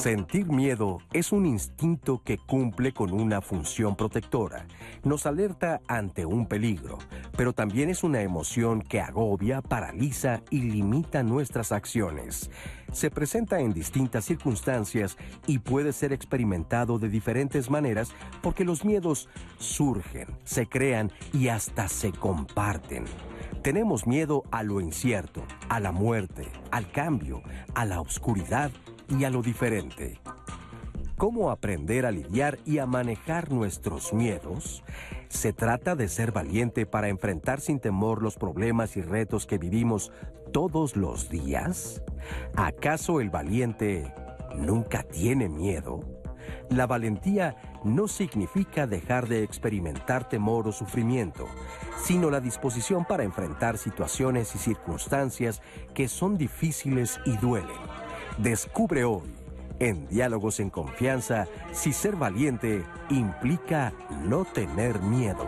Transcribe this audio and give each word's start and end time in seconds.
Sentir 0.02 0.48
miedo 0.48 0.98
es 1.14 1.32
un 1.32 1.46
instinto 1.46 2.24
que 2.26 2.40
cumple 2.40 2.92
con 2.92 3.14
una 3.14 3.40
función 3.40 3.96
protectora. 3.96 4.66
Nos 5.04 5.28
alerta 5.28 5.80
ante 5.88 6.26
un 6.26 6.48
peligro, 6.48 6.98
pero 7.38 7.54
también 7.54 7.88
es 7.88 8.04
una 8.04 8.24
emoción 8.24 8.82
que 8.82 9.00
agobia, 9.00 9.62
paraliza 9.62 10.42
y 10.50 10.62
limita 10.62 11.22
nuestras 11.22 11.72
acciones. 11.72 12.50
Se 12.92 13.12
presenta 13.12 13.60
en 13.60 13.74
distintas 13.74 14.26
circunstancias 14.26 15.18
y 15.46 15.60
puede 15.60 15.94
ser 15.94 16.14
experimentado 16.14 16.98
de 16.98 17.08
diferentes 17.08 17.70
maneras 17.70 18.12
porque 18.42 18.66
los 18.66 18.84
miedos 18.84 19.30
surgen, 19.60 20.26
se 20.46 20.66
crean 20.66 21.12
y 21.32 21.50
hasta 21.50 21.88
se 21.88 22.12
comparten. 22.12 23.06
Tenemos 23.62 24.08
miedo 24.08 24.46
a 24.50 24.64
lo 24.64 24.82
incierto, 24.82 25.44
a 25.70 25.80
la 25.80 25.92
muerte, 25.92 26.48
al 26.72 26.90
cambio, 26.90 27.44
a 27.76 27.86
la 27.86 28.02
oscuridad 28.02 28.72
y 29.12 29.26
a 29.26 29.30
lo 29.30 29.42
diferente. 29.42 30.20
¿Cómo 31.18 31.52
aprender 31.52 32.06
a 32.06 32.12
lidiar 32.12 32.58
y 32.66 32.80
a 32.80 32.88
manejar 32.88 33.52
nuestros 33.52 34.12
miedos? 34.12 34.84
Se 35.30 35.54
trata 35.54 35.96
de 35.96 36.08
ser 36.08 36.32
valiente 36.32 36.86
para 36.86 37.10
enfrentar 37.10 37.62
sin 37.62 37.80
temor 37.80 38.24
los 38.24 38.38
problemas 38.38 38.98
y 38.98 39.02
retos 39.02 39.46
que 39.46 39.60
vivimos 39.60 40.12
todos 40.52 40.96
los 40.96 41.30
días. 41.30 42.02
¿Acaso 42.56 43.22
el 43.22 43.30
valiente 43.30 44.12
nunca 44.56 45.04
tiene 45.04 45.48
miedo? 45.48 46.00
La 46.70 46.88
valentía 46.88 47.56
no 47.84 48.08
significa 48.08 48.88
dejar 48.88 49.28
de 49.28 49.44
experimentar 49.44 50.28
temor 50.28 50.68
o 50.68 50.72
sufrimiento, 50.72 51.48
sino 52.04 52.32
la 52.32 52.40
disposición 52.40 53.06
para 53.06 53.24
enfrentar 53.24 53.78
situaciones 53.78 54.56
y 54.56 54.58
circunstancias 54.58 55.62
que 55.94 56.08
son 56.08 56.38
difíciles 56.38 57.20
y 57.26 57.38
duelen. 57.38 58.01
Descubre 58.42 59.04
hoy, 59.04 59.32
en 59.78 60.08
Diálogos 60.08 60.60
en 60.60 60.72
Confianza, 60.72 61.48
si 61.72 61.94
ser 61.94 62.16
valiente 62.16 62.84
implica 63.12 63.94
no 64.28 64.46
tener 64.46 65.00
miedo. 65.00 65.48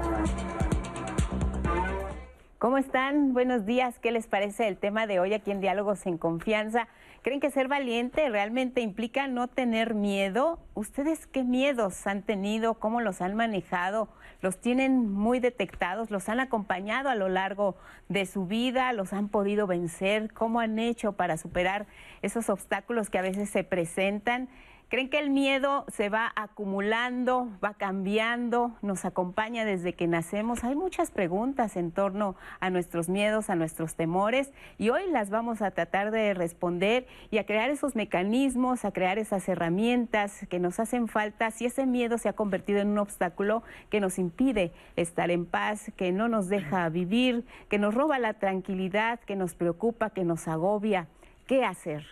¿Cómo 2.59 2.77
están? 2.77 3.33
Buenos 3.33 3.65
días. 3.65 3.97
¿Qué 3.97 4.11
les 4.11 4.27
parece 4.27 4.67
el 4.67 4.77
tema 4.77 5.07
de 5.07 5.19
hoy 5.19 5.33
aquí 5.33 5.49
en 5.49 5.59
Diálogos 5.59 6.05
en 6.05 6.19
Confianza? 6.19 6.87
¿Creen 7.23 7.39
que 7.39 7.51
ser 7.51 7.69
valiente 7.69 8.27
realmente 8.27 8.81
implica 8.81 9.27
no 9.27 9.47
tener 9.47 9.93
miedo? 9.93 10.59
¿Ustedes 10.73 11.25
qué 11.25 11.45
miedos 11.45 12.05
han 12.05 12.21
tenido? 12.21 12.73
¿Cómo 12.73 12.99
los 12.99 13.21
han 13.21 13.33
manejado? 13.33 14.09
¿Los 14.41 14.59
tienen 14.59 15.09
muy 15.09 15.39
detectados? 15.39 16.11
¿Los 16.11 16.27
han 16.27 16.41
acompañado 16.41 17.07
a 17.07 17.15
lo 17.15 17.29
largo 17.29 17.77
de 18.09 18.25
su 18.25 18.45
vida? 18.45 18.91
¿Los 18.91 19.13
han 19.13 19.29
podido 19.29 19.67
vencer? 19.67 20.33
¿Cómo 20.33 20.59
han 20.59 20.79
hecho 20.79 21.13
para 21.13 21.37
superar 21.37 21.87
esos 22.21 22.49
obstáculos 22.49 23.09
que 23.09 23.19
a 23.19 23.21
veces 23.21 23.49
se 23.49 23.63
presentan? 23.63 24.49
¿Creen 24.93 25.09
que 25.09 25.17
el 25.17 25.31
miedo 25.31 25.85
se 25.87 26.09
va 26.09 26.31
acumulando, 26.35 27.49
va 27.63 27.73
cambiando, 27.73 28.75
nos 28.83 29.05
acompaña 29.05 29.65
desde 29.65 29.93
que 29.93 30.05
nacemos? 30.05 30.63
Hay 30.63 30.75
muchas 30.75 31.09
preguntas 31.09 31.77
en 31.77 31.89
torno 31.89 32.35
a 32.59 32.69
nuestros 32.69 33.09
miedos, 33.09 33.49
a 33.49 33.55
nuestros 33.55 33.95
temores 33.95 34.53
y 34.77 34.89
hoy 34.89 35.09
las 35.09 35.31
vamos 35.31 35.63
a 35.63 35.71
tratar 35.71 36.11
de 36.11 36.35
responder 36.35 37.07
y 37.31 37.39
a 37.39 37.47
crear 37.47 37.71
esos 37.71 37.95
mecanismos, 37.95 38.85
a 38.85 38.91
crear 38.91 39.17
esas 39.17 39.49
herramientas 39.49 40.45
que 40.47 40.59
nos 40.59 40.79
hacen 40.79 41.07
falta 41.07 41.49
si 41.49 41.65
ese 41.65 41.87
miedo 41.87 42.19
se 42.19 42.29
ha 42.29 42.33
convertido 42.33 42.79
en 42.79 42.89
un 42.89 42.99
obstáculo 42.99 43.63
que 43.89 43.99
nos 43.99 44.19
impide 44.19 44.73
estar 44.95 45.31
en 45.31 45.47
paz, 45.47 45.91
que 45.97 46.11
no 46.11 46.27
nos 46.27 46.49
deja 46.49 46.87
vivir, 46.89 47.45
que 47.67 47.79
nos 47.79 47.95
roba 47.95 48.19
la 48.19 48.35
tranquilidad, 48.35 49.19
que 49.21 49.35
nos 49.35 49.55
preocupa, 49.55 50.11
que 50.11 50.23
nos 50.23 50.47
agobia. 50.47 51.07
¿Qué 51.47 51.65
hacer? 51.65 52.05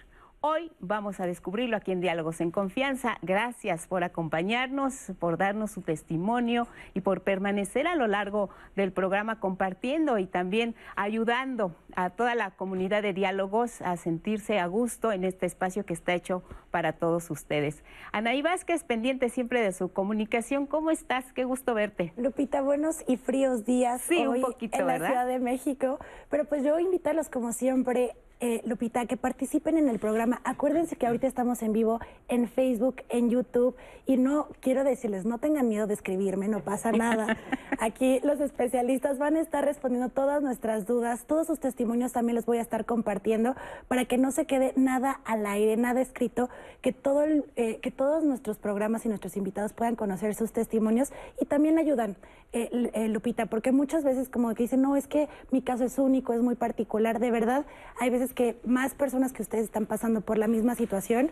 Hoy 0.44 0.72
vamos 0.80 1.20
a 1.20 1.28
descubrirlo 1.28 1.78
aquí 1.78 1.92
en 1.92 2.02
Diálogos 2.02 2.42
en 2.42 2.50
Confianza. 2.50 3.20
Gracias 3.22 3.86
por 3.86 4.04
acompañarnos, 4.04 5.12
por 5.20 5.38
darnos 5.38 5.70
su 5.70 5.84
testimonio 5.84 6.68
y 6.96 7.02
por 7.02 7.22
permanecer 7.22 7.86
a 7.86 7.94
lo 7.94 8.08
largo 8.08 8.50
del 8.76 8.92
programa 8.92 9.40
compartiendo 9.40 10.18
y 10.18 10.26
también 10.26 10.74
ayudando 10.96 11.76
a 11.96 12.10
toda 12.10 12.34
la 12.34 12.50
comunidad 12.50 13.04
de 13.04 13.14
diálogos 13.14 13.84
a 13.84 13.98
sentirse 13.98 14.58
a 14.58 14.66
gusto 14.66 15.12
en 15.12 15.26
este 15.26 15.46
espacio 15.46 15.86
que 15.86 15.94
está 15.94 16.16
hecho 16.16 16.42
para 16.72 16.94
todos 16.94 17.30
ustedes. 17.30 17.84
Anaí 18.12 18.42
Vázquez, 18.42 18.84
pendiente 18.84 19.30
siempre 19.30 19.62
de 19.62 19.74
su 19.74 19.94
comunicación. 19.94 20.66
¿Cómo 20.66 20.90
estás? 20.90 21.34
Qué 21.34 21.44
gusto 21.44 21.76
verte. 21.76 22.14
Lupita, 22.18 22.64
buenos 22.64 23.04
y 23.08 23.18
fríos 23.18 23.64
días 23.64 24.02
sí, 24.02 24.26
hoy 24.26 24.40
un 24.40 24.42
poquito, 24.42 24.80
en 24.80 24.88
la 24.88 24.94
¿verdad? 24.94 25.08
Ciudad 25.08 25.28
de 25.28 25.38
México. 25.38 26.00
Pero 26.32 26.46
pues 26.46 26.64
yo 26.64 26.80
invitarlos 26.80 27.30
como 27.30 27.52
siempre 27.52 28.16
eh, 28.42 28.62
Lupita, 28.66 29.06
que 29.06 29.18
participen 29.18 29.78
en 29.78 29.88
el 29.88 30.00
programa. 30.00 30.42
Acuérdense 30.44 30.96
que 30.96 31.06
ahorita 31.06 31.28
estamos 31.28 31.62
en 31.62 31.74
vivo 31.74 32.00
en 32.28 32.50
Facebook, 32.50 33.04
en 33.10 33.30
YouTube, 33.30 33.76
y 34.08 34.18
no 34.18 34.48
quiero 34.60 34.84
decirles, 34.84 35.26
no 35.26 35.38
tengan 35.38 35.70
miedo 35.70 35.86
de 35.86 35.94
escribirme, 35.94 36.48
no 36.48 36.62
pasa 36.62 36.92
nada. 36.92 37.38
Aquí 37.80 38.20
los 38.24 38.40
especialistas 38.42 39.20
van 39.20 39.36
a 39.36 39.42
estar 39.42 39.64
respondiendo 39.64 40.10
todas 40.10 40.42
nuestras 40.42 40.88
dudas, 40.88 41.26
todos 41.26 41.48
sus 41.48 41.60
testimonios 41.60 42.12
también 42.12 42.36
los 42.36 42.46
voy 42.46 42.58
a 42.58 42.62
estar 42.62 42.86
compartiendo 42.86 43.56
para 43.88 44.06
que 44.06 44.18
no 44.18 44.32
se 44.32 44.46
quede 44.46 44.74
nada 44.76 45.22
al 45.24 45.46
aire, 45.46 45.78
nada 45.78 46.02
escrito, 46.02 46.50
que, 46.82 46.94
todo 46.94 47.24
eh, 47.56 47.80
que 47.82 47.92
todos 47.92 48.24
nuestros 48.24 48.58
programas 48.58 49.06
y 49.06 49.10
nuestros 49.10 49.38
invitados 49.38 49.74
puedan 49.74 49.96
conocer 49.96 50.34
sus 50.34 50.52
testimonios 50.52 51.12
y 51.40 51.46
también 51.46 51.78
ayudan, 51.78 52.18
eh, 52.54 52.92
eh, 52.94 53.08
Lupita, 53.08 53.46
porque 53.46 53.72
muchas 53.72 54.04
veces 54.04 54.28
como 54.28 54.54
que 54.54 54.64
dicen, 54.64 54.82
no, 54.82 54.98
es 54.98 55.08
que 55.08 55.30
mi 55.52 55.62
caso 55.62 55.86
es 55.86 55.98
único, 55.98 56.34
es 56.34 56.42
muy 56.42 56.56
particular, 56.56 57.20
de 57.20 57.32
verdad, 57.32 57.66
hay 57.98 58.10
veces 58.10 58.31
que 58.34 58.60
más 58.66 58.94
personas 58.94 59.34
que 59.34 59.42
ustedes 59.42 59.66
están 59.66 59.86
pasando 59.86 60.22
por 60.22 60.38
la 60.38 60.48
misma 60.48 60.76
situación 60.76 61.32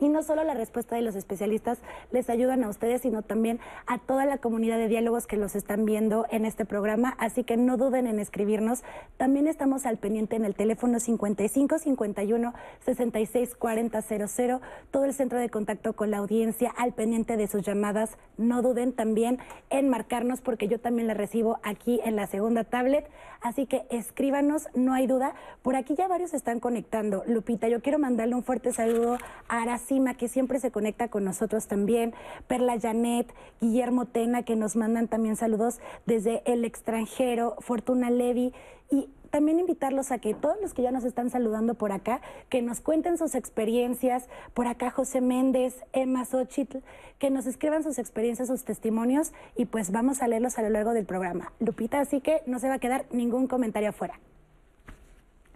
y 0.00 0.08
no 0.08 0.22
solo 0.22 0.44
la 0.44 0.54
respuesta 0.54 0.94
de 0.94 1.02
los 1.02 1.16
especialistas 1.16 1.78
les 2.12 2.30
ayudan 2.30 2.62
a 2.62 2.68
ustedes, 2.68 3.02
sino 3.02 3.22
también 3.22 3.58
a 3.86 3.98
toda 3.98 4.26
la 4.26 4.38
comunidad 4.38 4.78
de 4.78 4.88
diálogos 4.88 5.26
que 5.26 5.36
los 5.36 5.56
están 5.56 5.84
viendo 5.84 6.26
en 6.30 6.44
este 6.44 6.64
programa. 6.64 7.16
Así 7.18 7.42
que 7.42 7.56
no 7.56 7.76
duden 7.76 8.06
en 8.06 8.20
escribirnos. 8.20 8.82
También 9.16 9.48
estamos 9.48 9.86
al 9.86 9.96
pendiente 9.96 10.36
en 10.36 10.44
el 10.44 10.54
teléfono 10.54 11.00
55 11.00 11.78
51 11.78 12.54
66 12.84 13.54
40 13.56 14.02
00. 14.02 14.60
Todo 14.90 15.04
el 15.04 15.14
centro 15.14 15.38
de 15.38 15.50
contacto 15.50 15.94
con 15.94 16.10
la 16.10 16.18
audiencia 16.18 16.72
al 16.76 16.92
pendiente 16.92 17.36
de 17.36 17.48
sus 17.48 17.62
llamadas. 17.62 18.16
No 18.36 18.62
duden 18.62 18.92
también 18.92 19.38
en 19.70 19.88
marcarnos 19.88 20.40
porque 20.40 20.68
yo 20.68 20.78
también 20.78 21.08
la 21.08 21.14
recibo 21.14 21.58
aquí 21.64 22.00
en 22.04 22.14
la 22.14 22.28
segunda 22.28 22.62
tablet. 22.62 23.10
Así 23.40 23.66
que 23.66 23.86
escríbanos, 23.90 24.68
no 24.74 24.94
hay 24.94 25.06
duda. 25.06 25.34
Por 25.62 25.76
aquí 25.76 25.94
ya 25.94 26.08
varios 26.08 26.34
están 26.34 26.60
conectando. 26.60 27.22
Lupita, 27.26 27.68
yo 27.68 27.80
quiero 27.80 27.98
mandarle 27.98 28.34
un 28.34 28.42
fuerte 28.42 28.72
saludo 28.72 29.18
a 29.48 29.62
Araceli 29.62 30.14
que 30.16 30.28
siempre 30.28 30.60
se 30.60 30.70
conecta 30.70 31.08
con 31.08 31.24
nosotros 31.24 31.66
también, 31.66 32.14
Perla 32.46 32.78
Janet, 32.80 33.32
Guillermo 33.60 34.06
Tena, 34.06 34.42
que 34.42 34.56
nos 34.56 34.76
mandan 34.76 35.08
también 35.08 35.36
saludos 35.36 35.80
desde 36.06 36.42
el 36.44 36.64
extranjero, 36.64 37.56
Fortuna 37.60 38.10
Levi, 38.10 38.52
también 39.30 39.58
invitarlos 39.58 40.12
a 40.12 40.18
que 40.18 40.34
todos 40.34 40.56
los 40.60 40.74
que 40.74 40.82
ya 40.82 40.90
nos 40.90 41.04
están 41.04 41.30
saludando 41.30 41.74
por 41.74 41.92
acá, 41.92 42.20
que 42.48 42.62
nos 42.62 42.80
cuenten 42.80 43.18
sus 43.18 43.34
experiencias, 43.34 44.28
por 44.54 44.66
acá 44.66 44.90
José 44.90 45.20
Méndez, 45.20 45.76
Emma 45.92 46.24
Xochitl, 46.24 46.78
que 47.18 47.30
nos 47.30 47.46
escriban 47.46 47.82
sus 47.82 47.98
experiencias, 47.98 48.48
sus 48.48 48.64
testimonios, 48.64 49.32
y 49.56 49.66
pues 49.66 49.90
vamos 49.90 50.22
a 50.22 50.28
leerlos 50.28 50.58
a 50.58 50.62
lo 50.62 50.70
largo 50.70 50.92
del 50.92 51.06
programa. 51.06 51.52
Lupita, 51.60 52.00
así 52.00 52.20
que 52.20 52.42
no 52.46 52.58
se 52.58 52.68
va 52.68 52.74
a 52.74 52.78
quedar 52.78 53.06
ningún 53.10 53.46
comentario 53.46 53.90
afuera. 53.90 54.18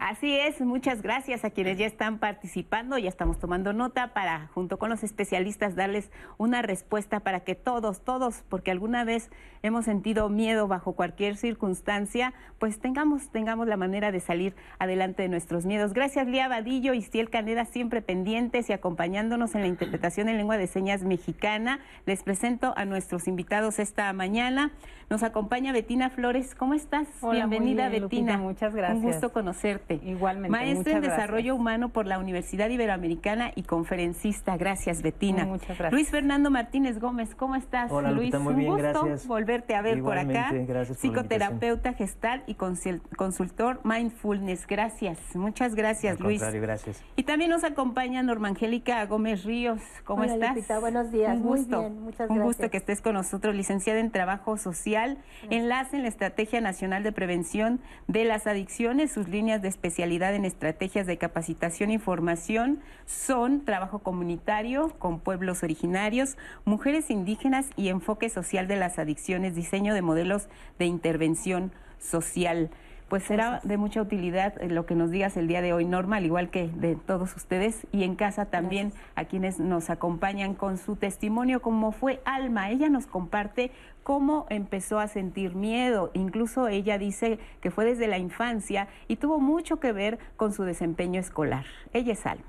Así 0.04 0.36
es, 0.36 0.60
muchas 0.60 1.00
gracias 1.00 1.44
a 1.44 1.50
quienes 1.50 1.78
ya 1.78 1.86
están 1.86 2.18
participando, 2.18 2.98
ya 2.98 3.08
estamos 3.08 3.38
tomando 3.38 3.72
nota 3.72 4.12
para, 4.12 4.48
junto 4.48 4.76
con 4.76 4.90
los 4.90 5.04
especialistas, 5.04 5.76
darles 5.76 6.10
una 6.38 6.60
respuesta 6.60 7.20
para 7.20 7.44
que 7.44 7.54
todos, 7.54 8.02
todos, 8.02 8.42
porque 8.48 8.72
alguna 8.72 9.04
vez 9.04 9.30
hemos 9.62 9.84
sentido 9.84 10.28
miedo 10.28 10.66
bajo 10.66 10.94
cualquier 10.94 11.36
circunstancia, 11.36 12.34
pues 12.58 12.80
tengamos, 12.80 13.30
tengamos 13.30 13.68
la 13.68 13.76
manera 13.76 14.10
de 14.10 14.18
salir 14.18 14.56
adelante 14.80 15.22
de 15.22 15.28
nuestros 15.28 15.66
miedos. 15.66 15.92
Gracias, 15.92 16.26
Lía 16.26 16.48
Vadillo 16.48 16.94
y 16.94 17.02
Ciel 17.02 17.30
Caneda, 17.30 17.64
siempre 17.64 18.02
pendientes 18.02 18.70
y 18.70 18.72
acompañándonos 18.72 19.54
en 19.54 19.60
la 19.60 19.68
interpretación 19.68 20.28
en 20.28 20.36
lengua 20.36 20.56
de 20.56 20.66
señas 20.66 21.04
mexicana. 21.04 21.78
Les 22.06 22.24
presento 22.24 22.74
a 22.76 22.84
nuestros 22.86 23.28
invitados 23.28 23.78
esta 23.78 24.12
mañana. 24.12 24.72
Nos 25.10 25.22
acompaña 25.22 25.72
Betina 25.72 26.10
Flores. 26.10 26.54
¿Cómo 26.54 26.74
estás? 26.74 27.06
Hola, 27.20 27.46
Bienvenida, 27.46 27.88
bien, 27.88 28.04
Betina. 28.04 28.32
Lupita, 28.32 28.48
muchas 28.48 28.74
gracias. 28.74 28.98
Un 28.98 29.04
gusto 29.04 29.32
conocerte. 29.32 29.91
Igualmente. 30.04 30.50
Maestra 30.50 30.92
en 30.94 31.00
gracias. 31.00 31.16
Desarrollo 31.16 31.54
Humano 31.56 31.88
por 31.90 32.06
la 32.06 32.18
Universidad 32.18 32.68
Iberoamericana 32.70 33.52
y 33.54 33.62
conferencista. 33.62 34.56
Gracias, 34.56 35.02
Betina. 35.02 35.44
Muchas 35.44 35.68
gracias. 35.78 35.92
Luis 35.92 36.08
Fernando 36.10 36.50
Martínez 36.50 36.98
Gómez, 37.00 37.34
¿cómo 37.34 37.56
estás? 37.56 37.90
Hola, 37.90 38.10
Luis, 38.10 38.32
Lupita, 38.32 38.38
muy 38.38 38.54
un 38.54 38.64
gusto 38.76 38.82
gracias. 39.04 39.26
volverte 39.26 39.74
a 39.74 39.82
ver 39.82 40.02
por 40.02 40.18
acá. 40.18 40.50
Gracias 40.52 40.66
por 40.66 40.76
la 40.76 40.94
Psicoterapeuta 41.22 41.92
gestal 41.94 42.42
y 42.46 42.54
consul- 42.54 43.00
consultor 43.16 43.80
mindfulness. 43.84 44.66
Gracias. 44.66 45.18
Muchas 45.34 45.74
gracias, 45.74 46.18
Al 46.18 46.22
Luis. 46.24 46.42
gracias. 46.42 47.02
Y 47.16 47.22
también 47.24 47.50
nos 47.50 47.64
acompaña 47.64 48.22
Norma 48.22 48.48
Angélica 48.48 49.04
Gómez 49.06 49.44
Ríos. 49.44 49.80
¿Cómo 50.04 50.22
Hola, 50.22 50.34
estás? 50.34 50.54
Lupita, 50.56 50.78
buenos 50.78 51.10
días. 51.12 51.36
Un 51.36 51.42
Muy 51.42 51.58
gusto. 51.58 51.80
bien, 51.80 52.02
muchas 52.02 52.30
Un 52.30 52.36
gusto 52.38 52.48
gracias. 52.62 52.70
que 52.70 52.76
estés 52.78 53.00
con 53.00 53.14
nosotros, 53.14 53.54
licenciada 53.54 54.00
en 54.00 54.10
Trabajo 54.10 54.56
Social, 54.56 55.18
enlace 55.50 55.96
en 55.96 56.02
la 56.02 56.08
Estrategia 56.08 56.60
Nacional 56.60 57.02
de 57.02 57.12
Prevención 57.12 57.80
de 58.08 58.24
las 58.24 58.46
Adicciones. 58.46 59.12
Sus 59.12 59.28
líneas 59.28 59.62
de 59.62 59.68
especialidad 59.72 60.34
en 60.34 60.44
estrategias 60.44 61.06
de 61.06 61.18
capacitación 61.18 61.90
e 61.90 61.94
información 61.94 62.78
son 63.06 63.64
trabajo 63.64 63.98
comunitario 63.98 64.90
con 64.98 65.18
pueblos 65.18 65.62
originarios, 65.62 66.36
mujeres 66.64 67.10
indígenas 67.10 67.70
y 67.76 67.88
enfoque 67.88 68.28
social 68.28 68.68
de 68.68 68.76
las 68.76 68.98
adicciones, 68.98 69.54
diseño 69.56 69.94
de 69.94 70.02
modelos 70.02 70.48
de 70.78 70.86
intervención 70.86 71.72
social. 71.98 72.70
Pues 73.12 73.24
será 73.24 73.60
de 73.62 73.76
mucha 73.76 74.00
utilidad 74.00 74.54
eh, 74.62 74.68
lo 74.68 74.86
que 74.86 74.94
nos 74.94 75.10
digas 75.10 75.36
el 75.36 75.46
día 75.46 75.60
de 75.60 75.74
hoy, 75.74 75.84
Norma, 75.84 76.16
al 76.16 76.24
igual 76.24 76.48
que 76.48 76.68
de 76.68 76.96
todos 76.96 77.36
ustedes 77.36 77.86
y 77.92 78.04
en 78.04 78.16
casa 78.16 78.46
también 78.46 78.94
a 79.16 79.26
quienes 79.26 79.58
nos 79.58 79.90
acompañan 79.90 80.54
con 80.54 80.78
su 80.78 80.96
testimonio, 80.96 81.60
como 81.60 81.92
fue 81.92 82.22
Alma. 82.24 82.70
Ella 82.70 82.88
nos 82.88 83.06
comparte 83.06 83.70
cómo 84.02 84.46
empezó 84.48 84.98
a 84.98 85.08
sentir 85.08 85.54
miedo. 85.54 86.10
Incluso 86.14 86.68
ella 86.68 86.98
dice 86.98 87.38
que 87.60 87.70
fue 87.70 87.84
desde 87.84 88.08
la 88.08 88.18
infancia 88.18 88.88
y 89.08 89.16
tuvo 89.16 89.38
mucho 89.38 89.80
que 89.80 89.92
ver 89.92 90.18
con 90.36 90.52
su 90.52 90.64
desempeño 90.64 91.20
escolar. 91.20 91.64
Ella 91.92 92.12
es 92.12 92.26
Alma. 92.26 92.44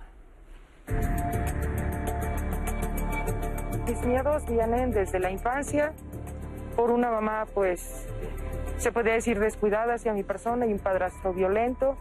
Mis 3.88 4.02
miedos 4.06 4.46
vienen 4.48 4.92
desde 4.92 5.20
la 5.20 5.32
infancia 5.32 5.94
por 6.76 6.90
una 6.90 7.12
mamá, 7.12 7.46
pues, 7.54 8.08
se 8.78 8.92
podría 8.92 9.14
decir 9.14 9.40
descuidada 9.40 9.96
hacia 9.96 10.14
mi 10.14 10.24
persona 10.24 10.66
y 10.66 10.74
un 10.74 10.80
padrastro 10.80 11.34
violento, 11.34 11.98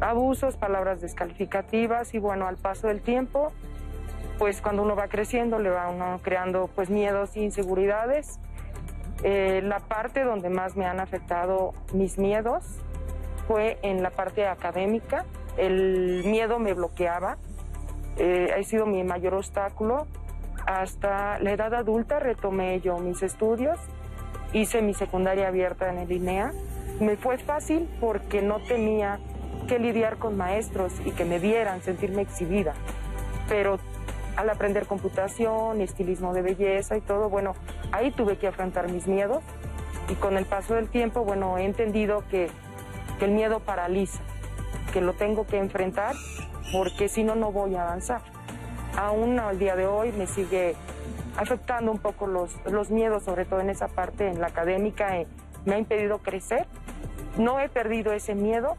abusos, 0.00 0.56
palabras 0.56 1.00
descalificativas 1.00 2.14
y 2.14 2.18
bueno, 2.18 2.46
al 2.46 2.56
paso 2.56 2.88
del 2.88 3.00
tiempo, 3.00 3.52
pues 4.38 4.60
cuando 4.60 4.82
uno 4.82 4.96
va 4.96 5.08
creciendo 5.08 5.58
le 5.58 5.70
va 5.70 5.88
uno 5.88 6.20
creando 6.22 6.68
pues 6.74 6.90
miedos 6.90 7.36
e 7.36 7.40
inseguridades. 7.40 8.38
Eh, 9.22 9.62
la 9.62 9.80
parte 9.80 10.24
donde 10.24 10.50
más 10.50 10.76
me 10.76 10.86
han 10.86 11.00
afectado 11.00 11.72
mis 11.92 12.18
miedos 12.18 12.64
fue 13.46 13.78
en 13.82 14.02
la 14.02 14.10
parte 14.10 14.46
académica. 14.46 15.24
El 15.56 16.24
miedo 16.26 16.58
me 16.58 16.74
bloqueaba, 16.74 17.38
eh, 18.16 18.52
ha 18.58 18.62
sido 18.64 18.86
mi 18.86 19.04
mayor 19.04 19.34
obstáculo. 19.34 20.06
Hasta 20.66 21.38
la 21.40 21.52
edad 21.52 21.74
adulta 21.74 22.18
retomé 22.18 22.80
yo 22.80 22.98
mis 22.98 23.22
estudios, 23.22 23.78
hice 24.52 24.82
mi 24.82 24.94
secundaria 24.94 25.48
abierta 25.48 25.90
en 25.90 25.98
el 25.98 26.10
INEA. 26.10 26.52
Me 27.00 27.16
fue 27.16 27.38
fácil 27.38 27.88
porque 28.00 28.40
no 28.40 28.60
tenía 28.60 29.18
que 29.68 29.78
lidiar 29.78 30.16
con 30.16 30.36
maestros 30.36 30.92
y 31.04 31.10
que 31.10 31.24
me 31.24 31.38
vieran 31.38 31.82
sentirme 31.82 32.22
exhibida. 32.22 32.74
Pero 33.48 33.78
al 34.36 34.50
aprender 34.50 34.86
computación, 34.86 35.80
estilismo 35.80 36.32
de 36.32 36.42
belleza 36.42 36.96
y 36.96 37.00
todo, 37.00 37.28
bueno, 37.28 37.54
ahí 37.92 38.10
tuve 38.10 38.36
que 38.36 38.48
afrontar 38.48 38.90
mis 38.90 39.06
miedos 39.06 39.42
y 40.08 40.14
con 40.14 40.36
el 40.36 40.44
paso 40.44 40.74
del 40.74 40.88
tiempo, 40.88 41.24
bueno, 41.24 41.56
he 41.58 41.64
entendido 41.64 42.24
que, 42.30 42.50
que 43.18 43.24
el 43.24 43.32
miedo 43.32 43.60
paraliza, 43.60 44.20
que 44.92 45.00
lo 45.00 45.12
tengo 45.12 45.46
que 45.46 45.58
enfrentar 45.58 46.14
porque 46.72 47.08
si 47.08 47.24
no, 47.24 47.34
no 47.34 47.52
voy 47.52 47.76
a 47.76 47.82
avanzar. 47.82 48.22
Aún 48.96 49.38
al 49.38 49.58
día 49.58 49.76
de 49.76 49.86
hoy 49.86 50.12
me 50.12 50.26
sigue 50.26 50.74
afectando 51.36 51.90
un 51.90 51.98
poco 51.98 52.26
los, 52.26 52.54
los 52.64 52.90
miedos, 52.90 53.24
sobre 53.24 53.44
todo 53.44 53.60
en 53.60 53.70
esa 53.70 53.88
parte, 53.88 54.28
en 54.28 54.40
la 54.40 54.48
académica, 54.48 55.18
eh, 55.18 55.26
me 55.64 55.74
ha 55.74 55.78
impedido 55.78 56.18
crecer. 56.18 56.66
No 57.36 57.58
he 57.58 57.68
perdido 57.68 58.12
ese 58.12 58.34
miedo 58.34 58.76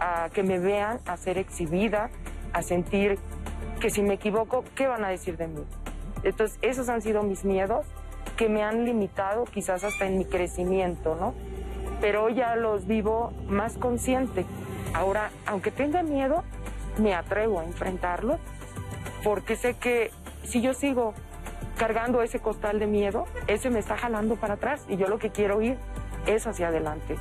a 0.00 0.30
que 0.32 0.42
me 0.42 0.58
vean, 0.58 1.00
a 1.06 1.16
ser 1.16 1.38
exhibida, 1.38 2.10
a 2.52 2.62
sentir 2.62 3.18
que 3.82 3.90
si 3.90 4.00
me 4.00 4.14
equivoco, 4.14 4.62
¿qué 4.76 4.86
van 4.86 5.04
a 5.04 5.08
decir 5.08 5.36
de 5.36 5.48
mí? 5.48 5.64
Entonces, 6.22 6.56
esos 6.62 6.88
han 6.88 7.02
sido 7.02 7.24
mis 7.24 7.44
miedos 7.44 7.84
que 8.36 8.48
me 8.48 8.62
han 8.62 8.84
limitado 8.84 9.42
quizás 9.44 9.82
hasta 9.82 10.06
en 10.06 10.18
mi 10.18 10.24
crecimiento, 10.24 11.16
¿no? 11.16 11.34
Pero 12.00 12.28
ya 12.28 12.54
los 12.54 12.86
vivo 12.86 13.32
más 13.48 13.76
consciente. 13.76 14.46
Ahora, 14.94 15.30
aunque 15.46 15.72
tenga 15.72 16.04
miedo, 16.04 16.44
me 16.96 17.12
atrevo 17.12 17.58
a 17.58 17.64
enfrentarlos 17.64 18.38
porque 19.24 19.56
sé 19.56 19.74
que 19.74 20.12
si 20.44 20.60
yo 20.60 20.74
sigo 20.74 21.12
cargando 21.76 22.22
ese 22.22 22.38
costal 22.38 22.78
de 22.78 22.86
miedo, 22.86 23.24
ese 23.48 23.68
me 23.68 23.80
está 23.80 23.96
jalando 23.96 24.36
para 24.36 24.54
atrás 24.54 24.84
y 24.88 24.96
yo 24.96 25.08
lo 25.08 25.18
que 25.18 25.30
quiero 25.30 25.60
ir 25.60 25.76
es 26.26 26.46
hacia 26.46 26.68
adelante. 26.68 27.16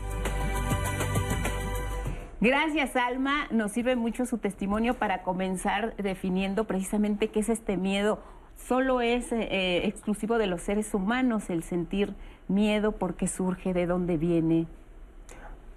Gracias, 2.41 2.95
Alma. 2.95 3.45
Nos 3.51 3.71
sirve 3.71 3.95
mucho 3.95 4.25
su 4.25 4.39
testimonio 4.39 4.95
para 4.95 5.21
comenzar 5.21 5.95
definiendo 5.97 6.63
precisamente 6.63 7.27
qué 7.27 7.41
es 7.41 7.49
este 7.49 7.77
miedo. 7.77 8.17
Solo 8.55 8.99
es 9.01 9.31
eh, 9.31 9.85
exclusivo 9.85 10.39
de 10.39 10.47
los 10.47 10.61
seres 10.61 10.95
humanos 10.95 11.51
el 11.51 11.61
sentir 11.61 12.15
miedo, 12.47 12.93
por 12.93 13.13
qué 13.13 13.27
surge, 13.27 13.75
de 13.75 13.85
dónde 13.85 14.17
viene. 14.17 14.65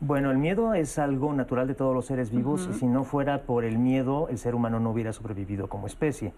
Bueno, 0.00 0.30
el 0.30 0.38
miedo 0.38 0.72
es 0.72 0.98
algo 0.98 1.34
natural 1.34 1.68
de 1.68 1.74
todos 1.74 1.94
los 1.94 2.06
seres 2.06 2.30
vivos 2.30 2.66
y 2.70 2.72
si 2.72 2.86
no 2.86 3.04
fuera 3.04 3.42
por 3.42 3.64
el 3.64 3.76
miedo, 3.78 4.28
el 4.30 4.38
ser 4.38 4.54
humano 4.54 4.80
no 4.80 4.90
hubiera 4.90 5.12
sobrevivido 5.12 5.68
como 5.68 5.86
especie. 5.86 6.32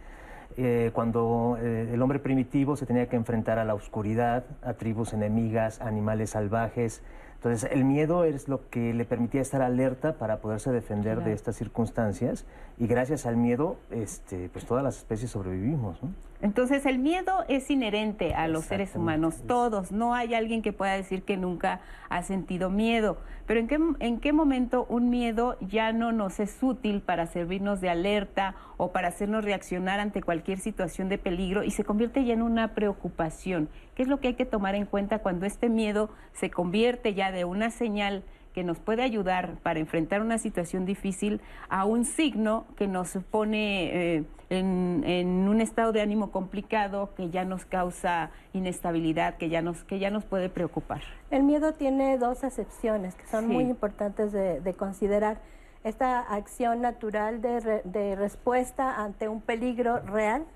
Eh, 0.56 0.90
cuando 0.92 1.56
eh, 1.60 1.90
el 1.92 2.02
hombre 2.02 2.18
primitivo 2.18 2.74
se 2.74 2.84
tenía 2.84 3.08
que 3.08 3.14
enfrentar 3.14 3.60
a 3.60 3.64
la 3.64 3.74
oscuridad, 3.74 4.44
a 4.62 4.72
tribus 4.72 5.12
enemigas, 5.12 5.80
a 5.80 5.86
animales 5.86 6.30
salvajes. 6.30 7.04
Entonces, 7.46 7.70
el 7.70 7.84
miedo 7.84 8.24
es 8.24 8.48
lo 8.48 8.68
que 8.70 8.92
le 8.92 9.04
permitía 9.04 9.40
estar 9.40 9.62
alerta 9.62 10.14
para 10.14 10.38
poderse 10.38 10.72
defender 10.72 11.22
de 11.22 11.32
estas 11.32 11.54
circunstancias 11.54 12.44
y 12.76 12.88
gracias 12.88 13.24
al 13.24 13.36
miedo, 13.36 13.76
este, 13.92 14.48
pues 14.48 14.66
todas 14.66 14.82
las 14.82 14.98
especies 14.98 15.30
sobrevivimos. 15.30 16.02
¿no? 16.02 16.10
Entonces 16.42 16.84
el 16.84 16.98
miedo 16.98 17.44
es 17.48 17.70
inherente 17.70 18.34
a 18.34 18.46
los 18.48 18.66
seres 18.66 18.94
humanos, 18.94 19.42
todos. 19.46 19.90
No 19.90 20.14
hay 20.14 20.34
alguien 20.34 20.62
que 20.62 20.72
pueda 20.72 20.92
decir 20.92 21.22
que 21.22 21.36
nunca 21.36 21.80
ha 22.08 22.22
sentido 22.22 22.68
miedo. 22.68 23.18
Pero 23.46 23.60
¿en 23.60 23.68
qué, 23.68 23.78
en 24.00 24.20
qué 24.20 24.32
momento 24.32 24.86
un 24.88 25.08
miedo 25.08 25.56
ya 25.60 25.92
no 25.92 26.12
nos 26.12 26.40
es 26.40 26.62
útil 26.62 27.00
para 27.00 27.26
servirnos 27.26 27.80
de 27.80 27.88
alerta 27.88 28.54
o 28.76 28.92
para 28.92 29.08
hacernos 29.08 29.44
reaccionar 29.44 30.00
ante 30.00 30.22
cualquier 30.22 30.58
situación 30.58 31.08
de 31.08 31.18
peligro 31.18 31.62
y 31.62 31.70
se 31.70 31.84
convierte 31.84 32.24
ya 32.24 32.34
en 32.34 32.42
una 32.42 32.74
preocupación? 32.74 33.68
¿Qué 33.94 34.02
es 34.02 34.08
lo 34.08 34.20
que 34.20 34.28
hay 34.28 34.34
que 34.34 34.44
tomar 34.44 34.74
en 34.74 34.84
cuenta 34.84 35.20
cuando 35.20 35.46
este 35.46 35.68
miedo 35.68 36.10
se 36.32 36.50
convierte 36.50 37.14
ya 37.14 37.32
de 37.32 37.44
una 37.44 37.70
señal 37.70 38.24
que 38.56 38.64
nos 38.64 38.78
puede 38.78 39.02
ayudar 39.02 39.56
para 39.62 39.80
enfrentar 39.80 40.22
una 40.22 40.38
situación 40.38 40.86
difícil 40.86 41.42
a 41.68 41.84
un 41.84 42.06
signo 42.06 42.64
que 42.78 42.88
nos 42.88 43.12
pone 43.30 44.14
eh, 44.16 44.24
en, 44.48 45.04
en, 45.04 45.28
un 45.46 45.60
estado 45.60 45.92
de 45.92 46.00
ánimo 46.00 46.30
complicado, 46.30 47.10
que 47.14 47.28
ya 47.28 47.44
nos 47.44 47.66
causa 47.66 48.30
inestabilidad, 48.54 49.36
que 49.36 49.50
ya 49.50 49.60
nos, 49.60 49.84
que 49.84 49.98
ya 49.98 50.08
nos 50.10 50.24
puede 50.24 50.48
preocupar. 50.48 51.02
El 51.30 51.42
miedo 51.42 51.74
tiene 51.74 52.16
dos 52.16 52.44
acepciones 52.44 53.14
que 53.14 53.26
son 53.26 53.46
Sí. 53.48 53.52
muy 53.52 53.64
importantes 53.64 54.32
de, 54.32 54.62
de 54.62 54.72
considerar. 54.72 55.36
Esta 55.84 56.20
acción 56.20 56.80
natural 56.80 57.42
de, 57.42 57.60
re- 57.60 57.82
de 57.84 58.16
respuesta 58.16 59.04
ante 59.04 59.28
un 59.28 59.42
peligro 59.42 60.00
real 60.00 60.46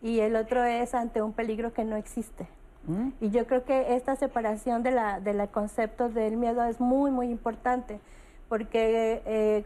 y 0.00 0.20
el 0.20 0.34
otro 0.34 0.64
es 0.64 0.94
ante 0.94 1.20
un 1.20 1.34
peligro 1.34 1.74
que 1.74 1.84
no 1.84 1.96
existe. 1.96 2.48
¿Mm? 2.88 3.10
Y 3.20 3.30
yo 3.30 3.46
creo 3.46 3.64
que 3.64 3.94
esta 3.94 4.16
separación 4.16 4.82
de 4.82 4.90
la, 4.90 5.20
de 5.20 5.34
la 5.34 5.46
concepto 5.46 6.08
del 6.08 6.36
miedo 6.36 6.64
es 6.64 6.80
muy, 6.80 7.10
muy 7.10 7.30
importante, 7.30 8.00
porque 8.48 9.22
eh, 9.26 9.64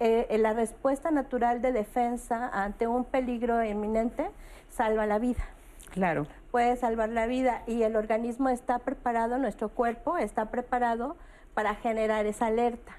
eh, 0.00 0.38
la 0.38 0.52
respuesta 0.52 1.10
natural 1.10 1.60
de 1.62 1.72
defensa 1.72 2.48
ante 2.52 2.86
un 2.86 3.04
peligro 3.04 3.64
inminente 3.64 4.30
salva 4.68 5.06
la 5.06 5.18
vida. 5.18 5.42
Claro. 5.90 6.26
Puede 6.50 6.76
salvar 6.76 7.08
la 7.08 7.26
vida 7.26 7.62
y 7.66 7.82
el 7.82 7.96
organismo 7.96 8.50
está 8.50 8.78
preparado, 8.78 9.38
nuestro 9.38 9.70
cuerpo 9.70 10.18
está 10.18 10.50
preparado 10.50 11.16
para 11.54 11.74
generar 11.74 12.26
esa 12.26 12.46
alerta. 12.46 12.92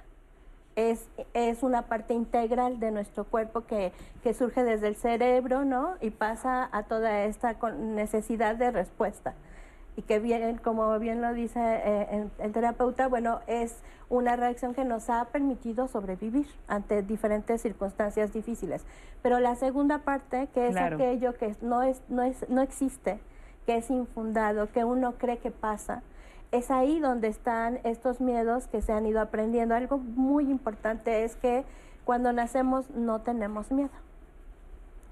Es, 0.76 1.08
es 1.34 1.62
una 1.62 1.84
parte 1.84 2.14
integral 2.14 2.80
de 2.80 2.92
nuestro 2.92 3.24
cuerpo 3.26 3.62
que, 3.62 3.92
que 4.24 4.34
surge 4.34 4.64
desde 4.64 4.88
el 4.88 4.96
cerebro, 4.96 5.66
¿no? 5.66 5.96
Y 6.02 6.10
pasa 6.10 6.70
a 6.72 6.84
toda 6.84 7.26
esta 7.26 7.56
necesidad 7.78 8.56
de 8.56 8.72
respuesta. 8.72 9.34
Y 10.00 10.02
que 10.04 10.20
bien, 10.20 10.58
como 10.60 10.98
bien 10.98 11.22
lo 11.22 11.34
dice 11.34 11.60
eh, 11.60 12.08
el, 12.12 12.32
el 12.46 12.54
terapeuta, 12.54 13.10
bueno, 13.10 13.42
es 13.48 13.76
una 14.08 14.38
reacción 14.38 14.74
que 14.74 14.86
nos 14.86 15.10
ha 15.10 15.26
permitido 15.26 15.90
sobrevivir 15.90 16.48
ante 16.70 17.04
diferentes 17.04 17.62
circunstancias 17.62 18.32
difíciles. 18.32 18.86
Pero 19.22 19.42
la 19.42 19.56
segunda 19.58 20.00
parte, 20.00 20.48
que 20.54 20.68
es 20.68 20.72
Claro. 20.72 20.96
aquello 20.96 21.34
que 21.38 21.54
no, 21.62 21.84
es, 21.84 22.02
no, 22.08 22.24
es, 22.24 22.48
no 22.48 22.62
existe, 22.62 23.20
que 23.66 23.76
es 23.76 23.92
infundado, 23.92 24.72
que 24.72 24.86
uno 24.86 25.16
cree 25.18 25.40
que 25.40 25.52
pasa, 25.52 26.02
es 26.54 26.72
ahí 26.72 27.02
donde 27.02 27.28
están 27.28 27.80
estos 27.84 28.22
miedos 28.22 28.68
que 28.68 28.82
se 28.82 28.94
han 28.94 29.06
ido 29.06 29.20
aprendiendo. 29.20 29.76
Algo 29.76 29.98
muy 29.98 30.50
importante 30.50 31.26
es 31.26 31.36
que 31.36 31.66
cuando 32.06 32.32
nacemos 32.32 32.90
no 32.92 33.20
tenemos 33.20 33.70
miedo. 33.70 33.92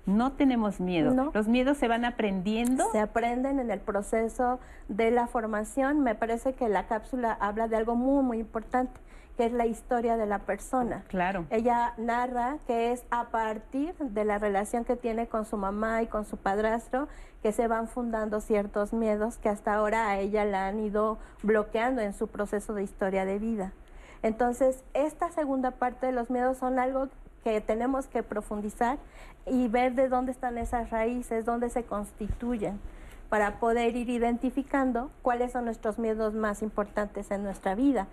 No 0.07 0.31
tenemos 0.31 0.79
miedo. 0.79 1.31
Los 1.33 1.47
miedos 1.47 1.77
se 1.77 1.89
van 1.89 2.05
aprendiendo. 2.05 2.89
Se 2.93 2.99
aprenden 2.99 3.59
en 3.59 3.69
el 3.69 3.81
proceso 3.81 4.59
de 4.87 5.11
la 5.11 5.27
formación. 5.27 5.99
Me 5.99 6.15
parece 6.15 6.53
que 6.53 6.69
la 6.69 6.87
cápsula 6.87 7.37
habla 7.39 7.67
de 7.67 7.75
algo 7.75 7.95
muy, 7.95 8.23
muy 8.23 8.39
importante 8.39 8.99
que 9.35 9.45
es 9.45 9.51
la 9.51 9.67
historia 9.67 10.17
de 10.17 10.25
la 10.25 10.39
persona. 10.39 11.03
Claro. 11.09 11.45
Ella 11.51 11.93
narra 11.97 12.57
que 12.65 12.91
es 12.91 13.05
a 13.11 13.25
partir 13.25 13.93
de 13.99 14.25
la 14.25 14.39
relación 14.39 14.83
que 14.83 14.95
tiene 14.95 15.27
con 15.27 15.45
su 15.45 15.57
mamá 15.57 16.01
y 16.01 16.07
con 16.07 16.25
su 16.25 16.37
padrastro 16.37 17.07
que 17.43 17.51
se 17.51 17.67
van 17.67 17.87
fundando 17.87 18.41
ciertos 18.41 18.93
miedos 18.93 19.37
que 19.37 19.49
hasta 19.49 19.75
ahora 19.75 20.09
a 20.09 20.17
ella 20.17 20.43
la 20.43 20.67
han 20.67 20.79
ido 20.79 21.19
bloqueando 21.43 22.01
en 22.01 22.13
su 22.13 22.27
proceso 22.27 22.73
de 22.73 22.81
historia 22.81 23.25
de 23.25 23.37
vida. 23.37 23.73
Entonces, 24.23 24.83
esta 24.95 25.29
segunda 25.29 25.69
parte 25.71 26.07
de 26.07 26.11
los 26.13 26.31
miedos 26.31 26.57
son 26.57 26.79
algo 26.79 27.09
que 27.47 27.61
tenemos 27.61 28.07
que 28.07 28.23
profundizar 28.23 28.97
y 29.45 29.69
ver 29.69 29.95
de 29.95 30.09
dónde 30.09 30.33
están 30.33 30.57
esas 30.57 30.89
raíces, 30.89 31.45
dónde 31.45 31.69
se 31.69 31.83
constituyen, 31.83 32.77
para 33.29 33.61
poder 33.61 33.95
ir 33.95 34.09
identificando 34.09 35.09
cuáles 35.21 35.53
son 35.53 35.63
nuestros 35.63 35.97
miedos 35.97 36.33
más 36.33 36.61
importantes 36.61 37.31
en 37.31 37.43
nuestra 37.43 37.73
vida 37.73 38.07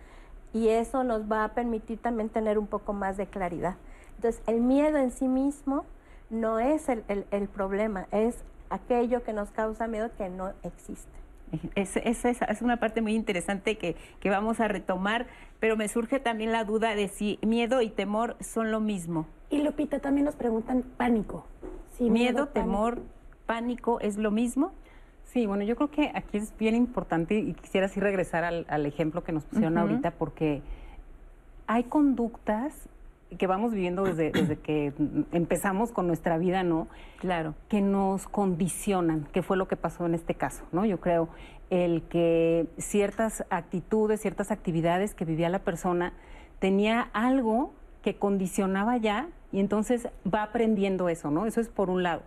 y 0.53 0.69
eso 0.69 1.03
nos 1.03 1.23
va 1.23 1.43
a 1.43 1.49
permitir 1.49 1.99
también 1.99 2.29
tener 2.29 2.61
un 2.61 2.69
poco 2.69 2.93
más 2.93 3.17
de 3.17 3.26
claridad. 3.26 3.75
Entonces, 4.14 4.41
el 4.47 4.61
miedo 4.61 4.99
en 4.99 5.11
sí 5.11 5.26
mismo 5.26 5.85
no 6.31 6.61
es 6.61 6.88
el, 6.88 7.49
problema, 7.49 8.07
es 8.12 8.37
aquello 8.71 9.25
que 9.25 9.33
nos 9.33 9.50
causa 9.50 9.88
miedo 9.88 10.11
que 10.17 10.29
no 10.29 10.53
existe. 10.62 11.24
Es, 11.74 11.96
es, 11.96 12.24
es, 12.24 12.62
una 12.62 12.78
parte 12.78 13.00
muy 13.00 13.14
interesante 13.14 13.78
que, 13.78 13.96
que, 14.20 14.30
vamos 14.30 14.60
a 14.60 14.68
retomar, 14.68 15.26
pero 15.60 15.76
me 15.76 15.88
surge 15.88 16.18
también 16.18 16.50
la 16.50 16.64
duda 16.64 16.94
de 16.94 17.08
si 17.08 17.38
miedo 17.42 17.80
y 17.80 17.90
temor 17.90 18.36
son 18.40 18.70
lo 18.70 18.80
mismo. 18.80 19.26
Y 19.50 19.62
Lupita, 19.62 20.00
también 20.00 20.24
nos 20.24 20.34
preguntan 20.34 20.82
pánico. 20.96 21.46
Si 21.92 22.10
miedo, 22.10 22.48
temor, 22.48 23.02
pánico 23.46 24.00
es 24.00 24.16
lo 24.16 24.30
mismo. 24.30 24.72
Sí, 25.24 25.46
bueno, 25.46 25.62
yo 25.64 25.76
creo 25.76 25.90
que 25.90 26.10
aquí 26.14 26.38
es 26.38 26.56
bien 26.58 26.74
importante 26.74 27.38
y 27.38 27.54
quisiera 27.54 27.86
así 27.86 28.00
regresar 28.00 28.44
al, 28.44 28.86
ejemplo 28.86 29.22
que 29.22 29.32
nos 29.32 29.44
pusieron 29.44 29.78
ahorita 29.78 30.12
porque 30.12 30.62
hay 31.66 31.84
conductas 31.84 32.88
que 33.35 33.47
vamos 33.47 33.73
viviendo 33.73 34.05
desde, 34.05 34.31
desde 34.31 34.57
que 34.57 34.93
empezamos 35.33 35.93
con 35.93 36.07
nuestra 36.07 36.38
vida, 36.38 36.62
¿no? 36.62 36.88
Claro. 37.19 37.55
Que 37.69 37.81
nos 37.81 38.26
condicionan, 38.29 39.26
que 39.33 39.43
fue 39.43 39.57
lo 39.57 39.69
que 39.69 39.76
pasó 39.76 40.07
en 40.07 40.14
este 40.14 40.35
caso, 40.35 40.64
¿no? 40.73 40.85
Yo 40.85 41.00
creo 41.00 41.29
el 41.71 42.03
que 42.03 42.67
ciertas 42.79 43.45
actitudes, 43.50 44.21
ciertas 44.21 44.50
actividades 44.50 45.14
que 45.14 45.25
vivía 45.25 45.49
la 45.49 45.61
persona 45.61 46.12
tenía 46.59 47.09
algo 47.12 47.73
que 48.03 48.17
condicionaba 48.17 48.97
ya 48.99 49.29
y 49.50 49.61
entonces 49.61 50.09
va 50.33 50.43
aprendiendo 50.43 51.09
eso, 51.09 51.31
¿no? 51.31 51.47
Eso 51.47 51.61
es 51.61 51.69
por 51.69 51.91
un 51.91 52.03
lado. 52.03 52.23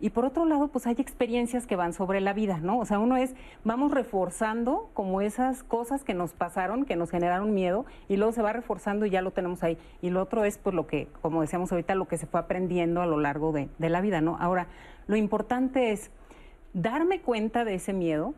Y 0.00 0.10
por 0.10 0.24
otro 0.24 0.46
lado, 0.46 0.68
pues 0.68 0.86
hay 0.86 0.96
experiencias 0.98 1.66
que 1.66 1.76
van 1.76 1.92
sobre 1.92 2.22
la 2.22 2.32
vida, 2.32 2.58
¿no? 2.62 2.78
O 2.78 2.86
sea, 2.86 2.98
uno 2.98 3.18
es, 3.18 3.34
vamos 3.64 3.92
reforzando 3.92 4.90
como 4.94 5.20
esas 5.20 5.62
cosas 5.62 6.04
que 6.04 6.14
nos 6.14 6.32
pasaron, 6.32 6.86
que 6.86 6.96
nos 6.96 7.10
generaron 7.10 7.52
miedo, 7.52 7.84
y 8.08 8.16
luego 8.16 8.32
se 8.32 8.40
va 8.40 8.54
reforzando 8.54 9.04
y 9.04 9.10
ya 9.10 9.20
lo 9.20 9.32
tenemos 9.32 9.62
ahí. 9.62 9.76
Y 10.00 10.08
lo 10.08 10.22
otro 10.22 10.44
es, 10.44 10.56
pues, 10.56 10.74
lo 10.74 10.86
que, 10.86 11.08
como 11.20 11.42
decíamos 11.42 11.70
ahorita, 11.70 11.94
lo 11.94 12.08
que 12.08 12.16
se 12.16 12.26
fue 12.26 12.40
aprendiendo 12.40 13.02
a 13.02 13.06
lo 13.06 13.18
largo 13.18 13.52
de, 13.52 13.68
la 13.78 14.00
vida, 14.00 14.20
¿no? 14.22 14.38
Ahora, 14.40 14.68
lo 15.06 15.16
importante 15.16 15.92
es 15.92 16.10
darme 16.72 17.20
cuenta 17.20 17.64
de 17.64 17.74
ese 17.74 17.92
miedo, 17.92 18.34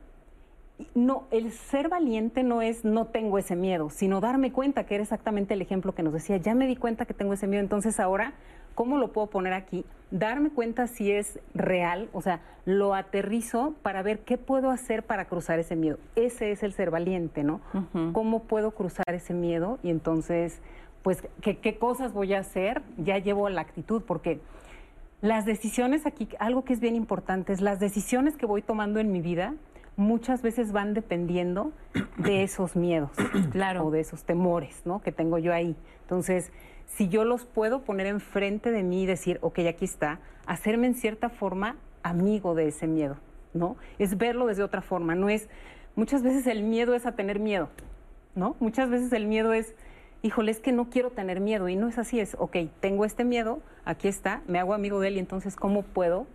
no, 0.95 1.25
el 1.31 1.53
ser 1.53 1.89
valiente 1.89 2.43
no 2.43 2.61
es 2.61 2.85
no 2.85 3.07
tengo 3.07 3.39
ese 3.39 3.55
miedo, 3.55 3.91
sino 3.91 4.21
darme 4.21 4.51
cuenta 4.51 4.85
que 4.85 4.95
era 4.95 5.03
exactamente 5.03 5.55
el 5.55 5.63
ejemplo 5.63 5.95
que 5.95 6.03
nos 6.03 6.13
decía, 6.13 6.39
ya 6.39 6.55
me 6.55 6.67
di 6.67 6.75
cuenta 6.75 7.05
que 7.05 7.15
tengo 7.15 7.35
ese 7.35 7.47
miedo, 7.47 7.63
entonces 7.63 8.01
ahora 8.01 8.33
¿Cómo 8.75 8.99
lo 8.99 9.13
puedo 9.13 9.29
poner 9.29 9.53
aquí? 9.53 9.85
Darme 10.11 10.51
cuenta 10.51 10.87
si 10.87 11.11
es 11.11 11.39
real, 11.55 12.09
o 12.13 12.21
sea, 12.21 12.41
lo 12.65 12.95
aterrizo 12.95 13.75
para 13.83 14.03
ver 14.03 14.21
qué 14.21 14.39
puedo 14.39 14.71
hacer 14.71 15.03
para 15.05 15.25
cruzar 15.25 15.59
ese 15.59 15.75
miedo. 15.77 15.99
Ese 16.17 16.53
es 16.53 16.63
el 16.63 16.73
ser 16.73 16.91
valiente, 16.91 17.45
¿no? 17.45 17.61
¿Cómo 18.13 18.45
puedo 18.45 18.73
cruzar 18.73 19.15
ese 19.15 19.35
miedo? 19.35 19.79
Y 19.83 19.91
entonces, 19.91 20.61
pues, 21.03 21.23
¿qué, 21.41 21.59
¿qué, 21.59 21.79
cosas 21.79 22.13
voy 22.13 22.35
a 22.35 22.41
hacer? 22.41 22.83
Ya 22.99 23.19
llevo 23.19 23.49
la 23.49 23.63
actitud, 23.63 24.03
porque 24.03 24.41
las 25.23 25.45
decisiones 25.47 26.05
aquí, 26.07 26.29
algo 26.39 26.65
que 26.65 26.73
es 26.73 26.81
bien 26.81 26.95
importante, 26.95 27.53
es 27.53 27.61
las 27.61 27.81
decisiones 27.81 28.37
que 28.37 28.47
voy 28.47 28.61
tomando 28.61 29.01
en 29.01 29.13
mi 29.13 29.21
vida, 29.21 29.55
muchas 29.97 30.43
veces 30.43 30.73
van 30.73 30.95
dependiendo 30.95 31.73
de 32.17 32.43
esos 32.43 32.77
miedos, 32.77 33.11
claro, 33.51 33.87
o 33.87 33.91
de 33.91 34.01
esos 34.01 34.25
temores, 34.25 34.83
¿no? 34.85 35.03
Que 35.03 35.13
tengo 35.13 35.39
yo 35.39 35.53
ahí. 35.53 35.77
Entonces, 36.03 36.51
si 36.97 37.09
yo 37.09 37.25
los 37.25 37.45
puedo 37.45 37.83
poner 37.83 38.07
enfrente 38.07 38.71
de 38.71 38.83
mí 38.83 39.05
y 39.05 39.07
decir, 39.07 39.39
ok, 39.41 39.61
aquí 39.69 39.85
está, 39.85 40.21
hacerme 40.47 40.87
en 40.87 40.95
cierta 40.95 41.29
forma 41.31 41.77
amigo 42.03 42.55
de 42.55 42.69
ese 42.69 42.87
miedo, 42.87 43.17
¿no? 43.55 43.77
Es 43.99 44.19
verlo 44.19 44.47
desde 44.47 44.63
otra 44.63 44.83
forma, 44.83 45.15
no 45.15 45.29
es, 45.29 45.49
muchas 45.97 46.23
veces 46.23 46.47
el 46.47 46.63
miedo 46.63 46.95
es 46.95 47.07
a 47.07 47.13
tener 47.13 47.39
miedo, 47.39 47.71
¿no? 48.35 48.57
Muchas 48.61 48.91
veces 48.91 49.13
el 49.13 49.27
miedo 49.27 49.53
es, 49.53 49.75
híjole, 50.23 50.51
es 50.51 50.61
que 50.61 50.73
no 50.73 50.91
quiero 50.91 51.11
tener 51.11 51.41
miedo 51.41 51.69
y 51.69 51.77
no 51.77 51.89
es 51.89 51.99
así, 51.99 52.21
es, 52.21 52.37
ok, 52.39 52.57
tengo 52.81 53.05
este 53.05 53.25
miedo, 53.25 53.61
aquí 53.85 54.09
está, 54.09 54.43
me 54.47 54.59
hago 54.59 54.75
amigo 54.75 55.01
de 55.01 55.09
él 55.09 55.17
y 55.17 55.21
entonces, 55.21 55.57
¿cómo 55.57 55.83
puedo 55.83 56.27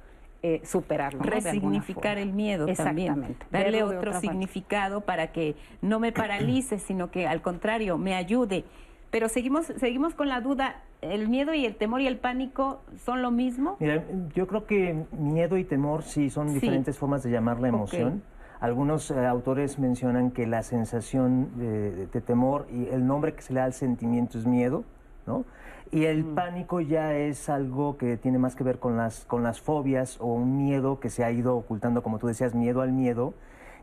eh, 0.43 0.61
superarlo. 0.63 1.23
Resignificar 1.23 2.19
el 2.19 2.31
miedo 2.31 2.67
también. 2.75 3.35
Darle 3.51 3.81
otro 3.81 4.19
significado 4.19 5.01
para 5.01 5.31
que 5.31 5.55
no 5.81 5.99
me 5.99 6.11
paralice, 6.11 6.77
sino 6.77 7.09
que 7.09 7.25
al 7.25 7.41
contrario, 7.41 7.97
me 7.97 8.13
ayude. 8.13 8.63
Pero 9.09 9.29
seguimos, 9.29 9.65
seguimos 9.65 10.13
con 10.15 10.27
la 10.27 10.41
duda, 10.41 10.81
¿el 11.01 11.29
miedo 11.29 11.53
y 11.53 11.65
el 11.65 11.75
temor 11.75 12.01
y 12.01 12.07
el 12.07 12.17
pánico 12.17 12.81
son 12.97 13.21
lo 13.21 13.31
mismo? 13.31 13.77
Mira, 13.79 14.03
yo 14.35 14.47
creo 14.47 14.65
que 14.65 15.05
miedo 15.11 15.57
y 15.57 15.63
temor 15.63 16.03
sí 16.03 16.29
son 16.29 16.53
diferentes 16.53 16.97
formas 16.97 17.23
de 17.23 17.31
llamar 17.31 17.59
la 17.59 17.69
emoción. 17.69 18.21
Algunos 18.59 19.11
eh, 19.11 19.25
autores 19.25 19.77
mencionan 19.79 20.31
que 20.31 20.47
la 20.47 20.63
sensación 20.63 21.57
de, 21.57 22.07
temor 22.21 22.67
y 22.71 22.87
el 22.87 23.05
nombre 23.05 23.33
que 23.33 23.43
se 23.43 23.53
le 23.53 23.59
da 23.59 23.65
al 23.65 23.73
sentimiento 23.73 24.37
es 24.37 24.45
miedo, 24.45 24.83
¿no? 25.25 25.45
Y 25.91 26.05
el 26.05 26.25
pánico 26.25 26.81
ya 26.81 27.15
es 27.15 27.47
algo 27.47 27.97
que 27.97 28.17
tiene 28.17 28.39
más 28.39 28.55
que 28.55 28.63
ver 28.63 28.79
con 28.79 28.97
las, 28.97 29.23
con 29.25 29.41
las 29.41 29.61
fobias 29.61 30.17
o 30.19 30.33
un 30.33 30.57
miedo 30.57 30.99
que 30.99 31.09
se 31.09 31.23
ha 31.23 31.31
ido 31.31 31.55
ocultando, 31.55 32.03
como 32.03 32.17
tú 32.17 32.27
decías, 32.27 32.55
miedo 32.55 32.81
al 32.81 32.91
miedo, 32.91 33.35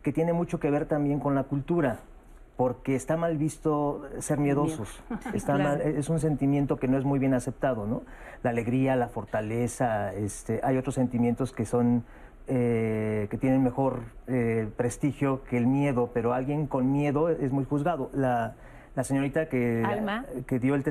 que 0.03 0.13
tiene 0.13 0.35
mucho 0.35 0.61
que 0.61 0.71
ver 0.71 0.85
también 0.85 1.19
con 1.19 1.35
la 1.35 1.45
cultura 1.45 2.01
porque 2.57 2.95
está 2.95 3.17
mal 3.17 3.37
visto 3.37 4.03
ser 4.21 4.39
miedosos. 4.39 5.03
Está 5.35 5.77
es 5.83 6.09
un 6.09 6.21
sentimiento 6.21 6.77
que 6.77 6.87
no 6.87 6.97
es 6.99 7.05
muy 7.05 7.19
bien 7.19 7.35
aceptado, 7.35 7.87
¿no? 7.87 8.03
La 8.43 8.51
alegría, 8.51 8.95
la 8.95 9.09
fortaleza, 9.09 10.15
este, 10.15 10.61
hay 10.63 10.77
otros 10.77 10.95
sentimientos 10.95 11.53
que 11.53 11.65
son 11.65 12.05
eh, 12.47 13.27
que 13.31 13.39
tienen 13.39 13.63
mejor 13.63 14.03
eh, 14.27 14.69
prestigio 14.77 15.43
que 15.45 15.57
el 15.57 15.67
miedo, 15.67 16.11
pero 16.13 16.35
alguien 16.35 16.67
con 16.67 16.93
miedo 16.93 17.31
es 17.31 17.51
muy 17.53 17.65
juzgado. 17.65 18.11
La, 18.13 18.55
señorita 19.03 19.49
que, 19.49 19.83
que 20.47 20.59
dio 20.59 20.75
el, 20.75 20.85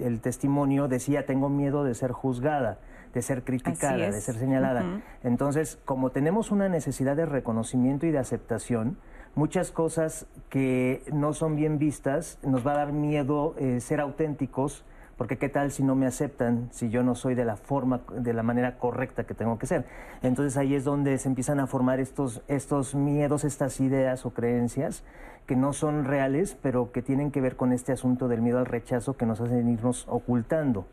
el, 0.00 0.20
testimonio 0.20 0.86
decía, 0.86 1.26
tengo 1.26 1.48
miedo 1.48 1.82
de 1.82 1.94
ser 1.94 2.12
juzgada, 2.12 2.78
de 3.12 3.20
ser 3.20 3.42
criticada, 3.42 3.96
de 3.96 4.20
ser 4.20 4.36
señalada. 4.36 5.02
Entonces, 5.24 5.78
como 5.84 6.10
tenemos 6.10 6.52
una 6.52 6.68
necesidad 6.68 7.16
de 7.16 7.26
reconocimiento 7.26 8.06
y 8.06 8.12
de 8.12 8.18
aceptación, 8.18 8.96
muchas 9.36 9.70
cosas 9.70 10.26
que 10.48 11.02
no 11.12 11.34
son 11.34 11.54
bien 11.54 11.78
vistas, 11.78 12.38
nos 12.42 12.66
va 12.66 12.72
a 12.72 12.76
dar 12.76 12.92
miedo 12.92 13.54
eh, 13.58 13.80
ser 13.80 14.00
auténticos, 14.00 14.84
porque 15.18 15.36
qué 15.38 15.48
tal 15.48 15.70
si 15.70 15.82
no 15.82 15.94
me 15.94 16.06
aceptan, 16.06 16.68
si 16.72 16.88
yo 16.88 17.02
no 17.02 17.14
soy 17.14 17.34
de 17.34 17.44
la 17.44 17.56
forma, 17.56 18.00
de 18.12 18.32
la 18.32 18.42
manera 18.42 18.78
correcta 18.78 19.24
que 19.24 19.34
tengo 19.34 19.58
que 19.58 19.66
ser. 19.66 19.84
Entonces 20.22 20.56
ahí 20.56 20.74
es 20.74 20.84
donde 20.84 21.16
se 21.18 21.28
empiezan 21.28 21.60
a 21.60 21.66
formar 21.66 22.00
estos, 22.00 22.42
estos 22.48 22.94
miedos, 22.94 23.44
estas 23.44 23.78
ideas 23.80 24.26
o 24.26 24.30
creencias 24.30 25.04
que 25.46 25.54
no 25.54 25.72
son 25.72 26.04
reales, 26.04 26.56
pero 26.60 26.90
que 26.90 27.02
tienen 27.02 27.30
que 27.30 27.40
ver 27.40 27.56
con 27.56 27.72
este 27.72 27.92
asunto 27.92 28.28
del 28.28 28.42
miedo 28.42 28.58
al 28.58 28.66
rechazo 28.66 29.16
que 29.16 29.26
nos 29.26 29.40
hacen 29.40 29.68
irnos 29.68 30.06
ocultando. 30.08 30.86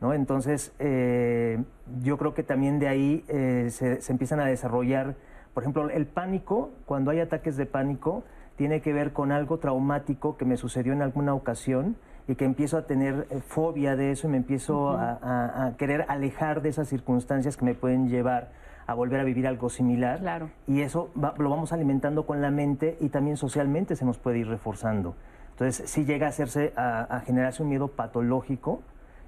¿no? 0.00 0.12
Entonces, 0.12 0.72
eh, 0.78 1.62
yo 2.02 2.18
creo 2.18 2.34
que 2.34 2.42
también 2.42 2.78
de 2.80 2.88
ahí 2.88 3.24
eh, 3.28 3.68
se, 3.70 4.02
se 4.02 4.12
empiezan 4.12 4.40
a 4.40 4.46
desarrollar 4.46 5.14
por 5.54 5.62
ejemplo, 5.62 5.88
el 5.88 6.06
pánico, 6.06 6.72
cuando 6.84 7.12
hay 7.12 7.20
ataques 7.20 7.56
de 7.56 7.64
pánico, 7.64 8.24
tiene 8.56 8.80
que 8.80 8.92
ver 8.92 9.12
con 9.12 9.32
algo 9.32 9.58
traumático 9.58 10.36
que 10.36 10.44
me 10.44 10.56
sucedió 10.56 10.92
en 10.92 11.00
alguna 11.00 11.32
ocasión 11.34 11.96
y 12.26 12.34
que 12.34 12.44
empiezo 12.44 12.76
a 12.76 12.86
tener 12.86 13.26
eh, 13.30 13.40
fobia 13.40 13.96
de 13.96 14.10
eso 14.10 14.26
y 14.26 14.30
me 14.30 14.36
empiezo 14.38 14.90
a, 14.90 15.72
querer 15.78 16.06
alejar 16.08 16.62
de 16.62 16.70
esas 16.70 16.88
circunstancias 16.88 17.56
que 17.56 17.64
me 17.64 17.74
pueden 17.74 18.08
llevar 18.08 18.50
a 18.86 18.94
volver 18.94 19.20
a 19.20 19.24
vivir 19.24 19.46
algo 19.46 19.70
similar. 19.70 20.18
Claro. 20.20 20.50
Y 20.66 20.80
eso 20.80 21.10
lo 21.14 21.50
vamos 21.50 21.72
alimentando 21.72 22.26
con 22.26 22.42
la 22.42 22.50
mente 22.50 22.96
y 23.00 23.08
también 23.08 23.36
socialmente 23.36 23.96
se 23.96 24.04
nos 24.04 24.18
puede 24.18 24.38
ir 24.38 24.48
reforzando. 24.48 25.14
Entonces, 25.50 25.88
sí 25.88 26.04
llega 26.04 26.26
a 26.26 26.30
hacerse, 26.30 26.72
a, 26.76 27.22
generarse 27.24 27.62
un 27.62 27.68
miedo 27.68 27.88
patológico 27.88 28.82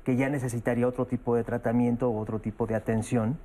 que 0.05 0.17
ya 0.17 0.29
necesitaría 0.29 0.89
otro 0.89 1.07
tipo 1.07 1.37
de 1.37 1.45
tratamiento 1.45 2.11
o 2.11 2.19
otro 2.19 2.41
tipo 2.41 2.67
de 2.67 2.75
atención 2.75 3.39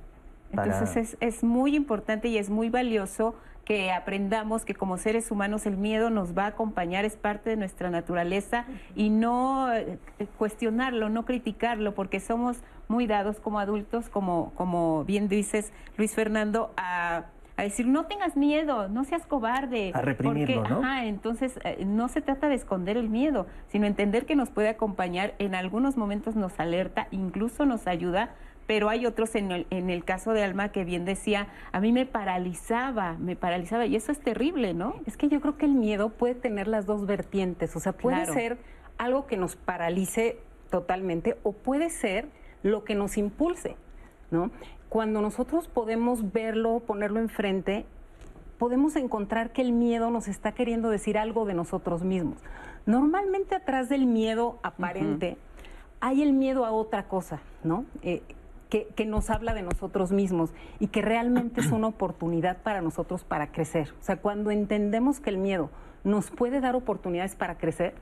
entonces 0.52 0.96
es, 0.96 1.16
es, 1.20 1.42
muy 1.42 1.74
importante 1.74 2.28
y 2.28 2.38
es 2.38 2.50
muy 2.50 2.70
valioso 2.70 3.34
que 3.64 3.92
aprendamos 3.92 4.64
que 4.64 4.74
como 4.74 4.96
seres 4.98 5.30
humanos 5.30 5.66
el 5.66 5.76
miedo 5.76 6.10
nos 6.10 6.36
va 6.36 6.44
a 6.44 6.48
acompañar, 6.48 7.04
es 7.04 7.16
parte 7.16 7.50
de 7.50 7.56
nuestra 7.56 7.90
naturaleza 7.90 8.66
y 8.94 9.10
no 9.10 9.72
eh, 9.72 9.98
cuestionarlo, 10.38 11.08
no 11.08 11.24
criticarlo, 11.24 11.94
porque 11.94 12.20
somos 12.20 12.58
muy 12.88 13.06
dados 13.06 13.40
como 13.40 13.60
adultos, 13.60 14.08
como, 14.08 14.52
como 14.56 15.04
bien 15.04 15.28
dices 15.28 15.72
Luis 15.96 16.14
Fernando, 16.14 16.72
a 16.76 17.26
a 17.56 17.62
decir, 17.62 17.86
no 17.86 18.06
tengas 18.06 18.36
miedo, 18.36 18.88
no 18.88 19.04
seas 19.04 19.26
cobarde. 19.26 19.92
A 19.94 20.00
reprimirlo, 20.00 20.62
porque, 20.62 20.74
¿no? 20.74 20.80
Ajá, 20.80 21.04
entonces 21.04 21.58
eh, 21.64 21.84
no 21.84 22.08
se 22.08 22.20
trata 22.22 22.48
de 22.48 22.54
esconder 22.54 22.96
el 22.96 23.08
miedo, 23.08 23.46
sino 23.68 23.86
entender 23.86 24.26
que 24.26 24.36
nos 24.36 24.50
puede 24.50 24.68
acompañar, 24.68 25.34
en 25.38 25.54
algunos 25.54 25.96
momentos 25.96 26.34
nos 26.34 26.58
alerta, 26.58 27.08
incluso 27.10 27.66
nos 27.66 27.86
ayuda, 27.86 28.30
pero 28.66 28.88
hay 28.88 29.06
otros 29.06 29.34
en 29.34 29.50
el, 29.50 29.66
en 29.70 29.90
el 29.90 30.04
caso 30.04 30.32
de 30.32 30.42
Alma 30.42 30.70
que 30.70 30.84
bien 30.84 31.04
decía, 31.04 31.48
a 31.72 31.80
mí 31.80 31.92
me 31.92 32.06
paralizaba, 32.06 33.16
me 33.18 33.36
paralizaba, 33.36 33.86
y 33.86 33.96
eso 33.96 34.12
es 34.12 34.20
terrible, 34.20 34.74
¿no? 34.74 34.94
Es 35.06 35.16
que 35.16 35.28
yo 35.28 35.40
creo 35.40 35.56
que 35.56 35.66
el 35.66 35.74
miedo 35.74 36.10
puede 36.10 36.34
tener 36.34 36.68
las 36.68 36.86
dos 36.86 37.06
vertientes, 37.06 37.74
o 37.76 37.80
sea, 37.80 37.92
puede 37.92 38.16
Claro. 38.18 38.32
ser 38.34 38.58
algo 38.98 39.26
que 39.26 39.36
nos 39.36 39.56
paralice 39.56 40.38
totalmente 40.70 41.36
o 41.42 41.52
puede 41.52 41.90
ser 41.90 42.28
lo 42.62 42.84
que 42.84 42.94
nos 42.94 43.18
impulse, 43.18 43.76
¿no? 44.30 44.50
Cuando 44.88 45.20
nosotros 45.20 45.68
podemos 45.68 46.32
verlo, 46.32 46.80
ponerlo 46.80 47.18
enfrente, 47.18 47.84
podemos 48.58 48.94
encontrar 48.96 49.50
que 49.52 49.62
el 49.62 49.72
miedo 49.72 50.10
nos 50.10 50.28
está 50.28 50.52
queriendo 50.52 50.88
decir 50.88 51.18
algo 51.18 51.46
de 51.46 51.54
nosotros 51.54 52.04
mismos. 52.04 52.38
Normalmente 52.86 53.54
atrás 53.54 53.88
del 53.88 54.06
miedo 54.06 54.58
aparente 54.62 55.36
hay 56.00 56.22
el 56.22 56.32
miedo 56.32 56.64
a 56.64 56.72
otra 56.72 57.08
cosa, 57.08 57.40
¿no? 57.64 57.84
Eh, 58.02 58.22
que, 58.72 58.86
que 58.96 59.04
nos 59.04 59.28
habla 59.28 59.52
de 59.52 59.60
nosotros 59.60 60.12
mismos 60.12 60.54
y 60.80 60.86
que 60.86 61.02
realmente 61.02 61.60
es 61.60 61.70
una 61.70 61.88
oportunidad 61.88 62.62
para 62.62 62.80
nosotros 62.80 63.22
para 63.22 63.52
crecer. 63.52 63.92
O 64.00 64.02
sea, 64.02 64.16
cuando 64.16 64.50
entendemos 64.50 65.20
que 65.20 65.28
el 65.28 65.36
miedo 65.36 65.68
nos 66.04 66.30
puede 66.30 66.62
dar 66.62 66.74
oportunidades 66.74 67.36
para 67.36 67.58
crecer, 67.58 67.92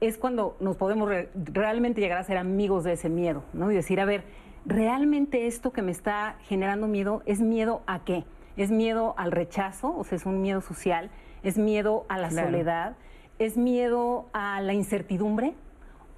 es 0.00 0.18
cuando 0.18 0.56
nos 0.60 0.76
podemos 0.76 1.08
re- 1.08 1.28
realmente 1.34 2.00
llegar 2.00 2.18
a 2.18 2.22
ser 2.22 2.36
amigos 2.38 2.84
de 2.84 2.92
ese 2.92 3.08
miedo, 3.08 3.42
¿no? 3.52 3.72
Y 3.72 3.74
decir, 3.74 3.98
a 4.00 4.04
ver, 4.04 4.22
realmente 4.64 5.48
esto 5.48 5.72
que 5.72 5.82
me 5.82 5.90
está 5.90 6.36
generando 6.42 6.86
miedo 6.86 7.22
es 7.26 7.40
miedo 7.40 7.82
a 7.88 8.04
qué? 8.04 8.22
Es 8.56 8.70
miedo 8.70 9.14
al 9.16 9.32
rechazo, 9.32 9.92
o 9.96 10.04
sea, 10.04 10.14
es 10.14 10.24
un 10.24 10.40
miedo 10.40 10.60
social, 10.60 11.10
es 11.42 11.58
miedo 11.58 12.06
a 12.08 12.16
la 12.18 12.28
Claro. 12.28 12.46
soledad, 12.46 12.96
es 13.40 13.56
miedo 13.56 14.26
a 14.32 14.60
la 14.60 14.72
incertidumbre, 14.72 15.54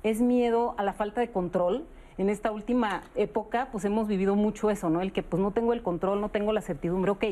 es 0.03 0.21
miedo 0.21 0.75
a 0.77 0.83
la 0.83 0.93
falta 0.93 1.23
de 1.23 1.31
control. 1.31 1.87
En 2.19 2.29
esta 2.31 2.53
última 2.53 3.03
época, 3.17 3.69
pues 3.73 3.85
hemos 3.85 4.07
vivido 4.07 4.37
mucho 4.37 4.71
eso, 4.71 4.89
¿no? 4.91 5.01
El 5.01 5.13
que 5.13 5.23
pues 5.23 5.43
no 5.43 5.51
tengo 5.51 5.73
el 5.73 5.83
control, 5.83 6.21
no 6.21 6.29
tengo 6.29 6.53
la 6.53 6.61
certidumbre. 6.61 7.11
Ok, 7.11 7.25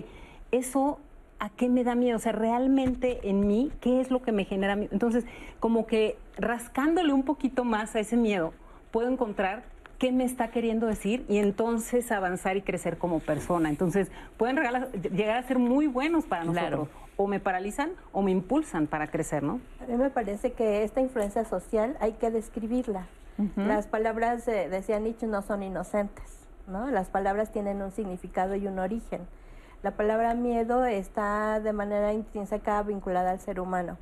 eso 0.51 0.99
¿a 1.39 1.51
qué 1.51 1.69
me 1.69 1.83
da 1.85 1.95
miedo? 1.95 2.17
O 2.17 2.21
sea, 2.21 2.33
realmente 2.33 3.29
en 3.29 3.47
mí, 3.47 3.73
¿qué 3.81 4.01
es 4.01 4.11
lo 4.11 4.23
que 4.23 4.31
me 4.33 4.45
genera 4.45 4.77
miedo? 4.77 4.91
Entonces, 4.93 5.25
como 5.61 5.87
que 5.87 6.17
rascándole 6.37 7.13
un 7.13 7.25
poquito 7.25 7.65
más 7.65 7.95
a 7.97 8.01
ese 8.01 8.17
miedo, 8.17 8.53
puedo 8.93 9.09
encontrar 9.09 9.65
qué 9.99 10.13
me 10.13 10.25
está 10.25 10.49
queriendo 10.51 10.87
decir 10.87 11.25
y 11.29 11.39
entonces 11.39 12.11
avanzar 12.13 12.57
y 12.57 12.63
crecer 12.63 12.99
como 12.99 13.21
persona. 13.21 13.69
Entonces, 13.71 14.11
pueden 14.37 14.57
regalar- 14.57 14.91
llegar 14.93 15.37
a 15.37 15.43
ser 15.45 15.59
muy 15.59 15.87
buenos 15.87 16.25
para 16.27 16.45
nosotros. 16.45 16.89
Claro. 16.89 16.89
O 17.17 17.27
me 17.29 17.39
paralizan 17.41 17.91
o 18.13 18.23
me 18.23 18.31
impulsan 18.33 18.87
para 18.87 19.07
crecer, 19.09 19.43
¿no? 19.43 19.61
A 19.81 19.87
mí 19.87 19.97
me 19.97 20.11
parece 20.11 20.53
que 20.53 20.83
esta 20.83 21.01
influencia 21.01 21.45
social 21.45 21.97
hay 22.01 22.13
que 22.13 22.31
describirla. 22.31 23.07
Las 23.57 23.87
palabras, 23.87 24.47
eh, 24.49 24.69
decía 24.69 24.99
Nietzsche, 25.01 25.27
no 25.27 25.43
son 25.43 25.63
inocentes, 25.63 26.47
¿no? 26.67 26.91
Las 26.91 27.09
palabras 27.09 27.51
tienen 27.51 27.83
un 27.83 27.91
significado 27.91 28.55
y 28.55 28.67
un 28.67 28.79
origen. 28.79 29.23
La 29.83 29.93
palabra 29.93 30.35
miedo 30.35 30.85
está 30.85 31.59
de 31.61 31.73
manera 31.73 32.13
intrínseca 32.13 32.83
vinculada 32.83 33.31
al 33.33 33.41
ser 33.41 33.59
humano, 33.59 33.97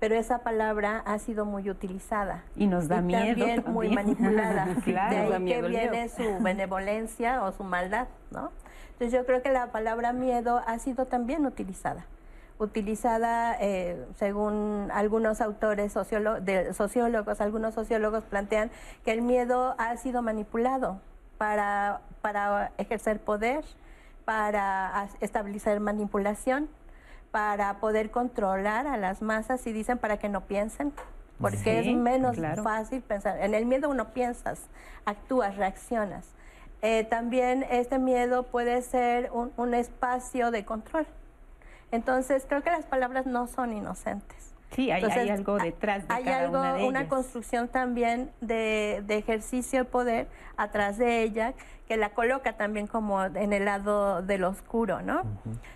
pero 0.00 0.14
esa 0.14 0.38
palabra 0.38 1.02
ha 1.04 1.18
sido 1.18 1.44
muy 1.44 1.68
utilizada. 1.68 2.44
Y 2.56 2.66
nos 2.66 2.88
da 2.88 3.02
miedo 3.02 3.36
También, 3.36 3.64
muy 3.66 3.94
también. 3.94 3.94
manipulada. 4.16 4.68
Claro, 4.84 5.10
de 5.16 5.22
ahí 5.22 5.30
que 5.32 5.38
miedo. 5.38 5.68
viene 5.68 6.08
su 6.08 6.42
benevolencia 6.42 7.42
o 7.44 7.52
su 7.52 7.64
maldad, 7.64 8.06
¿no? 8.30 8.50
Entonces 8.92 9.12
yo 9.12 9.26
creo 9.26 9.42
que 9.42 9.52
la 9.52 9.70
palabra 9.70 10.12
miedo 10.12 10.62
ha 10.66 10.78
sido 10.78 11.06
también 11.06 11.44
utilizada 11.46 12.06
utilizada 12.58 13.56
eh, 13.60 14.04
según 14.16 14.88
algunos 14.92 15.40
autores 15.40 15.94
de 16.42 16.74
sociólogos, 16.74 17.40
algunos 17.40 17.74
sociólogos 17.74 18.24
plantean 18.24 18.70
que 19.04 19.12
el 19.12 19.22
miedo 19.22 19.74
ha 19.78 19.96
sido 19.96 20.22
manipulado 20.22 21.00
para, 21.38 22.00
para 22.20 22.72
ejercer 22.78 23.20
poder, 23.20 23.64
para 24.24 25.08
establecer 25.20 25.80
manipulación, 25.80 26.68
para 27.30 27.78
poder 27.78 28.10
controlar 28.10 28.86
a 28.86 28.96
las 28.96 29.22
masas 29.22 29.66
y 29.66 29.72
dicen 29.72 29.98
para 29.98 30.18
que 30.18 30.28
no 30.28 30.42
piensen, 30.42 30.92
porque 31.40 31.82
Sí, 31.82 31.90
es 31.90 31.96
menos 31.96 32.36
claro. 32.36 32.62
fácil 32.64 33.00
pensar. 33.02 33.38
En 33.40 33.54
el 33.54 33.66
miedo 33.66 33.88
uno 33.88 34.08
piensas, 34.12 34.62
actúas, 35.04 35.56
reaccionas. 35.56 36.26
Eh, 36.82 37.04
también 37.04 37.64
este 37.70 37.98
miedo 37.98 38.44
puede 38.44 38.82
ser 38.82 39.30
un, 39.32 39.52
un 39.56 39.74
espacio 39.74 40.50
de 40.50 40.64
control. 40.64 41.06
Entonces, 41.90 42.44
creo 42.48 42.62
que 42.62 42.70
las 42.70 42.86
palabras 42.86 43.26
no 43.26 43.46
son 43.46 43.72
inocentes. 43.72 44.54
Sí, 44.72 44.90
hay, 44.90 45.02
algo 45.30 45.56
detrás 45.56 46.06
de 46.06 46.14
hay 46.14 46.24
cada 46.24 46.40
algo, 46.40 46.58
una 46.58 46.74
de 46.74 46.84
una 46.84 47.00
ellas. 47.00 47.10
construcción 47.10 47.68
también 47.68 48.30
de, 48.42 49.02
de 49.06 49.16
ejercicio 49.16 49.78
de 49.80 49.84
poder 49.86 50.28
atrás 50.58 50.98
de 50.98 51.22
ella 51.22 51.54
que 51.86 51.96
la 51.96 52.10
coloca 52.10 52.52
también 52.52 52.86
como 52.86 53.24
en 53.24 53.54
el 53.54 53.64
lado 53.64 54.20
del 54.20 54.44
oscuro, 54.44 55.00
¿no? 55.00 55.22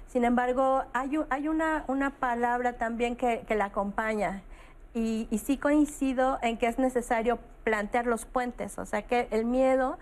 Sin 0.08 0.24
embargo, 0.24 0.84
hay, 0.92 1.18
hay 1.30 1.48
una, 1.48 1.84
una 1.88 2.10
palabra 2.10 2.74
también 2.74 3.16
que, 3.16 3.44
que 3.48 3.54
la 3.54 3.66
acompaña 3.66 4.42
y, 4.92 5.26
y 5.30 5.38
sí 5.38 5.56
coincido 5.56 6.38
en 6.42 6.58
que 6.58 6.66
es 6.66 6.78
necesario 6.78 7.38
plantear 7.64 8.06
los 8.06 8.26
puentes, 8.26 8.78
o 8.78 8.84
sea 8.84 9.02
que 9.02 9.26
el 9.30 9.46
miedo 9.46 9.98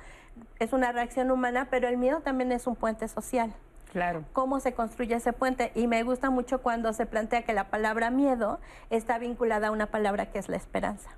es 0.58 0.72
una 0.72 0.90
reacción 0.90 1.30
humana, 1.30 1.68
pero 1.70 1.86
el 1.86 1.96
miedo 1.96 2.22
también 2.22 2.50
es 2.50 2.66
un 2.66 2.74
puente 2.74 3.06
social 3.06 3.54
Claro. 3.90 4.24
cómo 4.32 4.60
se 4.60 4.72
construye 4.72 5.16
ese 5.16 5.32
puente. 5.32 5.72
Y 5.74 5.86
me 5.86 6.02
gusta 6.02 6.30
mucho 6.30 6.62
cuando 6.62 6.92
se 6.92 7.06
plantea 7.06 7.42
que 7.42 7.52
la 7.52 7.70
palabra 7.70 8.10
miedo 8.10 8.60
está 8.88 9.18
vinculada 9.18 9.68
a 9.68 9.70
una 9.70 9.86
palabra 9.86 10.26
que 10.26 10.38
es 10.38 10.48
la 10.48 10.56
esperanza. 10.56 11.10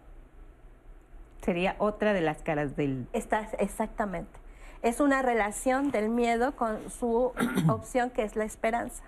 Sería 1.42 1.74
otra 1.78 2.12
de 2.12 2.20
las 2.20 2.38
caras 2.38 2.76
del... 2.76 3.08
Está 3.12 3.48
exactamente. 3.58 4.40
Es 4.82 5.00
una 5.00 5.22
relación 5.22 5.90
del 5.90 6.08
miedo 6.08 6.56
con 6.56 6.90
su 6.90 7.32
opción 7.68 8.10
que 8.10 8.22
es 8.22 8.36
la 8.36 8.44
esperanza. 8.44 9.02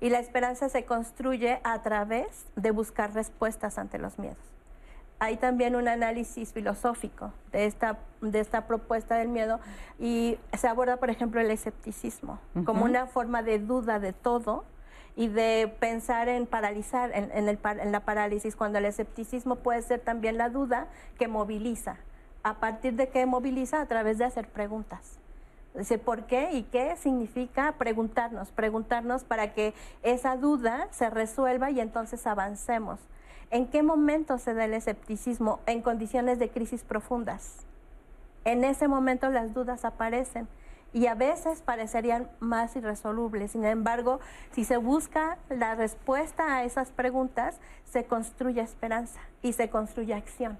Y 0.00 0.10
la 0.10 0.18
esperanza 0.18 0.68
se 0.68 0.84
construye 0.84 1.60
a 1.62 1.82
través 1.82 2.46
de 2.56 2.70
buscar 2.70 3.12
respuestas 3.14 3.78
ante 3.78 3.98
los 3.98 4.18
miedos. 4.18 4.38
Hay 5.20 5.36
también 5.36 5.76
un 5.76 5.86
análisis 5.86 6.52
filosófico 6.52 7.32
de 7.52 7.66
esta, 7.66 7.98
de 8.22 8.40
esta 8.40 8.66
propuesta 8.66 9.16
del 9.16 9.28
miedo 9.28 9.60
y 9.98 10.38
se 10.58 10.66
aborda, 10.66 10.96
por 10.96 11.10
ejemplo, 11.10 11.40
el 11.40 11.50
escepticismo 11.50 12.38
como 12.64 12.86
una 12.86 13.06
forma 13.06 13.42
de 13.42 13.58
duda 13.58 14.00
de 14.00 14.14
todo 14.14 14.64
y 15.16 15.28
de 15.28 15.74
pensar 15.78 16.30
en 16.30 16.46
paralizar, 16.46 17.10
en, 17.14 17.30
en 17.32 17.48
el, 17.48 17.58
en 17.80 17.92
la 17.92 18.00
parálisis, 18.00 18.56
cuando 18.56 18.78
el 18.78 18.86
escepticismo 18.86 19.56
puede 19.56 19.82
ser 19.82 20.00
también 20.00 20.38
la 20.38 20.48
duda 20.48 20.86
que 21.18 21.28
moviliza. 21.28 21.96
¿A 22.42 22.54
partir 22.54 22.94
de 22.94 23.10
qué 23.10 23.26
moviliza? 23.26 23.82
A 23.82 23.86
través 23.86 24.16
de 24.16 24.24
hacer 24.24 24.48
preguntas. 24.48 25.18
Dice, 25.74 25.98
¿por 25.98 26.24
qué 26.24 26.52
y 26.52 26.62
qué 26.62 26.96
significa 26.96 27.74
preguntarnos? 27.78 28.50
Preguntarnos 28.50 29.24
para 29.24 29.52
que 29.52 29.74
esa 30.02 30.36
duda 30.36 30.88
se 30.90 31.10
resuelva 31.10 31.70
y 31.70 31.80
entonces 31.80 32.26
avancemos. 32.26 32.98
¿En 33.50 33.66
qué 33.66 33.82
momento 33.82 34.38
se 34.38 34.54
da 34.54 34.64
el 34.64 34.74
escepticismo? 34.74 35.58
En 35.66 35.82
condiciones 35.82 36.38
de 36.38 36.50
crisis 36.50 36.84
profundas. 36.84 37.66
En 38.44 38.62
ese 38.62 38.86
momento 38.86 39.28
las 39.28 39.52
dudas 39.52 39.84
aparecen 39.84 40.46
y 40.92 41.06
a 41.06 41.14
veces 41.14 41.60
parecerían 41.60 42.30
más 42.38 42.76
irresolubles. 42.76 43.50
Sin 43.50 43.64
embargo, 43.64 44.20
si 44.52 44.64
se 44.64 44.76
busca 44.76 45.36
la 45.48 45.74
respuesta 45.74 46.54
a 46.54 46.64
esas 46.64 46.92
preguntas, 46.92 47.58
se 47.90 48.04
construye 48.04 48.60
esperanza 48.60 49.20
y 49.42 49.52
se 49.52 49.68
construye 49.68 50.14
acción. 50.14 50.56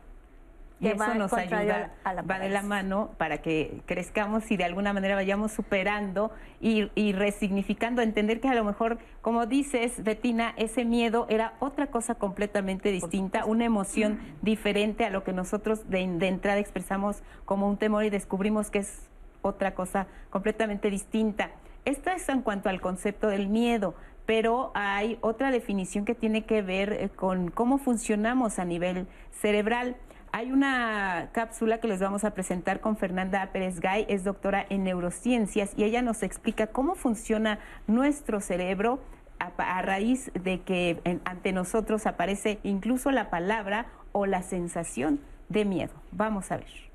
Y 0.81 0.88
eso 0.88 1.14
nos 1.14 1.33
ayuda, 1.33 1.93
a 2.05 2.14
la 2.14 2.23
va 2.23 2.38
de 2.38 2.49
la 2.49 2.62
mano 2.62 3.11
para 3.19 3.38
que 3.38 3.83
crezcamos 3.85 4.51
y 4.51 4.57
de 4.57 4.64
alguna 4.64 4.93
manera 4.93 5.14
vayamos 5.14 5.53
superando 5.53 6.33
y, 6.61 6.90
y 6.95 7.12
resignificando, 7.12 8.01
entender 8.01 8.40
que 8.40 8.49
a 8.49 8.55
lo 8.55 8.64
mejor, 8.64 8.99
como 9.21 9.45
dices, 9.45 10.03
Betina, 10.03 10.55
ese 10.57 10.87
miedo 10.87 11.27
era 11.29 11.55
otra 11.61 11.88
cosa 11.88 12.14
completamente 12.14 12.90
distinta, 12.90 13.45
una 13.45 13.66
emoción 13.66 14.21
diferente 14.40 15.05
a 15.05 15.11
lo 15.11 15.23
que 15.23 15.35
nosotros 15.35 15.88
de, 15.90 16.07
de 16.07 16.29
entrada 16.29 16.59
expresamos 16.59 17.23
como 17.45 17.69
un 17.69 17.77
temor 17.77 18.05
y 18.05 18.11
descubrimos 18.11 18.71
que 18.71 18.79
es 18.79 19.11
otra 19.43 19.75
cosa 19.75 20.07
completamente 20.31 20.90
distinta. 20.90 21.51
Esto 21.85 22.11
es 22.11 22.29
en 22.29 22.43
cuanto 22.43 22.69
al 22.69 22.81
concepto 22.81 23.29
del 23.29 23.49
miedo, 23.49 23.95
pero 24.27 24.71
hay 24.75 25.19
otra 25.23 25.51
definición 25.51 26.05
que 26.05 26.14
tiene 26.14 26.45
que 26.45 26.62
ver 26.62 26.93
eh, 26.93 27.09
con 27.09 27.51
cómo 27.51 27.79
funcionamos 27.79 28.59
a 28.59 28.64
nivel 28.64 29.07
cerebral. 29.33 29.97
Hay 30.33 30.53
una 30.53 31.31
cápsula 31.33 31.79
que 31.79 31.88
les 31.88 32.01
vamos 32.01 32.23
a 32.25 32.33
presentar 32.35 32.81
con 32.81 32.97
Fernanda 32.97 33.51
Pérez 33.53 33.81
Gay, 33.81 34.07
es 34.09 34.23
doctora 34.23 34.64
en 34.69 34.85
neurociencias 34.85 35.73
y 35.77 35.83
ella 35.83 36.03
nos 36.03 36.23
explica 36.23 36.69
cómo 36.69 36.95
funciona 36.95 37.59
nuestro 37.88 38.40
cerebro 38.40 39.01
a, 39.40 39.83
raíz 39.83 40.31
de 40.35 40.61
que 40.61 41.01
ante 41.25 41.53
nosotros 41.53 42.07
aparece 42.07 42.61
incluso 42.62 43.11
la 43.11 43.29
palabra 43.31 43.87
o 44.12 44.27
la 44.27 44.43
sensación 44.43 45.21
de 45.49 45.64
miedo. 45.64 45.95
Vamos 46.12 46.53
a 46.53 46.59
ver. 46.59 46.90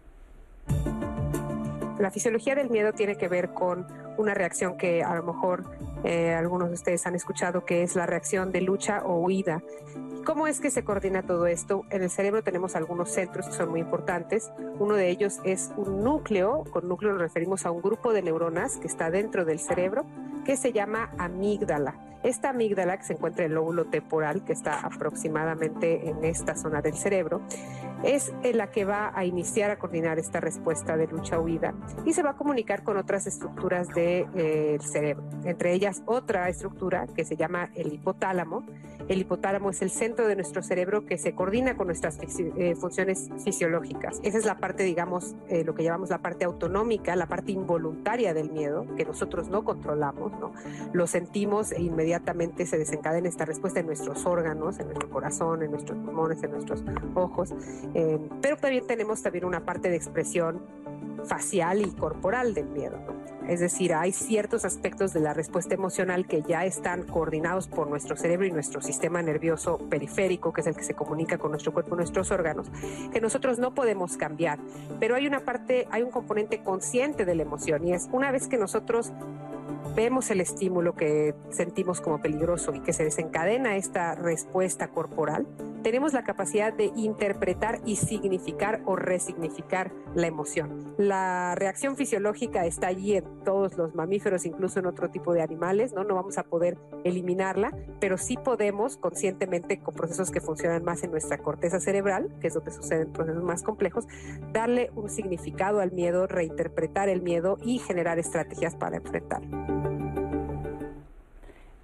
La 2.00 2.12
fisiología 2.12 2.56
del 2.56 2.70
miedo 2.70 2.94
tiene 2.94 3.16
que 3.16 3.28
ver 3.28 3.54
con 3.54 3.86
una 4.18 4.34
reacción 4.34 4.78
que 4.78 5.04
a 5.04 5.16
lo 5.16 5.24
mejor 5.24 5.64
eh, 6.04 6.34
algunos 6.34 6.70
de 6.70 6.76
ustedes 6.76 7.06
han 7.08 7.16
escuchado, 7.16 7.66
que 7.66 7.84
es 7.84 7.96
la 7.96 8.06
reacción 8.06 8.52
de 8.52 8.62
lucha 8.62 9.02
o 9.04 9.20
huida. 9.20 9.62
¿Cómo 10.26 10.48
es 10.48 10.60
que 10.60 10.72
se 10.72 10.84
coordina 10.84 11.22
todo 11.22 11.46
esto? 11.46 11.84
En 11.92 12.02
el 12.02 12.10
cerebro 12.10 12.44
tenemos 12.44 12.76
algunos 12.76 13.12
centros 13.12 13.48
que 13.48 13.54
son 13.54 13.70
muy 13.70 13.80
importantes. 13.80 14.52
Uno 14.80 14.96
de 14.96 15.10
ellos 15.10 15.40
es 15.44 15.72
un 15.78 16.04
núcleo, 16.04 16.64
con 16.72 16.88
núcleo 16.88 17.12
nos 17.12 17.22
referimos 17.22 17.66
a 17.66 17.72
un 17.72 17.82
grupo 17.82 18.12
de 18.12 18.24
neuronas 18.24 18.78
que 18.78 18.88
está 18.88 19.12
dentro 19.12 19.46
del 19.46 19.60
cerebro, 19.60 20.06
que 20.44 20.58
se 20.58 20.72
llama 20.72 21.12
amígdala. 21.18 21.96
Esta 22.24 22.50
amígdala, 22.50 22.98
que 22.98 23.04
se 23.04 23.14
encuentra 23.14 23.46
en 23.46 23.52
el 23.52 23.56
lóbulo 23.56 23.86
temporal, 23.86 24.44
que 24.44 24.54
está 24.54 24.80
aproximadamente 24.80 26.10
en 26.10 26.24
esta 26.24 26.56
zona 26.56 26.82
del 26.82 26.96
cerebro, 26.96 27.42
es 28.04 28.34
la 28.54 28.72
que 28.72 28.84
va 28.84 29.12
a 29.16 29.26
iniciar 29.26 29.70
a 29.70 29.78
coordinar 29.78 30.18
esta 30.18 30.40
respuesta 30.40 30.98
de 30.98 31.06
lucha-huida 31.08 31.76
y 32.04 32.14
se 32.14 32.24
va 32.24 32.32
a 32.32 32.36
comunicar 32.36 32.84
con 32.84 32.98
otras 32.98 33.28
estructuras 33.28 33.90
del 34.06 34.34
de, 34.34 34.76
eh, 34.76 34.80
cerebro, 34.80 35.24
entre 35.44 35.74
ellas 35.74 36.04
otra 36.06 36.48
estructura 36.50 37.08
que 37.08 37.26
se 37.26 37.36
llama 37.36 37.70
el 37.76 37.94
hipotálamo. 37.94 38.64
El 39.08 39.20
hipotálamo 39.20 39.70
es 39.70 39.84
el 39.84 39.92
centro 39.92 40.28
de 40.28 40.36
nuestro 40.36 40.64
cerebro 40.64 41.06
que 41.06 41.20
se 41.20 41.36
coordina 41.36 41.78
con 41.78 41.88
nuestras 41.88 42.18
eh, 42.20 42.76
funciones 42.76 43.30
fisiológicas. 43.44 44.20
Esa 44.24 44.40
es 44.40 44.46
la 44.46 44.58
parte, 44.58 44.84
digamos, 44.84 45.36
eh, 45.48 45.64
lo 45.64 45.76
que 45.76 45.84
llamamos 45.84 46.10
la 46.10 46.20
parte 46.20 46.46
autonómica, 46.46 47.16
la 47.16 47.28
parte 47.28 47.52
involuntaria 47.52 48.34
del 48.34 48.52
miedo, 48.52 48.88
que 48.96 49.06
nosotros 49.06 49.48
no 49.48 49.64
controlamos, 49.64 50.32
¿no? 50.40 50.54
Lo 50.94 51.06
sentimos 51.06 51.72
e 51.72 51.84
inmediatamente 51.84 52.66
se 52.66 52.80
desencadena 52.80 53.30
esta 53.30 53.46
respuesta 53.46 53.80
en 53.80 53.86
nuestros 53.86 54.26
órganos, 54.26 54.80
en 54.80 54.88
nuestro 54.88 55.10
corazón, 55.10 55.62
en 55.62 55.72
nuestros 55.72 56.00
pulmones, 56.00 56.42
en 56.42 56.52
nuestros 56.52 56.84
ojos. 57.14 57.54
Pero 58.42 58.58
también 58.58 58.88
tenemos 58.88 59.22
también 59.22 59.46
una 59.46 59.64
parte 59.66 59.90
de 59.90 59.98
expresión 59.98 60.64
facial 61.26 61.82
y 61.82 61.92
corporal 61.92 62.54
del 62.54 62.68
miedo. 62.70 62.98
Es 63.48 63.60
decir, 63.60 63.94
hay 63.94 64.12
ciertos 64.12 64.66
aspectos 64.66 65.14
de 65.14 65.20
la 65.20 65.34
respuesta 65.34 65.76
emocional 65.76 66.26
que 66.28 66.42
ya 66.42 66.66
están 66.66 67.04
coordinados 67.04 67.68
por 67.68 67.88
nuestro 67.88 68.18
cerebro 68.18 68.48
y 68.48 68.52
nuestro 68.52 68.82
sistema 68.82 69.22
nervioso 69.22 69.78
periférico, 69.90 70.52
que 70.52 70.62
es 70.62 70.68
el 70.68 70.76
que 70.76 70.84
se 70.84 70.96
comunica 70.96 71.38
con 71.38 71.52
nuestro 71.52 71.72
cuerpo 71.72 71.96
y 71.96 71.98
nuestros 71.98 72.32
órganos, 72.32 72.72
que 73.14 73.22
nosotros 73.22 73.60
no 73.60 73.74
podemos 73.76 74.18
cambiar. 74.18 74.60
Pero 75.00 75.16
hay 75.16 75.28
una 75.28 75.42
parte, 75.42 75.88
hay 75.92 76.02
un 76.02 76.12
componente 76.12 76.64
consciente 76.64 77.26
de 77.26 77.36
la 77.36 77.44
emoción 77.44 77.86
y 77.88 77.94
es 77.94 78.10
una 78.12 78.32
vez 78.32 78.48
que 78.48 78.58
nosotros 78.58 79.12
vemos 79.96 80.30
el 80.30 80.42
estímulo 80.42 80.96
que 80.96 81.34
sentimos 81.50 82.02
como 82.02 82.22
peligroso 82.22 82.74
y 82.76 82.82
que 82.82 82.94
se 82.94 83.04
desencadena 83.04 83.78
esta 83.78 84.14
respuesta 84.16 84.90
corporal, 84.90 85.48
tenemos 85.86 86.14
la 86.14 86.24
capacidad 86.24 86.74
de 86.74 86.92
interpretar 86.96 87.80
y 87.86 87.98
significar 87.98 88.82
o 88.86 88.96
resignificar 88.96 89.92
la 90.16 90.26
emoción. 90.26 90.96
La 90.98 91.54
reacción 91.56 91.96
fisiológica 91.96 92.66
está 92.66 92.88
allí 92.88 93.18
en 93.18 93.44
todos 93.44 93.78
los 93.78 93.94
mamíferos, 93.94 94.48
incluso 94.48 94.80
en 94.80 94.88
otro 94.88 95.12
tipo 95.12 95.32
de 95.34 95.44
animales, 95.44 95.94
¿no? 95.94 96.04
No 96.04 96.16
vamos 96.16 96.40
a 96.40 96.44
poder 96.44 96.80
eliminarla, 97.04 97.72
pero 98.00 98.18
sí 98.18 98.36
podemos 98.36 98.98
conscientemente 98.98 99.80
con 99.80 99.94
procesos 99.94 100.32
que 100.32 100.42
funcionan 100.42 100.84
más 100.84 101.04
en 101.04 101.12
nuestra 101.12 101.38
corteza 101.38 101.80
cerebral, 101.80 102.36
que 102.42 102.48
es 102.48 102.56
donde 102.56 102.72
suceden 102.72 103.14
procesos 103.14 103.44
más 103.44 103.62
complejos, 103.62 104.08
darle 104.52 104.90
un 104.96 105.10
significado 105.10 105.82
al 105.82 105.92
miedo, 105.92 106.26
reinterpretar 106.26 107.10
el 107.10 107.22
miedo 107.22 107.60
y 107.62 107.78
generar 107.78 108.18
estrategias 108.18 108.76
para 108.76 108.98
enfrentarlo. 108.98 109.85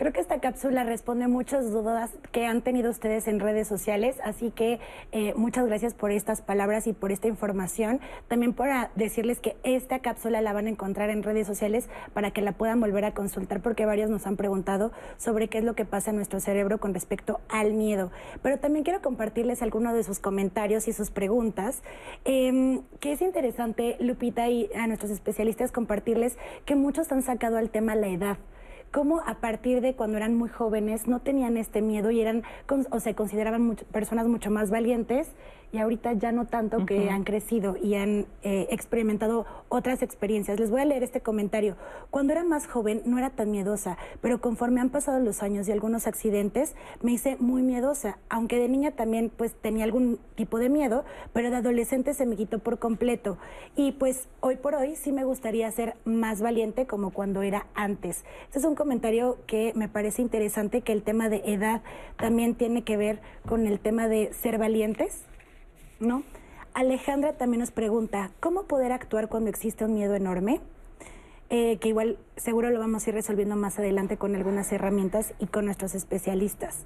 Creo 0.01 0.13
que 0.13 0.19
esta 0.19 0.39
cápsula 0.39 0.83
responde 0.83 1.27
muchas 1.27 1.69
dudas 1.69 2.09
que 2.31 2.47
han 2.47 2.63
tenido 2.63 2.89
ustedes 2.89 3.27
en 3.27 3.39
redes 3.39 3.67
sociales, 3.67 4.17
así 4.23 4.49
que 4.49 4.79
eh, 5.11 5.35
muchas 5.35 5.67
gracias 5.67 5.93
por 5.93 6.09
estas 6.09 6.41
palabras 6.41 6.87
y 6.87 6.93
por 6.93 7.11
esta 7.11 7.27
información. 7.27 7.99
También 8.27 8.53
para 8.53 8.89
decirles 8.95 9.39
que 9.39 9.57
esta 9.61 9.99
cápsula 9.99 10.41
la 10.41 10.53
van 10.53 10.65
a 10.65 10.71
encontrar 10.71 11.11
en 11.11 11.21
redes 11.21 11.45
sociales 11.45 11.87
para 12.15 12.31
que 12.31 12.41
la 12.41 12.53
puedan 12.53 12.79
volver 12.79 13.05
a 13.05 13.13
consultar, 13.13 13.61
porque 13.61 13.85
varios 13.85 14.09
nos 14.09 14.25
han 14.25 14.37
preguntado 14.37 14.91
sobre 15.17 15.49
qué 15.49 15.59
es 15.59 15.63
lo 15.63 15.75
que 15.75 15.85
pasa 15.85 16.09
en 16.09 16.15
nuestro 16.15 16.39
cerebro 16.39 16.79
con 16.79 16.95
respecto 16.95 17.39
al 17.47 17.73
miedo. 17.73 18.09
Pero 18.41 18.57
también 18.57 18.83
quiero 18.83 19.03
compartirles 19.03 19.61
algunos 19.61 19.93
de 19.93 20.03
sus 20.03 20.17
comentarios 20.17 20.87
y 20.87 20.93
sus 20.93 21.11
preguntas, 21.11 21.83
em, 22.25 22.81
que 23.01 23.11
es 23.11 23.21
interesante, 23.21 23.97
Lupita, 23.99 24.49
y 24.49 24.67
a 24.73 24.87
nuestros 24.87 25.11
especialistas 25.11 25.71
compartirles 25.71 26.39
que 26.65 26.73
muchos 26.73 27.11
han 27.11 27.21
sacado 27.21 27.57
al 27.59 27.69
tema 27.69 27.93
la 27.93 28.07
edad 28.07 28.39
cómo 28.91 29.21
a 29.25 29.35
partir 29.35 29.81
de 29.81 29.95
cuando 29.95 30.17
eran 30.17 30.35
muy 30.35 30.49
jóvenes 30.49 31.07
no 31.07 31.19
tenían 31.19 31.57
este 31.57 31.81
miedo 31.81 32.11
y 32.11 32.21
eran 32.21 32.43
o 32.89 32.99
se 32.99 33.15
consideraban 33.15 33.77
personas 33.91 34.27
mucho 34.27 34.51
más 34.51 34.69
valientes 34.69 35.29
y 35.71 35.77
ahorita 35.77 36.13
ya 36.13 36.31
no 36.31 36.45
tanto 36.45 36.85
que 36.85 37.09
han 37.09 37.23
crecido 37.23 37.77
y 37.81 37.95
han 37.95 38.25
eh, 38.43 38.67
experimentado 38.71 39.45
otras 39.69 40.01
experiencias. 40.01 40.59
Les 40.59 40.69
voy 40.69 40.81
a 40.81 40.85
leer 40.85 41.03
este 41.03 41.21
comentario. 41.21 41.75
Cuando 42.09 42.33
era 42.33 42.43
más 42.43 42.67
joven 42.67 43.01
no 43.05 43.17
era 43.17 43.29
tan 43.29 43.51
miedosa, 43.51 43.97
pero 44.21 44.41
conforme 44.41 44.81
han 44.81 44.89
pasado 44.89 45.19
los 45.19 45.41
años 45.43 45.67
y 45.67 45.71
algunos 45.71 46.07
accidentes, 46.07 46.75
me 47.01 47.13
hice 47.13 47.37
muy 47.39 47.61
miedosa, 47.61 48.17
aunque 48.29 48.59
de 48.59 48.67
niña 48.67 48.91
también 48.91 49.31
pues 49.35 49.53
tenía 49.53 49.85
algún 49.85 50.19
tipo 50.35 50.59
de 50.59 50.69
miedo, 50.69 51.05
pero 51.33 51.49
de 51.49 51.57
adolescente 51.57 52.13
se 52.13 52.25
me 52.25 52.35
quitó 52.35 52.59
por 52.59 52.79
completo. 52.79 53.37
Y 53.75 53.93
pues 53.93 54.27
hoy 54.41 54.57
por 54.57 54.75
hoy 54.75 54.95
sí 54.95 55.11
me 55.11 55.23
gustaría 55.23 55.71
ser 55.71 55.95
más 56.03 56.41
valiente 56.41 56.85
como 56.85 57.11
cuando 57.11 57.41
era 57.41 57.67
antes. 57.75 58.23
Este 58.45 58.59
es 58.59 58.65
un 58.65 58.75
comentario 58.75 59.37
que 59.47 59.71
me 59.75 59.87
parece 59.87 60.21
interesante, 60.21 60.81
que 60.81 60.91
el 60.91 61.03
tema 61.03 61.29
de 61.29 61.41
edad 61.45 61.81
también 62.17 62.55
tiene 62.55 62.83
que 62.83 62.97
ver 62.97 63.21
con 63.47 63.67
el 63.67 63.79
tema 63.79 64.07
de 64.07 64.33
ser 64.33 64.57
valientes 64.57 65.23
¿no? 66.01 66.23
Alejandra 66.73 67.33
también 67.33 67.59
nos 67.59 67.71
pregunta, 67.71 68.31
¿cómo 68.39 68.63
poder 68.63 68.91
actuar 68.91 69.29
cuando 69.29 69.49
existe 69.49 69.85
un 69.85 69.93
miedo 69.93 70.15
enorme? 70.15 70.61
Eh, 71.49 71.77
que 71.81 71.89
igual 71.89 72.17
seguro 72.37 72.69
lo 72.69 72.79
vamos 72.79 73.05
a 73.05 73.09
ir 73.09 73.15
resolviendo 73.15 73.57
más 73.57 73.77
adelante 73.77 74.15
con 74.17 74.35
algunas 74.35 74.71
herramientas 74.71 75.33
y 75.37 75.47
con 75.47 75.65
nuestros 75.65 75.95
especialistas. 75.95 76.85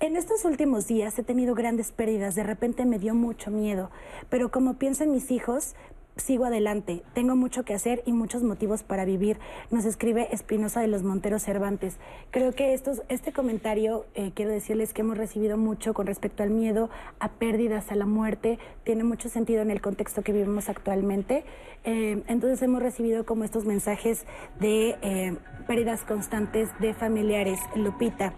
En 0.00 0.16
estos 0.16 0.44
últimos 0.44 0.86
días 0.86 1.18
he 1.18 1.22
tenido 1.22 1.54
grandes 1.54 1.90
pérdidas, 1.90 2.34
de 2.34 2.42
repente 2.42 2.84
me 2.84 2.98
dio 2.98 3.14
mucho 3.14 3.50
miedo, 3.50 3.90
pero 4.28 4.50
como 4.50 4.74
pienso 4.74 5.04
en 5.04 5.12
mis 5.12 5.30
hijos, 5.30 5.74
sigo 6.16 6.44
adelante, 6.44 7.02
tengo 7.12 7.36
mucho 7.36 7.64
que 7.64 7.74
hacer 7.74 8.02
y 8.06 8.12
muchos 8.12 8.42
motivos 8.42 8.82
para 8.82 9.04
vivir, 9.04 9.38
nos 9.70 9.84
escribe 9.84 10.28
Espinosa 10.32 10.80
de 10.80 10.86
los 10.86 11.02
Monteros 11.02 11.42
Cervantes. 11.42 11.96
Creo 12.30 12.52
que 12.52 12.74
estos, 12.74 13.02
este 13.08 13.32
comentario, 13.32 14.06
eh, 14.14 14.32
quiero 14.34 14.50
decirles 14.52 14.92
que 14.92 15.02
hemos 15.02 15.18
recibido 15.18 15.56
mucho 15.56 15.94
con 15.94 16.06
respecto 16.06 16.42
al 16.42 16.50
miedo, 16.50 16.90
a 17.18 17.30
pérdidas, 17.30 17.90
a 17.90 17.96
la 17.96 18.06
muerte, 18.06 18.58
tiene 18.84 19.04
mucho 19.04 19.28
sentido 19.28 19.62
en 19.62 19.70
el 19.70 19.80
contexto 19.80 20.22
que 20.22 20.32
vivimos 20.32 20.68
actualmente. 20.68 21.44
Eh, 21.84 22.22
entonces 22.28 22.62
hemos 22.62 22.82
recibido 22.82 23.26
como 23.26 23.44
estos 23.44 23.66
mensajes 23.66 24.24
de 24.60 24.96
eh, 25.02 25.36
pérdidas 25.64 26.02
constantes 26.02 26.68
de 26.80 26.94
familiares, 26.94 27.58
Lupita 27.74 28.34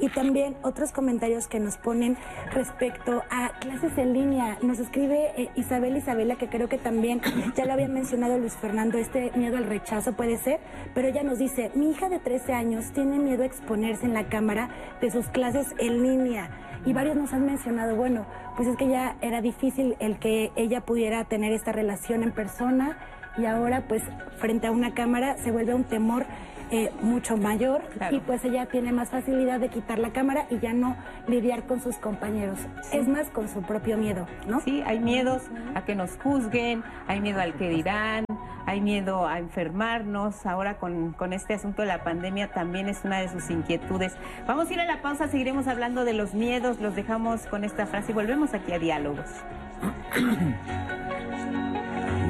y 0.00 0.08
también 0.08 0.56
otros 0.62 0.92
comentarios 0.92 1.46
que 1.46 1.60
nos 1.60 1.76
ponen 1.76 2.16
respecto 2.52 3.22
a 3.30 3.50
clases 3.60 3.96
en 3.98 4.12
línea. 4.14 4.58
Nos 4.62 4.78
escribe 4.78 5.32
eh, 5.36 5.50
Isabel 5.56 5.96
Isabela, 5.96 6.36
que 6.36 6.48
creo 6.48 6.68
que 6.68 6.78
también 6.78 7.20
ya 7.54 7.66
lo 7.66 7.74
había 7.74 7.88
mencionado 7.88 8.38
Luis 8.38 8.54
Fernando, 8.54 8.98
este 8.98 9.30
miedo 9.36 9.56
al 9.56 9.64
rechazo 9.64 10.14
puede 10.14 10.38
ser, 10.38 10.60
pero 10.94 11.08
ella 11.08 11.22
nos 11.22 11.38
dice, 11.38 11.70
mi 11.74 11.90
hija 11.90 12.08
de 12.08 12.18
13 12.18 12.52
años 12.54 12.92
tiene 12.92 13.18
miedo 13.18 13.42
a 13.42 13.46
exponerse 13.46 14.06
en 14.06 14.14
la 14.14 14.28
cámara 14.28 14.70
de 15.00 15.10
sus 15.10 15.28
clases 15.28 15.74
en 15.78 16.02
línea. 16.02 16.50
Y 16.86 16.94
varios 16.94 17.14
nos 17.14 17.32
han 17.34 17.44
mencionado, 17.44 17.94
bueno, 17.94 18.24
pues 18.56 18.66
es 18.66 18.76
que 18.76 18.88
ya 18.88 19.16
era 19.20 19.42
difícil 19.42 19.96
el 20.00 20.18
que 20.18 20.50
ella 20.56 20.80
pudiera 20.80 21.24
tener 21.24 21.52
esta 21.52 21.72
relación 21.72 22.22
en 22.22 22.32
persona 22.32 22.96
y 23.36 23.44
ahora 23.44 23.84
pues 23.86 24.02
frente 24.38 24.66
a 24.66 24.70
una 24.70 24.94
cámara 24.94 25.36
se 25.38 25.50
vuelve 25.50 25.74
un 25.74 25.84
temor 25.84 26.26
eh, 26.72 26.92
mucho 27.02 27.36
mayor 27.36 27.82
y 28.12 28.20
pues 28.20 28.44
ella 28.44 28.66
tiene 28.66 28.92
más 28.92 29.10
facilidad 29.10 29.58
de 29.58 29.70
quitar 29.70 29.98
la 29.98 30.12
cámara 30.12 30.46
y 30.50 30.60
ya 30.60 30.72
no 30.72 30.96
lidiar 31.26 31.64
con 31.66 31.80
sus 31.80 31.96
compañeros. 31.96 32.58
Es 32.92 33.08
más 33.08 33.28
con 33.30 33.48
su 33.48 33.62
propio 33.62 33.96
miedo, 33.96 34.28
¿no? 34.46 34.60
Sí, 34.60 34.80
hay 34.86 35.00
miedos 35.00 35.42
a 35.74 35.84
que 35.84 35.96
nos 35.96 36.16
juzguen, 36.18 36.84
hay 37.08 37.20
miedo 37.20 37.40
al 37.40 37.54
que 37.54 37.68
dirán, 37.68 38.24
hay 38.66 38.80
miedo 38.80 39.26
a 39.26 39.40
enfermarnos. 39.40 40.46
Ahora 40.46 40.78
con, 40.78 41.12
con 41.12 41.32
este 41.32 41.54
asunto 41.54 41.82
de 41.82 41.88
la 41.88 42.04
pandemia 42.04 42.52
también 42.52 42.88
es 42.88 43.04
una 43.04 43.18
de 43.18 43.28
sus 43.28 43.50
inquietudes. 43.50 44.14
Vamos 44.46 44.70
a 44.70 44.72
ir 44.72 44.78
a 44.78 44.84
la 44.84 45.02
pausa, 45.02 45.26
seguiremos 45.26 45.66
hablando 45.66 46.04
de 46.04 46.12
los 46.12 46.34
miedos, 46.34 46.80
los 46.80 46.94
dejamos 46.94 47.46
con 47.46 47.64
esta 47.64 47.86
frase 47.86 48.12
y 48.12 48.14
volvemos 48.14 48.54
aquí 48.54 48.72
a 48.72 48.78
Diálogos. 48.78 49.26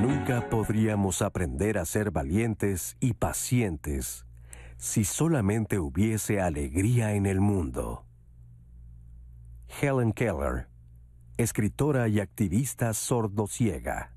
Nunca 0.01 0.49
podríamos 0.49 1.21
aprender 1.21 1.77
a 1.77 1.85
ser 1.85 2.11
valientes 2.11 2.97
y 3.01 3.13
pacientes 3.13 4.25
si 4.81 5.05
solamente 5.05 5.79
hubiese 5.79 6.41
alegría 6.41 7.13
en 7.13 7.27
el 7.27 7.39
mundo. 7.39 8.07
Helen 9.81 10.13
Keller, 10.13 10.69
escritora 11.37 12.09
y 12.09 12.19
activista 12.19 12.95
sordociega. 12.95 14.15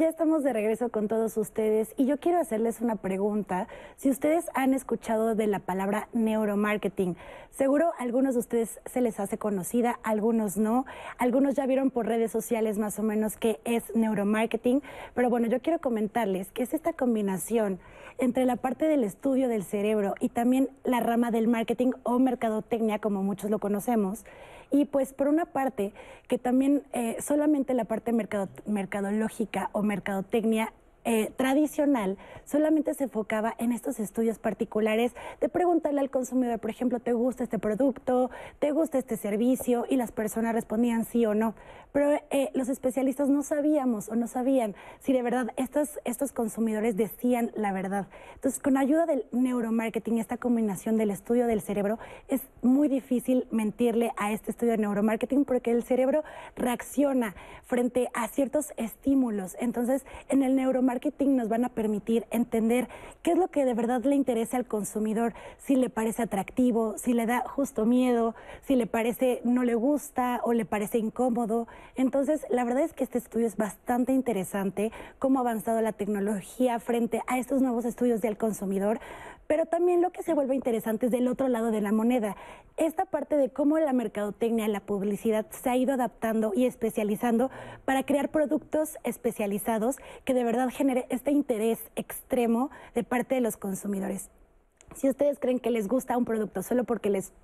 Ya 0.00 0.08
estamos 0.08 0.42
de 0.42 0.54
regreso 0.54 0.88
con 0.88 1.08
todos 1.08 1.36
ustedes 1.36 1.92
y 1.98 2.06
yo 2.06 2.18
quiero 2.18 2.40
hacerles 2.40 2.80
una 2.80 2.96
pregunta. 2.96 3.68
Si 3.96 4.08
ustedes 4.08 4.46
han 4.54 4.72
escuchado 4.72 5.34
de 5.34 5.46
la 5.46 5.58
palabra 5.58 6.08
neuromarketing, 6.14 7.18
seguro 7.50 7.92
algunos 7.98 8.32
de 8.32 8.40
ustedes 8.40 8.80
se 8.86 9.02
les 9.02 9.20
hace 9.20 9.36
conocida, 9.36 10.00
algunos 10.02 10.56
no. 10.56 10.86
Algunos 11.18 11.54
ya 11.54 11.66
vieron 11.66 11.90
por 11.90 12.06
redes 12.06 12.32
sociales 12.32 12.78
más 12.78 12.98
o 12.98 13.02
menos 13.02 13.36
qué 13.36 13.60
es 13.66 13.94
neuromarketing, 13.94 14.82
pero 15.12 15.28
bueno, 15.28 15.48
yo 15.48 15.60
quiero 15.60 15.80
comentarles 15.80 16.50
que 16.50 16.62
es 16.62 16.72
esta 16.72 16.94
combinación 16.94 17.78
entre 18.20 18.44
la 18.44 18.56
parte 18.56 18.86
del 18.86 19.02
estudio 19.02 19.48
del 19.48 19.64
cerebro 19.64 20.14
y 20.20 20.28
también 20.28 20.68
la 20.84 21.00
rama 21.00 21.30
del 21.30 21.48
marketing 21.48 21.92
o 22.02 22.18
mercadotecnia, 22.18 22.98
como 22.98 23.22
muchos 23.22 23.50
lo 23.50 23.58
conocemos. 23.58 24.24
Y 24.70 24.84
pues 24.84 25.12
por 25.12 25.26
una 25.26 25.46
parte, 25.46 25.92
que 26.28 26.38
también 26.38 26.84
eh, 26.92 27.16
solamente 27.20 27.74
la 27.74 27.86
parte 27.86 28.12
mercadológica 28.12 29.70
o 29.72 29.82
mercadotecnia 29.82 30.72
eh, 31.04 31.32
tradicional 31.36 32.18
solamente 32.44 32.92
se 32.94 33.04
enfocaba 33.04 33.54
en 33.58 33.72
estos 33.72 34.00
estudios 34.00 34.38
particulares 34.38 35.14
de 35.40 35.48
preguntarle 35.48 36.00
al 36.00 36.10
consumidor, 36.10 36.58
por 36.58 36.70
ejemplo, 36.70 37.00
¿te 37.00 37.12
gusta 37.12 37.44
este 37.44 37.58
producto? 37.58 38.30
¿Te 38.58 38.72
gusta 38.72 38.98
este 38.98 39.16
servicio? 39.16 39.86
Y 39.88 39.96
las 39.96 40.12
personas 40.12 40.54
respondían 40.54 41.04
sí 41.04 41.24
o 41.24 41.34
no. 41.34 41.54
Pero 41.92 42.12
eh, 42.30 42.50
los 42.54 42.68
especialistas 42.68 43.28
no 43.28 43.42
sabíamos 43.42 44.08
o 44.08 44.14
no 44.14 44.26
sabían 44.26 44.74
si 45.00 45.12
de 45.12 45.22
verdad 45.22 45.48
estos, 45.56 45.98
estos 46.04 46.32
consumidores 46.32 46.96
decían 46.96 47.50
la 47.54 47.72
verdad. 47.72 48.06
Entonces, 48.34 48.60
con 48.60 48.76
ayuda 48.76 49.06
del 49.06 49.24
neuromarketing, 49.32 50.18
esta 50.18 50.36
combinación 50.36 50.96
del 50.96 51.10
estudio 51.10 51.46
del 51.46 51.62
cerebro, 51.62 51.98
es 52.28 52.42
muy 52.62 52.88
difícil 52.88 53.46
mentirle 53.50 54.12
a 54.16 54.32
este 54.32 54.50
estudio 54.50 54.72
de 54.72 54.78
neuromarketing 54.78 55.44
porque 55.44 55.70
el 55.70 55.82
cerebro 55.82 56.22
reacciona 56.56 57.34
frente 57.64 58.08
a 58.14 58.28
ciertos 58.28 58.72
estímulos. 58.76 59.56
Entonces, 59.58 60.04
en 60.28 60.42
el 60.42 60.54
neuromarketing 60.56 60.89
nos 61.26 61.48
van 61.48 61.64
a 61.64 61.68
permitir 61.68 62.26
entender 62.30 62.88
qué 63.22 63.32
es 63.32 63.38
lo 63.38 63.48
que 63.48 63.64
de 63.64 63.74
verdad 63.74 64.02
le 64.02 64.16
interesa 64.16 64.56
al 64.56 64.66
consumidor, 64.66 65.34
si 65.58 65.76
le 65.76 65.90
parece 65.90 66.22
atractivo, 66.22 66.96
si 66.96 67.12
le 67.12 67.26
da 67.26 67.42
justo 67.46 67.86
miedo, 67.86 68.34
si 68.62 68.74
le 68.74 68.86
parece 68.86 69.40
no 69.44 69.62
le 69.62 69.74
gusta 69.74 70.40
o 70.44 70.52
le 70.52 70.64
parece 70.64 70.98
incómodo. 70.98 71.68
Entonces, 71.96 72.44
la 72.50 72.64
verdad 72.64 72.82
es 72.82 72.92
que 72.92 73.04
este 73.04 73.18
estudio 73.18 73.46
es 73.46 73.56
bastante 73.56 74.12
interesante, 74.12 74.90
cómo 75.18 75.38
ha 75.38 75.42
avanzado 75.42 75.80
la 75.80 75.92
tecnología 75.92 76.78
frente 76.80 77.22
a 77.26 77.38
estos 77.38 77.62
nuevos 77.62 77.84
estudios 77.84 78.20
del 78.20 78.36
consumidor, 78.36 79.00
pero 79.50 79.66
también 79.66 80.00
lo 80.00 80.10
que 80.12 80.22
se 80.22 80.32
vuelve 80.32 80.54
interesante 80.54 81.06
es 81.06 81.12
del 81.12 81.26
otro 81.26 81.48
lado 81.48 81.72
de 81.72 81.80
la 81.80 81.90
moneda. 81.90 82.36
Esta 82.76 83.04
parte 83.04 83.36
de 83.36 83.50
cómo 83.50 83.78
la 83.78 83.92
mercadotecnia, 83.92 84.68
la 84.68 84.78
publicidad 84.78 85.44
se 85.50 85.68
ha 85.68 85.76
ido 85.76 85.92
adaptando 85.92 86.52
y 86.54 86.66
especializando 86.66 87.50
para 87.84 88.04
crear 88.04 88.30
productos 88.30 88.96
especializados 89.02 89.96
que 90.24 90.34
de 90.34 90.44
verdad 90.44 90.70
genere 90.80 91.04
este 91.10 91.30
interés 91.30 91.78
extremo 91.94 92.70
de 92.94 93.04
parte 93.04 93.34
de 93.34 93.42
los 93.42 93.58
consumidores. 93.58 94.30
Si 94.94 95.10
ustedes 95.10 95.38
creen 95.38 95.58
que 95.58 95.70
les 95.70 95.88
gusta 95.88 96.16
un 96.16 96.24
producto 96.24 96.62
solo 96.62 96.84
porque 96.84 97.10
les 97.10 97.34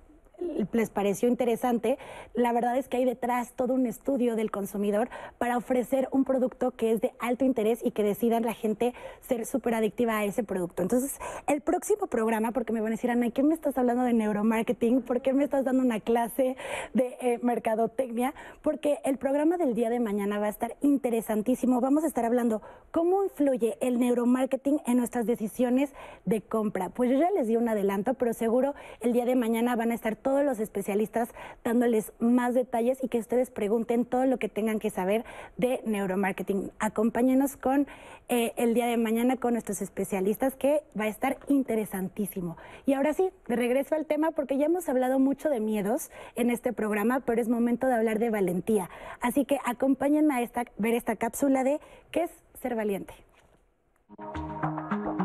les 0.71 0.89
pareció 0.89 1.27
interesante, 1.27 1.97
la 2.33 2.51
verdad 2.53 2.77
es 2.77 2.87
que 2.87 2.97
hay 2.97 3.05
detrás 3.05 3.53
todo 3.53 3.73
un 3.73 3.85
estudio 3.85 4.35
del 4.35 4.51
consumidor 4.51 5.09
para 5.37 5.57
ofrecer 5.57 6.07
un 6.11 6.23
producto 6.23 6.71
que 6.71 6.91
es 6.91 7.01
de 7.01 7.13
alto 7.19 7.45
interés 7.45 7.79
y 7.83 7.91
que 7.91 8.03
decidan 8.03 8.43
la 8.43 8.53
gente 8.53 8.93
ser 9.21 9.45
súper 9.45 9.75
adictiva 9.75 10.17
a 10.17 10.25
ese 10.25 10.43
producto. 10.43 10.81
Entonces, 10.81 11.19
el 11.47 11.61
próximo 11.61 12.07
programa, 12.07 12.51
porque 12.51 12.73
me 12.73 12.81
van 12.81 12.89
a 12.89 12.95
decir, 12.95 13.11
Ana, 13.11 13.31
¿qué 13.31 13.43
me 13.43 13.53
estás 13.53 13.77
hablando 13.77 14.03
de 14.03 14.13
neuromarketing? 14.13 15.01
¿Por 15.01 15.21
qué 15.21 15.33
me 15.33 15.43
estás 15.43 15.65
dando 15.65 15.83
una 15.83 15.99
clase 15.99 16.55
de 16.93 17.17
eh, 17.21 17.39
mercadotecnia? 17.41 18.33
Porque 18.61 18.99
el 19.03 19.17
programa 19.17 19.57
del 19.57 19.73
día 19.73 19.89
de 19.89 19.99
mañana 19.99 20.39
va 20.39 20.47
a 20.47 20.49
estar 20.49 20.75
interesantísimo. 20.81 21.81
Vamos 21.81 22.03
a 22.03 22.07
estar 22.07 22.25
hablando 22.25 22.61
cómo 22.91 23.23
influye 23.23 23.77
el 23.81 23.99
neuromarketing 23.99 24.81
en 24.85 24.97
nuestras 24.97 25.25
decisiones 25.25 25.93
de 26.25 26.41
compra. 26.41 26.89
Pues 26.89 27.11
yo 27.11 27.17
ya 27.17 27.31
les 27.31 27.47
di 27.47 27.55
un 27.55 27.69
adelanto, 27.69 28.13
pero 28.13 28.33
seguro 28.33 28.75
el 29.01 29.13
día 29.13 29.25
de 29.25 29.35
mañana 29.35 29.75
van 29.75 29.91
a 29.91 29.95
estar 29.95 30.15
todos 30.27 30.43
los 30.43 30.59
especialistas 30.59 31.29
dándoles 31.63 32.11
más 32.19 32.53
detalles 32.53 33.01
y 33.01 33.07
que 33.07 33.17
ustedes 33.17 33.49
pregunten 33.49 34.03
todo 34.03 34.25
lo 34.25 34.39
que 34.39 34.49
tengan 34.49 34.77
que 34.77 34.89
saber 34.89 35.23
de 35.55 35.81
neuromarketing. 35.85 36.69
Acompáñenos 36.79 37.55
con 37.55 37.87
eh, 38.27 38.51
el 38.57 38.73
día 38.73 38.87
de 38.87 38.97
mañana 38.97 39.37
con 39.37 39.53
nuestros 39.53 39.81
especialistas 39.81 40.57
que 40.57 40.83
va 40.99 41.05
a 41.05 41.07
estar 41.07 41.37
interesantísimo. 41.47 42.57
Y 42.85 42.91
ahora 42.91 43.13
sí, 43.13 43.29
de 43.47 43.55
regreso 43.55 43.95
al 43.95 44.05
tema 44.05 44.31
porque 44.31 44.57
ya 44.57 44.65
hemos 44.65 44.89
hablado 44.89 45.17
mucho 45.17 45.49
de 45.49 45.61
miedos 45.61 46.11
en 46.35 46.49
este 46.49 46.73
programa, 46.73 47.21
pero 47.21 47.41
es 47.41 47.47
momento 47.47 47.87
de 47.87 47.93
hablar 47.93 48.19
de 48.19 48.29
valentía. 48.29 48.89
Así 49.21 49.45
que 49.45 49.59
acompáñenme 49.63 50.33
a 50.33 50.41
esta, 50.41 50.65
ver 50.77 50.93
esta 50.93 51.15
cápsula 51.15 51.63
de 51.63 51.79
qué 52.11 52.23
es 52.23 52.31
ser 52.59 52.75
valiente. 52.75 53.13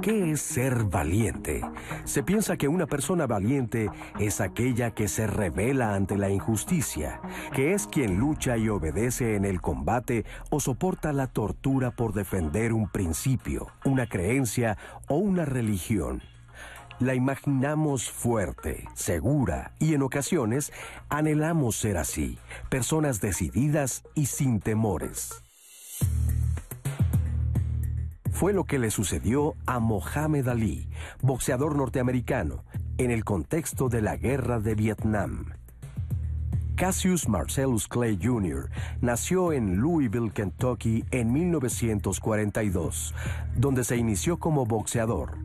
¿Qué 0.03 0.33
es 0.33 0.41
ser 0.41 0.83
valiente? 0.83 1.63
Se 2.03 2.25
piensa 2.25 2.57
que 2.57 2.67
una 2.67 2.87
persona 2.87 3.29
valiente 3.29 3.89
es 4.19 4.41
aquella 4.41 4.91
que 4.91 5.07
se 5.07 5.29
revela 5.29 5.95
ante 5.95 6.19
la 6.19 6.29
injusticia, 6.29 7.21
que 7.55 7.73
es 7.73 7.87
quien 7.87 8.19
lucha 8.19 8.57
y 8.57 8.69
obedece 8.69 9.37
en 9.37 9.45
el 9.45 9.61
combate 9.61 10.25
o 10.51 10.59
soporta 10.59 11.13
la 11.13 11.29
tortura 11.29 11.93
por 11.93 12.15
defender 12.15 12.73
un 12.73 12.89
principio, 12.89 13.69
una 13.85 14.09
creencia 14.09 14.77
o 15.07 15.19
una 15.19 15.45
religión. 15.45 16.21
La 16.99 17.15
imaginamos 17.15 18.11
fuerte, 18.11 18.89
segura 18.95 19.71
y 19.79 19.95
en 19.95 20.03
ocasiones 20.03 20.73
anhelamos 21.11 21.77
ser 21.77 21.97
así, 21.97 22.39
personas 22.71 23.21
decididas 23.21 24.03
y 24.17 24.27
sin 24.27 24.59
temores 24.59 25.45
fue 28.33 28.53
lo 28.53 28.65
que 28.65 28.79
le 28.79 28.91
sucedió 28.91 29.55
a 29.67 29.79
Mohamed 29.79 30.49
Ali, 30.49 30.89
boxeador 31.21 31.77
norteamericano, 31.77 32.65
en 32.99 33.11
el 33.11 33.25
contexto 33.25 33.89
de 33.89 34.03
la 34.03 34.17
guerra 34.17 34.59
de 34.59 34.75
Vietnam. 34.75 35.53
Cassius 36.75 37.29
Marcellus 37.29 37.87
Clay 37.87 38.19
Jr. 38.21 38.69
nació 39.01 39.53
en 39.53 39.77
Louisville, 39.77 40.33
Kentucky 40.33 41.05
en 41.11 41.33
1942, 41.33 43.15
donde 43.55 43.85
se 43.85 43.97
inició 43.97 44.39
como 44.39 44.67
boxeador. 44.67 45.39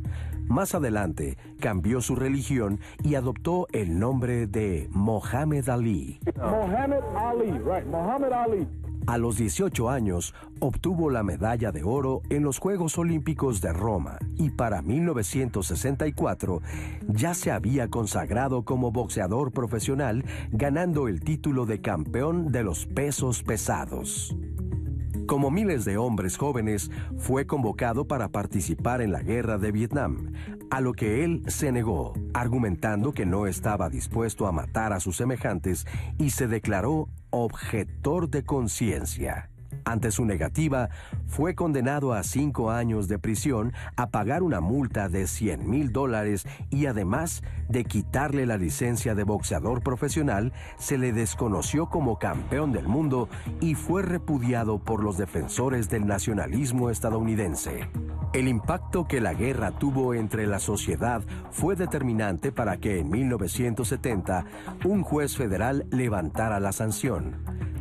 Más 0.48 0.74
adelante 0.74 1.38
cambió 1.60 2.00
su 2.02 2.16
religión 2.16 2.80
y 3.04 3.16
adoptó 3.16 3.68
el 3.74 4.00
nombre 4.00 4.48
de 4.48 4.88
Mohamed 4.92 5.68
Ali. 5.70 6.20
Mohamed 6.38 7.04
Ali, 7.16 7.52
right, 7.52 7.86
Mohamed 7.86 8.32
Ali. 8.32 8.87
A 9.08 9.18
los 9.18 9.38
18 9.38 9.90
años 9.90 10.36
obtuvo 10.60 11.10
la 11.10 11.24
medalla 11.24 11.72
de 11.72 11.82
oro 11.82 12.24
en 12.30 12.44
los 12.44 12.60
Juegos 12.60 12.98
Olímpicos 12.98 13.62
de 13.62 13.72
Roma 13.72 14.20
y 14.36 14.50
para 14.50 14.82
1964 14.82 16.62
ya 17.08 17.34
se 17.34 17.52
había 17.52 17.88
consagrado 17.88 18.66
como 18.66 18.92
boxeador 18.92 19.54
profesional 19.54 20.26
ganando 20.52 21.08
el 21.08 21.22
título 21.22 21.66
de 21.66 21.80
campeón 21.80 22.52
de 22.52 22.64
los 22.64 22.86
pesos 22.86 23.44
pesados. 23.44 24.36
Como 25.28 25.52
miles 25.52 25.84
de 25.84 25.98
hombres 25.98 26.38
jóvenes, 26.38 26.90
fue 27.18 27.46
convocado 27.46 28.08
para 28.08 28.30
participar 28.30 29.02
en 29.02 29.12
la 29.12 29.22
guerra 29.22 29.58
de 29.58 29.74
Vietnam, 29.74 30.32
a 30.72 30.80
lo 30.80 30.94
que 30.94 31.26
él 31.26 31.44
se 31.48 31.74
negó, 31.74 32.14
argumentando 32.34 33.12
que 33.12 33.26
no 33.26 33.46
estaba 33.46 33.90
dispuesto 33.90 34.48
a 34.48 34.54
matar 34.54 34.94
a 34.94 35.02
sus 35.02 35.18
semejantes 35.18 35.86
y 36.18 36.30
se 36.30 36.48
declaró 36.48 37.10
objetor 37.30 38.30
de 38.30 38.44
conciencia. 38.44 39.50
Ante 39.88 40.12
su 40.12 40.26
negativa, 40.26 40.90
fue 41.28 41.56
condenado 41.56 42.12
a 42.12 42.22
cinco 42.24 42.72
años 42.72 43.08
de 43.08 43.20
prisión, 43.20 43.72
a 43.96 44.10
pagar 44.10 44.44
una 44.44 44.60
multa 44.60 45.08
de 45.08 45.28
100 45.28 45.70
mil 45.70 45.94
dólares 45.94 46.46
y 46.70 46.88
además 46.88 47.42
de 47.70 47.86
quitarle 47.86 48.46
la 48.46 48.58
licencia 48.58 49.16
de 49.16 49.24
boxeador 49.24 49.82
profesional, 49.82 50.52
se 50.78 50.98
le 50.98 51.14
desconoció 51.14 51.86
como 51.86 52.20
campeón 52.20 52.74
del 52.74 52.90
mundo 52.90 53.30
y 53.62 53.76
fue 53.76 54.02
repudiado 54.02 54.78
por 54.78 55.02
los 55.02 55.18
defensores 55.18 55.90
del 55.90 56.06
nacionalismo 56.06 56.90
estadounidense. 56.90 57.90
El 58.34 58.50
impacto 58.50 59.08
que 59.08 59.22
la 59.22 59.34
guerra 59.34 59.72
tuvo 59.72 60.14
entre 60.14 60.48
la 60.48 60.60
sociedad 60.60 61.22
fue 61.50 61.78
determinante 61.78 62.52
para 62.52 62.76
que 62.76 63.00
en 63.00 63.10
1970 63.10 64.44
un 64.84 65.02
juez 65.04 65.38
federal 65.38 65.88
levantara 65.92 66.60
la 66.60 66.74
sanción. 66.74 67.38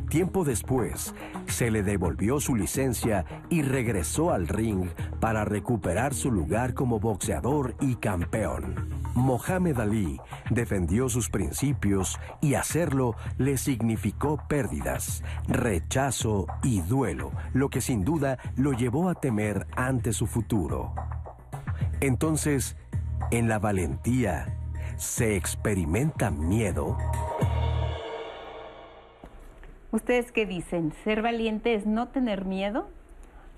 Tiempo 0.09 0.45
después, 0.45 1.15
se 1.49 1.71
le 1.71 1.83
devolvió 1.97 2.41
su 2.41 2.55
licencia 2.55 3.25
y 3.49 3.63
regresó 3.63 4.31
al 4.31 4.49
ring 4.49 4.91
para 5.19 5.47
recuperar 5.47 6.13
su 6.13 6.31
lugar 6.31 6.75
como 6.75 7.01
boxeador 7.01 7.75
y 7.81 7.95
campeón. 7.95 8.75
Mohamed 9.15 9.81
Ali 9.81 10.21
defendió 10.51 11.09
sus 11.09 11.31
principios 11.31 12.21
y 12.43 12.53
hacerlo 12.53 13.17
le 13.39 13.57
significó 13.57 14.39
pérdidas, 14.47 15.25
rechazo 15.49 16.47
y 16.63 16.83
duelo, 16.83 17.33
lo 17.55 17.71
que 17.71 17.81
sin 17.81 18.05
duda 18.05 18.37
lo 18.57 18.75
llevó 18.75 19.09
a 19.09 19.15
temer 19.15 19.67
ante 19.75 20.13
su 20.13 20.27
futuro. 20.27 20.95
Entonces, 22.01 22.77
en 23.31 23.49
la 23.49 23.59
valentía, 23.59 24.55
¿se 24.99 25.35
experimenta 25.35 26.31
miedo? 26.31 26.99
¿Ustedes 29.97 30.31
qué 30.31 30.45
dicen? 30.45 30.93
¿Ser 31.05 31.23
valiente 31.23 31.73
es 31.73 31.87
no 31.87 32.09
tener 32.09 32.45
miedo? 32.45 32.87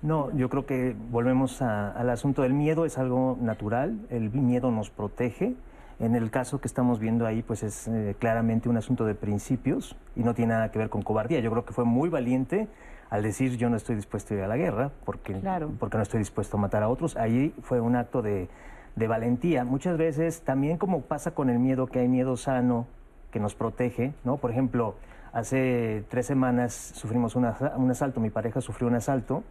No, 0.01 0.33
yo 0.37 0.47
creo 0.49 0.65
que 0.65 0.95
volvemos 1.11 1.61
al 1.61 2.09
asunto 2.09 2.43
del 2.43 2.53
miedo, 2.53 2.85
es 2.85 2.97
algo 2.97 3.37
natural, 3.41 3.99
el 4.09 4.31
miedo 4.31 4.71
nos 4.71 4.89
protege. 4.89 5.55
En 5.99 6.15
el 6.15 6.31
caso 6.31 6.61
que 6.61 6.69
estamos 6.69 6.97
viendo 6.97 7.25
ahí, 7.25 7.41
pues 7.41 7.61
es 7.61 7.89
eh, 7.89 8.15
claramente 8.17 8.69
un 8.69 8.77
asunto 8.77 9.03
de 9.03 9.15
principios 9.15 9.97
y 10.15 10.23
no 10.23 10.33
tiene 10.33 10.53
nada 10.53 10.71
que 10.71 10.79
ver 10.79 10.87
con 10.87 11.01
cobardía. 11.01 11.41
Yo 11.41 11.51
creo 11.51 11.65
que 11.65 11.73
fue 11.73 11.83
muy 11.83 12.07
valiente 12.07 12.69
al 13.09 13.21
decir 13.21 13.57
yo 13.57 13.69
no 13.69 13.75
estoy 13.75 13.97
dispuesto 13.97 14.33
a 14.33 14.37
ir 14.37 14.43
a 14.43 14.47
la 14.47 14.55
guerra 14.55 14.91
porque, 15.03 15.41
porque 15.77 15.97
no 15.97 16.03
estoy 16.03 16.19
dispuesto 16.19 16.55
a 16.55 16.61
matar 16.61 16.83
a 16.83 16.87
otros. 16.87 17.17
Ahí 17.17 17.53
fue 17.63 17.81
un 17.81 17.97
acto 17.97 18.21
de, 18.21 18.47
de 18.95 19.07
valentía. 19.09 19.65
Muchas 19.65 19.97
veces, 19.97 20.41
también 20.43 20.77
como 20.77 21.01
pasa 21.01 21.31
con 21.31 21.49
el 21.49 21.59
miedo, 21.59 21.87
que 21.87 21.99
hay 21.99 22.07
miedo 22.07 22.37
sano 22.37 22.87
que 23.29 23.41
nos 23.41 23.55
protege, 23.55 24.13
¿no? 24.23 24.37
Por 24.37 24.51
ejemplo, 24.51 24.95
hace 25.33 26.03
tres 26.09 26.25
semanas 26.25 26.73
sufrimos 26.73 27.35
un 27.35 27.45
asalto, 27.45 28.19
mi 28.19 28.29
pareja 28.29 28.61
sufrió 28.61 28.87
un 28.87 28.95
asalto 28.95 29.43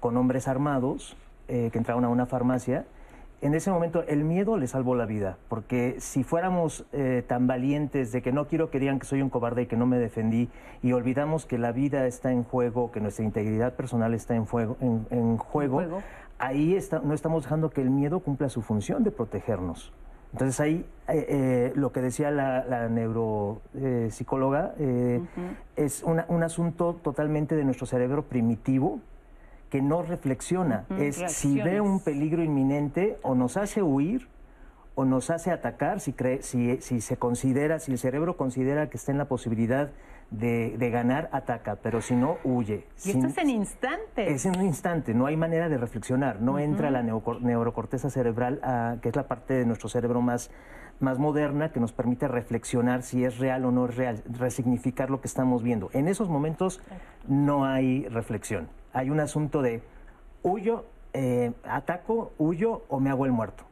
con 0.00 0.16
hombres 0.16 0.48
armados 0.48 1.16
eh, 1.48 1.70
que 1.72 1.78
entraron 1.78 2.04
a 2.04 2.08
una 2.08 2.26
farmacia. 2.26 2.86
En 3.42 3.54
ese 3.54 3.70
momento 3.70 4.02
el 4.08 4.24
miedo 4.24 4.56
le 4.56 4.66
salvó 4.66 4.94
la 4.94 5.04
vida, 5.04 5.36
porque 5.48 5.96
si 5.98 6.24
fuéramos 6.24 6.86
eh, 6.92 7.22
tan 7.26 7.46
valientes 7.46 8.10
de 8.10 8.22
que 8.22 8.32
no 8.32 8.46
quiero 8.46 8.70
que 8.70 8.80
digan 8.80 8.98
que 8.98 9.06
soy 9.06 9.20
un 9.20 9.28
cobarde 9.28 9.62
y 9.62 9.66
que 9.66 9.76
no 9.76 9.86
me 9.86 9.98
defendí, 9.98 10.48
y 10.82 10.92
olvidamos 10.92 11.44
que 11.44 11.58
la 11.58 11.72
vida 11.72 12.06
está 12.06 12.32
en 12.32 12.44
juego, 12.44 12.90
que 12.90 13.00
nuestra 13.00 13.24
integridad 13.24 13.74
personal 13.74 14.14
está 14.14 14.34
en, 14.34 14.46
juego, 14.46 14.76
en, 14.80 15.36
juego, 15.36 16.02
ahí 16.38 16.78
no 17.04 17.14
estamos 17.14 17.44
dejando 17.44 17.70
que 17.70 17.82
el 17.82 17.90
miedo 17.90 18.20
cumpla 18.20 18.48
su 18.48 18.62
función 18.62 19.04
de 19.04 19.10
protegernos. 19.10 19.92
Entonces 20.32 20.60
ahí 20.60 20.86
eh, 21.08 21.72
lo 21.74 21.92
que 21.92 22.00
decía 22.00 22.30
la, 22.30 22.88
neuropsicóloga 22.88 24.74
es 25.76 26.02
un 26.02 26.42
asunto 26.42 26.94
totalmente 27.02 27.54
de 27.54 27.64
nuestro 27.64 27.86
cerebro 27.86 28.24
primitivo 28.24 29.00
que 29.70 29.82
no 29.82 30.02
reflexiona. 30.02 30.84
es 30.98 31.16
si 31.28 31.60
ve 31.60 31.80
un 31.80 32.00
peligro 32.00 32.42
inminente 32.42 33.18
o 33.22 33.34
nos 33.34 33.56
hace 33.56 33.82
huir 33.82 34.28
o 34.94 35.04
nos 35.04 35.28
hace 35.30 35.50
atacar, 35.50 36.00
si, 36.00 36.12
cree, 36.12 36.42
si, 36.42 36.80
si 36.80 37.00
se 37.00 37.18
considera, 37.18 37.78
si 37.78 37.92
el 37.92 37.98
cerebro 37.98 38.36
considera 38.36 38.88
que 38.88 38.96
está 38.96 39.12
en 39.12 39.18
la 39.18 39.26
posibilidad 39.26 39.90
de, 40.30 40.90
ganar, 40.90 41.28
ataca, 41.32 41.76
pero 41.76 42.00
si 42.00 42.14
no, 42.14 42.38
huye. 42.44 42.86
Y 43.04 43.10
esto 43.10 43.26
es 43.26 43.38
en 43.38 43.50
instante. 43.50 44.30
Es 44.30 44.46
en 44.46 44.56
un 44.58 44.64
instante, 44.64 45.14
no 45.14 45.26
hay 45.26 45.36
manera 45.36 45.68
de 45.68 45.78
reflexionar, 45.78 46.40
no 46.40 46.58
entra 46.58 46.90
la 46.90 47.02
neurocorteza 47.02 48.10
cerebral, 48.10 48.60
que 49.02 49.08
es 49.08 49.16
la 49.16 49.28
parte 49.28 49.54
de 49.54 49.64
nuestro 49.66 49.88
cerebro 49.88 50.20
más, 50.20 50.50
más 51.00 51.18
moderna 51.18 51.72
que 51.72 51.80
nos 51.80 51.92
permite 51.92 52.28
reflexionar 52.28 53.02
si 53.02 53.24
es 53.24 53.38
real 53.38 53.64
o 53.64 53.70
no 53.70 53.86
es 53.86 53.96
real, 53.96 54.22
resignificar 54.26 55.10
lo 55.10 55.20
que 55.20 55.28
estamos 55.28 55.62
viendo. 55.62 55.90
En 55.92 56.08
esos 56.08 56.28
momentos 56.28 56.80
no 57.28 57.64
hay 57.64 58.06
reflexión 58.08 58.68
hay 58.96 59.10
un 59.10 59.20
asunto 59.20 59.60
de 59.60 59.82
huyo, 60.42 60.86
eh, 61.12 61.52
ataco, 61.64 62.32
huyo 62.38 62.84
o 62.88 62.98
me 62.98 63.10
hago 63.10 63.26
el 63.26 63.32
muerto. 63.32 63.64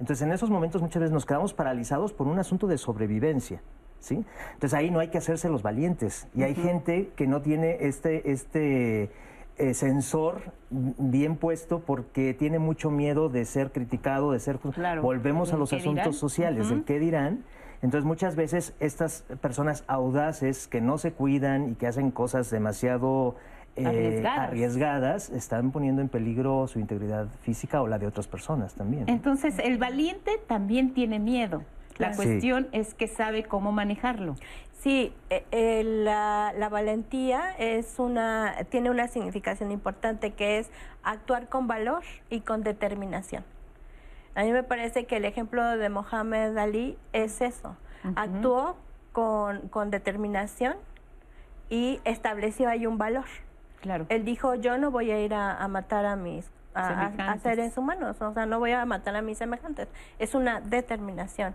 Entonces 0.00 0.26
en 0.26 0.32
esos 0.32 0.50
momentos 0.50 0.82
muchas 0.82 0.98
veces 0.98 1.12
nos 1.12 1.24
quedamos 1.24 1.54
paralizados 1.54 2.12
por 2.12 2.26
un 2.26 2.40
asunto 2.40 2.66
de 2.66 2.76
sobrevivencia. 2.78 3.62
¿Sí? 4.02 4.24
Entonces 4.54 4.74
ahí 4.74 4.90
no 4.90 4.98
hay 4.98 5.08
que 5.08 5.18
hacerse 5.18 5.48
los 5.48 5.62
valientes. 5.62 6.26
Y 6.34 6.42
hay 6.42 6.54
gente 6.54 7.10
que 7.16 7.26
no 7.26 7.40
tiene 7.40 7.78
este, 7.80 8.30
este 8.30 9.10
eh, 9.58 9.74
sensor 9.74 10.52
bien 10.70 11.36
puesto 11.36 11.80
porque 11.80 12.34
tiene 12.34 12.58
mucho 12.58 12.90
miedo 12.90 13.28
de 13.28 13.44
ser 13.44 13.70
criticado, 13.70 14.32
de 14.32 14.40
ser... 14.40 14.58
Volvemos 15.00 15.52
a 15.52 15.56
los 15.56 15.72
asuntos 15.72 16.16
sociales, 16.16 16.70
el 16.70 16.84
qué 16.84 16.98
dirán. 16.98 17.44
Entonces 17.80 18.04
muchas 18.04 18.36
veces 18.36 18.74
estas 18.78 19.24
personas 19.40 19.84
audaces 19.88 20.68
que 20.68 20.80
no 20.80 20.98
se 20.98 21.12
cuidan 21.12 21.70
y 21.70 21.74
que 21.74 21.88
hacen 21.88 22.12
cosas 22.12 22.48
demasiado 22.50 23.36
eh, 23.74 24.22
arriesgadas. 24.26 25.30
están 25.30 25.72
poniendo 25.72 26.02
en 26.02 26.08
peligro 26.08 26.66
su 26.68 26.78
integridad 26.78 27.28
física 27.42 27.82
o 27.82 27.88
la 27.88 27.98
de 27.98 28.06
otras 28.06 28.28
personas 28.28 28.74
también. 28.74 29.08
Entonces, 29.08 29.58
el 29.58 29.78
valiente 29.78 30.32
también 30.46 30.92
tiene 30.92 31.18
miedo. 31.18 31.62
La 31.98 32.14
cuestión 32.14 32.68
es 32.72 32.94
que 32.94 33.08
sabe 33.08 33.44
cómo 33.44 33.72
manejarlo. 33.72 34.36
Sí, 34.72 35.14
eh, 35.30 35.82
la, 35.84 36.52
la, 36.56 36.68
valentía 36.68 37.52
es 37.56 38.00
una, 38.00 38.56
tiene 38.68 38.90
una 38.90 39.06
significación 39.06 39.70
importante 39.70 40.32
que 40.32 40.58
es 40.58 40.70
actuar 41.04 41.48
con 41.48 41.68
valor 41.68 42.02
y 42.30 42.40
con 42.40 42.64
determinación. 42.64 43.44
A 44.34 44.42
mí 44.42 44.52
me 44.52 44.62
parece 44.62 45.04
que 45.04 45.18
el 45.18 45.24
ejemplo 45.24 45.64
de 45.76 45.88
Mohamed 45.88 46.56
Ali 46.56 46.98
es 47.12 47.40
eso. 47.40 47.76
Actuó 48.16 48.76
con, 49.12 49.68
con 49.68 49.90
determinación 49.90 50.74
y 51.70 52.00
estableció 52.04 52.68
ahí 52.68 52.86
un 52.86 52.98
valor. 52.98 53.26
Él 54.08 54.24
dijo, 54.24 54.54
yo 54.54 54.78
no 54.78 54.90
voy 54.90 55.10
a 55.10 55.20
ir 55.20 55.34
a, 55.34 55.66
matar 55.68 56.06
a 56.06 56.16
mis 56.16 56.50
a, 56.74 57.36
seres 57.42 57.76
humanos, 57.76 58.20
o 58.20 58.32
sea, 58.32 58.46
no 58.46 58.58
voy 58.58 58.72
a 58.72 58.84
matar 58.84 59.16
a 59.16 59.22
mis 59.22 59.38
semejantes. 59.38 59.88
Es 60.18 60.34
una 60.34 60.60
determinación 60.60 61.54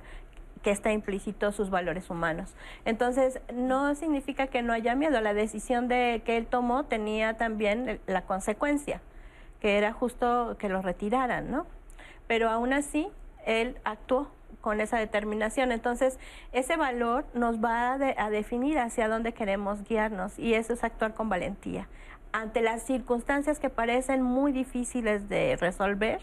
que 0.68 0.72
está 0.72 0.92
implícito 0.92 1.54
sus 1.54 1.70
valores 1.70 2.10
humanos. 2.10 2.54
Entonces, 2.84 3.40
no 3.54 3.96
significa 3.96 4.48
que 4.48 4.62
no 4.62 4.74
haya 4.74 4.96
miedo. 4.96 5.22
La 5.22 5.34
decisión 5.34 5.88
de 5.88 6.22
que 6.26 6.36
él 6.36 6.46
tomó 6.46 6.84
tenía 6.84 7.36
también 7.38 8.02
la 8.06 8.24
consecuencia, 8.24 9.00
que 9.62 9.78
era 9.78 9.94
justo 9.94 10.58
que 10.60 10.68
lo 10.68 10.82
retiraran, 10.82 11.50
¿no? 11.50 11.68
Pero 12.28 12.50
aún 12.50 12.74
así, 12.74 13.08
él 13.46 13.78
actuó 13.86 14.30
con 14.60 14.82
esa 14.82 14.98
determinación. 14.98 15.72
Entonces, 15.72 16.20
ese 16.52 16.76
valor 16.76 17.24
nos 17.34 17.64
va 17.64 17.94
a 17.94 18.30
definir 18.30 18.78
hacia 18.78 19.08
dónde 19.08 19.32
queremos 19.32 19.86
guiarnos 19.88 20.38
y 20.38 20.54
eso 20.54 20.74
es 20.74 20.84
actuar 20.84 21.14
con 21.14 21.30
valentía 21.30 21.88
ante 22.34 22.60
las 22.62 22.84
circunstancias 22.84 23.58
que 23.58 23.70
parecen 23.70 24.22
muy 24.22 24.52
difíciles 24.52 25.30
de 25.30 25.56
resolver, 25.56 26.20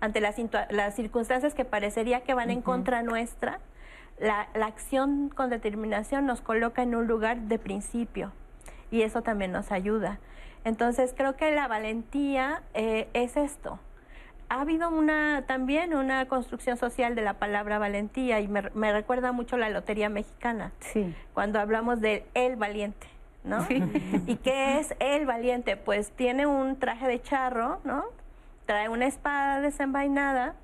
ante 0.00 0.20
las, 0.20 0.36
las 0.70 0.94
circunstancias 0.94 1.52
que 1.52 1.64
parecería 1.64 2.20
que 2.20 2.32
van 2.32 2.50
en 2.50 2.62
contra 2.62 3.02
nuestra, 3.02 3.58
la, 4.20 4.48
acción 4.66 5.28
con 5.28 5.50
determinación 5.50 6.26
nos 6.26 6.40
coloca 6.40 6.82
en 6.82 6.94
un 6.94 7.06
lugar 7.06 7.42
de 7.42 7.58
principio 7.58 8.32
y 8.90 9.02
eso 9.02 9.22
también 9.22 9.52
nos 9.52 9.72
ayuda. 9.72 10.18
Entonces 10.64 11.14
creo 11.16 11.36
que 11.36 11.50
la 11.52 11.68
valentía 11.68 12.62
eh, 12.74 13.08
es 13.12 13.36
esto. 13.36 13.78
Ha 14.48 14.62
habido 14.62 14.88
una 14.88 15.44
también 15.46 15.94
una 15.94 16.26
construcción 16.26 16.76
social 16.78 17.14
de 17.14 17.22
la 17.22 17.34
palabra 17.34 17.78
valentía 17.78 18.40
y 18.40 18.48
me, 18.48 18.62
me 18.74 18.92
recuerda 18.92 19.32
mucho 19.32 19.56
la 19.56 19.68
lotería 19.68 20.08
mexicana. 20.08 20.72
Sí. 20.80 21.14
Cuando 21.34 21.60
hablamos 21.60 22.00
de 22.00 22.26
el 22.34 22.56
valiente 22.56 23.06
¿no? 23.44 23.66
¿Y 24.26 24.36
qué 24.36 24.78
es 24.78 24.94
el 25.00 25.26
valiente? 25.26 25.76
Pues 25.76 26.10
tiene 26.10 26.46
un 26.46 26.78
traje 26.78 27.06
de 27.06 27.20
charro, 27.20 27.80
¿no? 27.84 28.04
Trae 28.66 28.88
una 28.88 29.06
espada 29.06 29.60
desenvainada 29.60 30.54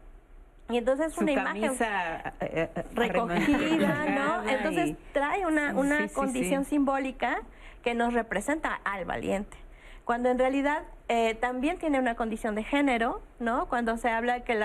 y 0.70 0.79
entonces 0.79 1.16
una 1.18 1.33
imagen 1.33 1.72
eh, 1.72 2.33
eh, 2.40 2.68
recogida, 2.94 4.05
¿no? 4.07 4.48
Entonces 4.48 4.96
trae 5.12 5.46
una, 5.46 5.74
una 5.74 6.09
condición 6.09 6.64
simbólica 6.64 7.42
que 7.83 7.94
nos 7.94 8.14
representa 8.14 8.81
al 8.85 9.05
valiente. 9.05 9.57
Cuando 10.05 10.31
en 10.31 10.38
realidad 10.38 10.83
eh, 11.09 11.35
también 11.35 11.79
tiene 11.79 11.98
una 11.98 12.14
condición 12.14 12.55
de 12.55 12.62
género, 12.62 13.20
¿no? 13.38 13.68
Cuando 13.68 13.96
se 13.98 14.09
habla 14.09 14.40
que 14.40 14.59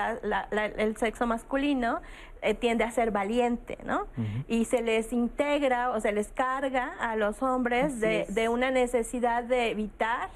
el 0.76 0.96
sexo 0.96 1.26
masculino 1.26 2.00
eh, 2.42 2.54
tiende 2.54 2.84
a 2.84 2.90
ser 2.90 3.10
valiente, 3.10 3.78
¿no? 3.84 4.06
Y 4.48 4.64
se 4.64 4.80
les 4.80 5.12
integra 5.12 5.90
o 5.90 6.00
se 6.00 6.12
les 6.12 6.28
carga 6.28 6.94
a 6.98 7.16
los 7.16 7.42
hombres 7.42 8.00
de, 8.00 8.24
de, 8.30 8.48
una 8.48 8.70
necesidad 8.70 9.44
de 9.44 9.70
evitar 9.70 10.30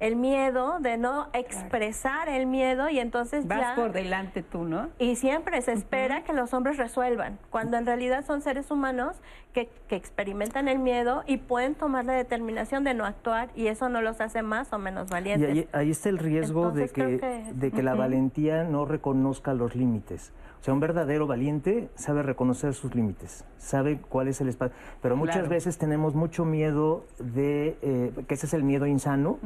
el 0.00 0.16
miedo, 0.16 0.80
de 0.80 0.96
no 0.96 1.28
expresar 1.34 2.28
el 2.30 2.46
miedo 2.46 2.88
y 2.88 2.98
entonces 2.98 3.46
Vas 3.46 3.76
por 3.76 3.92
delante 3.92 4.42
tú, 4.42 4.64
¿no? 4.64 4.88
Y 4.98 5.16
siempre 5.16 5.60
se 5.60 5.72
espera 5.72 6.24
que 6.24 6.32
los 6.32 6.54
hombres 6.54 6.78
resuelvan, 6.78 7.38
cuando 7.50 7.76
en 7.76 7.84
realidad 7.84 8.24
son 8.24 8.40
seres 8.40 8.70
humanos 8.70 9.16
que, 9.52 9.68
que, 9.88 9.96
experimentan 9.96 10.68
el 10.68 10.78
miedo 10.78 11.22
y 11.26 11.36
pueden 11.36 11.74
tomar 11.74 12.06
la 12.06 12.14
determinación 12.14 12.82
de 12.82 12.94
no 12.94 13.04
actuar 13.04 13.50
y 13.54 13.66
eso 13.66 13.88
no 13.90 14.00
los 14.00 14.20
hace 14.20 14.42
más 14.42 14.72
o 14.72 14.78
menos 14.78 15.10
valientes. 15.10 15.54
Y 15.54 15.68
ahí, 15.72 15.90
está 15.90 16.08
el 16.08 16.18
riesgo 16.18 16.70
de 16.70 16.88
que, 16.88 17.44
de 17.52 17.70
que 17.70 17.82
la 17.82 17.94
valentía 17.94 18.64
no 18.64 18.86
reconozca 18.86 19.52
los 19.52 19.74
límites. 19.74 20.32
O 20.60 20.62
sea, 20.62 20.74
un 20.74 20.80
verdadero 20.80 21.26
valiente 21.26 21.88
sabe 21.94 22.22
reconocer 22.22 22.74
sus 22.74 22.94
límites, 22.94 23.46
sabe 23.56 23.98
cuál 23.98 24.28
es 24.28 24.42
el 24.42 24.48
espacio. 24.48 24.76
Pero 25.00 25.16
muchas 25.16 25.48
veces 25.48 25.78
tenemos 25.78 26.14
mucho 26.14 26.44
miedo 26.44 27.06
de, 27.18 27.78
eh, 27.80 28.12
que 28.28 28.34
ese 28.34 28.44
es 28.44 28.52
el 28.52 28.62
miedo 28.62 28.86
insano, 28.86 29.38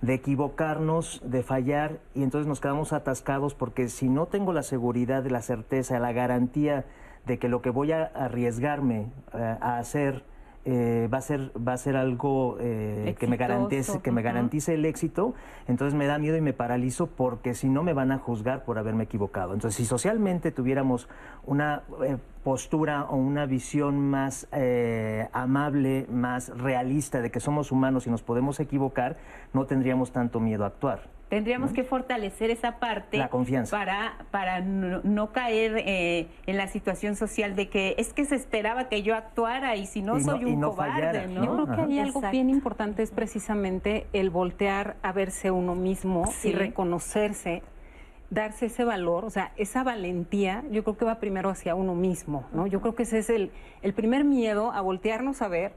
de 0.00 0.14
equivocarnos, 0.14 1.20
de 1.24 1.42
fallar, 1.42 1.98
y 2.14 2.22
entonces 2.22 2.46
nos 2.46 2.60
quedamos 2.60 2.92
atascados 2.92 3.54
porque 3.54 3.88
si 3.88 4.08
no 4.08 4.26
tengo 4.26 4.52
la 4.52 4.62
seguridad, 4.62 5.26
la 5.26 5.42
certeza, 5.42 5.98
la 5.98 6.12
garantía 6.12 6.84
de 7.26 7.40
que 7.40 7.48
lo 7.48 7.62
que 7.62 7.70
voy 7.70 7.90
a 7.90 8.04
arriesgarme 8.04 9.10
eh, 9.34 9.56
a 9.60 9.78
hacer 9.78 10.22
eh, 10.64 11.08
va 11.12 11.18
a 11.18 11.20
ser 11.22 11.50
va 11.56 11.72
a 11.72 11.76
ser 11.78 11.96
algo 11.96 12.58
eh, 12.60 13.14
que 13.18 13.26
me 13.26 13.36
garantice 13.36 14.00
que 14.00 14.12
me 14.12 14.22
garantice 14.22 14.74
el 14.74 14.84
éxito. 14.84 15.34
Entonces 15.68 15.94
me 15.94 16.06
da 16.06 16.18
miedo 16.18 16.36
y 16.36 16.40
me 16.40 16.52
paralizo 16.52 17.06
porque 17.06 17.54
si 17.54 17.68
no 17.68 17.82
me 17.82 17.92
van 17.92 18.12
a 18.12 18.18
juzgar 18.18 18.64
por 18.64 18.78
haberme 18.78 19.04
equivocado. 19.04 19.54
Entonces 19.54 19.76
si 19.76 19.86
socialmente 19.86 20.50
tuviéramos 20.50 21.08
una 21.46 21.82
eh, 22.04 22.18
postura 22.44 23.04
o 23.04 23.16
una 23.16 23.46
visión 23.46 23.98
más 23.98 24.48
amable 25.32 26.06
más 26.10 26.48
realista 26.56 27.20
de 27.20 27.30
que 27.30 27.40
somos 27.40 27.72
humanos 27.72 28.06
y 28.06 28.10
nos 28.10 28.22
podemos 28.22 28.60
equivocar 28.60 29.16
no 29.52 29.66
tendríamos 29.66 30.10
tanto 30.10 30.40
miedo 30.40 30.64
a 30.64 30.68
actuar 30.68 31.19
Tendríamos 31.30 31.72
que 31.72 31.84
fortalecer 31.84 32.50
esa 32.50 32.80
parte. 32.80 33.16
La 33.16 33.28
confianza. 33.28 33.76
Para, 33.76 34.26
para 34.32 34.60
no, 34.60 35.32
caer 35.32 35.76
eh, 35.78 36.26
en 36.46 36.56
la 36.56 36.66
situación 36.66 37.14
social 37.14 37.54
de 37.54 37.68
que 37.68 37.94
es 37.98 38.12
que 38.12 38.24
se 38.24 38.34
esperaba 38.34 38.88
que 38.88 39.02
yo 39.02 39.14
actuara 39.14 39.76
y 39.76 39.86
si 39.86 40.02
no 40.02 40.18
soy 40.18 40.44
un 40.44 40.60
cobarde, 40.60 41.28
¿no? 41.28 41.44
Yo 41.44 41.54
creo 41.54 41.76
que 41.76 41.82
hay 41.92 41.98
algo 42.00 42.20
bien 42.32 42.50
importante 42.50 43.04
es 43.04 43.12
precisamente 43.12 44.08
el 44.12 44.30
voltear 44.30 44.96
a 45.02 45.12
verse 45.12 45.52
uno 45.52 45.76
mismo 45.76 46.24
y 46.42 46.50
reconocerse 46.50 47.62
darse 48.30 48.66
ese 48.66 48.84
valor, 48.84 49.24
o 49.24 49.30
sea, 49.30 49.52
esa 49.56 49.82
valentía, 49.82 50.62
yo 50.70 50.84
creo 50.84 50.96
que 50.96 51.04
va 51.04 51.18
primero 51.18 51.50
hacia 51.50 51.74
uno 51.74 51.96
mismo, 51.96 52.44
¿no? 52.52 52.68
Yo 52.68 52.80
creo 52.80 52.94
que 52.94 53.02
ese 53.02 53.18
es 53.18 53.28
el, 53.28 53.50
el 53.82 53.92
primer 53.92 54.24
miedo 54.24 54.70
a 54.70 54.80
voltearnos 54.80 55.42
a 55.42 55.48
ver, 55.48 55.72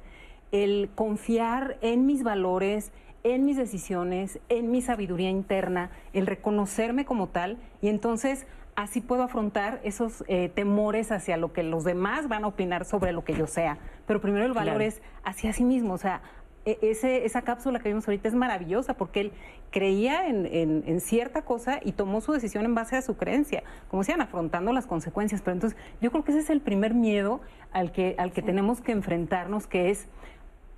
el 0.52 0.92
confiar 0.94 1.78
en 1.82 2.06
mis 2.06 2.22
valores, 2.22 2.92
en 3.24 3.46
mis 3.46 3.58
decisiones, 3.58 4.40
en 4.50 4.72
mi 4.72 4.82
sabiduría 4.82 5.30
interna, 5.30 5.92
el 6.14 6.28
reconocerme 6.28 7.06
como 7.06 7.28
tal 7.28 7.58
y 7.82 7.88
entonces 7.88 8.46
así 8.76 9.02
puedo 9.02 9.24
afrontar 9.24 9.80
esos 9.84 10.24
eh, 10.28 10.50
temores 10.50 11.12
hacia 11.12 11.38
lo 11.38 11.54
que 11.54 11.64
los 11.64 11.84
demás 11.84 12.28
van 12.28 12.44
a 12.44 12.48
opinar 12.48 12.86
sobre 12.86 13.12
lo 13.12 13.24
que 13.24 13.34
yo 13.34 13.48
sea. 13.48 13.78
Pero 14.08 14.20
primero 14.20 14.46
el 14.46 14.54
valor 14.54 14.82
es 14.82 15.02
hacia 15.24 15.54
sí 15.54 15.64
mismo, 15.64 15.94
o 15.94 15.98
sea, 15.98 16.22
e, 16.66 16.80
ese, 16.82 17.26
esa 17.26 17.42
cápsula 17.42 17.80
que 17.80 17.90
vimos 17.90 18.08
ahorita 18.08 18.28
es 18.28 18.36
maravillosa 18.36 18.96
porque 18.96 19.22
él 19.22 19.32
creía 19.70 20.28
en, 20.28 21.02
cierta 21.02 21.42
cosa 21.44 21.80
y 21.84 21.94
tomó 21.94 22.22
su 22.22 22.32
decisión 22.32 22.66
en 22.66 22.76
base 22.76 22.96
a 22.96 23.02
su 23.02 23.18
creencia, 23.18 23.64
como 23.90 24.04
decían, 24.04 24.22
afrontando 24.22 24.72
las 24.72 24.86
consecuencias. 24.86 25.42
Pero 25.42 25.54
entonces 25.54 25.80
yo 26.00 26.12
creo 26.12 26.24
que 26.24 26.32
ese 26.32 26.42
es 26.42 26.50
el 26.50 26.62
primer 26.62 26.94
miedo 26.94 27.42
al 27.72 27.92
que, 27.92 28.16
al 28.20 28.32
que 28.32 28.44
tenemos 28.44 28.82
que 28.82 28.92
enfrentarnos, 28.92 29.66
que 29.66 29.90
es 29.90 30.08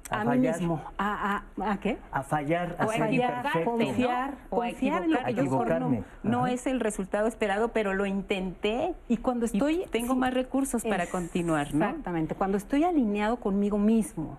a, 0.10 0.24
mí 0.24 0.38
mismo. 0.38 0.82
¿A, 0.98 1.44
a, 1.62 1.80
qué? 1.80 1.98
A 2.12 2.24
fallar, 2.24 2.76
a, 2.80 2.88
fallar, 2.88 3.64
confiar, 3.64 4.38
confiar 4.50 5.04
en 5.04 5.12
lo 5.12 5.24
que 5.24 5.34
yo 5.34 5.66
no, 5.66 6.04
no 6.24 6.48
es 6.48 6.68
el 6.68 6.80
resultado 6.80 7.28
esperado, 7.28 7.70
pero 7.70 7.94
lo 7.94 8.06
intenté 8.06 8.94
y 9.08 9.18
cuando 9.18 9.46
estoy 9.46 9.86
tengo 9.92 10.16
más 10.16 10.34
recursos 10.34 10.84
para 10.84 11.08
continuar, 11.08 11.74
¿no? 11.74 11.86
Exactamente, 11.86 12.36
cuando 12.36 12.58
estoy 12.58 12.84
alineado 12.84 13.38
conmigo 13.38 13.78
mismo, 13.78 14.38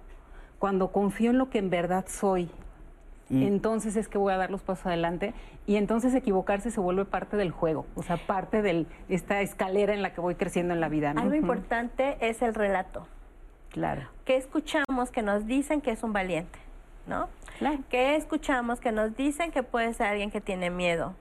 cuando 0.59 0.93
confío 0.93 1.31
en 1.31 1.39
lo 1.39 1.51
que 1.51 1.59
en 1.59 1.71
verdad 1.71 2.05
soy, 2.09 2.51
entonces 3.29 3.97
es 3.97 4.07
que 4.07 4.19
voy 4.19 4.33
a 4.33 4.37
dar 4.37 4.53
los 4.53 4.62
pasos 4.62 4.87
adelante 4.87 5.35
y 5.67 5.77
entonces 5.77 6.14
equivocarse 6.14 6.71
se 6.71 6.79
vuelve 6.79 7.05
parte 7.05 7.37
del 7.37 7.51
juego, 7.51 7.87
o 7.97 8.05
sea, 8.05 8.19
parte 8.19 8.62
de 8.62 8.87
esta 9.09 9.41
escalera 9.41 9.95
en 9.95 10.03
la 10.03 10.12
que 10.12 10.21
voy 10.21 10.37
creciendo 10.37 10.75
en 10.75 10.81
la 10.81 10.89
vida. 10.89 11.11
Algo 11.11 11.35
importante 11.35 12.17
es 12.21 12.41
el 12.43 12.55
relato. 12.55 13.09
Claro. 13.77 14.09
Que 14.24 14.39
escuchamos 14.39 15.11
que 15.12 15.20
nos 15.20 15.47
dicen 15.47 15.83
que 15.83 15.91
es 15.91 16.03
un 16.03 16.14
valiente, 16.14 16.59
¿no? 17.07 17.29
Claro. 17.59 17.81
Que 17.91 18.16
escuchamos 18.16 18.81
que 18.81 18.91
nos 18.91 19.14
dicen 19.18 19.53
que 19.53 19.62
puede 19.62 19.93
ser 19.93 20.07
alguien 20.07 20.31
que 20.31 20.41
tiene 20.41 20.70
miedo. 20.70 21.14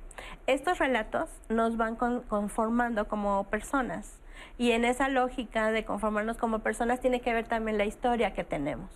Estos 0.47 0.79
relatos 0.79 1.29
nos 1.49 1.75
van 1.75 1.97
conformando 1.97 3.09
como 3.09 3.43
personas 3.43 4.21
y 4.57 4.71
en 4.71 4.85
esa 4.85 5.09
lógica 5.09 5.69
de 5.71 5.83
conformarnos 5.83 6.37
como 6.37 6.59
personas 6.59 7.01
tiene 7.01 7.19
que 7.19 7.33
ver 7.33 7.45
también 7.45 7.77
la 7.77 7.83
historia 7.83 8.33
que 8.33 8.45
tenemos. 8.45 8.89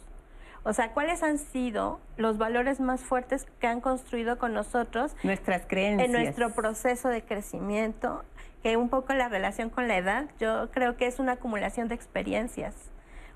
O 0.63 0.71
sea, 0.71 0.93
¿cuáles 0.93 1.21
han 1.21 1.37
sido 1.37 1.99
los 2.15 2.37
valores 2.37 2.79
más 2.79 3.01
fuertes 3.01 3.45
que 3.59 3.67
han 3.67 3.81
construido 3.81 4.37
con 4.37 4.53
nosotros? 4.53 5.17
Nuestras 5.23 5.65
creencias. 5.65 6.05
En 6.05 6.13
nuestro 6.13 6.51
proceso 6.51 7.09
de 7.09 7.23
crecimiento, 7.23 8.23
que 8.63 8.77
un 8.77 8.87
poco 8.87 9.13
la 9.13 9.27
relación 9.27 9.69
con 9.69 9.89
la 9.89 9.97
edad, 9.97 10.27
yo 10.39 10.71
creo 10.71 10.95
que 10.95 11.07
es 11.07 11.19
una 11.19 11.33
acumulación 11.33 11.89
de 11.89 11.95
experiencias. 11.95 12.88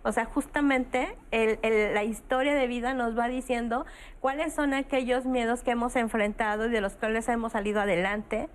O 0.04 0.12
sea, 0.12 0.26
justamente 0.26 1.16
la 1.32 2.04
historia 2.04 2.54
de 2.54 2.68
vida 2.68 2.94
nos 2.94 3.18
va 3.18 3.30
diciendo 3.30 3.86
cuáles 4.20 4.54
son 4.54 4.74
aquellos 4.74 5.26
miedos 5.26 5.64
que 5.64 5.72
hemos 5.72 5.96
enfrentado 5.96 6.66
y 6.68 6.70
de 6.70 6.82
los 6.82 6.94
cuales 6.94 7.28
hemos 7.30 7.54
salido 7.54 7.80
adelante, 7.80 8.50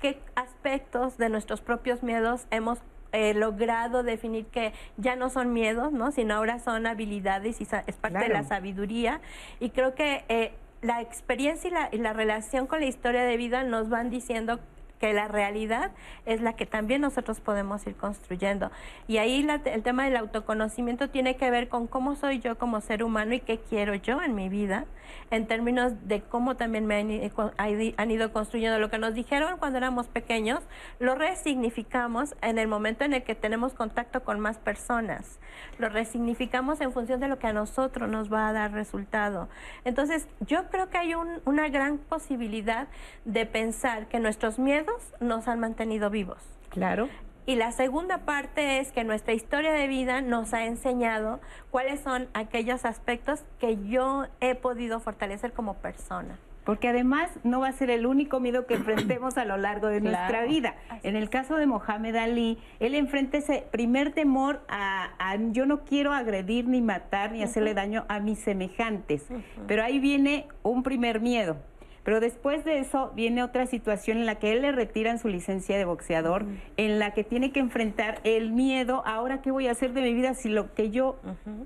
qué 0.00 0.20
aspectos 0.34 1.16
de 1.16 1.30
nuestros 1.30 1.62
propios 1.62 2.02
miedos 2.02 2.46
hemos 2.50 2.78
eh, 3.12 3.34
logrado 3.34 4.02
definir 4.02 4.46
que 4.46 4.72
ya 4.96 5.16
no 5.16 5.30
son 5.30 5.52
miedos, 5.52 5.92
¿no? 5.92 6.12
sino 6.12 6.34
ahora 6.34 6.58
son 6.58 6.86
habilidades 6.86 7.60
y 7.60 7.64
es 7.86 7.96
parte 7.96 8.18
de 8.18 8.28
la 8.28 8.42
sabiduría. 8.44 9.20
Y 9.60 9.70
creo 9.70 9.94
que 9.94 10.24
eh, 10.28 10.52
la 10.82 11.00
experiencia 11.00 11.68
y 11.68 11.72
la, 11.72 11.88
y 11.92 11.98
la 11.98 12.12
relación 12.12 12.66
con 12.66 12.80
la 12.80 12.86
historia 12.86 13.22
de 13.22 13.36
vida 13.36 13.64
nos 13.64 13.88
van 13.88 14.10
diciendo 14.10 14.60
que 15.02 15.12
la 15.12 15.26
realidad 15.26 15.90
es 16.26 16.40
la 16.40 16.52
que 16.52 16.64
también 16.64 17.00
nosotros 17.00 17.40
podemos 17.40 17.84
ir 17.88 17.96
construyendo. 17.96 18.70
Y 19.08 19.16
ahí 19.16 19.44
el 19.64 19.82
tema 19.82 20.04
del 20.04 20.16
autoconocimiento 20.16 21.10
tiene 21.10 21.34
que 21.34 21.50
ver 21.50 21.68
con 21.68 21.88
cómo 21.88 22.14
soy 22.14 22.38
yo 22.38 22.56
como 22.56 22.80
ser 22.80 23.02
humano 23.02 23.34
y 23.34 23.40
qué 23.40 23.58
quiero 23.58 23.96
yo 23.96 24.22
en 24.22 24.36
mi 24.36 24.48
vida, 24.48 24.86
en 25.32 25.48
términos 25.48 25.92
de 26.06 26.22
cómo 26.22 26.56
también 26.56 26.86
me 26.86 27.00
han, 27.00 28.10
ido 28.12 28.32
construyendo 28.32 28.78
lo 28.78 28.90
que 28.90 28.98
nos 28.98 29.12
dijeron 29.12 29.58
cuando 29.58 29.78
éramos 29.78 30.06
pequeños, 30.06 30.60
lo 31.00 31.16
resignificamos 31.16 32.36
en 32.40 32.60
el 32.60 32.68
momento 32.68 33.02
en 33.02 33.12
el 33.12 33.24
que 33.24 33.34
tenemos 33.34 33.74
contacto 33.74 34.22
con 34.22 34.38
más 34.38 34.58
personas, 34.58 35.40
lo 35.78 35.88
resignificamos 35.88 36.80
en 36.80 36.92
función 36.92 37.18
de 37.18 37.26
lo 37.26 37.40
que 37.40 37.48
a 37.48 37.52
nosotros 37.52 38.08
nos 38.08 38.32
va 38.32 38.46
a 38.46 38.52
dar 38.52 38.70
resultado. 38.70 39.48
Entonces, 39.84 40.28
yo 40.38 40.70
creo 40.70 40.90
que 40.90 40.98
hay 40.98 41.12
una 41.44 41.68
gran 41.70 41.98
posibilidad 41.98 42.86
de 43.24 43.46
pensar 43.46 44.06
que 44.06 44.20
nuestros 44.20 44.60
miedos 44.60 44.91
nos 45.20 45.48
han 45.48 45.60
mantenido 45.60 46.10
vivos. 46.10 46.38
Claro. 46.70 47.08
Y 47.44 47.56
la 47.56 47.72
segunda 47.72 48.18
parte 48.18 48.78
es 48.78 48.92
que 48.92 49.02
nuestra 49.02 49.34
historia 49.34 49.72
de 49.72 49.88
vida 49.88 50.20
nos 50.20 50.54
ha 50.54 50.64
enseñado 50.64 51.40
cuáles 51.70 52.00
son 52.00 52.28
aquellos 52.34 52.84
aspectos 52.84 53.40
que 53.58 53.78
yo 53.88 54.26
he 54.40 54.54
podido 54.54 55.00
fortalecer 55.00 55.52
como 55.52 55.74
persona. 55.74 56.38
Porque 56.64 56.88
además 56.88 57.28
no 57.42 57.58
va 57.58 57.68
a 57.68 57.72
ser 57.72 57.90
el 57.90 58.06
único 58.06 58.38
miedo 58.38 58.66
que 58.66 58.74
enfrentemos 58.74 59.36
a 59.36 59.44
lo 59.44 59.56
largo 59.56 59.88
de 59.88 60.00
nuestra 60.00 60.44
vida. 60.44 60.76
En 61.02 61.16
el 61.16 61.28
caso 61.28 61.56
de 61.56 61.66
Mohamed 61.66 62.14
Ali, 62.14 62.58
él 62.78 62.94
enfrenta 62.94 63.38
ese 63.38 63.66
primer 63.72 64.12
temor 64.12 64.62
a, 64.68 65.10
yo 65.50 65.66
no 65.66 65.80
quiero 65.80 66.12
agredir 66.12 66.68
ni 66.68 66.80
matar 66.80 67.32
ni 67.32 67.42
hacerle 67.42 67.74
daño 67.74 68.04
a 68.08 68.20
mis 68.20 68.38
semejantes. 68.38 69.26
Pero 69.66 69.82
ahí 69.82 69.98
viene 69.98 70.46
un 70.62 70.84
primer 70.84 71.20
miedo, 71.20 71.56
pero 72.04 72.20
después 72.20 72.64
de 72.64 72.78
eso 72.78 73.12
viene 73.14 73.42
otra 73.42 73.66
situación 73.66 74.18
en 74.18 74.26
la 74.26 74.36
que 74.36 74.52
él 74.52 74.62
le 74.62 74.72
retiran 74.72 75.18
su 75.18 75.28
licencia 75.28 75.78
de 75.78 75.84
boxeador, 75.84 76.46
en 76.76 76.98
la 76.98 77.12
que 77.12 77.24
tiene 77.24 77.52
que 77.52 77.60
enfrentar 77.60 78.20
el 78.24 78.50
miedo, 78.52 79.02
ahora 79.06 79.40
qué 79.40 79.50
voy 79.50 79.68
a 79.68 79.72
hacer 79.72 79.92
de 79.92 80.02
mi 80.02 80.12
vida 80.12 80.34
si 80.34 80.48
lo 80.48 80.74
que 80.74 80.90
yo 80.90 81.16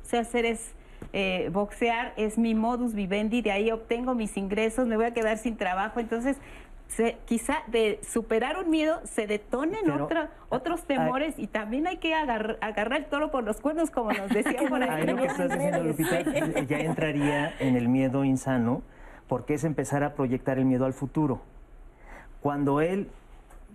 sé 0.03 0.19
hacer 0.19 0.45
es 0.45 0.75
eh, 1.13 1.49
boxear, 1.53 2.13
es 2.17 2.37
mi 2.37 2.55
modus 2.55 2.95
vivendi, 2.95 3.41
de 3.41 3.53
ahí 3.53 3.71
obtengo 3.71 4.15
mis 4.15 4.37
ingresos, 4.37 4.87
me 4.87 4.97
voy 4.97 5.07
a 5.07 5.15
quedar 5.15 5.39
sin 5.39 5.57
trabajo, 5.57 6.01
entonces 6.01 6.37
se, 6.89 7.17
quizá 7.25 7.63
de 7.67 7.99
superar 8.03 8.59
un 8.59 8.71
miedo 8.71 9.01
se 9.05 9.27
detonen 9.27 9.91
otros 10.49 10.85
temores 10.85 11.35
y 11.39 11.47
también 11.47 11.87
hay 11.87 11.97
que 11.97 12.15
agarrar, 12.15 12.59
agarrar, 12.61 13.01
el 13.01 13.07
toro 13.07 13.31
por 13.31 13.45
los 13.45 13.61
cuernos, 13.61 13.91
como 13.91 14.13
nos 14.13 14.29
decía 14.35 14.69
por 14.69 14.83
ahí. 14.83 15.07
lo 15.07 15.17
que 15.17 15.27
estás 15.27 15.51
diciendo, 15.51 15.83
Lupita, 15.83 16.21
ya 16.69 16.79
entraría 16.79 17.55
en 17.59 17.77
el 17.77 17.89
miedo 17.89 18.25
insano 18.25 18.83
porque 19.29 19.55
es 19.55 19.65
empezar 19.65 20.05
a 20.05 20.15
proyectar 20.15 20.59
el 20.59 20.65
miedo 20.65 20.85
al 20.85 20.93
futuro. 20.93 21.41
Cuando 22.41 22.81
él, 22.81 23.09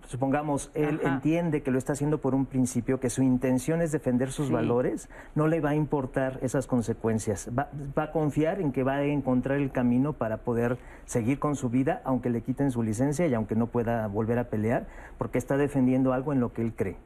supongamos, 0.08 0.72
él 0.74 1.02
entiende 1.04 1.62
que 1.62 1.72
lo 1.72 1.78
está 1.78 1.94
haciendo 1.94 2.20
por 2.20 2.34
un 2.34 2.46
principio, 2.46 3.00
que 3.00 3.10
su 3.10 3.22
intención 3.22 3.82
es 3.82 3.92
defender 3.92 4.32
sus 4.32 4.50
valores, 4.50 5.10
no 5.36 5.48
le 5.48 5.60
va 5.60 5.72
a 5.72 5.76
importar 5.76 6.40
esas 6.42 6.68
consecuencias. 6.68 7.50
Va, 7.58 7.70
a 7.96 8.12
confiar 8.12 8.62
en 8.62 8.72
que 8.72 8.84
va 8.84 8.96
a 8.96 9.04
encontrar 9.04 9.58
el 9.58 9.72
camino 9.72 10.14
para 10.14 10.38
poder 10.38 10.78
seguir 11.06 11.40
con 11.40 11.56
su 11.56 11.70
vida, 11.70 12.02
aunque 12.06 12.30
le 12.30 12.42
quiten 12.42 12.72
su 12.72 12.84
licencia 12.84 13.28
y 13.28 13.34
aunque 13.34 13.56
no 13.56 13.68
pueda 13.68 14.08
volver 14.08 14.40
a 14.40 14.46
pelear, 14.46 14.88
porque 15.18 15.38
está 15.38 15.58
defendiendo 15.58 16.14
algo 16.14 16.32
en 16.32 16.40
lo 16.40 16.54
que 16.54 16.62
él 16.62 16.74
cree. 16.74 16.98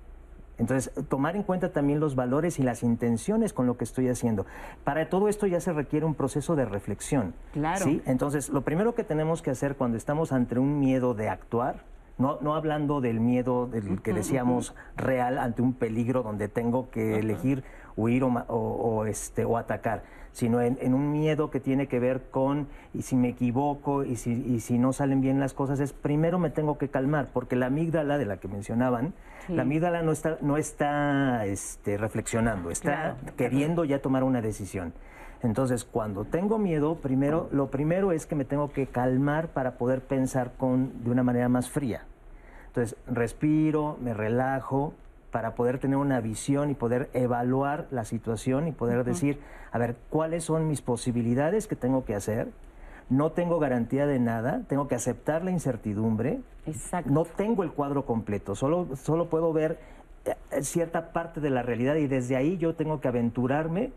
Entonces, 0.57 0.91
tomar 1.09 1.35
en 1.35 1.43
cuenta 1.43 1.71
también 1.71 1.99
los 1.99 2.15
valores 2.15 2.59
y 2.59 2.63
las 2.63 2.83
intenciones 2.83 3.53
con 3.53 3.67
lo 3.67 3.77
que 3.77 3.83
estoy 3.83 4.07
haciendo. 4.09 4.45
Para 4.83 5.09
todo 5.09 5.27
esto 5.27 5.47
ya 5.47 5.59
se 5.59 5.73
requiere 5.73 6.05
un 6.05 6.15
proceso 6.15 6.55
de 6.55 6.65
reflexión. 6.65 7.33
Claro. 7.53 7.83
¿sí? 7.83 8.01
Entonces, 8.05 8.49
lo 8.49 8.61
primero 8.61 8.95
que 8.95 9.03
tenemos 9.03 9.41
que 9.41 9.51
hacer 9.51 9.75
cuando 9.75 9.97
estamos 9.97 10.31
ante 10.31 10.57
un 10.57 10.79
miedo 10.79 11.13
de 11.13 11.29
actuar, 11.29 11.83
no, 12.17 12.37
no 12.41 12.55
hablando 12.55 13.01
del 13.01 13.19
miedo 13.19 13.67
del 13.67 14.01
que 14.01 14.13
decíamos 14.13 14.73
real 14.95 15.37
ante 15.37 15.61
un 15.61 15.73
peligro 15.73 16.23
donde 16.23 16.47
tengo 16.47 16.89
que 16.89 17.19
elegir 17.19 17.63
huir 17.95 18.23
o, 18.23 19.05
este, 19.05 19.45
o 19.45 19.57
atacar, 19.57 20.03
sino 20.31 20.61
en, 20.61 20.93
un 20.93 21.11
miedo 21.11 21.49
que 21.49 21.59
tiene 21.59 21.87
que 21.87 21.99
ver 21.99 22.23
con, 22.29 22.67
y 22.93 23.03
si 23.03 23.15
me 23.15 23.29
equivoco, 23.29 24.03
y 24.03 24.15
si, 24.17 24.31
y 24.33 24.59
si 24.59 24.77
no 24.77 24.91
salen 24.93 25.21
bien 25.21 25.39
las 25.39 25.53
cosas, 25.53 25.79
es 25.79 25.93
primero 25.93 26.39
me 26.39 26.49
tengo 26.49 26.77
que 26.77 26.89
calmar, 26.89 27.29
porque 27.31 27.55
la 27.55 27.67
amígdala 27.67 28.17
de 28.17 28.25
la 28.25 28.37
que 28.37 28.47
mencionaban, 28.47 29.13
la 29.47 29.61
amígdala 29.61 30.01
no 30.01 30.11
está, 30.11 30.37
no 30.41 30.57
está 30.57 31.45
este, 31.45 31.97
reflexionando, 31.97 32.71
está 32.71 33.17
queriendo 33.37 33.85
ya 33.85 34.01
tomar 34.01 34.23
una 34.23 34.41
decisión. 34.41 34.93
Entonces, 35.43 35.85
cuando 35.85 36.25
tengo 36.25 36.57
miedo, 36.57 36.95
primero, 36.95 37.47
lo 37.51 37.69
primero 37.69 38.11
es 38.11 38.25
que 38.25 38.35
me 38.35 38.45
tengo 38.45 38.71
que 38.71 38.87
calmar 38.87 39.49
para 39.49 39.77
poder 39.77 40.01
pensar 40.01 40.53
con, 40.57 41.03
de 41.03 41.11
una 41.11 41.23
manera 41.23 41.49
más 41.49 41.69
fría. 41.69 42.05
Entonces, 42.67 42.97
respiro, 43.05 43.97
me 44.01 44.13
relajo, 44.13 44.93
para 45.35 45.53
poder 45.53 45.79
tener 45.79 45.97
una 45.97 46.21
visión 46.21 46.69
y 46.69 46.75
poder 46.75 47.09
evaluar 47.11 47.87
la 47.91 48.05
situación 48.05 48.69
y 48.69 48.71
poder 48.71 49.03
decir, 49.03 49.37
a 49.73 49.77
ver, 49.77 49.97
cuáles 50.09 50.45
son 50.45 50.69
mis 50.69 50.81
posibilidades 50.81 51.67
que 51.67 51.75
tengo 51.75 52.05
que 52.05 52.15
hacer, 52.15 52.51
no 53.09 53.33
tengo 53.33 53.59
garantía 53.59 54.07
de 54.07 54.17
nada, 54.17 54.61
tengo 54.69 54.87
que 54.87 54.95
aceptar 54.95 55.43
la 55.43 55.51
incertidumbre. 55.51 56.39
Exacto. 56.65 57.11
No 57.11 57.25
tengo 57.25 57.63
el 57.63 57.73
cuadro 57.73 58.05
completo, 58.05 58.55
solo, 58.55 58.95
solo 58.95 59.27
puedo 59.27 59.51
ver 59.51 59.77
eh, 60.23 60.61
cierta 60.61 61.11
parte 61.11 61.41
de 61.41 61.49
la 61.49 61.63
realidad 61.63 61.95
y 61.95 62.07
desde 62.07 62.37
ahí 62.37 62.57
yo 62.57 62.75
tengo 62.75 63.01
que 63.01 63.09
aventurarme 63.09 63.91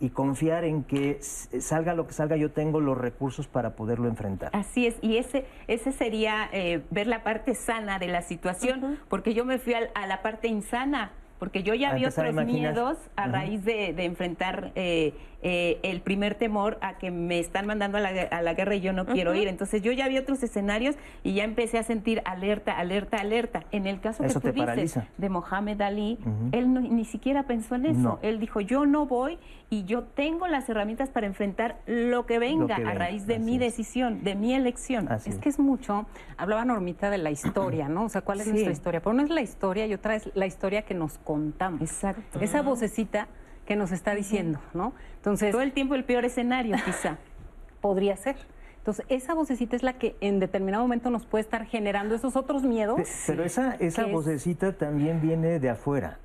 y 0.00 0.10
confiar 0.10 0.64
en 0.64 0.84
que 0.84 1.18
salga 1.20 1.94
lo 1.94 2.06
que 2.06 2.12
salga, 2.12 2.36
yo 2.36 2.50
tengo 2.50 2.80
los 2.80 2.98
recursos 2.98 3.46
para 3.46 3.76
poderlo 3.76 4.08
enfrentar. 4.08 4.50
Así 4.52 4.86
es, 4.86 4.96
y 5.02 5.16
ese, 5.16 5.46
ese 5.68 5.92
sería 5.92 6.48
eh, 6.52 6.82
ver 6.90 7.06
la 7.06 7.22
parte 7.22 7.54
sana 7.54 7.98
de 7.98 8.08
la 8.08 8.22
situación, 8.22 8.98
porque 9.08 9.34
yo 9.34 9.44
me 9.44 9.58
fui 9.58 9.74
a 9.74 10.06
la 10.06 10.22
parte 10.22 10.48
insana 10.48 11.12
porque 11.38 11.62
yo 11.62 11.74
ya 11.74 11.92
vi 11.94 12.06
otros 12.06 12.34
miedos 12.46 12.96
a 13.16 13.26
raíz 13.26 13.64
de, 13.64 13.88
enfrentar 14.04 14.72
eh, 14.76 15.12
eh, 15.46 15.78
el 15.82 16.00
primer 16.00 16.36
temor 16.36 16.78
a 16.80 16.96
que 16.96 17.10
me 17.10 17.38
están 17.38 17.66
mandando 17.66 17.98
a 17.98 18.00
la, 18.00 18.54
guerra 18.54 18.76
y 18.76 18.80
yo 18.80 18.94
no 18.94 19.04
quiero 19.04 19.34
ir. 19.34 19.46
Entonces 19.46 19.82
yo 19.82 19.92
ya 19.92 20.08
vi 20.08 20.16
otros 20.16 20.42
escenarios 20.42 20.96
y 21.22 21.34
ya 21.34 21.44
empecé 21.44 21.76
a 21.76 21.82
sentir 21.82 22.22
alerta, 22.24 22.78
alerta, 22.78 23.18
alerta. 23.18 23.64
En 23.70 23.86
el 23.86 24.00
caso 24.00 24.24
que 24.24 24.30
tú 24.30 24.52
dices 24.52 24.98
de 25.18 25.28
Mohamed 25.28 25.82
Ali, 25.82 26.18
él 26.52 26.72
ni 26.72 27.04
siquiera 27.04 27.42
pensó 27.42 27.74
en 27.74 27.84
eso. 27.84 28.18
Él 28.22 28.40
dijo, 28.40 28.62
yo 28.62 28.86
no 28.86 29.04
voy 29.04 29.38
y 29.68 29.84
yo 29.84 30.04
tengo 30.04 30.46
las 30.46 30.66
herramientas 30.70 31.10
para 31.10 31.26
enfrentar 31.26 31.76
lo 31.84 32.24
que 32.24 32.38
venga, 32.38 32.76
a 32.76 32.94
raíz 32.94 33.26
de 33.26 33.38
mi 33.38 33.58
decisión, 33.58 34.24
de 34.24 34.36
mi 34.36 34.54
elección. 34.54 35.10
es 35.26 35.36
que 35.36 35.50
es 35.50 35.58
mucho, 35.58 36.06
hablaba 36.38 36.64
Normita 36.64 37.10
de 37.10 37.18
la 37.18 37.30
historia, 37.30 37.86
¿no? 37.90 38.04
O 38.04 38.08
sea, 38.08 38.22
¿cuál 38.22 38.40
es 38.40 38.46
nuestra 38.46 38.72
historia? 38.72 39.02
Pero 39.02 39.12
no 39.12 39.22
es 39.22 39.28
la 39.28 39.42
historia 39.42 39.86
y 39.86 39.92
otra 39.92 40.16
es 40.16 40.30
la 40.34 40.46
historia 40.46 40.82
que 40.82 40.94
nos 40.94 41.18
contamos. 41.18 41.82
Exacto. 41.82 42.40
Esa 42.40 42.62
vocecita 42.62 43.28
que 43.66 43.76
nos 43.76 43.92
está 43.92 44.14
diciendo, 44.14 44.60
¿no? 44.72 44.92
Entonces, 45.16 45.52
todo 45.52 45.62
el 45.62 45.72
tiempo 45.72 45.94
el 45.94 46.04
peor 46.04 46.24
escenario, 46.24 46.76
quizá. 46.84 47.18
Podría 47.80 48.16
ser. 48.16 48.36
Entonces, 48.78 49.06
esa 49.08 49.34
vocecita 49.34 49.76
es 49.76 49.82
la 49.82 49.94
que 49.94 50.16
en 50.20 50.40
determinado 50.40 50.82
momento 50.82 51.10
nos 51.10 51.24
puede 51.24 51.42
estar 51.42 51.64
generando 51.66 52.14
esos 52.14 52.36
otros 52.36 52.62
miedos. 52.64 53.00
Pero 53.26 53.42
esa, 53.44 53.74
esa 53.76 54.06
vocecita 54.06 54.72
también 54.72 55.22
viene 55.22 55.58
de 55.58 55.70
afuera. 55.70 56.18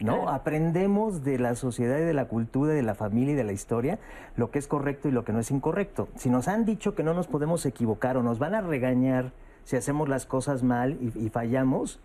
¿no? 0.00 0.28
Aprendemos 0.28 1.24
de 1.24 1.38
la 1.38 1.54
sociedad 1.54 1.98
y 1.98 2.02
de 2.02 2.12
la 2.12 2.26
cultura, 2.26 2.72
de 2.72 2.82
la 2.82 2.94
familia 2.94 3.32
y 3.32 3.36
de 3.36 3.44
la 3.44 3.52
historia 3.52 3.98
lo 4.36 4.50
que 4.50 4.58
es 4.58 4.66
correcto 4.66 5.08
y 5.08 5.12
lo 5.12 5.24
que 5.24 5.32
no 5.32 5.40
es 5.40 5.50
incorrecto. 5.50 6.08
Si 6.16 6.28
nos 6.28 6.48
han 6.48 6.64
dicho 6.64 6.94
que 6.94 7.02
no 7.02 7.14
nos 7.14 7.26
podemos 7.26 7.64
equivocar 7.64 8.16
o 8.16 8.22
nos 8.22 8.38
van 8.38 8.54
a 8.54 8.60
regañar 8.60 9.32
si 9.62 9.76
hacemos 9.76 10.08
las 10.08 10.26
cosas 10.26 10.62
mal 10.62 10.98
y 11.00 11.30
fallamos, 11.30 12.00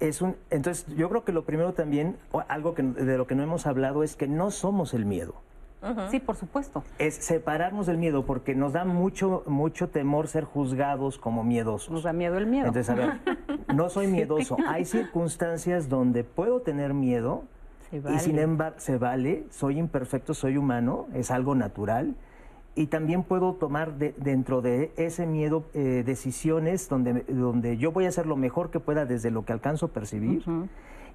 es 0.00 0.22
un, 0.22 0.36
entonces 0.50 0.86
yo 0.96 1.08
creo 1.08 1.24
que 1.24 1.32
lo 1.32 1.44
primero 1.44 1.72
también, 1.72 2.16
algo 2.48 2.74
que, 2.74 2.82
de 2.82 3.16
lo 3.16 3.26
que 3.26 3.34
no 3.34 3.42
hemos 3.42 3.66
hablado 3.66 4.02
es 4.02 4.16
que 4.16 4.28
no 4.28 4.50
somos 4.50 4.94
el 4.94 5.06
miedo. 5.06 5.34
Sí, 6.10 6.18
por 6.18 6.34
supuesto. 6.34 6.82
Es 6.98 7.14
separarnos 7.14 7.86
del 7.86 7.96
miedo 7.96 8.24
porque 8.26 8.56
nos 8.56 8.72
da 8.72 8.84
mucho, 8.84 9.44
mucho 9.46 9.88
temor 9.88 10.26
ser 10.26 10.42
juzgados 10.42 11.16
como 11.16 11.44
miedosos. 11.44 11.90
Nos 11.90 12.02
da 12.02 12.12
miedo 12.12 12.38
el 12.38 12.46
miedo. 12.46 12.66
Entonces, 12.66 12.90
a 12.90 12.94
ver, 12.96 13.20
no 13.72 13.88
soy 13.88 14.06
miedoso. 14.08 14.56
Hay 14.66 14.84
circunstancias 14.84 15.88
donde 15.88 16.24
puedo 16.24 16.60
tener 16.60 16.92
miedo 16.92 17.44
y 17.92 18.18
sin 18.18 18.40
embargo 18.40 18.80
se 18.80 18.98
vale, 18.98 19.44
soy 19.50 19.78
imperfecto, 19.78 20.34
soy 20.34 20.56
humano, 20.56 21.06
es 21.14 21.30
algo 21.30 21.54
natural 21.54 22.16
y 22.76 22.86
también 22.86 23.24
puedo 23.24 23.54
tomar 23.54 23.94
dentro 23.94 24.60
de 24.60 24.92
ese 24.96 25.26
miedo 25.26 25.64
eh, 25.72 26.02
decisiones 26.04 26.88
donde, 26.88 27.24
donde 27.26 27.78
yo 27.78 27.90
voy 27.90 28.04
a 28.04 28.08
hacer 28.10 28.26
lo 28.26 28.36
mejor 28.36 28.70
que 28.70 28.78
pueda 28.78 29.06
desde 29.06 29.30
lo 29.30 29.44
que 29.44 29.52
alcanzo 29.52 29.86
a 29.86 29.88
percibir 29.88 30.44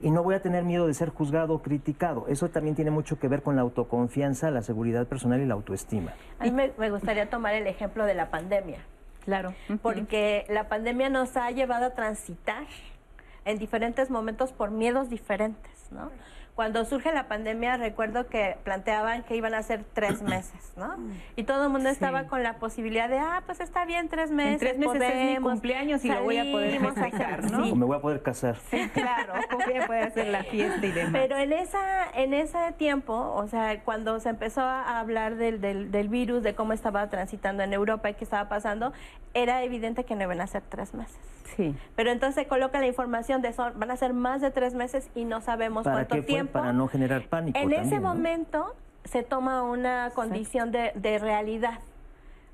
y 0.01 0.09
no 0.09 0.23
voy 0.23 0.33
a 0.33 0.41
tener 0.41 0.63
miedo 0.63 0.87
de 0.87 0.95
ser 0.95 1.09
juzgado 1.09 1.53
o 1.53 1.61
criticado. 1.61 2.25
Eso 2.27 2.49
también 2.49 2.75
tiene 2.75 2.89
mucho 2.89 3.19
que 3.19 3.27
ver 3.27 3.43
con 3.43 3.55
la 3.55 3.61
autoconfianza, 3.61 4.49
la 4.49 4.63
seguridad 4.63 5.05
personal 5.05 5.39
y 5.39 5.45
la 5.45 5.53
autoestima. 5.53 6.13
A 6.39 6.45
mí 6.45 6.51
me, 6.51 6.89
gustaría 6.89 7.29
tomar 7.29 7.53
el 7.53 7.67
ejemplo 7.67 8.05
de 8.05 8.15
la 8.15 8.31
pandemia. 8.31 8.79
Claro. 9.23 9.53
Porque 9.83 10.47
la 10.49 10.67
pandemia 10.67 11.09
nos 11.09 11.37
ha 11.37 11.51
llevado 11.51 11.85
a 11.85 11.89
transitar 11.91 12.65
en 13.45 13.59
diferentes 13.59 14.09
momentos 14.09 14.51
por 14.51 14.71
miedos 14.71 15.09
diferentes, 15.09 15.91
¿no? 15.91 16.09
Cuando 16.61 16.85
surge 16.85 17.11
la 17.11 17.27
pandemia, 17.27 17.77
recuerdo 17.77 18.27
que 18.27 18.55
planteaban 18.63 19.23
que 19.23 19.35
iban 19.35 19.55
a 19.55 19.63
ser 19.63 19.83
tres 19.93 20.21
meses, 20.21 20.73
¿no? 20.77 20.95
Y 21.35 21.41
todo 21.41 21.63
el 21.63 21.69
mundo 21.71 21.89
estaba 21.89 22.25
con 22.25 22.43
la 22.43 22.59
posibilidad 22.59 23.09
de, 23.09 23.17
ah, 23.17 23.41
pues 23.47 23.59
está 23.61 23.83
bien, 23.83 24.09
tres 24.09 24.29
meses. 24.29 24.59
tres 24.59 24.77
meses 24.77 24.93
podemos, 24.93 25.15
es 25.15 25.39
mi 25.39 25.43
cumpleaños 25.43 26.05
y 26.05 26.09
lo 26.09 26.21
voy 26.21 26.37
a 26.37 26.43
poder 26.43 26.79
festejar, 26.79 27.49
¿no? 27.49 27.63
O 27.71 27.75
me 27.75 27.83
voy 27.83 27.97
a 27.97 27.99
poder 27.99 28.21
casar. 28.21 28.57
Sí, 28.69 28.87
claro, 28.93 29.33
voy 29.65 29.75
a 29.75 29.87
poder 29.87 30.03
hacer 30.03 30.27
la 30.27 30.43
fiesta 30.43 30.85
y 30.85 30.91
demás. 30.91 31.13
Pero 31.13 31.35
en, 31.39 31.51
esa, 31.51 32.11
en 32.13 32.35
ese 32.35 32.59
tiempo, 32.77 33.15
o 33.15 33.47
sea, 33.47 33.81
cuando 33.83 34.19
se 34.19 34.29
empezó 34.29 34.61
a 34.61 34.99
hablar 34.99 35.37
del, 35.37 35.61
del, 35.61 35.89
del 35.89 36.09
virus, 36.09 36.43
de 36.43 36.53
cómo 36.53 36.73
estaba 36.73 37.09
transitando 37.09 37.63
en 37.63 37.73
Europa 37.73 38.11
y 38.11 38.13
qué 38.13 38.23
estaba 38.23 38.49
pasando, 38.49 38.93
era 39.33 39.63
evidente 39.63 40.03
que 40.03 40.15
no 40.15 40.21
iban 40.21 40.41
a 40.41 40.45
ser 40.45 40.61
tres 40.69 40.93
meses. 40.93 41.17
Sí. 41.55 41.75
Pero 41.95 42.11
entonces 42.11 42.43
se 42.43 42.47
coloca 42.47 42.79
la 42.79 42.87
información 42.87 43.41
de 43.41 43.53
son, 43.53 43.73
van 43.77 43.91
a 43.91 43.97
ser 43.97 44.13
más 44.13 44.41
de 44.41 44.51
tres 44.51 44.73
meses 44.73 45.09
y 45.15 45.25
no 45.25 45.41
sabemos 45.41 45.83
cuánto 45.83 46.21
tiempo. 46.23 46.50
Para 46.51 46.73
no 46.73 46.87
generar 46.87 47.23
pánico. 47.23 47.57
En 47.57 47.71
ese 47.73 47.99
momento 47.99 48.75
se 49.03 49.23
toma 49.23 49.63
una 49.63 50.11
condición 50.13 50.71
de, 50.71 50.91
de, 50.95 51.19
realidad. 51.19 51.79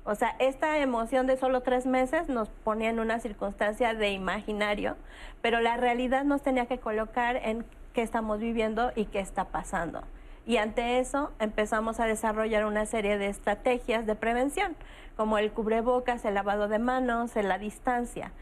O 0.04 0.14
sea, 0.14 0.34
esta 0.38 0.78
emoción 0.78 1.26
de 1.26 1.36
solo 1.36 1.60
tres 1.60 1.84
meses 1.86 2.28
nos 2.28 2.48
ponía 2.48 2.90
en 2.90 2.98
una 3.00 3.20
circunstancia 3.20 3.94
de 3.94 4.10
imaginario, 4.10 4.96
pero 5.42 5.60
la 5.60 5.76
realidad 5.76 6.24
nos 6.24 6.42
tenía 6.42 6.66
que 6.66 6.78
colocar 6.78 7.36
en 7.36 7.64
qué 7.92 8.02
estamos 8.02 8.38
viviendo 8.38 8.92
y 8.94 9.04
qué 9.04 9.20
está 9.20 9.44
pasando. 9.44 10.02
Y 10.46 10.56
ante 10.56 10.98
eso 10.98 11.30
empezamos 11.40 12.00
a 12.00 12.06
desarrollar 12.06 12.64
una 12.64 12.86
serie 12.86 13.18
de 13.18 13.28
estrategias 13.28 14.06
de 14.06 14.14
prevención, 14.14 14.76
como 15.14 15.36
el 15.36 15.52
cubrebocas, 15.52 16.24
el 16.24 16.34
lavado 16.34 16.68
de 16.68 16.78
manos, 16.78 17.36
la 17.36 17.58
distancia 17.58 18.32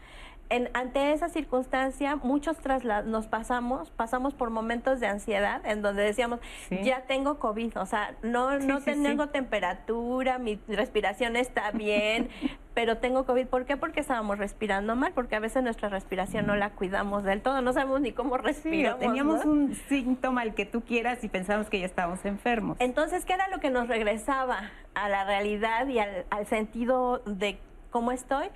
ante 0.49 1.11
esa 1.11 1.29
circunstancia, 1.29 2.15
muchos 2.15 2.57
nos 3.05 3.27
pasamos, 3.27 3.91
pasamos 3.91 4.33
por 4.33 4.49
momentos 4.49 4.99
de 4.99 5.07
ansiedad 5.07 5.65
en 5.65 5.81
donde 5.81 6.03
decíamos, 6.03 6.39
ya 6.83 7.01
tengo 7.01 7.39
COVID, 7.39 7.77
o 7.77 7.85
sea, 7.85 8.15
no, 8.23 8.57
no 8.59 8.81
tengo 8.81 9.27
temperatura, 9.27 10.37
mi 10.37 10.59
respiración 10.67 11.35
está 11.35 11.71
bien, 11.73 12.29
pero 12.73 12.97
tengo 12.97 13.25
COVID. 13.25 13.47
¿Por 13.47 13.65
qué? 13.65 13.75
Porque 13.75 13.99
estábamos 13.99 14.37
respirando 14.37 14.95
mal, 14.95 15.11
porque 15.13 15.35
a 15.35 15.39
veces 15.39 15.63
nuestra 15.63 15.89
respiración 15.89 16.45
no 16.47 16.55
la 16.55 16.69
cuidamos 16.71 17.23
del 17.23 17.41
todo, 17.41 17.61
no 17.61 17.73
sabemos 17.73 18.01
ni 18.01 18.11
cómo 18.11 18.37
respirar. 18.37 18.99
teníamos 18.99 19.45
un 19.45 19.75
síntoma 19.89 20.43
el 20.43 20.53
que 20.53 20.65
tú 20.65 20.81
quieras 20.81 21.23
y 21.23 21.29
pensamos 21.29 21.69
que 21.69 21.79
ya 21.79 21.85
estábamos 21.85 22.23
enfermos. 22.25 22.77
Entonces, 22.79 23.25
¿qué 23.25 23.33
era 23.33 23.47
lo 23.49 23.59
que 23.59 23.69
nos 23.69 23.87
regresaba 23.87 24.71
a 24.93 25.09
la 25.09 25.25
realidad 25.25 25.87
y 25.87 25.99
al, 25.99 26.25
al 26.29 26.45
sentido 26.45 27.19
de 27.25 27.59
cómo 27.91 28.11
estoy? 28.11 28.47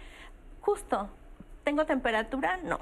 Justo 0.62 1.10
¿Tengo 1.64 1.86
temperatura? 1.86 2.58
No. 2.64 2.80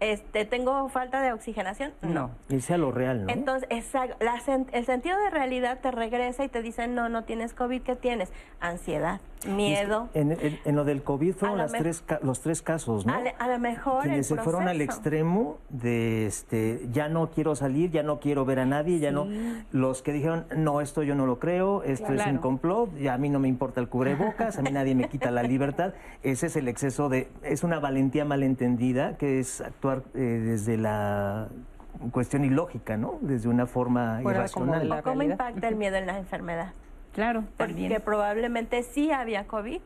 Este, 0.00 0.44
¿Tengo 0.44 0.88
falta 0.88 1.20
de 1.20 1.32
oxigenación? 1.32 1.92
No. 2.02 2.32
Irse 2.48 2.74
a 2.74 2.78
lo 2.78 2.90
real, 2.90 3.24
¿no? 3.24 3.32
Entonces, 3.32 3.68
el 3.70 4.84
sentido 4.84 5.16
de 5.18 5.30
realidad 5.30 5.78
te 5.80 5.92
regresa 5.92 6.44
y 6.44 6.48
te 6.48 6.60
dicen, 6.60 6.96
no, 6.96 7.08
no 7.08 7.22
tienes 7.22 7.54
COVID, 7.54 7.82
¿qué 7.82 7.94
tienes? 7.94 8.32
Ansiedad, 8.58 9.20
miedo. 9.46 10.08
En, 10.14 10.74
lo 10.74 10.84
del 10.84 11.02
COVID 11.02 11.34
fueron 11.34 11.58
las 11.58 11.72
tres, 11.72 12.04
los 12.22 12.40
tres 12.40 12.62
casos, 12.62 13.06
¿no? 13.06 13.14
A, 13.38 13.48
lo 13.48 13.58
mejor 13.58 14.02
Quienes 14.02 14.26
se 14.26 14.36
fueron 14.36 14.68
al 14.68 14.80
extremo 14.80 15.58
de, 15.68 16.26
este, 16.26 16.86
ya 16.92 17.08
no 17.08 17.30
quiero 17.30 17.54
salir, 17.54 17.90
ya 17.90 18.02
no 18.02 18.20
quiero 18.20 18.44
ver 18.44 18.60
a 18.60 18.66
nadie, 18.66 18.98
ya 18.98 19.10
no... 19.10 19.26
Los 19.70 20.02
que 20.02 20.12
dijeron, 20.12 20.46
no, 20.56 20.80
esto 20.80 21.02
yo 21.02 21.14
no 21.14 21.26
lo 21.26 21.38
creo, 21.38 21.82
esto 21.82 22.12
es 22.12 22.26
un 22.26 22.38
complot, 22.38 22.96
ya 22.98 23.14
a 23.14 23.18
mí 23.18 23.28
no 23.28 23.38
me 23.38 23.48
importa 23.48 23.80
el 23.80 23.88
cubrebocas, 23.88 24.58
a 24.58 24.62
mí 24.62 24.70
nadie 24.70 24.94
me 24.94 25.08
quita 25.08 25.30
la 25.30 25.42
libertad. 25.42 25.94
Ese 26.22 26.46
es 26.46 26.56
el 26.56 26.68
exceso 26.68 27.08
de... 27.08 27.28
Es 27.42 27.64
una 27.64 27.78
valentía 27.78 28.24
malentendida, 28.24 29.16
que 29.16 29.40
es 29.40 29.60
actuar 29.60 30.02
eh, 30.14 30.18
desde 30.18 30.76
la 30.76 31.48
cuestión 32.10 32.44
ilógica, 32.44 32.96
¿no? 32.96 33.18
Desde 33.20 33.48
una 33.48 33.66
forma 33.66 34.20
irracional. 34.22 35.02
¿Cómo 35.02 35.22
impacta 35.22 35.68
el 35.68 35.76
miedo 35.76 35.96
en 35.96 36.06
la 36.06 36.18
enfermedad? 36.18 36.72
Claro, 37.12 37.44
porque 37.56 38.00
probablemente 38.00 38.82
sí 38.82 39.10
había 39.10 39.46
COVID, 39.46 39.80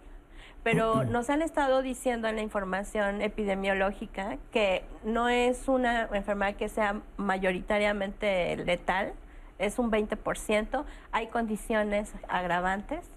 pero 0.63 1.05
nos 1.05 1.29
han 1.31 1.43
estado 1.43 1.83
diciendo 1.83 2.29
en 2.29 2.37
la 2.37 2.43
información 2.43 3.21
epidemiológica 3.21 4.39
que 4.53 4.85
no 5.05 5.29
es 5.29 5.69
una 5.69 6.09
enfermedad 6.13 6.55
que 6.55 6.69
sea 6.69 7.01
mayoritariamente 7.17 8.57
letal, 8.57 9.13
es 9.59 9.79
un 9.79 9.91
20%, 9.91 10.85
hay 11.13 11.27
condiciones 11.29 12.13
agravantes 12.29 13.11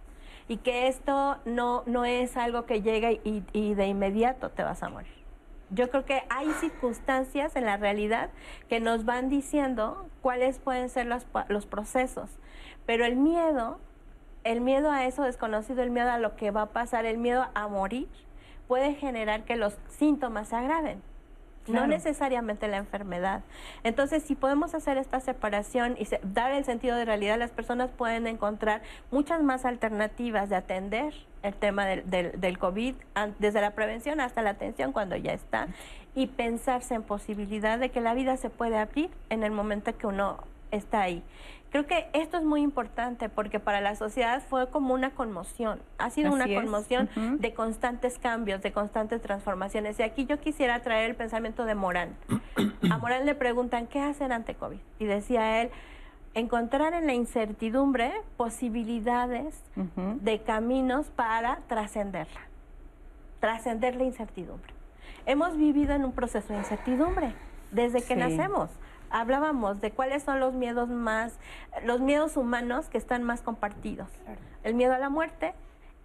y 0.48 0.58
que 0.58 0.88
esto 0.88 1.38
no, 1.46 1.84
no 1.86 2.06
es 2.06 2.38
algo 2.38 2.66
que 2.66 2.82
llega 2.82 3.12
y, 3.12 3.44
y 3.54 3.74
de 3.76 3.88
inmediato 3.88 4.50
te 4.50 4.64
vas 4.64 4.82
a 4.82 4.90
morir. 4.90 5.20
Yo 5.72 5.90
creo 5.92 6.04
que 6.04 6.24
hay 6.30 6.50
circunstancias 6.54 7.56
en 7.56 7.66
la 7.66 7.78
realidad 7.78 8.32
que 8.70 8.80
nos 8.80 9.06
van 9.06 9.30
diciendo 9.30 10.08
cuáles 10.22 10.58
pueden 10.58 10.90
ser 10.90 11.06
los, 11.06 11.28
los 11.48 11.68
procesos, 11.68 12.32
pero 12.88 13.06
el 13.06 13.16
miedo 13.16 13.80
el 14.44 14.62
miedo 14.62 14.92
a 14.92 15.06
eso 15.06 15.24
desconocido, 15.24 15.84
el 15.84 15.92
miedo 15.92 16.12
a 16.12 16.18
lo 16.18 16.36
que 16.36 16.52
va 16.52 16.64
a 16.64 16.66
pasar, 16.68 17.06
el 17.06 17.18
miedo 17.18 17.48
a 17.54 17.68
morir, 17.68 18.08
puede 18.68 18.94
generar 18.96 19.44
que 19.44 19.56
los 19.56 19.78
síntomas 19.90 20.50
se 20.50 20.56
agraven. 20.56 21.02
No 21.68 21.86
necesariamente 21.86 22.68
la 22.68 22.78
enfermedad. 22.78 23.44
Entonces, 23.84 24.24
si 24.24 24.34
podemos 24.34 24.74
hacer 24.74 24.98
esta 24.98 25.20
separación 25.20 25.96
y 26.00 26.08
dar 26.24 26.52
el 26.52 26.66
sentido 26.66 26.98
de 26.98 27.06
realidad, 27.06 27.38
las 27.38 27.52
personas 27.52 27.92
pueden 27.92 28.26
encontrar 28.26 28.82
muchas 29.12 29.44
más 29.44 29.66
alternativas 29.66 30.50
de 30.50 30.56
atender 30.56 31.14
el 31.44 31.54
tema 31.54 31.86
del, 31.86 32.10
del, 32.10 32.40
del 32.42 32.58
COVID, 32.58 32.96
desde 33.38 33.62
la 33.62 33.72
prevención 33.72 34.20
hasta 34.20 34.42
la 34.42 34.52
atención 34.52 34.92
cuando 34.92 35.16
ya 35.16 35.34
está, 35.34 35.68
y 36.16 36.28
pensarse 36.28 36.96
en 36.96 37.04
posibilidad 37.04 37.78
de 37.78 37.90
que 37.90 38.02
la 38.02 38.16
vida 38.16 38.36
se 38.38 38.50
puede 38.50 38.78
abrir 38.78 39.12
en 39.30 39.44
el 39.44 39.52
momento 39.52 39.96
que 39.96 40.08
uno 40.08 40.38
está 40.72 41.02
ahí. 41.02 41.24
Creo 41.72 41.86
que 41.86 42.10
esto 42.14 42.38
es 42.38 42.44
muy 42.44 42.62
importante 42.62 43.30
porque 43.30 43.60
para 43.60 43.80
la 43.80 43.96
sociedad 43.96 44.42
fue 44.50 44.70
como 44.72 44.94
una 44.96 45.12
conmoción, 45.12 45.80
ha 46.00 46.10
sido 46.10 46.32
una 46.34 46.46
Así 46.46 46.56
es. 46.56 46.62
conmoción 46.62 47.10
Ujú. 47.16 47.38
de 47.38 47.54
constantes 47.54 48.18
cambios, 48.18 48.62
de 48.64 48.72
constantes 48.72 49.22
transformaciones. 49.22 50.00
Y 50.00 50.04
aquí 50.04 50.26
yo 50.26 50.40
quisiera 50.40 50.82
traer 50.82 51.12
el 51.12 51.16
pensamiento 51.16 51.66
de 51.66 51.76
Morán. 51.76 52.16
A 52.90 52.98
Morán 52.98 53.26
le 53.28 53.36
preguntan, 53.36 53.86
¿qué 53.86 54.00
hacer 54.02 54.32
ante 54.32 54.56
COVID? 54.56 54.80
Y 54.98 55.06
decía 55.06 55.62
él, 55.62 55.70
encontrar 56.34 56.94
en 56.96 57.06
la 57.06 57.14
incertidumbre 57.14 58.14
posibilidades 58.36 59.62
Ujú. 59.76 60.18
de 60.22 60.42
caminos 60.42 61.08
para 61.12 61.60
trascenderla, 61.68 62.42
trascender 63.40 63.96
la 63.96 64.06
incertidumbre. 64.06 64.74
Hemos 65.28 65.56
vivido 65.56 65.94
en 65.94 66.04
un 66.04 66.14
proceso 66.14 66.52
de 66.52 66.60
incertidumbre 66.60 67.36
desde 67.72 68.00
que 68.02 68.16
Sí. 68.16 68.20
nacemos. 68.20 68.72
Hablábamos 69.12 69.82
de 69.82 69.92
cuáles 69.92 70.24
son 70.24 70.40
los 70.40 70.54
miedos 70.54 70.90
más, 70.90 71.38
los 71.84 72.00
miedos 72.00 72.38
humanos 72.38 72.90
que 72.90 72.98
están 72.98 73.24
más 73.24 73.42
compartidos. 73.42 74.10
El 74.64 74.76
miedo 74.76 74.94
a 74.94 75.00
la 75.00 75.10
muerte, 75.10 75.54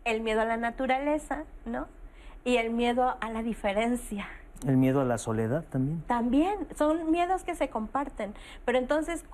el 0.05 0.20
miedo 0.20 0.40
a 0.40 0.44
la 0.44 0.57
naturaleza, 0.57 1.44
¿no? 1.64 1.86
Y 2.44 2.57
el 2.57 2.70
miedo 2.70 3.16
a 3.20 3.30
la 3.30 3.42
diferencia. 3.42 4.26
El 4.66 4.76
miedo 4.76 5.00
a 5.00 5.05
la 5.05 5.18
soledad 5.18 5.64
también. 5.64 6.02
También 6.07 6.66
son 6.76 7.11
miedos 7.11 7.44
que 7.44 7.55
se 7.55 7.68
comparten. 7.68 8.32
Pero 8.64 8.78
entonces, 8.78 9.24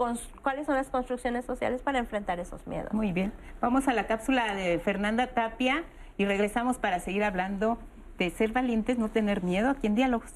¿cuáles 0.43 0.67
son 0.67 0.75
las 0.75 0.89
construcciones 0.89 1.45
sociales 1.45 1.83
para 1.83 1.99
enfrentar 1.99 2.41
esos 2.41 2.67
miedos? 2.67 2.93
Muy 2.93 3.13
bien. 3.13 3.33
Vamos 3.61 3.87
a 3.87 3.93
la 3.93 4.07
cápsula 4.07 4.55
de 4.55 4.79
Fernanda 4.81 5.29
Tapia 5.29 5.85
y 6.17 6.25
regresamos 6.25 6.79
para 6.79 6.99
seguir 6.99 7.23
hablando 7.23 7.79
de 8.19 8.31
ser 8.31 8.53
valientes, 8.53 8.99
no 8.99 9.09
tener 9.09 9.43
miedo 9.43 9.71
aquí 9.71 9.87
en 9.87 9.95
Diálogos. 9.95 10.33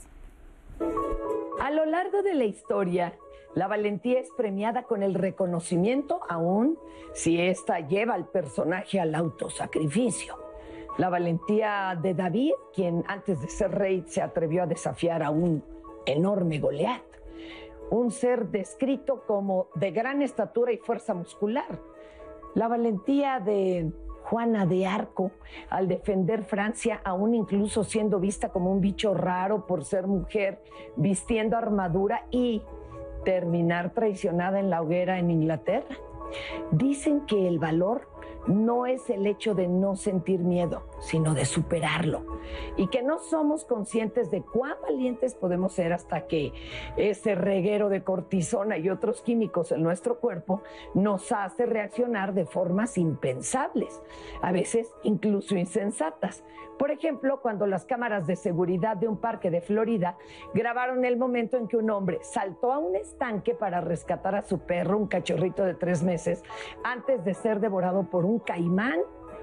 A 1.60 1.70
lo 1.70 1.86
largo 1.86 2.22
de 2.22 2.34
la 2.34 2.44
historia, 2.44 3.14
la 3.54 3.68
valentía 3.68 4.18
es 4.18 4.30
premiada 4.36 4.82
con 4.82 5.02
el 5.02 5.14
reconocimiento, 5.14 6.20
aun 6.28 6.76
si 7.12 7.40
ésta 7.40 7.78
lleva 7.80 8.14
al 8.14 8.26
personaje 8.26 8.98
al 8.98 9.14
autosacrificio. 9.14 10.36
La 10.98 11.08
valentía 11.08 11.98
de 12.00 12.14
David, 12.14 12.52
quien 12.74 13.04
antes 13.06 13.40
de 13.40 13.48
ser 13.48 13.70
rey 13.70 14.04
se 14.06 14.22
atrevió 14.22 14.64
a 14.64 14.66
desafiar 14.66 15.22
a 15.22 15.30
un 15.30 15.62
enorme 16.04 16.58
Goliat, 16.58 17.02
un 17.90 18.10
ser 18.10 18.48
descrito 18.48 19.22
como 19.26 19.68
de 19.76 19.92
gran 19.92 20.22
estatura 20.22 20.72
y 20.72 20.78
fuerza 20.78 21.14
muscular. 21.14 21.78
La 22.54 22.66
valentía 22.66 23.38
de 23.38 23.92
Juana 24.24 24.66
de 24.66 24.86
Arco 24.86 25.30
al 25.68 25.86
defender 25.86 26.44
Francia, 26.44 27.00
aún 27.04 27.34
incluso 27.34 27.84
siendo 27.84 28.18
vista 28.18 28.48
como 28.48 28.72
un 28.72 28.80
bicho 28.80 29.14
raro 29.14 29.66
por 29.66 29.84
ser 29.84 30.06
mujer, 30.06 30.62
vistiendo 30.96 31.56
armadura 31.56 32.26
y 32.30 32.62
terminar 33.24 33.90
traicionada 33.90 34.60
en 34.60 34.70
la 34.70 34.82
hoguera 34.82 35.18
en 35.18 35.30
Inglaterra. 35.30 35.96
Dicen 36.70 37.26
que 37.26 37.46
el 37.48 37.58
valor 37.58 38.08
no 38.46 38.86
es 38.86 39.08
el 39.10 39.26
hecho 39.26 39.54
de 39.54 39.68
no 39.68 39.96
sentir 39.96 40.40
miedo, 40.40 40.82
sino 41.00 41.34
de 41.34 41.44
superarlo. 41.44 42.24
Y 42.76 42.88
que 42.88 43.02
no 43.02 43.18
somos 43.18 43.64
conscientes 43.64 44.30
de 44.30 44.42
cuán 44.42 44.74
valientes 44.82 45.34
podemos 45.34 45.72
ser 45.72 45.92
hasta 45.92 46.26
que 46.26 46.52
ese 46.96 47.34
reguero 47.34 47.88
de 47.88 48.02
cortisona 48.02 48.78
y 48.78 48.90
otros 48.90 49.22
químicos 49.22 49.72
en 49.72 49.82
nuestro 49.82 50.18
cuerpo 50.18 50.62
nos 50.94 51.32
hace 51.32 51.66
reaccionar 51.66 52.34
de 52.34 52.46
formas 52.46 52.98
impensables, 52.98 54.02
a 54.42 54.52
veces 54.52 54.92
incluso 55.02 55.56
insensatas. 55.56 56.44
Por 56.78 56.90
ejemplo, 56.90 57.40
cuando 57.40 57.66
las 57.66 57.84
cámaras 57.84 58.26
de 58.26 58.34
seguridad 58.34 58.96
de 58.96 59.06
un 59.06 59.16
parque 59.16 59.50
de 59.50 59.60
Florida 59.60 60.16
grabaron 60.54 61.04
el 61.04 61.16
momento 61.16 61.56
en 61.56 61.68
que 61.68 61.76
un 61.76 61.88
hombre 61.90 62.18
saltó 62.22 62.72
a 62.72 62.78
un 62.78 62.96
estanque 62.96 63.54
para 63.54 63.80
rescatar 63.80 64.34
a 64.34 64.42
su 64.42 64.58
perro, 64.58 64.98
un 64.98 65.06
cachorrito 65.06 65.64
de 65.64 65.74
tres 65.74 66.02
meses, 66.02 66.42
antes 66.82 67.24
de 67.24 67.34
ser 67.34 67.60
devorado 67.60 68.10
por 68.10 68.24
un 68.24 68.33
caimán. 68.38 69.00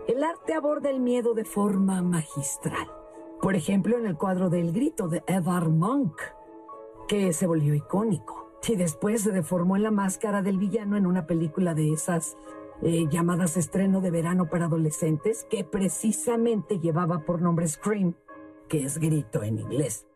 El 0.08 0.24
arte 0.24 0.54
aborda 0.54 0.90
el 0.90 1.00
miedo 1.00 1.34
de 1.34 1.46
forma 1.46 2.02
magistral. 2.02 2.88
Por 3.42 3.56
ejemplo, 3.56 3.98
en 3.98 4.06
el 4.06 4.18
cuadro 4.18 4.50
del 4.50 4.72
grito 4.72 5.08
de 5.08 5.24
Edvard 5.28 5.70
Munch, 5.70 6.20
que 7.08 7.34
se 7.34 7.48
volvió 7.48 7.74
icónico. 7.74 8.52
Y 8.68 8.76
después 8.76 9.24
se 9.24 9.32
deformó 9.32 9.76
en 9.76 9.84
la 9.84 9.92
máscara 9.92 10.42
del 10.42 10.58
villano 10.58 10.96
en 10.96 11.06
una 11.06 11.26
película 11.26 11.74
de 11.74 11.92
esas 11.92 12.38
eh, 12.84 13.08
llamadas 13.10 13.58
estreno 13.58 14.00
de 14.00 14.12
verano 14.12 14.50
para 14.50 14.66
adolescentes, 14.66 15.46
que 15.50 15.64
precisamente 15.64 16.80
llevaba 16.80 17.26
por 17.26 17.42
nombre 17.42 17.68
Scream, 17.68 18.16
que 18.70 18.86
es 18.86 18.98
grito 18.98 19.44
en 19.44 19.60
inglés. 19.60 20.08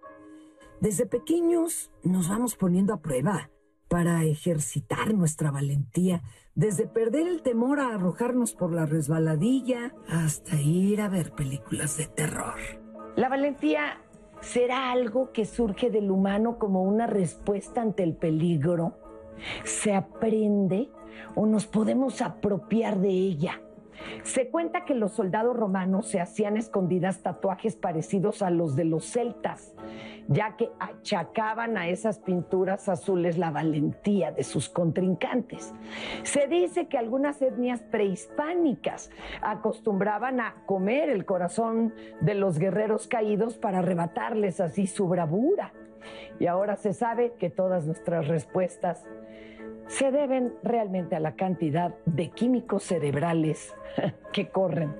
Desde 0.79 1.05
pequeños 1.05 1.91
nos 2.03 2.29
vamos 2.29 2.55
poniendo 2.55 2.93
a 2.93 3.01
prueba 3.01 3.49
para 3.95 4.25
ejercitar 4.25 5.13
nuestra 5.13 5.51
valentía, 5.51 6.21
desde 6.53 6.85
perder 6.85 7.29
el 7.29 7.41
temor 7.41 7.79
a 7.79 7.95
arrojarnos 7.95 8.51
por 8.51 8.73
la 8.73 8.85
resbaladilla 8.85 9.93
hasta 10.09 10.59
ir 10.59 10.99
a 10.99 11.07
ver 11.07 11.31
películas 11.31 11.95
de 11.95 12.07
terror. 12.07 12.55
La 13.15 13.29
valentía 13.29 14.01
será 14.41 14.91
algo 14.91 15.31
que 15.31 15.45
surge 15.45 15.91
del 15.91 16.11
humano 16.11 16.59
como 16.59 16.83
una 16.83 17.07
respuesta 17.07 17.81
ante 17.81 18.03
el 18.03 18.17
peligro. 18.17 18.97
Se 19.63 19.93
aprende 19.93 20.89
o 21.33 21.45
nos 21.45 21.65
podemos 21.65 22.21
apropiar 22.21 22.99
de 22.99 23.11
ella. 23.11 23.61
Se 24.23 24.49
cuenta 24.49 24.85
que 24.85 24.95
los 24.95 25.13
soldados 25.13 25.55
romanos 25.55 26.07
se 26.07 26.19
hacían 26.19 26.57
escondidas 26.57 27.21
tatuajes 27.21 27.75
parecidos 27.75 28.41
a 28.41 28.49
los 28.49 28.75
de 28.75 28.85
los 28.85 29.05
celtas, 29.05 29.73
ya 30.27 30.55
que 30.57 30.69
achacaban 30.79 31.77
a 31.77 31.87
esas 31.87 32.19
pinturas 32.19 32.89
azules 32.89 33.37
la 33.37 33.51
valentía 33.51 34.31
de 34.31 34.43
sus 34.43 34.69
contrincantes. 34.69 35.73
Se 36.23 36.47
dice 36.47 36.87
que 36.87 36.97
algunas 36.97 37.41
etnias 37.41 37.81
prehispánicas 37.81 39.11
acostumbraban 39.41 40.39
a 40.39 40.55
comer 40.65 41.09
el 41.09 41.25
corazón 41.25 41.93
de 42.21 42.33
los 42.33 42.57
guerreros 42.57 43.07
caídos 43.07 43.57
para 43.57 43.79
arrebatarles 43.79 44.59
así 44.59 44.87
su 44.87 45.07
bravura. 45.07 45.73
Y 46.39 46.47
ahora 46.47 46.75
se 46.75 46.93
sabe 46.93 47.33
que 47.39 47.49
todas 47.49 47.85
nuestras 47.85 48.27
respuestas 48.27 49.03
se 49.87 50.11
deben 50.11 50.53
realmente 50.63 51.15
a 51.15 51.19
la 51.19 51.35
cantidad 51.35 51.95
de 52.05 52.29
químicos 52.29 52.83
cerebrales 52.83 53.75
que 54.33 54.49
corren 54.49 54.95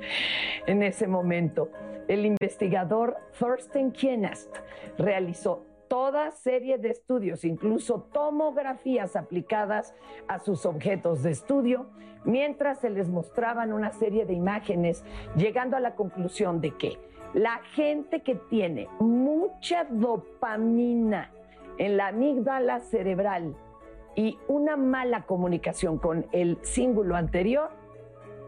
en 0.68 0.84
ese 0.84 1.08
momento. 1.08 1.70
El 2.08 2.26
investigador 2.26 3.18
Thorsten 3.40 3.92
Kienast 3.92 4.56
realizó 4.98 5.66
toda 5.88 6.32
serie 6.32 6.78
de 6.78 6.90
estudios, 6.90 7.44
incluso 7.46 8.08
tomografías 8.12 9.16
aplicadas 9.16 9.96
a 10.28 10.40
sus 10.40 10.66
objetos 10.66 11.24
de 11.24 11.32
estudio, 11.32 11.88
mientras 12.24 12.80
se 12.80 12.90
les 12.90 13.10
mostraban 13.10 13.74
una 13.74 13.92
serie 13.92 14.26
de 14.26 14.34
imágenes, 14.34 15.04
llegando 15.36 15.78
a 15.78 15.80
la 15.80 15.96
conclusión 15.96 16.62
de 16.62 16.72
que 16.72 17.00
la 17.34 17.60
gente 17.74 18.22
que 18.22 18.36
tiene 18.36 18.88
mucha 19.00 19.86
dopamina 19.86 21.32
en 21.78 21.98
la 21.98 22.08
amígdala 22.08 22.80
cerebral 22.80 23.56
y 24.16 24.40
una 24.48 24.78
mala 24.78 25.24
comunicación 25.24 25.98
con 25.98 26.26
el 26.32 26.58
cíngulo 26.64 27.16
anterior, 27.16 27.70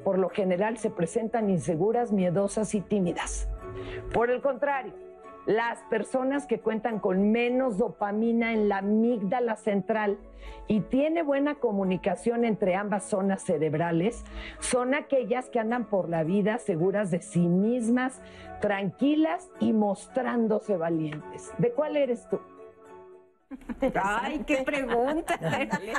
por 0.04 0.18
lo 0.18 0.30
general 0.30 0.78
se 0.78 0.90
presentan 0.90 1.50
inseguras, 1.50 2.12
miedosas 2.12 2.74
y 2.76 2.82
tímidas. 2.82 3.50
Por 4.14 4.30
el 4.30 4.42
contrario, 4.42 4.94
las 5.46 5.80
personas 5.90 6.46
que 6.46 6.60
cuentan 6.60 7.00
con 7.00 7.32
menos 7.32 7.78
dopamina 7.78 8.52
en 8.52 8.68
la 8.68 8.80
amígdala 8.80 9.56
central 9.56 10.18
y 10.68 10.82
tiene 10.82 11.24
buena 11.24 11.56
comunicación 11.56 12.44
entre 12.44 12.76
ambas 12.76 13.06
zonas 13.06 13.44
cerebrales 13.44 14.26
son 14.60 14.94
aquellas 14.94 15.50
que 15.50 15.60
andan 15.60 15.86
por 15.86 16.10
la 16.10 16.24
vida 16.24 16.58
seguras 16.58 17.12
de 17.12 17.22
sí 17.22 17.48
mismas, 17.48 18.22
tranquilas 18.60 19.50
y 19.62 19.72
mostrándose 19.72 20.76
valientes. 20.76 21.54
¿De 21.58 21.72
cuál 21.72 21.96
eres 21.96 22.28
tú? 22.28 22.40
Ay, 24.04 24.42
qué 24.46 24.58
pregunta. 24.64 25.40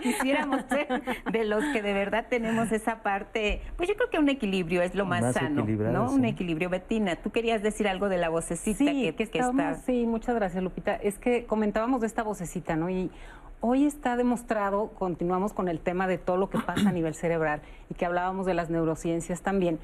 Quisiéramos 0.02 0.62
ser 0.68 1.02
de 1.32 1.44
los 1.44 1.64
que 1.72 1.80
de 1.82 1.92
verdad 1.92 2.26
tenemos 2.28 2.72
esa 2.72 3.02
parte. 3.02 3.62
Pues 3.76 3.88
yo 3.88 3.94
creo 3.96 4.10
que 4.10 4.18
un 4.18 4.28
equilibrio 4.28 4.82
es 4.82 4.94
lo 4.94 5.06
más, 5.06 5.22
Más 5.22 5.34
sano, 5.34 5.64
¿no? 5.66 6.08
sí. 6.08 6.14
Un 6.14 6.24
equilibrio. 6.24 6.68
Betina, 6.68 7.16
tú 7.16 7.30
querías 7.30 7.62
decir 7.62 7.88
algo 7.88 8.08
de 8.08 8.18
la 8.18 8.28
vocecita 8.28 8.78
Sí, 8.78 8.84
que, 8.84 9.14
que, 9.14 9.30
que 9.30 9.38
estamos- 9.38 9.62
está. 9.62 9.74
Sí, 9.86 10.06
muchas 10.06 10.34
gracias, 10.34 10.62
Lupita. 10.62 10.94
Es 10.96 11.18
que 11.18 11.46
comentábamos 11.46 12.00
de 12.02 12.06
esta 12.08 12.22
vocecita, 12.22 12.76
¿no? 12.76 12.90
Y 12.90 13.10
hoy 13.60 13.86
está 13.86 14.16
demostrado, 14.16 14.88
continuamos 14.98 15.52
con 15.52 15.68
el 15.68 15.80
tema 15.80 16.06
de 16.06 16.18
todo 16.18 16.36
lo 16.36 16.50
que 16.50 16.58
pasa 16.58 16.88
a 16.90 16.92
nivel 16.92 17.14
cerebral 17.14 17.62
y 17.90 17.94
que 17.94 18.04
hablábamos 18.04 18.44
de 18.46 18.54
las 18.54 18.68
neurociencias 18.70 19.40
también, 19.42 19.78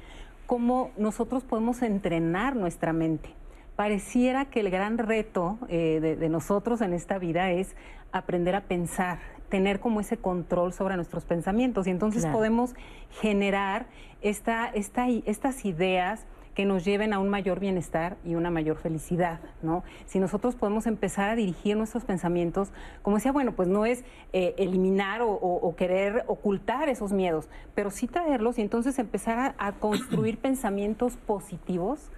cómo 0.45 0.91
nosotros 0.97 1.43
podemos 1.43 1.81
entrenar 1.81 2.55
nuestra 2.55 2.93
mente. 2.93 3.29
Pareciera 3.75 4.45
que 4.45 4.61
el 4.61 4.69
gran 4.69 4.97
reto 4.97 5.57
eh, 5.67 5.99
de, 6.01 6.15
de 6.15 6.29
nosotros 6.29 6.81
en 6.81 6.93
esta 6.93 7.17
vida 7.17 7.51
es 7.51 7.75
aprender 8.13 8.55
a 8.55 8.61
pensar, 8.61 9.19
tener 9.49 9.81
como 9.81 9.99
ese 9.99 10.15
control 10.17 10.71
sobre 10.71 10.95
nuestros 10.95 11.25
pensamientos 11.25 11.85
y 11.87 11.89
entonces 11.89 12.21
Claro. 12.23 12.37
podemos 12.37 12.73
generar 13.19 13.87
esta, 14.21 14.67
esta- 14.67 15.09
estas 15.09 15.65
ideas 15.65 16.25
que 16.55 16.63
nos 16.63 16.85
lleven 16.85 17.11
a 17.11 17.19
un 17.19 17.27
mayor 17.27 17.59
bienestar 17.59 18.15
y 18.23 18.35
una 18.35 18.49
mayor 18.49 18.77
felicidad, 18.77 19.41
¿no? 19.61 19.83
Si 20.05 20.19
nosotros 20.19 20.55
podemos 20.55 20.87
empezar 20.87 21.29
a 21.29 21.35
dirigir 21.35 21.75
nuestros 21.75 22.05
pensamientos, 22.05 22.71
como 23.01 23.17
decía, 23.17 23.33
bueno, 23.33 23.51
pues 23.51 23.67
no 23.67 23.85
es 23.85 24.05
eh, 24.31 24.55
eliminar 24.57 25.19
o, 25.21 25.75
querer 25.75 26.23
ocultar 26.27 26.87
esos 26.87 27.11
miedos, 27.11 27.49
pero 27.75 27.91
sí 27.91 28.07
traerlos 28.07 28.57
y 28.57 28.61
entonces 28.61 28.97
empezar 28.99 29.53
a 29.57 29.73
construir 29.73 30.37
pensamientos 30.41 31.17
positivos 31.17 32.09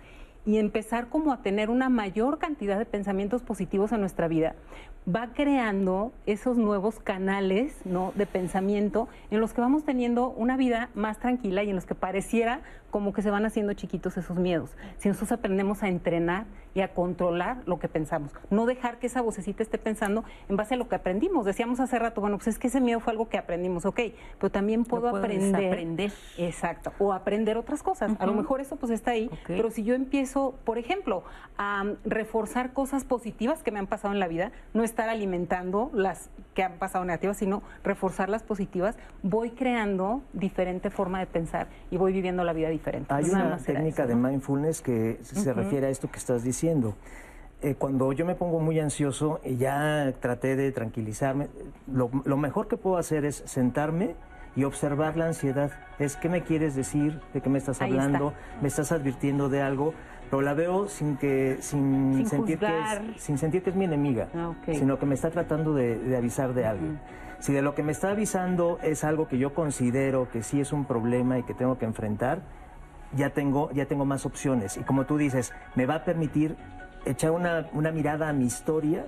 y 0.47 0.57
empezar 0.57 1.09
como 1.09 1.33
a 1.33 1.41
tener 1.43 1.69
una 1.69 1.89
mayor 1.89 2.39
cantidad 2.39 2.79
de 2.79 2.85
pensamientos 2.85 3.43
positivos 3.43 3.91
en 3.91 3.99
nuestra 3.99 4.29
vida, 4.29 4.55
va 5.07 5.33
creando 5.33 6.13
esos 6.25 6.57
nuevos 6.57 6.99
canales 6.99 7.75
¿no? 7.83 8.13
de 8.15 8.25
pensamiento 8.25 9.09
en 9.29 9.41
los 9.41 9.53
que 9.53 9.59
vamos 9.59 9.83
teniendo 9.83 10.29
una 10.29 10.55
vida 10.55 10.89
más 10.95 11.19
tranquila 11.19 11.63
y 11.63 11.69
en 11.69 11.75
los 11.75 11.85
que 11.85 11.95
pareciera 11.95 12.61
como 12.97 13.13
que 13.13 13.21
se 13.21 13.29
van 13.29 13.45
haciendo 13.45 13.73
chiquitos 13.73 14.17
esos 14.17 14.37
miedos. 14.37 14.75
Si 14.97 15.07
nosotros 15.07 15.31
aprendemos 15.33 15.83
a 15.83 15.87
entrenar 15.87 16.47
y 16.73 16.81
a 16.81 16.95
controlar 16.95 17.57
lo 17.67 17.77
que 17.77 17.87
pensamos, 17.87 18.31
no 18.49 18.65
dejar 18.65 18.97
que 18.97 19.05
esa 19.05 19.21
vocecita 19.21 19.61
esté 19.61 19.77
pensando 19.77 20.23
en 20.49 20.57
base 20.57 20.73
a 20.73 20.77
lo 20.77 20.87
que 20.89 20.95
aprendimos. 20.95 21.45
Decíamos 21.45 21.79
hace 21.79 21.99
rato, 21.99 22.21
bueno, 22.21 22.37
pues 22.37 22.47
es 22.47 22.57
que 22.57 22.67
ese 22.67 22.81
miedo 22.81 22.99
fue 22.99 23.11
algo 23.11 23.29
que 23.29 23.37
aprendimos, 23.37 23.85
ok, 23.85 23.99
pero 24.39 24.49
también 24.49 24.83
puedo, 24.83 25.09
aprender. 25.09 25.67
aprender. 25.67 26.11
Exacto, 26.39 26.91
o 26.97 27.13
aprender 27.13 27.55
otras 27.55 27.83
cosas. 27.83 28.13
A 28.17 28.25
lo 28.25 28.33
mejor 28.33 28.61
eso 28.61 28.77
pues 28.77 28.91
está 28.91 29.11
ahí, 29.11 29.29
pero 29.45 29.69
si 29.69 29.83
yo 29.83 29.93
empiezo, 29.93 30.55
por 30.63 30.79
ejemplo, 30.79 31.23
a 31.59 31.85
reforzar 32.03 32.73
cosas 32.73 33.03
positivas 33.03 33.61
que 33.61 33.69
me 33.69 33.77
han 33.77 33.85
pasado 33.85 34.11
en 34.11 34.19
la 34.19 34.27
vida, 34.27 34.51
no 34.73 34.83
es 34.83 34.89
estar 34.89 35.07
alimentando 35.07 35.91
las 35.93 36.31
que 36.55 36.63
han 36.63 36.79
pasado 36.79 37.05
negativas, 37.05 37.37
sino 37.37 37.61
reforzar 37.83 38.29
las 38.29 38.41
positivas, 38.41 38.97
voy 39.21 39.51
creando 39.51 40.23
diferente 40.33 40.89
forma 40.89 41.19
de 41.19 41.27
pensar 41.27 41.67
y 41.91 41.97
voy 41.97 42.11
viviendo 42.11 42.43
la 42.43 42.53
vida 42.53 42.69
diferente. 42.69 42.86
Hay 43.09 43.29
una 43.29 43.57
técnica 43.57 44.05
de 44.05 44.15
mindfulness 44.15 44.81
que 44.81 45.19
se 45.21 45.53
refiere 45.53 45.87
a 45.87 45.89
esto 45.89 46.09
que 46.09 46.17
estás 46.17 46.43
diciendo. 46.43 46.95
Eh, 47.61 47.73
cuando 47.75 48.13
yo 48.13 48.25
me 48.25 48.35
pongo 48.35 48.59
muy 48.59 48.79
ansioso 48.79 49.39
y 49.43 49.57
ya 49.57 50.13
traté 50.19 50.55
de 50.55 50.71
tranquilizarme, 50.71 51.47
lo, 51.91 52.11
lo, 52.23 52.37
mejor 52.37 52.67
que 52.67 52.77
puedo 52.77 52.97
hacer 52.97 53.25
es 53.25 53.41
sentarme 53.47 54.15
y 54.55 54.63
observar 54.63 55.17
la 55.17 55.25
ansiedad. 55.25 55.71
Es 55.97 56.15
qué 56.17 56.29
me 56.29 56.43
quieres 56.43 56.75
decir, 56.75 57.19
de 57.33 57.41
qué 57.41 57.49
me 57.49 57.57
estás 57.57 57.81
hablando, 57.81 58.33
me 58.61 58.67
estás 58.67 58.91
advirtiendo 58.91 59.49
de 59.49 59.63
algo 59.63 59.93
pero 60.29 60.41
la 60.41 60.53
veo 60.53 60.87
sin 60.87 61.17
que 61.17 61.57
sin, 61.61 62.25
sentir 62.27 62.59
que 62.59 62.67
es, 62.67 63.21
sin 63.21 63.37
sentir 63.37 63.63
que 63.63 63.69
es 63.69 63.75
mi 63.75 63.85
enemiga, 63.85 64.27
ah, 64.35 64.53
sino 64.71 64.99
que 64.99 65.05
me 65.05 65.15
está 65.15 65.29
tratando 65.31 65.73
de, 65.73 66.15
avisar 66.17 66.53
de 66.53 66.65
algo. 66.65 66.85
Si 67.39 67.53
de 67.53 67.61
lo 67.61 67.75
que 67.75 67.83
me 67.83 67.91
está 67.91 68.11
avisando 68.11 68.79
es 68.81 69.03
algo 69.03 69.27
que 69.27 69.37
yo 69.37 69.53
considero 69.53 70.27
que 70.31 70.43
sí 70.43 70.59
es 70.59 70.73
un 70.73 70.85
problema 70.85 71.37
y 71.37 71.43
que 71.43 71.53
tengo 71.53 71.77
que 71.77 71.85
enfrentar, 71.85 72.41
ya 73.15 73.29
tengo 73.29 73.71
ya 73.71 73.85
tengo 73.85 74.05
más 74.05 74.25
opciones 74.25 74.77
y 74.77 74.81
como 74.81 75.05
tú 75.05 75.17
dices, 75.17 75.53
me 75.75 75.85
va 75.85 75.95
a 75.95 76.03
permitir 76.03 76.55
echar 77.05 77.31
una, 77.31 77.67
una 77.73 77.91
mirada 77.91 78.29
a 78.29 78.33
mi 78.33 78.45
historia 78.45 79.05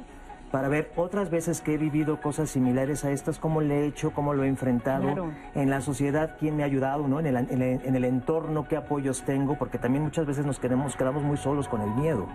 para 0.51 0.67
ver 0.67 0.91
otras 0.95 1.29
veces 1.29 1.61
que 1.61 1.75
he 1.75 1.77
vivido 1.77 2.21
cosas 2.21 2.49
similares 2.49 3.05
a 3.05 3.11
estas, 3.11 3.39
cómo 3.39 3.61
le 3.61 3.81
he 3.81 3.85
hecho, 3.85 4.11
cómo 4.11 4.33
lo 4.33 4.43
he 4.43 4.47
enfrentado, 4.47 5.31
en 5.55 5.69
la 5.69 5.81
sociedad, 5.81 6.35
quién 6.39 6.57
me 6.57 6.63
ha 6.63 6.65
ayudado, 6.65 7.07
¿no? 7.07 7.19
En 7.19 7.27
el, 7.27 7.37
en, 7.37 7.95
el, 7.95 8.05
entorno, 8.05 8.67
qué 8.67 8.77
apoyos 8.77 9.23
tengo, 9.23 9.55
porque 9.57 9.77
también 9.77 10.03
muchas 10.03 10.25
veces 10.25 10.45
nos 10.45 10.59
quedamos, 10.59 10.95
quedamos 10.95 11.23
muy 11.23 11.37
solos 11.37 11.67
con 11.67 11.81
el 11.81 11.89
miedo. 11.91 12.27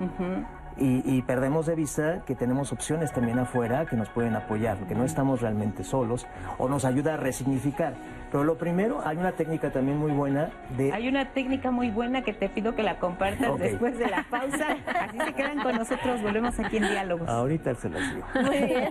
y, 0.77 1.23
perdemos 1.23 1.67
de 1.67 1.75
vista 1.75 2.23
que 2.27 2.35
tenemos 2.35 2.73
opciones 2.73 3.13
también 3.13 3.39
afuera 3.39 3.87
que 3.87 3.97
nos 3.97 4.09
pueden 4.09 4.35
apoyar, 4.37 4.79
que 4.87 4.95
no 4.95 5.05
estamos 5.05 5.41
realmente 5.41 5.85
solos, 5.85 6.27
o 6.59 6.69
nos 6.69 6.85
ayuda 6.85 7.15
a 7.15 7.17
resignificar. 7.17 7.95
Pero 8.35 8.43
lo 8.43 8.59
primero, 8.59 9.01
hay 9.07 9.17
una 9.17 9.37
técnica 9.37 9.71
también 9.71 9.97
muy 9.97 10.11
buena 10.11 10.51
de... 10.77 10.93
Hay 10.93 11.07
una 11.07 11.33
técnica 11.33 11.71
muy 11.71 11.93
buena 11.93 12.25
que 12.25 12.33
te 12.33 12.49
pido 12.49 12.75
que 12.75 12.83
la 12.83 12.99
compartas 12.99 13.57
después 13.61 13.97
de 13.97 14.09
la 14.09 14.27
pausa. 14.29 14.77
Así 15.03 15.19
se 15.25 15.35
quedan 15.35 15.63
con 15.63 15.77
nosotros, 15.77 16.21
volvemos 16.21 16.59
aquí 16.59 16.79
en 16.79 16.83
Diálogos. 16.83 17.29
Ahorita 17.29 17.77
se 17.77 17.91
las 17.91 18.13
digo. 18.13 18.27
Muy 18.43 18.59
bien. 18.59 18.91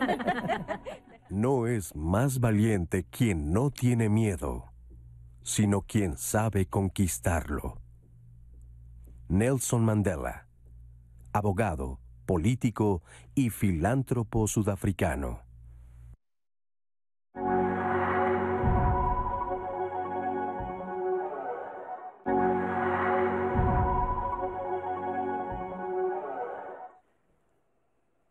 No 1.29 1.67
es 1.67 1.93
más 1.93 2.39
valiente 2.39 3.03
quien 3.03 3.51
no 3.51 3.69
tiene 3.69 4.07
miedo, 4.07 4.71
sino 5.41 5.81
quien 5.81 6.15
sabe 6.15 6.65
conquistarlo. 6.65 7.81
Nelson 9.27 9.83
Mandela, 9.83 10.47
abogado, 11.33 11.99
político 12.25 13.03
y 13.35 13.49
filántropo 13.49 14.47
sudafricano. 14.47 15.42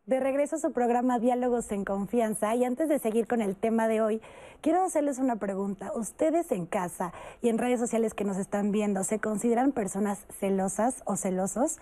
De 0.05 0.18
regreso 0.18 0.57
a 0.57 0.59
su 0.59 0.72
programa 0.72 1.20
Diálogos 1.20 1.70
en 1.70 1.84
Confianza 1.84 2.57
y 2.57 2.64
antes 2.64 2.88
de 2.88 2.98
seguir 2.98 3.28
con 3.28 3.40
el 3.40 3.55
tema 3.55 3.86
de 3.86 4.00
hoy, 4.00 4.20
quiero 4.61 4.82
hacerles 4.82 5.20
una 5.20 5.36
pregunta. 5.36 5.92
¿Ustedes 5.94 6.50
en 6.50 6.66
casa 6.66 7.12
y 7.40 7.50
en 7.50 7.57
redes 7.57 7.78
sociales 7.78 8.12
que 8.12 8.24
nos 8.24 8.36
están 8.36 8.72
viendo 8.72 9.05
se 9.05 9.20
consideran 9.20 9.70
personas 9.70 10.26
celosas 10.40 11.03
o 11.05 11.14
celosos? 11.14 11.78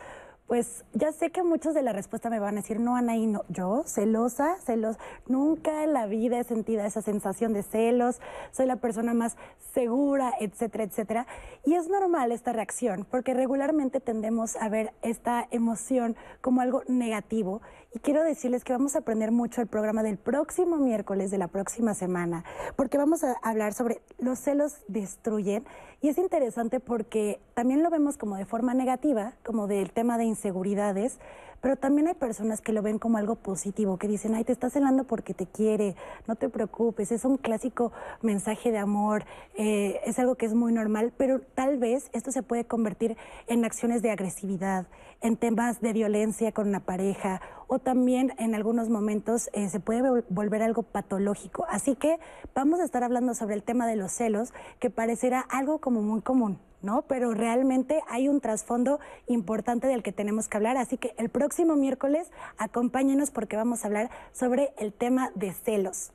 Pues 0.47 0.85
ya 0.93 1.12
sé 1.12 1.31
que 1.31 1.45
muchos 1.45 1.75
de 1.75 1.83
la 1.83 1.93
respuesta 1.93 2.29
me 2.29 2.41
van 2.41 2.59
a 2.59 2.61
decir, 2.61 2.79
no, 2.79 2.97
Anaí, 2.97 3.27
no. 3.27 3.45
Yo, 3.49 3.85
celosa, 3.87 4.57
celos, 4.57 4.99
nunca 5.27 5.85
en 5.85 5.93
la 5.95 6.07
vida 6.07 6.41
he 6.41 6.45
sentido 6.45 6.85
esa 6.85 7.01
sensación 7.03 7.55
de 7.55 7.62
celos, 7.62 8.21
soy 8.51 8.66
la 8.66 8.77
persona 8.77 9.14
más 9.14 9.37
segura, 9.73 10.35
etcétera, 10.41 10.85
etcétera. 10.85 11.27
Y 11.64 11.75
es 11.75 11.89
normal 11.89 12.33
esta 12.33 12.53
reacción, 12.53 13.07
porque 13.09 13.33
regularmente 13.33 14.01
tendemos 14.01 14.57
a 14.57 14.68
ver 14.68 14.93
esta 15.03 15.47
emoción 15.53 16.16
como 16.41 16.61
algo 16.61 16.83
negativo. 16.89 17.62
Y 17.93 17.99
quiero 17.99 18.22
decirles 18.22 18.62
que 18.62 18.72
vamos 18.72 18.95
a 18.95 19.01
aprender 19.01 19.32
mucho 19.32 19.61
el 19.61 19.66
programa 19.66 20.05
del 20.05 20.16
próximo 20.16 20.76
miércoles 20.76 21.32
de 21.32 21.38
la 21.38 21.49
próxima 21.49 21.93
semana, 21.93 22.45
porque 22.76 22.99
vamos 22.99 23.24
a 23.24 23.32
hablar 23.43 23.72
sobre 23.72 24.01
los 24.18 24.38
celos 24.38 24.76
destruyen. 24.86 25.64
Y 26.01 26.09
es 26.09 26.16
interesante 26.16 26.78
porque 26.78 27.41
también 27.55 27.82
lo 27.82 27.91
vemos 27.91 28.16
como 28.16 28.36
de 28.36 28.45
forma 28.45 28.74
negativa, 28.74 29.34
como 29.45 29.66
del 29.66 29.91
tema 29.91 30.18
de 30.18 30.24
inseguridades, 30.24 31.18
pero 31.61 31.76
también 31.76 32.07
hay 32.07 32.14
personas 32.14 32.61
que 32.61 32.72
lo 32.72 32.80
ven 32.80 32.99
como 32.99 33.18
algo 33.18 33.34
positivo, 33.34 33.99
que 33.99 34.09
dicen, 34.09 34.34
ay, 34.34 34.45
te 34.45 34.53
estás 34.53 34.72
celando 34.72 35.05
porque 35.05 35.34
te 35.34 35.47
quiere, 35.47 35.97
no 36.26 36.36
te 36.36 36.49
preocupes, 36.49 37.12
es 37.12 37.24
un 37.24 37.36
clásico 37.36 37.93
mensaje 38.22 38.70
de 38.70 38.78
amor, 38.78 39.24
eh, 39.57 40.01
es 40.07 40.18
algo 40.18 40.36
que 40.36 40.47
es 40.47 40.55
muy 40.55 40.72
normal, 40.72 41.12
pero 41.16 41.41
tal 41.41 41.76
vez 41.78 42.09
esto 42.12 42.30
se 42.30 42.43
puede 42.43 42.64
convertir 42.64 43.16
en 43.47 43.64
acciones 43.64 44.01
de 44.01 44.11
agresividad, 44.11 44.86
en 45.21 45.37
temas 45.37 45.81
de 45.81 45.93
violencia 45.93 46.53
con 46.53 46.68
una 46.68 46.81
pareja 46.81 47.41
o 47.66 47.79
también 47.79 48.35
en 48.39 48.55
algunos 48.55 48.89
momentos 48.89 49.51
eh, 49.53 49.68
se 49.68 49.81
puede 49.81 50.25
volver 50.29 50.62
algo 50.62 50.83
patológico. 50.83 51.66
Así 51.68 51.95
que 51.95 52.18
vamos 52.55 52.81
a 52.81 52.85
estar 52.85 53.05
hablando 53.05 53.35
sobre 53.35 53.55
el 53.55 53.62
tema 53.62 53.87
de 53.87 53.97
los 53.97 54.12
celos, 54.12 54.53
que 54.79 54.91
parecerá 54.91 55.41
algo 55.41 55.79
como 55.79 56.03
muy 56.03 56.21
común. 56.21 56.59
¿no? 56.83 57.03
Pero 57.03 57.35
realmente 57.35 58.01
hay 58.09 58.29
un 58.29 58.41
trasfondo 58.41 59.01
importante 59.27 59.87
del 59.87 60.03
que 60.03 60.12
tenemos 60.12 60.49
que 60.49 60.57
hablar, 60.57 60.79
así 60.79 60.97
que 60.97 61.14
el 61.18 61.29
próximo 61.29 61.77
miércoles 61.77 62.31
acompáñenos 62.57 63.31
porque 63.31 63.57
vamos 63.57 63.85
a 63.85 63.89
hablar 63.89 64.11
sobre 64.33 64.73
el 64.79 64.93
tema 64.93 65.31
de 65.35 65.53
celos. 65.53 66.11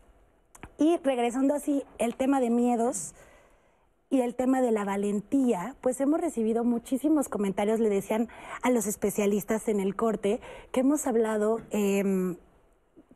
Y 0.78 0.98
regresando 1.04 1.54
así, 1.54 1.84
el 2.00 2.16
tema 2.16 2.40
de 2.40 2.50
miedos 2.50 3.14
y 4.16 4.22
el 4.22 4.34
tema 4.34 4.62
de 4.62 4.72
la 4.72 4.86
valentía, 4.86 5.76
pues 5.82 6.00
hemos 6.00 6.22
recibido 6.22 6.64
muchísimos 6.64 7.28
comentarios, 7.28 7.80
le 7.80 7.90
decían 7.90 8.30
a 8.62 8.72
los 8.72 8.88
especialistas 8.88 9.68
en 9.68 9.80
el 9.80 9.96
corte, 9.96 10.40
que 10.72 10.80
hemos 10.80 11.06
hablado... 11.06 11.60
Eh, 11.72 12.36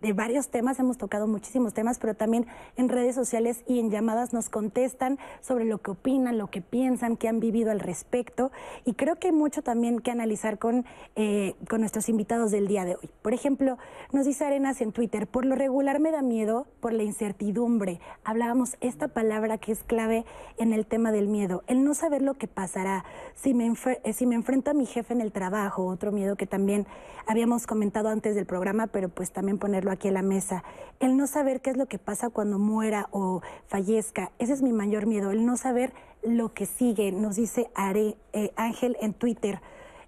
de 0.02 0.14
varios 0.14 0.48
temas, 0.48 0.80
hemos 0.80 0.98
tocado 0.98 1.28
muchísimos 1.28 1.74
temas, 1.74 2.00
pero 2.00 2.16
también 2.16 2.48
en 2.78 2.88
redes 2.88 3.16
sociales 3.16 3.64
y 3.68 3.80
en 3.80 3.92
llamadas 3.92 4.32
nos 4.32 4.50
contestan 4.50 5.20
sobre 5.42 5.66
lo 5.66 5.80
que 5.80 5.92
opinan, 5.92 6.38
lo 6.38 6.48
que 6.48 6.62
piensan, 6.62 7.18
qué 7.18 7.28
han 7.28 7.42
vivido 7.42 7.70
al 7.70 7.82
respecto. 7.82 8.52
Y 8.86 8.94
creo 8.94 9.18
que 9.18 9.28
hay 9.28 9.34
mucho 9.34 9.62
también 9.62 10.00
que 10.00 10.12
analizar 10.12 10.58
con, 10.58 10.86
eh, 11.18 11.56
con 11.70 11.82
nuestros 11.82 12.08
invitados 12.08 12.50
del 12.52 12.68
día 12.68 12.86
de 12.86 12.96
hoy. 12.96 13.10
Por 13.22 13.34
ejemplo, 13.34 13.78
nos 14.14 14.26
dice 14.26 14.46
Arenas 14.46 14.80
en 14.80 14.94
Twitter, 14.94 15.28
por 15.28 15.46
lo 15.46 15.56
regular 15.56 16.00
me 16.00 16.12
da 16.12 16.22
miedo 16.22 16.66
por 16.80 16.94
la 16.94 17.04
incertidumbre. 17.04 18.00
Hablábamos 18.24 18.78
esta 18.80 19.10
palabra 19.10 19.58
que 19.58 19.74
es 19.74 19.84
clave 19.84 20.24
en 20.58 20.72
el 20.72 20.86
tema 20.86 21.12
del 21.12 21.28
miedo, 21.28 21.64
el 21.68 21.84
no 21.84 21.94
saber 21.94 22.22
lo 22.22 22.36
que 22.36 22.48
pasará, 22.48 23.04
si 23.36 23.54
me, 23.54 23.74
eh, 24.04 24.14
si 24.14 24.26
me 24.26 24.36
enfrento 24.36 24.72
a 24.72 24.74
mi 24.74 24.86
jefe 24.86 25.14
en 25.14 25.20
el 25.20 25.34
trabajo, 25.34 25.86
otro 25.86 26.14
miedo 26.14 26.38
que 26.38 26.48
también 26.48 26.88
habíamos 27.28 27.68
comentado 27.68 28.10
antes 28.10 28.34
del 28.36 28.46
programa, 28.46 28.88
pero 28.88 29.10
pues 29.10 29.32
también 29.32 29.58
ponerlo 29.58 29.89
aquí 29.92 30.08
en 30.08 30.14
la 30.16 30.22
mesa. 30.22 30.64
El 31.00 31.16
no 31.16 31.28
saber 31.28 31.62
qué 31.62 31.70
es 31.70 31.78
lo 31.78 31.88
que 31.88 31.98
pasa 31.98 32.30
cuando 32.30 32.60
muera 32.60 33.08
o 33.12 33.42
fallezca. 33.68 34.32
Ese 34.40 34.54
es 34.54 34.62
mi 34.62 34.74
mayor 34.74 35.06
miedo, 35.06 35.32
el 35.32 35.46
no 35.46 35.56
saber 35.58 35.94
lo 36.24 36.54
que 36.54 36.66
sigue, 36.66 37.12
nos 37.12 37.36
dice 37.36 37.70
Are, 37.76 38.18
eh, 38.34 38.52
Ángel 38.56 38.98
en 39.02 39.14
Twitter. 39.14 39.62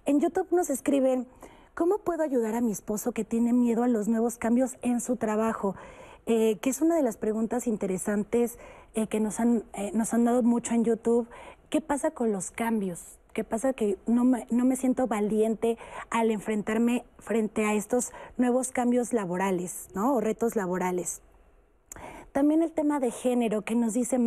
En 0.04 0.20
YouTube 0.20 0.48
nos 0.50 0.68
escriben, 0.68 1.26
¿cómo 1.74 1.98
puedo 1.98 2.22
ayudar 2.22 2.54
a 2.54 2.60
mi 2.60 2.72
esposo 2.72 3.12
que 3.12 3.24
tiene 3.24 3.52
miedo 3.52 3.82
a 3.82 3.88
los 3.88 4.08
nuevos 4.08 4.36
cambios 4.36 4.76
en 4.82 5.00
su 5.00 5.16
trabajo? 5.16 5.74
Eh, 6.26 6.58
que 6.60 6.70
es 6.70 6.80
una 6.82 6.96
de 6.96 7.02
las 7.02 7.16
preguntas 7.16 7.66
interesantes 7.66 8.58
eh, 8.94 9.06
que 9.06 9.18
nos 9.18 9.40
han, 9.40 9.64
nos 9.94 10.12
han 10.14 10.24
dado 10.24 10.42
mucho 10.42 10.74
en 10.74 10.84
YouTube. 10.84 11.28
¿Qué 11.70 11.80
pasa 11.80 12.10
con 12.10 12.32
los 12.32 12.50
cambios? 12.50 13.18
Que 13.32 13.44
pasa 13.44 13.72
que 13.72 13.98
no 14.06 14.24
me, 14.24 14.46
no 14.50 14.64
me 14.64 14.76
siento 14.76 15.06
valiente 15.06 15.78
al 16.10 16.30
enfrentarme 16.30 17.04
frente 17.18 17.64
a 17.64 17.74
estos 17.74 18.12
nuevos 18.36 18.70
cambios 18.70 19.12
laborales, 19.12 19.88
¿no? 19.94 20.14
O 20.14 20.20
retos 20.20 20.56
laborales. 20.56 21.22
También 22.32 22.62
el 22.62 22.72
tema 22.72 22.98
de 22.98 23.10
género 23.10 23.60
que 23.60 23.74
nos 23.74 23.92
dice 23.92 24.18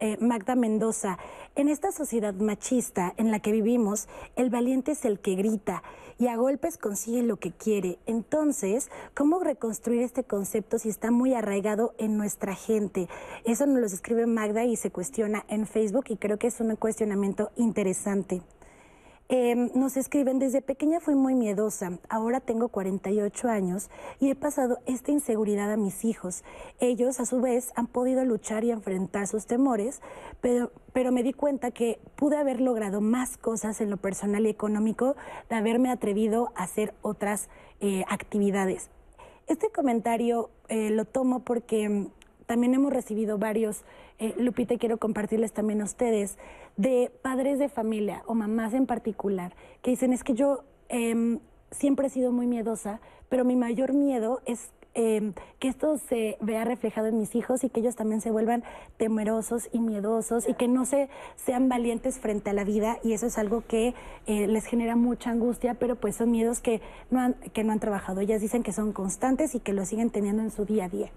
eh, 0.00 0.16
Magda 0.20 0.56
Mendoza. 0.56 1.18
En 1.54 1.68
esta 1.68 1.92
sociedad 1.92 2.34
machista 2.34 3.14
en 3.16 3.30
la 3.30 3.38
que 3.38 3.52
vivimos, 3.52 4.08
el 4.34 4.50
valiente 4.50 4.92
es 4.92 5.04
el 5.04 5.20
que 5.20 5.36
grita 5.36 5.84
y 6.18 6.26
a 6.26 6.34
golpes 6.34 6.76
consigue 6.76 7.22
lo 7.22 7.36
que 7.36 7.52
quiere. 7.52 8.00
Entonces, 8.06 8.90
¿cómo 9.14 9.38
reconstruir 9.38 10.02
este 10.02 10.24
concepto 10.24 10.80
si 10.80 10.88
está 10.88 11.12
muy 11.12 11.34
arraigado 11.34 11.94
en 11.98 12.16
nuestra 12.16 12.56
gente? 12.56 13.08
Eso 13.44 13.64
nos 13.66 13.78
lo 13.78 13.86
escribe 13.86 14.26
Magda 14.26 14.64
y 14.64 14.74
se 14.74 14.90
cuestiona 14.90 15.44
en 15.46 15.68
Facebook 15.68 16.06
y 16.08 16.16
creo 16.16 16.40
que 16.40 16.48
es 16.48 16.60
un 16.60 16.74
cuestionamiento 16.74 17.52
interesante. 17.54 18.42
Em, 19.34 19.70
nos 19.74 19.96
escriben, 19.96 20.38
desde 20.38 20.60
pequeña 20.60 21.00
fui 21.00 21.14
muy 21.14 21.34
miedosa, 21.34 21.98
ahora 22.10 22.40
tengo 22.40 22.68
48 22.68 23.48
años 23.48 23.88
y 24.20 24.28
he 24.28 24.34
pasado 24.34 24.80
esta 24.84 25.10
inseguridad 25.10 25.72
a 25.72 25.78
mis 25.78 26.04
hijos. 26.04 26.44
Ellos, 26.80 27.18
a 27.18 27.24
su 27.24 27.40
vez, 27.40 27.72
han 27.74 27.86
podido 27.86 28.26
luchar 28.26 28.62
y 28.62 28.70
enfrentar 28.70 29.26
sus 29.26 29.46
temores, 29.46 30.02
pero, 30.42 30.70
pero 30.92 31.12
me 31.12 31.22
di 31.22 31.32
cuenta 31.32 31.70
que 31.70 31.98
pude 32.14 32.36
haber 32.36 32.60
logrado 32.60 33.00
más 33.00 33.38
cosas 33.38 33.80
en 33.80 33.88
lo 33.88 33.96
personal 33.96 34.44
y 34.44 34.50
económico 34.50 35.16
de 35.48 35.56
haberme 35.56 35.88
atrevido 35.88 36.52
a 36.54 36.64
hacer 36.64 36.92
otras 37.00 37.48
eh, 37.80 38.04
actividades. 38.10 38.90
Este 39.46 39.70
comentario 39.70 40.50
eh, 40.68 40.90
lo 40.90 41.06
tomo 41.06 41.38
porque 41.38 41.88
mm, 41.88 42.08
también 42.44 42.74
hemos 42.74 42.92
recibido 42.92 43.38
varios, 43.38 43.82
eh, 44.18 44.34
Lupita, 44.36 44.76
quiero 44.76 44.98
compartirles 44.98 45.52
también 45.52 45.80
a 45.80 45.84
ustedes, 45.84 46.36
de 46.76 47.12
padres 47.22 47.58
de 47.58 47.68
familia 47.68 48.22
o 48.26 48.34
mamás 48.34 48.74
en 48.74 48.86
particular, 48.86 49.54
que 49.82 49.90
dicen, 49.90 50.12
es 50.12 50.24
que 50.24 50.34
yo 50.34 50.64
em, 50.88 51.40
siempre 51.70 52.06
he 52.06 52.10
sido 52.10 52.32
muy 52.32 52.46
miedosa, 52.46 53.00
pero 53.28 53.44
mi 53.44 53.56
mayor 53.56 53.92
miedo 53.92 54.40
es 54.46 54.70
em, 54.94 55.32
que 55.58 55.68
esto 55.68 55.96
se 55.96 56.36
vea 56.40 56.64
reflejado 56.64 57.06
en 57.06 57.18
mis 57.18 57.34
hijos 57.34 57.64
y 57.64 57.70
que 57.70 57.80
ellos 57.80 57.96
también 57.96 58.20
se 58.20 58.30
vuelvan 58.30 58.62
temerosos 58.98 59.70
y 59.72 59.78
miedosos 59.78 60.46
y 60.46 60.54
que 60.54 60.68
no 60.68 60.84
se, 60.84 61.08
sean 61.36 61.68
valientes 61.70 62.18
frente 62.18 62.50
a 62.50 62.52
la 62.52 62.64
vida 62.64 62.98
y 63.02 63.14
eso 63.14 63.26
es 63.26 63.38
algo 63.38 63.62
que 63.66 63.94
eh, 64.26 64.46
les 64.48 64.66
genera 64.66 64.94
mucha 64.96 65.30
angustia, 65.30 65.74
pero 65.74 65.96
pues 65.96 66.16
son 66.16 66.30
miedos 66.30 66.60
que 66.60 66.82
no, 67.10 67.20
han, 67.20 67.34
que 67.54 67.64
no 67.64 67.72
han 67.72 67.80
trabajado. 67.80 68.20
Ellas 68.20 68.42
dicen 68.42 68.62
que 68.62 68.72
son 68.72 68.92
constantes 68.92 69.54
y 69.54 69.60
que 69.60 69.72
lo 69.72 69.86
siguen 69.86 70.10
teniendo 70.10 70.42
en 70.42 70.50
su 70.50 70.66
día 70.66 70.84
a 70.84 70.88
día. 70.90 71.10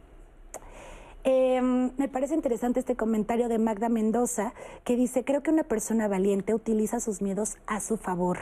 Em, 1.28 1.92
me 1.98 2.08
parece 2.08 2.36
interesante 2.36 2.80
este 2.80 2.96
comentario 2.96 3.50
de 3.50 3.58
Magda 3.58 3.90
Mendoza 3.90 4.54
que 4.84 4.96
dice, 4.96 5.26
creo 5.26 5.42
que 5.42 5.50
una 5.50 5.64
persona 5.64 6.08
valiente 6.08 6.54
utiliza 6.54 7.00
sus 7.00 7.20
miedos 7.24 7.58
a 7.66 7.80
su 7.80 7.98
favor. 7.98 8.38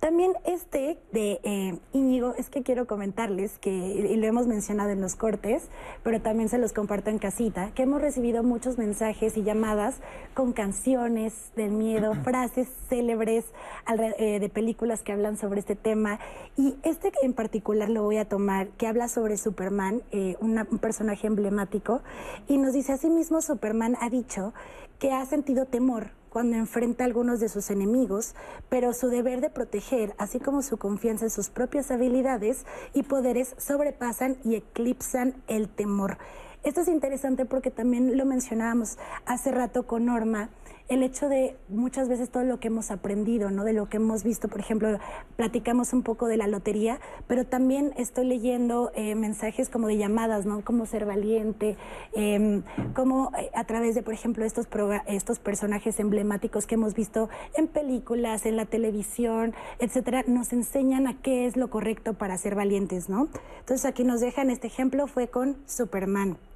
También 0.00 0.32
este 0.46 0.98
de 1.12 1.40
eh, 1.44 1.78
Íñigo, 1.92 2.34
es 2.38 2.48
que 2.48 2.62
quiero 2.62 2.86
comentarles 2.86 3.58
que, 3.58 3.70
y 3.70 4.16
lo 4.16 4.26
hemos 4.26 4.46
mencionado 4.46 4.88
en 4.88 5.02
los 5.02 5.14
cortes, 5.14 5.68
pero 6.02 6.22
también 6.22 6.48
se 6.48 6.56
los 6.56 6.72
comparto 6.72 7.10
en 7.10 7.18
casita, 7.18 7.72
que 7.74 7.82
hemos 7.82 8.00
recibido 8.00 8.42
muchos 8.42 8.78
mensajes 8.78 9.36
y 9.36 9.42
llamadas 9.42 9.96
con 10.32 10.54
canciones 10.54 11.52
del 11.54 11.72
miedo, 11.72 12.14
frases 12.24 12.68
célebres 12.88 13.44
eh, 14.18 14.40
de 14.40 14.48
películas 14.48 15.02
que 15.02 15.12
hablan 15.12 15.36
sobre 15.36 15.60
este 15.60 15.76
tema. 15.76 16.18
Y 16.56 16.76
este 16.82 17.12
en 17.22 17.34
particular 17.34 17.90
lo 17.90 18.02
voy 18.02 18.16
a 18.16 18.24
tomar, 18.26 18.68
que 18.68 18.86
habla 18.86 19.06
sobre 19.06 19.36
Superman, 19.36 20.02
eh, 20.12 20.34
un 20.40 20.78
personaje 20.78 21.26
emblemático, 21.26 22.00
y 22.48 22.56
nos 22.56 22.72
dice, 22.72 22.94
asimismo 22.94 23.42
Superman 23.42 23.98
ha 24.00 24.08
dicho 24.08 24.54
que 24.98 25.12
ha 25.12 25.26
sentido 25.26 25.66
temor 25.66 26.18
cuando 26.30 26.56
enfrenta 26.56 27.04
a 27.04 27.06
algunos 27.06 27.40
de 27.40 27.48
sus 27.48 27.70
enemigos, 27.70 28.34
pero 28.68 28.94
su 28.94 29.08
deber 29.08 29.40
de 29.40 29.50
proteger, 29.50 30.14
así 30.16 30.38
como 30.38 30.62
su 30.62 30.78
confianza 30.78 31.26
en 31.26 31.30
sus 31.30 31.50
propias 31.50 31.90
habilidades 31.90 32.64
y 32.94 33.02
poderes, 33.02 33.54
sobrepasan 33.58 34.38
y 34.44 34.54
eclipsan 34.54 35.34
el 35.48 35.68
temor. 35.68 36.18
Esto 36.62 36.82
es 36.82 36.88
interesante 36.88 37.46
porque 37.46 37.70
también 37.70 38.16
lo 38.16 38.26
mencionábamos 38.26 38.98
hace 39.24 39.50
rato 39.50 39.86
con 39.86 40.04
Norma, 40.04 40.50
el 40.90 41.04
hecho 41.04 41.28
de 41.28 41.56
muchas 41.68 42.08
veces 42.08 42.30
todo 42.30 42.42
lo 42.42 42.58
que 42.58 42.66
hemos 42.66 42.90
aprendido, 42.90 43.50
¿no? 43.50 43.64
De 43.64 43.72
lo 43.72 43.88
que 43.88 43.96
hemos 43.98 44.24
visto, 44.24 44.48
por 44.48 44.58
ejemplo, 44.58 44.98
platicamos 45.36 45.92
un 45.92 46.02
poco 46.02 46.26
de 46.26 46.36
la 46.36 46.48
lotería, 46.48 47.00
pero 47.28 47.46
también 47.46 47.94
estoy 47.96 48.26
leyendo 48.26 48.90
eh, 48.96 49.14
mensajes 49.14 49.70
como 49.70 49.86
de 49.86 49.96
llamadas, 49.96 50.46
¿no? 50.46 50.64
Cómo 50.64 50.86
ser 50.86 51.06
valiente, 51.06 51.76
eh, 52.12 52.62
cómo 52.94 53.30
a 53.54 53.64
través 53.64 53.94
de, 53.94 54.02
por 54.02 54.14
ejemplo, 54.14 54.44
estos, 54.44 54.66
estos 55.06 55.38
personajes 55.38 56.00
emblemáticos 56.00 56.66
que 56.66 56.74
hemos 56.74 56.94
visto 56.94 57.30
en 57.54 57.68
películas, 57.68 58.44
en 58.44 58.56
la 58.56 58.66
televisión, 58.66 59.54
etcétera, 59.78 60.24
nos 60.26 60.52
enseñan 60.52 61.06
a 61.06 61.22
qué 61.22 61.46
es 61.46 61.56
lo 61.56 61.70
correcto 61.70 62.14
para 62.14 62.36
ser 62.36 62.56
valientes, 62.56 63.08
¿no? 63.08 63.28
Entonces 63.60 63.84
aquí 63.84 64.02
nos 64.02 64.20
dejan 64.20 64.50
este 64.50 64.66
ejemplo 64.66 65.06
fue 65.06 65.28
con 65.28 65.56
Superman. 65.66 66.49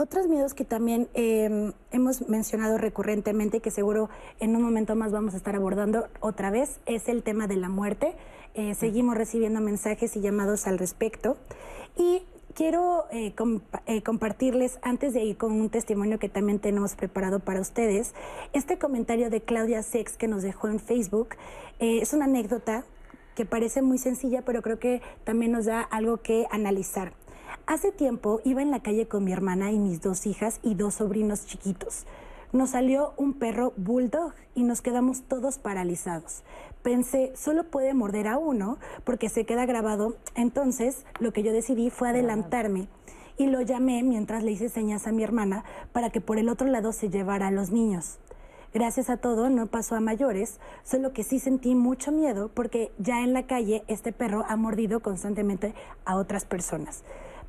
Otros 0.00 0.28
miedos 0.28 0.54
que 0.54 0.64
también 0.64 1.08
em, 1.14 1.72
hemos 1.90 2.28
mencionado 2.28 2.78
recurrentemente 2.78 3.56
y 3.56 3.60
que 3.60 3.72
seguro 3.72 4.08
en 4.38 4.54
un 4.54 4.62
momento 4.62 4.94
más 4.94 5.10
vamos 5.10 5.34
a 5.34 5.38
estar 5.38 5.56
abordando 5.56 6.06
otra 6.20 6.52
vez 6.52 6.78
es 6.86 7.08
el 7.08 7.24
tema 7.24 7.48
de 7.48 7.56
la 7.56 7.68
muerte. 7.68 8.14
Eh, 8.54 8.76
seguimos 8.76 9.16
recibiendo 9.16 9.60
mensajes 9.60 10.14
y 10.14 10.20
llamados 10.20 10.68
al 10.68 10.78
respecto. 10.78 11.36
Y 11.96 12.22
quiero 12.54 13.06
eh, 13.10 13.34
eh, 13.86 14.02
compartirles, 14.04 14.78
antes 14.82 15.14
de 15.14 15.24
ir 15.24 15.36
con 15.36 15.50
un 15.50 15.68
testimonio 15.68 16.20
que 16.20 16.28
también 16.28 16.60
tenemos 16.60 16.94
preparado 16.94 17.40
para 17.40 17.60
ustedes, 17.60 18.14
este 18.52 18.78
comentario 18.78 19.30
de 19.30 19.40
Claudia 19.40 19.82
Sex 19.82 20.16
que 20.16 20.28
nos 20.28 20.44
dejó 20.44 20.68
en 20.68 20.78
Facebook. 20.78 21.30
es 21.80 22.12
una 22.12 22.26
anécdota 22.26 22.84
que 23.34 23.44
parece 23.44 23.82
muy 23.82 23.98
sencilla, 23.98 24.42
pero 24.42 24.62
creo 24.62 24.78
que 24.78 25.02
también 25.24 25.50
nos 25.50 25.64
da 25.64 25.80
algo 25.80 26.18
que 26.18 26.46
analizar. 26.52 27.17
Hace 27.66 27.92
tiempo 27.92 28.40
iba 28.44 28.62
en 28.62 28.70
la 28.70 28.80
calle 28.80 29.08
con 29.08 29.24
mi 29.24 29.32
hermana 29.32 29.70
y 29.70 29.78
mis 29.78 30.00
dos 30.00 30.26
hijas 30.26 30.58
y 30.62 30.74
dos 30.74 30.94
sobrinos 30.94 31.46
chiquitos. 31.46 32.06
Nos 32.50 32.70
salió 32.70 33.12
un 33.18 33.34
perro 33.34 33.74
bulldog 33.76 34.32
y 34.54 34.62
nos 34.62 34.80
quedamos 34.80 35.22
todos 35.22 35.58
paralizados. 35.58 36.44
Pensé, 36.82 37.32
solo 37.36 37.64
puede 37.64 37.92
morder 37.92 38.26
a 38.26 38.38
uno 38.38 38.78
porque 39.04 39.28
se 39.28 39.44
queda 39.44 39.66
grabado. 39.66 40.16
Entonces, 40.34 41.04
lo 41.20 41.32
que 41.34 41.42
yo 41.42 41.52
decidí 41.52 41.90
fue 41.90 42.08
adelantarme 42.08 42.88
y 43.36 43.48
lo 43.48 43.60
llamé 43.60 44.02
mientras 44.02 44.42
le 44.42 44.52
hice 44.52 44.70
señas 44.70 45.06
a 45.06 45.12
mi 45.12 45.22
hermana 45.22 45.64
para 45.92 46.08
que 46.08 46.22
por 46.22 46.38
el 46.38 46.48
otro 46.48 46.68
lado 46.68 46.92
se 46.92 47.10
llevara 47.10 47.48
a 47.48 47.52
los 47.52 47.70
niños. 47.70 48.18
Gracias 48.72 49.10
a 49.10 49.18
todo 49.18 49.50
no 49.50 49.66
pasó 49.66 49.94
a 49.94 50.00
mayores, 50.00 50.58
solo 50.84 51.12
que 51.12 51.24
sí 51.24 51.38
sentí 51.38 51.74
mucho 51.74 52.12
miedo 52.12 52.50
porque 52.52 52.92
ya 52.98 53.22
en 53.22 53.34
la 53.34 53.46
calle 53.46 53.84
este 53.88 54.12
perro 54.12 54.44
ha 54.48 54.56
mordido 54.56 55.00
constantemente 55.00 55.74
a 56.06 56.16
otras 56.16 56.46
personas 56.46 57.02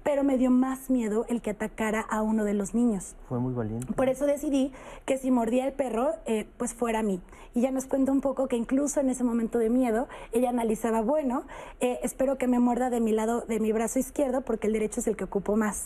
pero 0.10 0.24
me 0.24 0.40
dio 0.40 0.50
más 0.50 0.90
miedo 0.90 1.28
el 1.30 1.40
que 1.40 1.52
atacara 1.52 2.02
a 2.02 2.24
uno 2.24 2.44
de 2.44 2.56
los 2.56 2.74
niños. 2.74 3.16
Fue 3.28 3.38
muy 3.38 3.54
valiente. 3.54 3.94
Por 3.94 4.10
eso 4.10 4.26
decidí 4.26 4.72
que 5.06 5.20
si 5.20 5.30
mordía 5.30 5.68
el 5.68 5.74
perro, 5.74 6.14
eh, 6.26 6.48
pues 6.58 6.74
fuera 6.74 7.02
a 7.02 7.04
mí. 7.04 7.22
Y 7.54 7.62
ya 7.62 7.70
nos 7.70 7.86
cuenta 7.86 8.12
un 8.12 8.20
poco 8.20 8.48
que 8.48 8.56
incluso 8.56 9.02
en 9.02 9.12
ese 9.12 9.24
momento 9.24 9.60
de 9.60 9.70
miedo, 9.70 10.08
ella 10.32 10.50
analizaba, 10.50 11.02
bueno, 11.02 11.44
eh, 11.80 12.00
espero 12.02 12.40
que 12.40 12.48
me 12.48 12.58
muerda 12.58 12.90
de 12.90 13.00
mi 13.02 13.12
lado, 13.12 13.42
de 13.42 13.60
mi 13.60 13.72
brazo 13.72 14.00
izquierdo, 14.00 14.42
porque 14.42 14.66
el 14.66 14.74
derecho 14.74 15.00
es 15.00 15.06
el 15.06 15.16
que 15.16 15.26
ocupo 15.26 15.56
más. 15.56 15.86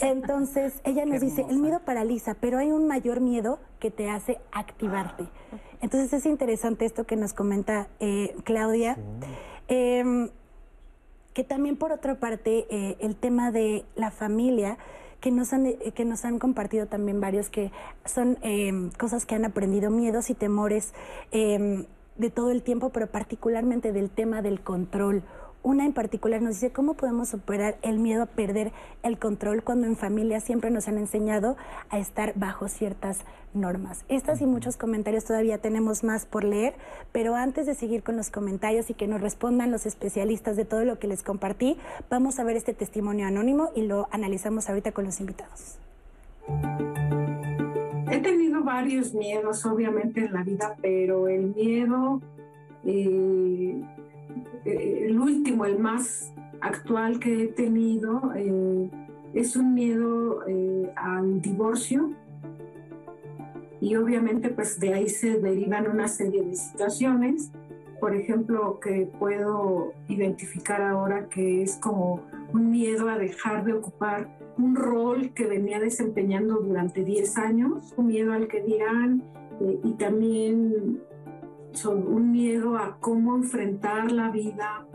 Entonces, 0.00 0.80
ella 0.82 1.06
nos 1.06 1.20
dice, 1.20 1.46
el 1.48 1.60
miedo 1.60 1.82
paraliza, 1.84 2.34
pero 2.34 2.58
hay 2.58 2.72
un 2.72 2.88
mayor 2.88 3.20
miedo 3.20 3.60
que 3.78 3.92
te 3.92 4.10
hace 4.10 4.40
activarte. 4.50 5.28
Entonces 5.80 6.12
es 6.12 6.26
interesante 6.26 6.84
esto 6.84 7.04
que 7.04 7.14
nos 7.14 7.32
comenta 7.32 7.86
eh, 8.00 8.34
Claudia. 8.42 8.98
Em, 9.68 10.30
que 11.34 11.44
también 11.44 11.76
por 11.76 11.92
otra 11.92 12.16
parte 12.16 12.66
eh, 12.70 12.96
el 13.00 13.16
tema 13.16 13.50
de 13.50 13.84
la 13.94 14.10
familia, 14.10 14.78
que 15.20 15.30
nos 15.30 15.52
han, 15.52 15.66
eh, 15.66 15.92
que 15.94 16.04
nos 16.04 16.24
han 16.24 16.38
compartido 16.38 16.86
también 16.86 17.20
varios, 17.20 17.48
que 17.48 17.70
son 18.04 18.38
em, 18.42 18.90
cosas 18.90 19.24
que 19.24 19.34
han 19.34 19.44
aprendido, 19.44 19.90
miedos 19.90 20.30
y 20.30 20.34
temores 20.34 20.92
em, 21.30 21.86
de 22.16 22.30
todo 22.30 22.50
el 22.50 22.62
tiempo, 22.62 22.90
pero 22.90 23.06
particularmente 23.06 23.92
del 23.92 24.10
tema 24.10 24.42
del 24.42 24.60
control 24.60 25.22
una 25.62 25.84
en 25.84 25.92
particular 25.92 26.42
nos 26.42 26.54
dice 26.54 26.72
cómo 26.72 26.94
podemos 26.94 27.28
superar 27.28 27.76
el 27.82 27.98
miedo 27.98 28.22
a 28.22 28.26
perder 28.26 28.72
el 29.02 29.18
control 29.18 29.62
cuando 29.62 29.86
en 29.86 29.96
familia 29.96 30.40
siempre 30.40 30.70
nos 30.70 30.88
han 30.88 30.98
enseñado 30.98 31.56
a 31.88 31.98
estar 31.98 32.32
bajo 32.34 32.68
ciertas 32.68 33.18
normas. 33.54 34.04
Estas 34.08 34.40
y 34.40 34.46
muchos 34.46 34.76
comentarios 34.76 35.24
todavía 35.24 35.58
tenemos 35.58 36.04
más 36.04 36.26
por 36.26 36.44
leer, 36.44 36.74
pero 37.12 37.36
antes 37.36 37.66
de 37.66 37.74
seguir 37.74 38.02
con 38.02 38.16
los 38.16 38.30
comentarios 38.30 38.90
y 38.90 38.94
que 38.94 39.06
nos 39.06 39.20
respondan 39.20 39.70
los 39.70 39.86
especialistas 39.86 40.56
de 40.56 40.64
todo 40.64 40.84
lo 40.84 40.98
que 40.98 41.06
les 41.06 41.22
compartí, 41.22 41.76
vamos 42.10 42.38
a 42.38 42.44
ver 42.44 42.56
este 42.56 42.74
testimonio 42.74 43.26
anónimo 43.26 43.70
y 43.76 43.82
lo 43.82 44.08
analizamos 44.10 44.68
ahorita 44.68 44.92
con 44.92 45.04
los 45.04 45.20
invitados. 45.20 45.78
He 48.10 48.18
tenido 48.18 48.64
varios 48.64 49.14
miedos, 49.14 49.64
obviamente, 49.64 50.24
en 50.24 50.32
la 50.32 50.42
vida, 50.42 50.76
pero 50.80 51.28
el 51.28 51.54
miedo... 51.54 52.20
Eh, 52.84 53.80
el 54.64 55.18
último, 55.18 55.64
el 55.64 55.78
más 55.78 56.32
actual 56.60 57.18
que 57.18 57.44
he 57.44 57.46
tenido, 57.48 58.32
eh, 58.36 58.90
es 59.34 59.56
un 59.56 59.74
miedo 59.74 60.46
eh, 60.46 60.92
al 60.96 61.40
divorcio. 61.40 62.12
Y 63.80 63.96
obviamente 63.96 64.48
pues 64.50 64.78
de 64.78 64.94
ahí 64.94 65.08
se 65.08 65.40
derivan 65.40 65.90
una 65.90 66.06
serie 66.06 66.42
de 66.42 66.54
situaciones, 66.54 67.50
por 67.98 68.14
ejemplo, 68.14 68.80
que 68.80 69.08
puedo 69.18 69.92
identificar 70.08 70.82
ahora 70.82 71.28
que 71.28 71.62
es 71.62 71.76
como 71.76 72.20
un 72.52 72.70
miedo 72.70 73.08
a 73.08 73.16
dejar 73.16 73.64
de 73.64 73.74
ocupar 73.74 74.28
un 74.58 74.76
rol 74.76 75.32
que 75.34 75.46
venía 75.46 75.80
desempeñando 75.80 76.56
durante 76.56 77.04
10 77.04 77.38
años, 77.38 77.94
un 77.96 78.08
miedo 78.08 78.32
al 78.32 78.48
que 78.48 78.60
dirán 78.60 79.22
eh, 79.60 79.78
y 79.82 79.92
también 79.92 81.00
son 81.72 82.06
un 82.06 82.30
miedo 82.30 82.76
a 82.76 82.98
cómo 83.00 83.36
enfrentar 83.36 84.12
la 84.12 84.30
vida 84.30 84.86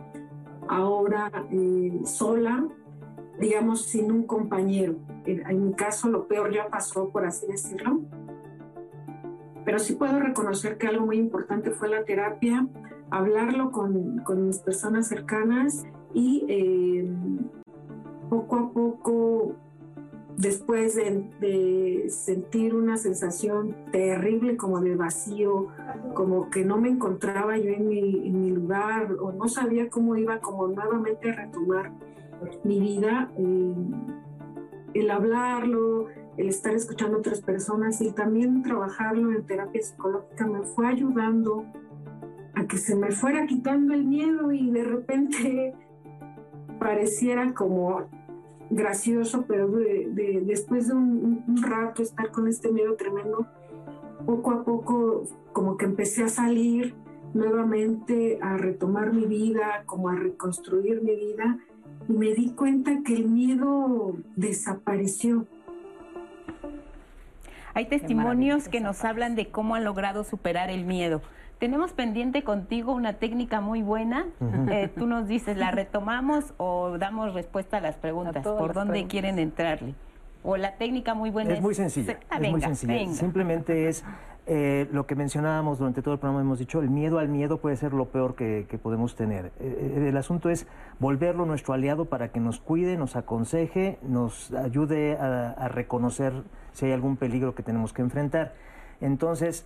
ahora 0.68 1.32
eh, 1.52 2.02
sola, 2.04 2.68
digamos, 3.40 3.84
sin 3.84 4.12
un 4.12 4.24
compañero. 4.24 4.96
En, 5.26 5.66
mi 5.66 5.74
caso, 5.74 6.10
lo 6.10 6.28
peor 6.28 6.54
ya 6.54 6.70
pasó, 6.70 7.10
por 7.10 7.26
así 7.26 7.48
decirlo. 7.48 8.02
Pero 9.66 9.80
sí 9.80 9.96
puedo 9.96 10.20
reconocer 10.20 10.78
que 10.78 10.88
algo 10.88 11.06
muy 11.06 11.18
importante 11.18 11.72
fue 11.72 11.90
la 11.90 12.06
terapia, 12.06 12.68
hablarlo 13.10 13.72
con, 13.72 14.20
con 14.20 14.48
mis 14.48 14.60
personas 14.60 15.08
cercanas 15.08 15.86
y 16.14 16.46
eh, 16.48 17.10
poco 18.30 18.56
a 18.56 18.72
poco 18.72 19.56
después 20.38 20.96
de, 20.96 22.06
sentir 22.10 22.76
una 22.76 22.96
sensación 22.98 23.76
terrible 23.92 24.56
como 24.56 24.80
de 24.80 24.96
vacío, 24.96 25.68
como 26.14 26.50
que 26.50 26.64
no 26.64 26.78
me 26.78 26.90
encontraba 26.90 27.58
yo 27.58 27.72
en 27.72 27.90
mi, 27.90 28.52
lugar 28.52 29.14
o 29.20 29.32
no 29.32 29.50
sabía 29.50 29.90
cómo 29.90 30.16
iba 30.16 30.40
como 30.40 30.68
nuevamente 30.68 31.32
a 31.32 31.36
retomar 31.36 31.92
mi 32.64 32.80
vida, 32.80 33.32
eh, 33.38 33.74
el 34.94 35.12
hablarlo, 35.12 36.08
el 36.38 36.50
estar 36.50 36.74
escuchando 36.74 37.18
a 37.18 37.20
otras 37.20 37.42
personas 37.42 38.00
y 38.02 38.12
también 38.12 38.62
trabajarlo 38.62 39.32
en 39.32 39.46
terapia 39.46 39.82
psicológica 39.82 40.48
me 40.48 40.64
fue 40.64 40.88
ayudando 40.88 41.66
a 42.54 42.66
que 42.66 42.78
se 42.78 42.96
me 42.96 43.12
fuera 43.12 43.46
quitando 43.48 43.94
el 43.94 44.06
miedo 44.06 44.52
y 44.52 44.70
de 44.70 44.84
repente 44.84 45.74
pareciera 46.80 47.54
como 47.54 48.08
gracioso, 48.70 49.46
pero 49.48 49.68
de, 49.70 50.42
después 50.46 50.88
de 50.88 50.94
un, 50.94 51.44
rato 51.62 52.02
estar 52.02 52.32
con 52.32 52.48
este 52.48 52.72
miedo 52.72 52.96
tremendo, 52.96 53.48
poco 54.26 54.52
a 54.52 54.64
poco 54.64 55.24
como 55.54 55.78
que 55.78 55.86
empecé 55.86 56.24
a 56.24 56.30
salir 56.30 56.96
nuevamente 57.34 58.40
a 58.42 58.58
retomar 58.58 59.14
mi 59.14 59.26
vida, 59.26 59.84
como 59.86 60.10
a 60.10 60.16
reconstruir 60.16 61.02
mi 61.02 61.16
vida, 61.16 61.60
y 62.08 62.14
me 62.14 62.34
di 62.34 62.52
cuenta 62.52 63.02
que 63.06 63.16
el 63.16 63.28
miedo 63.28 64.16
desapareció. 64.36 65.46
Hay 67.74 67.88
testimonios 67.88 68.70
que 68.70 68.80
nos 68.80 69.04
hablan 69.06 69.36
de 69.36 69.50
cómo 69.50 69.76
han 69.76 69.84
logrado 69.84 70.24
superar 70.24 70.70
el 70.70 70.84
miedo. 70.86 71.22
Tenemos 71.60 71.92
pendiente 71.92 72.44
contigo 72.44 72.94
una 72.94 73.14
técnica 73.14 73.62
muy 73.62 73.82
buena. 73.82 74.28
Eh, 74.70 74.90
tú 74.96 75.08
nos 75.08 75.28
dices, 75.28 75.58
¿la 75.58 75.72
retomamos 75.72 76.54
o 76.58 76.98
damos 77.00 77.34
respuesta 77.34 77.78
a 77.78 77.82
las 77.82 77.96
preguntas? 77.96 78.44
¿Por 78.44 78.74
dónde 78.74 79.08
quieren 79.08 79.40
entrarle? 79.40 79.96
O 80.44 80.56
la 80.56 80.76
técnica 80.76 81.16
muy 81.16 81.32
buena 81.32 81.54
es... 81.54 81.62
muy 81.62 81.74
sencilla. 81.74 82.20
Ah, 82.30 82.38
es 82.40 82.52
muy 82.52 82.62
sencilla. 82.62 83.08
Simplemente 83.08 83.90
es 83.90 84.06
eh, 84.46 84.88
lo 84.92 85.08
que 85.08 85.16
mencionábamos 85.16 85.80
durante 85.80 86.04
todo 86.04 86.14
el 86.14 86.20
programa, 86.20 86.42
hemos 86.42 86.60
dicho, 86.60 86.80
el 86.80 86.92
miedo 86.92 87.18
al 87.18 87.28
miedo 87.28 87.58
puede 87.58 87.76
ser 87.76 87.92
lo 87.92 88.06
peor 88.06 88.36
que, 88.36 88.80
podemos 88.82 89.16
tener. 89.16 89.52
Eh, 89.60 90.06
el 90.10 90.16
asunto 90.16 90.52
es 90.52 90.68
volverlo 91.00 91.48
nuestro 91.48 91.74
aliado 91.74 92.06
para 92.06 92.32
que 92.32 92.40
nos 92.40 92.60
cuide, 92.60 92.98
nos 92.98 93.16
aconseje, 93.16 93.98
nos 94.04 94.54
ayude 94.54 95.18
a, 95.18 95.68
reconocer 95.70 96.44
si 96.72 96.86
hay 96.86 96.92
algún 96.92 97.18
peligro 97.18 97.56
que 97.56 97.64
tenemos 97.64 97.94
que 97.94 98.04
enfrentar. 98.04 98.54
Entonces, 99.02 99.66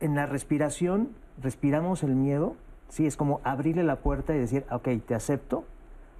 en 0.00 0.14
la 0.14 0.26
respiración, 0.26 1.10
respiramos 1.40 2.02
el 2.02 2.14
miedo, 2.14 2.56
¿sí? 2.88 3.06
Es 3.06 3.16
como 3.16 3.40
abrirle 3.44 3.84
la 3.84 3.96
puerta 3.96 4.34
y 4.34 4.38
decir, 4.38 4.64
ok, 4.70 4.88
te 5.06 5.14
acepto, 5.14 5.64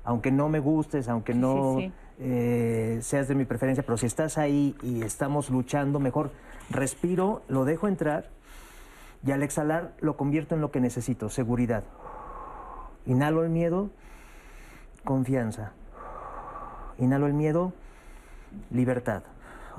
aunque 0.04 0.30
no 0.30 0.48
me 0.48 0.60
gustes, 0.60 1.08
aunque 1.08 1.34
no 1.34 1.78
eh, 2.18 2.98
seas 3.02 3.28
de 3.28 3.34
mi 3.34 3.44
preferencia, 3.44 3.82
pero 3.82 3.96
si 3.96 4.06
estás 4.06 4.38
ahí 4.38 4.76
y 4.82 5.02
estamos 5.02 5.50
luchando, 5.50 6.00
mejor 6.00 6.30
respiro, 6.70 7.42
lo 7.48 7.64
dejo 7.64 7.88
entrar 7.88 8.28
y 9.26 9.32
al 9.32 9.42
exhalar 9.42 9.92
lo 10.00 10.16
convierto 10.16 10.54
en 10.54 10.60
lo 10.60 10.70
que 10.70 10.80
necesito, 10.80 11.28
seguridad. 11.28 11.84
Inhalo 13.06 13.42
el 13.42 13.50
miedo, 13.50 13.90
confianza. 15.04 15.72
Inhalo 16.98 17.26
el 17.26 17.34
miedo, 17.34 17.72
libertad. 18.70 19.22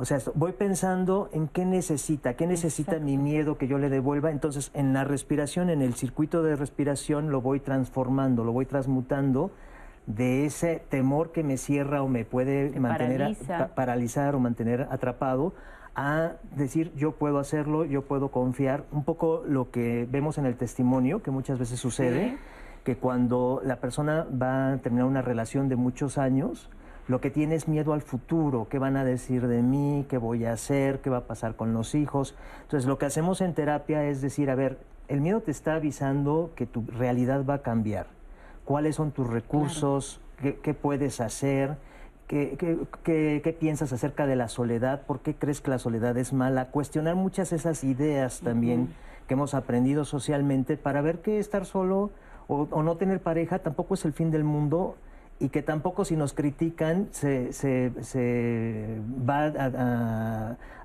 O 0.02 0.06
sea, 0.06 0.18
voy 0.34 0.54
pensando 0.54 1.30
en 1.32 1.48
qué 1.48 1.64
necesita, 1.64 2.34
qué 2.34 2.48
necesita 2.48 2.98
mi 2.98 3.20
miedo 3.20 3.60
que 3.60 3.68
yo 3.68 3.78
le 3.78 3.88
devuelva. 3.88 4.32
Entonces, 4.32 4.72
en 4.74 4.94
la 4.94 5.04
respiración, 5.04 5.70
en 5.70 5.84
el 5.84 5.94
circuito 5.94 6.42
de 6.42 6.56
respiración, 6.56 7.30
lo 7.30 7.40
voy 7.40 7.60
transformando, 7.60 8.44
lo 8.44 8.52
voy 8.52 8.66
transmutando 8.66 9.52
de 10.08 10.48
ese 10.48 10.82
temor 10.90 11.32
que 11.32 11.44
me 11.44 11.56
cierra 11.56 12.02
o 12.02 12.08
me 12.08 12.26
puede 12.26 12.80
mantener 12.80 13.38
paralizar 13.76 14.34
o 14.34 14.40
mantener 14.40 14.88
atrapado 14.90 15.54
a 15.94 16.32
decir 16.56 16.92
yo 16.96 17.12
puedo 17.12 17.38
hacerlo, 17.38 17.86
yo 17.86 18.02
puedo 18.02 18.30
confiar. 18.30 18.86
Un 18.92 19.04
poco 19.04 19.44
lo 19.48 19.70
que 19.70 20.08
vemos 20.10 20.40
en 20.40 20.48
el 20.48 20.56
testimonio, 20.56 21.22
que 21.22 21.30
muchas 21.30 21.60
veces 21.60 21.80
sucede, 21.80 22.40
que 22.84 22.96
cuando 22.98 23.62
la 23.64 23.76
persona 23.76 24.26
va 24.42 24.74
a 24.74 24.78
terminar 24.78 25.06
una 25.06 25.22
relación 25.22 25.70
de 25.70 25.76
muchos 25.76 26.18
años, 26.18 26.72
lo 27.12 27.20
que 27.20 27.30
tiene 27.30 27.56
es 27.56 27.68
miedo 27.68 27.92
al 27.92 28.02
futuro, 28.02 28.68
qué 28.70 28.80
van 28.80 28.96
a 28.96 29.04
decir 29.04 29.46
de 29.48 29.62
mí, 29.62 30.06
qué 30.08 30.18
voy 30.18 30.46
a 30.46 30.54
hacer, 30.54 31.02
qué 31.02 31.10
va 31.10 31.18
a 31.18 31.28
pasar 31.28 31.58
con 31.58 31.74
los 31.74 31.94
hijos. 31.94 32.36
Entonces 32.62 32.88
lo 32.88 32.98
que 32.98 33.06
hacemos 33.06 33.42
en 33.42 33.54
terapia 33.54 34.06
es 34.06 34.22
decir, 34.22 34.50
a 34.50 34.56
ver, 34.56 34.78
el 35.10 35.20
miedo 35.20 35.42
te 35.42 35.52
está 35.52 35.76
avisando 35.76 36.52
que 36.56 36.66
tu 36.66 36.86
realidad 36.88 37.44
va 37.46 37.56
a 37.56 37.62
cambiar. 37.62 38.08
¿Cuáles 38.64 38.96
son 38.96 39.12
tus 39.12 39.28
recursos? 39.28 40.22
¿Qué, 40.38 40.74
puedes 40.74 41.20
hacer? 41.20 41.76
¿Qué, 42.28 42.56
qué, 43.04 43.58
piensas 43.60 43.92
acerca 43.92 44.26
de 44.26 44.38
la 44.38 44.48
soledad? 44.48 45.02
¿Por 45.02 45.20
qué 45.20 45.36
crees 45.36 45.60
que 45.60 45.70
la 45.70 45.80
soledad 45.80 46.18
es 46.18 46.32
mala? 46.32 46.70
Cuestionar 46.70 47.16
muchas 47.16 47.50
de 47.50 47.58
esas 47.58 47.84
ideas 47.84 48.40
también 48.40 48.94
que 49.28 49.34
hemos 49.34 49.54
aprendido 49.54 50.06
socialmente 50.06 50.78
para 50.78 51.02
ver 51.02 51.20
que 51.20 51.40
estar 51.40 51.66
solo 51.66 52.10
o, 52.48 52.70
o 52.72 52.84
no 52.84 52.96
tener 52.96 53.20
pareja 53.20 53.60
tampoco 53.60 53.96
es 53.96 54.06
el 54.06 54.14
fin 54.14 54.32
del 54.32 54.46
mundo 54.46 54.96
y 55.42 55.50
que 55.50 55.64
tampoco 55.64 56.06
si 56.06 56.16
nos 56.16 56.34
critican 56.34 57.08
se, 57.10 57.52
se, 57.52 57.92
se 58.02 59.00
va 59.28 59.48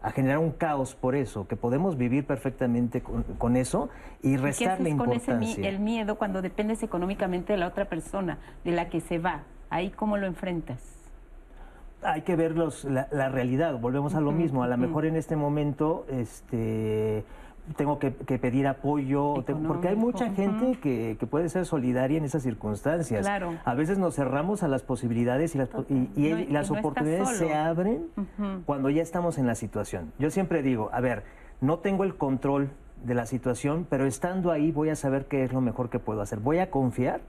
a, 0.03 0.11
generar 0.13 0.39
un 0.39 0.53
caos 0.53 0.95
por 0.95 1.15
eso, 1.15 1.47
que 1.47 1.57
podemos 1.57 1.99
vivir 1.99 2.25
perfectamente 2.25 3.03
con, 3.03 3.57
eso 3.57 3.91
y 4.23 4.39
restarle 4.39 4.91
importancia. 4.91 5.35
con 5.35 5.43
ese, 5.43 5.69
el 5.69 5.79
miedo 5.79 6.17
cuando 6.17 6.41
dependes 6.41 6.83
económicamente 6.83 7.53
de 7.53 7.59
la 7.59 7.67
otra 7.67 7.85
persona, 7.85 8.39
de 8.65 8.71
la 8.73 8.89
que 8.89 9.01
se 9.01 9.19
va? 9.19 9.43
¿Ahí 9.69 9.91
cómo 9.91 10.17
lo 10.17 10.27
enfrentas? 10.27 10.79
Hay 12.03 12.23
que 12.23 12.35
ver 12.35 12.55
la, 12.57 13.29
realidad, 13.29 13.79
volvemos 13.79 14.15
a 14.15 14.21
lo 14.21 14.33
mismo, 14.33 14.63
a 14.63 14.69
lo 14.69 14.79
mejor 14.79 15.05
en 15.05 15.17
este 15.17 15.37
momento... 15.37 16.07
este 16.11 17.25
tengo 17.77 17.99
que, 17.99 18.11
pedir 18.11 18.67
apoyo, 18.67 19.45
porque 19.67 19.89
hay 19.89 19.97
mucha 19.97 20.31
gente 20.31 20.79
que, 20.81 21.17
puede 21.31 21.49
ser 21.49 21.67
solidaria 21.67 22.19
en 22.19 22.25
esas 22.25 22.43
circunstancias. 22.43 23.27
A 23.65 23.75
veces 23.75 23.99
nos 23.99 24.15
cerramos 24.15 24.63
a 24.63 24.69
las 24.69 24.83
posibilidades 24.83 25.55
y 25.55 25.59
las, 25.59 25.69
y, 25.89 26.47
las 26.47 26.71
oportunidades 26.71 27.39
se 27.39 27.55
abren 27.55 28.07
cuando 28.65 28.91
ya 28.91 29.03
estamos 29.03 29.39
en 29.39 29.47
la 29.47 29.55
situación. 29.55 30.13
Yo 30.19 30.31
siempre 30.31 30.63
digo, 30.63 30.91
a 30.93 31.01
ver, 31.01 31.25
no 31.61 31.79
tengo 31.79 32.05
el 32.05 32.17
control 32.17 32.71
de 33.05 33.15
la 33.15 33.27
situación, 33.27 33.87
pero 33.89 34.07
estando 34.07 34.53
ahí 34.53 34.71
voy 34.73 34.91
a 34.91 34.97
saber 34.97 35.27
qué 35.27 35.43
es 35.43 35.53
lo 35.53 35.61
mejor 35.61 35.91
que 35.91 35.99
puedo 35.99 36.21
hacer. 36.21 36.39
Voy 36.39 36.59
a 36.59 36.71
confiar 36.71 37.21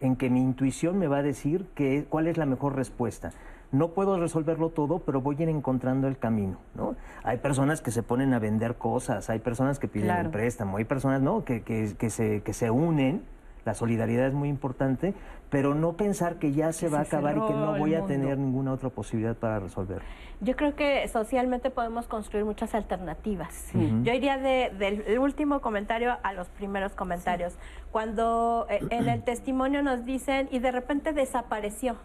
en 0.00 0.16
que 0.16 0.28
mi 0.28 0.42
intuición 0.42 0.98
me 0.98 1.06
va 1.06 1.18
a 1.18 1.22
decir 1.22 1.66
que, 1.74 2.04
cuál 2.08 2.26
es 2.26 2.36
la 2.36 2.46
mejor 2.46 2.76
respuesta 2.76 3.32
no 3.76 3.88
puedo 3.88 4.18
resolverlo 4.18 4.70
todo, 4.70 5.00
pero 5.00 5.20
voy 5.20 5.36
a 5.38 5.42
ir 5.42 5.48
encontrando 5.48 6.08
el 6.08 6.18
camino, 6.18 6.58
¿no? 6.74 6.96
Hay 7.22 7.38
personas 7.38 7.80
que 7.80 7.90
se 7.90 8.02
ponen 8.02 8.34
a 8.34 8.38
vender 8.38 8.76
cosas, 8.76 9.30
hay 9.30 9.38
personas 9.38 9.78
que 9.78 9.88
piden 9.88 10.26
un 10.26 10.32
préstamo, 10.32 10.78
hay 10.78 10.84
personas, 10.84 11.20
¿no? 11.20 11.44
Que, 11.44 11.62
que, 11.62 12.10
se, 12.10 12.42
que 12.42 12.52
se 12.52 12.70
unen, 12.70 13.22
la 13.64 13.74
solidaridad 13.74 14.26
es 14.26 14.34
muy 14.34 14.48
importante, 14.48 15.14
pero 15.50 15.74
no 15.74 15.94
pensar 15.94 16.36
que 16.36 16.52
ya 16.52 16.72
se 16.72 16.88
va 16.88 16.98
a 16.98 17.02
acabar 17.02 17.36
y 17.36 17.40
que 17.40 17.52
no 17.52 17.76
voy 17.78 17.94
a 17.94 18.06
tener 18.06 18.38
ninguna 18.38 18.72
otra 18.72 18.90
posibilidad 18.90 19.36
para 19.36 19.60
resolver. 19.60 20.02
Yo 20.40 20.54
creo 20.54 20.74
que 20.74 21.06
socialmente 21.08 21.70
podemos 21.70 22.06
construir 22.06 22.44
muchas 22.44 22.74
alternativas. 22.74 23.70
Yo 24.02 24.12
iría 24.12 24.36
del 24.38 25.18
último 25.18 25.60
comentario 25.60 26.16
a 26.22 26.32
los 26.32 26.48
primeros 26.48 26.92
comentarios. 26.92 27.54
Cuando 27.90 28.66
eh, 28.68 28.80
en 28.90 29.08
el 29.08 29.22
testimonio 29.22 29.82
nos 29.82 30.04
dicen 30.04 30.48
y 30.50 30.58
de 30.58 30.72
repente 30.72 31.12
desapareció. 31.12 31.96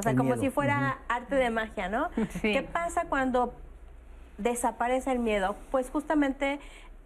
O 0.00 0.02
sea, 0.02 0.16
como 0.16 0.36
si 0.36 0.50
fuera 0.50 0.98
arte 1.08 1.36
de 1.36 1.50
magia, 1.50 1.88
¿no? 1.88 2.10
¿Qué 2.42 2.62
pasa 2.62 3.04
cuando 3.08 3.54
desaparece 4.38 5.12
el 5.12 5.18
miedo? 5.18 5.56
Pues 5.70 5.90
justamente 5.90 6.58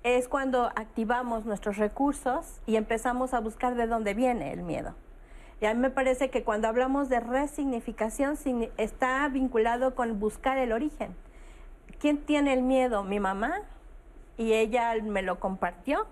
es 0.03 0.29
cuando 0.29 0.67
activamos 0.77 1.45
nuestros 1.45 1.77
recursos 1.77 2.61
y 2.67 2.77
empezamos 2.77 3.35
a 3.35 3.41
buscar 3.41 3.75
de 3.75 3.87
dónde 3.87 4.15
viene 4.15 4.53
el 4.53 4.63
miedo. 4.63 4.95
Y 5.61 5.67
a 5.67 5.75
mí 5.75 5.81
me 5.81 5.91
parece 5.91 6.31
que 6.31 6.43
cuando 6.43 6.69
hablamos 6.69 7.09
de 7.09 7.21
resignificación 7.21 8.37
está 8.77 9.27
vinculado 9.29 9.95
con 9.95 10.19
buscar 10.19 10.59
el 10.59 10.73
origen. 10.73 11.15
¿quién 12.05 12.19
tiene 12.19 12.53
el 12.53 12.61
miedo? 12.61 13.03
Mi 13.03 13.19
mamá, 13.19 13.63
y 14.37 14.53
ella 14.53 14.95
me 15.03 15.23
lo 15.23 15.41
compartió. 15.41 16.07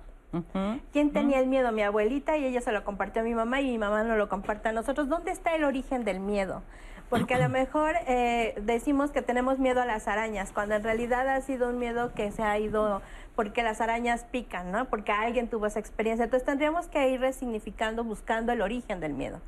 ¿Quién 0.93 1.13
tenía 1.13 1.41
el 1.41 1.47
miedo? 1.47 1.73
Mi 1.73 1.83
abuelita 1.83 2.37
y 2.37 2.47
ella 2.47 2.61
se 2.61 2.73
lo 2.73 2.85
compartió 2.85 3.21
a 3.23 3.25
mi 3.25 3.35
mamá 3.35 3.61
y 3.61 3.71
mi 3.71 3.79
mamá 3.79 4.03
no 4.03 4.17
lo 4.17 4.29
comparte 4.29 4.71
a 4.71 4.73
nosotros. 4.73 5.09
¿Dónde 5.09 5.31
está 5.31 5.55
el 5.55 5.65
origen 5.65 6.05
del 6.05 6.21
miedo? 6.21 6.63
Porque 7.11 7.35
a 7.35 7.39
lo 7.39 7.49
mejor 7.51 7.95
eh, 8.07 8.55
decimos 8.63 9.11
que 9.11 9.21
tenemos 9.21 9.59
miedo 9.59 9.83
a 9.83 9.85
las 9.85 10.09
arañas, 10.09 10.53
cuando 10.53 10.75
en 10.75 10.83
realidad 10.83 11.29
ha 11.29 11.41
sido 11.43 11.69
un 11.69 11.79
miedo 11.79 12.15
que 12.15 12.33
se 12.33 12.43
ha 12.43 12.59
ido 12.59 13.03
porque 13.37 13.63
las 13.63 13.81
arañas 13.81 14.25
pican, 14.31 14.73
¿no? 14.73 14.87
Porque 14.87 15.13
alguien 15.13 15.49
tuvo 15.49 15.67
esa 15.67 15.81
experiencia. 15.81 16.25
Entonces 16.25 16.47
tendríamos 16.47 16.89
que 16.89 17.09
ir 17.11 17.21
resignificando, 17.21 18.05
buscando 18.05 18.53
el 18.53 18.63
origen 18.63 19.01
del 19.01 19.13
miedo. 19.13 19.41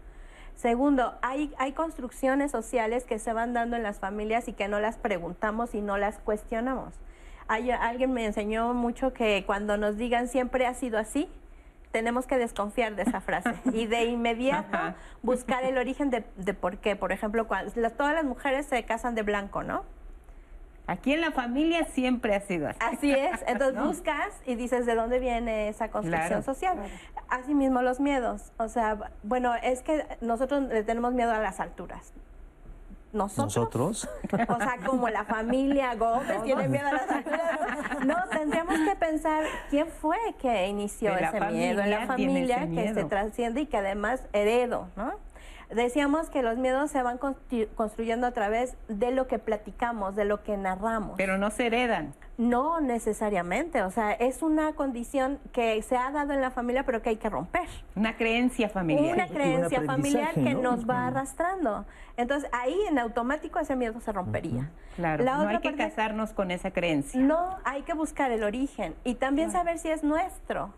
Segundo, 0.57 1.15
hay, 1.21 1.53
hay 1.59 1.73
construcciones 1.73 2.53
sociales 2.53 3.05
que 3.05 3.19
se 3.19 3.33
van 3.33 3.55
dando 3.55 3.77
en 3.77 3.83
las 3.83 3.99
familias 3.99 4.49
y 4.49 4.53
que 4.53 4.69
no 4.69 4.81
las 4.81 4.99
preguntamos 4.99 5.75
y 5.75 5.81
no 5.81 5.99
las 5.99 6.19
cuestionamos. 6.19 6.95
Hay, 7.49 7.71
alguien 7.71 8.13
me 8.13 8.25
enseñó 8.25 8.73
mucho 8.75 9.13
que 9.13 9.45
cuando 9.47 9.77
nos 9.77 9.97
digan 9.97 10.29
siempre 10.29 10.67
ha 10.67 10.75
sido 10.75 10.99
así, 10.99 11.29
tenemos 11.95 12.27
que 12.27 12.39
desconfiar 12.39 12.97
de 12.97 13.03
esa 13.03 13.21
frase 13.21 13.55
y 13.73 13.87
de 13.87 14.05
inmediato 14.07 14.77
buscar 15.23 15.65
el 15.65 15.79
origen 15.79 16.11
de, 16.11 16.25
de 16.37 16.53
por 16.53 16.79
qué. 16.79 16.97
Por 16.97 17.13
ejemplo, 17.13 17.47
cuando, 17.47 17.73
todas 17.91 18.15
las 18.15 18.25
mujeres 18.25 18.67
se 18.67 18.83
casan 18.85 19.15
de 19.15 19.23
blanco, 19.23 19.63
¿no? 19.63 19.85
Aquí 20.87 21.13
en 21.13 21.21
la 21.21 21.31
familia 21.31 21.85
siempre 21.87 22.35
ha 22.35 22.41
sido 22.41 22.69
así. 22.69 22.79
Así 22.81 23.13
es. 23.13 23.43
Entonces 23.47 23.83
buscas 23.83 24.35
y 24.45 24.55
dices 24.55 24.87
de 24.87 24.95
dónde 24.95 25.19
viene 25.19 25.69
esa 25.69 25.89
construcción 25.89 26.43
social. 26.43 26.79
Asimismo 27.29 27.81
los 27.81 28.01
miedos. 28.01 28.53
O 28.59 28.69
sea, 28.69 29.13
bueno, 29.23 29.55
es 29.55 29.83
que 29.83 30.05
nosotros 30.21 30.65
le 30.65 30.83
tenemos 30.83 31.15
miedo 31.15 31.33
a 31.33 31.39
las 31.39 31.61
alturas. 31.61 32.13
¿Nosotros? 33.15 34.09
O 34.49 34.57
sea, 34.59 34.77
como 34.85 35.09
la 35.09 35.25
familia 35.25 35.95
Gómez 35.95 36.43
tiene 36.43 36.69
miedo 36.69 36.89
a 36.89 36.93
las 36.93 37.11
alturas. 37.11 37.61
No, 38.05 38.17
tendríamos 38.31 38.79
que 38.81 38.97
pensar 38.97 39.45
quién 39.71 39.87
fue 39.87 40.19
que 40.41 40.67
inició 40.67 41.17
ese 41.17 41.41
miedo 41.41 41.81
en 41.81 41.91
la 41.91 42.07
familia 42.07 42.69
que 42.69 42.93
se 42.93 43.05
trasciende 43.05 43.63
y 43.63 43.67
que 43.67 43.77
además 43.77 44.27
heredo, 44.33 44.89
¿no? 44.97 45.13
Decíamos 45.71 46.31
que 46.31 46.43
los 46.43 46.59
miedos 46.59 46.91
se 46.91 47.03
van 47.03 47.19
construyendo 47.19 48.27
a 48.27 48.33
través 48.33 48.77
de 48.89 49.11
lo 49.11 49.27
que 49.27 49.39
platicamos, 49.39 50.15
de 50.15 50.25
lo 50.25 50.43
que 50.43 50.57
narramos. 50.57 51.15
Pero 51.17 51.39
no 51.39 51.51
se 51.51 51.67
heredan. 51.67 52.15
No 52.37 52.81
necesariamente, 52.81 53.83
o 53.83 53.91
sea, 53.91 54.13
es 54.13 54.43
una 54.43 54.73
condición 54.73 55.39
que 55.53 55.81
se 55.83 55.97
ha 55.97 56.11
dado 56.11 56.33
en 56.33 56.41
la 56.41 56.51
familia, 56.51 56.85
pero 56.85 57.01
que 57.01 57.11
hay 57.11 57.17
que 57.17 57.31
romper. 57.31 57.69
Una 57.95 58.17
creencia 58.17 58.69
familiar. 58.69 59.15
Una 59.15 59.29
creencia 59.29 59.83
familiar 59.83 60.35
que 60.35 60.55
nos 60.55 60.89
va 60.89 61.07
arrastrando. 61.07 61.85
Entonces, 62.17 62.51
ahí 62.53 62.77
en 62.89 62.99
automático 62.99 63.61
ese 63.61 63.77
miedo 63.77 64.01
se 64.01 64.13
rompería. 64.13 64.71
Claro, 64.97 65.25
no 65.25 65.49
hay 65.49 65.59
que 65.59 65.75
casarnos 65.75 66.33
con 66.33 66.51
esa 66.51 66.73
creencia. 66.73 67.21
No, 67.21 67.59
hay 67.65 67.83
que 67.83 67.95
buscar 67.95 68.31
el 68.31 68.43
origen 68.45 68.95
y 69.05 69.15
también 69.15 69.51
saber 69.51 69.79
si 69.79 69.89
es 69.89 70.03
nuestro 70.03 70.73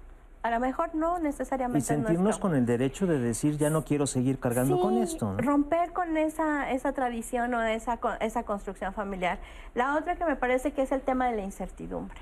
a 0.46 0.50
lo 0.50 0.60
mejor 0.60 0.94
no 0.94 1.18
necesariamente. 1.18 1.80
Y 1.80 1.82
sentirnos 1.82 2.38
con 2.38 2.54
el 2.54 2.64
derecho 2.66 3.06
de 3.08 3.18
decir, 3.18 3.58
ya 3.58 3.68
no 3.68 3.84
quiero 3.84 4.06
seguir 4.06 4.38
cargando 4.38 4.80
con 4.80 4.96
esto. 4.98 5.34
Romper 5.38 5.92
con 5.92 6.16
esa, 6.16 6.70
esa 6.70 6.92
tradición 6.92 7.52
o 7.54 7.62
esa, 7.62 7.98
esa 8.20 8.44
construcción 8.44 8.94
familiar. 8.94 9.40
La 9.74 9.96
otra 9.96 10.14
que 10.14 10.24
me 10.24 10.36
parece 10.36 10.72
que 10.72 10.82
es 10.82 10.92
el 10.92 11.00
tema 11.00 11.28
de 11.28 11.36
la 11.36 11.42
incertidumbre. 11.42 12.16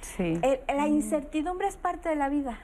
sí. 0.00 0.40
la 0.66 0.88
incertidumbre 0.88 1.68
es 1.68 1.76
parte 1.76 2.08
de 2.08 2.16
la 2.16 2.28
vida. 2.28 2.58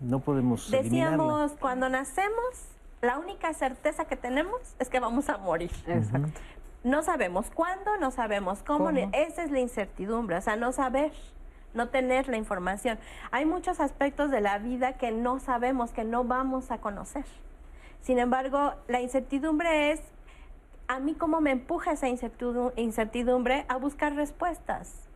No 0.00 0.20
podemos. 0.20 0.70
Decíamos, 0.70 1.52
cuando 1.60 1.90
nacemos, 1.90 2.64
la 3.02 3.18
única 3.18 3.52
certeza 3.52 4.06
que 4.06 4.16
tenemos 4.16 4.58
es 4.78 4.88
que 4.88 5.00
vamos 5.00 5.28
a 5.28 5.36
morir. 5.36 5.70
Exacto. 5.86 6.40
No 6.82 7.02
sabemos 7.02 7.50
cuándo, 7.52 7.98
no 7.98 8.10
sabemos 8.10 8.62
cómo. 8.62 8.88
Esa 8.88 9.42
es 9.42 9.50
la 9.50 9.60
incertidumbre, 9.60 10.36
o 10.36 10.40
sea, 10.40 10.56
no 10.56 10.72
saber 10.72 11.12
no 11.74 11.88
tener 11.88 12.28
la 12.28 12.36
información. 12.36 12.98
Hay 13.30 13.44
muchos 13.44 13.80
aspectos 13.80 14.30
de 14.30 14.40
la 14.40 14.58
vida 14.58 14.94
que 14.94 15.10
no 15.10 15.38
sabemos, 15.38 15.92
que 15.92 16.04
no 16.04 16.24
vamos 16.24 16.70
a 16.70 16.78
conocer. 16.78 17.24
Sin 18.00 18.18
embargo, 18.18 18.74
la 18.88 19.00
incertidumbre 19.00 19.92
es 19.92 20.00
a 20.88 20.98
mí 20.98 21.14
cómo 21.14 21.40
me 21.40 21.52
empuja 21.52 21.92
esa 21.92 22.08
incertidumbre 22.08 23.64
a 23.68 23.76
buscar 23.76 24.14
respuestas. 24.14 25.09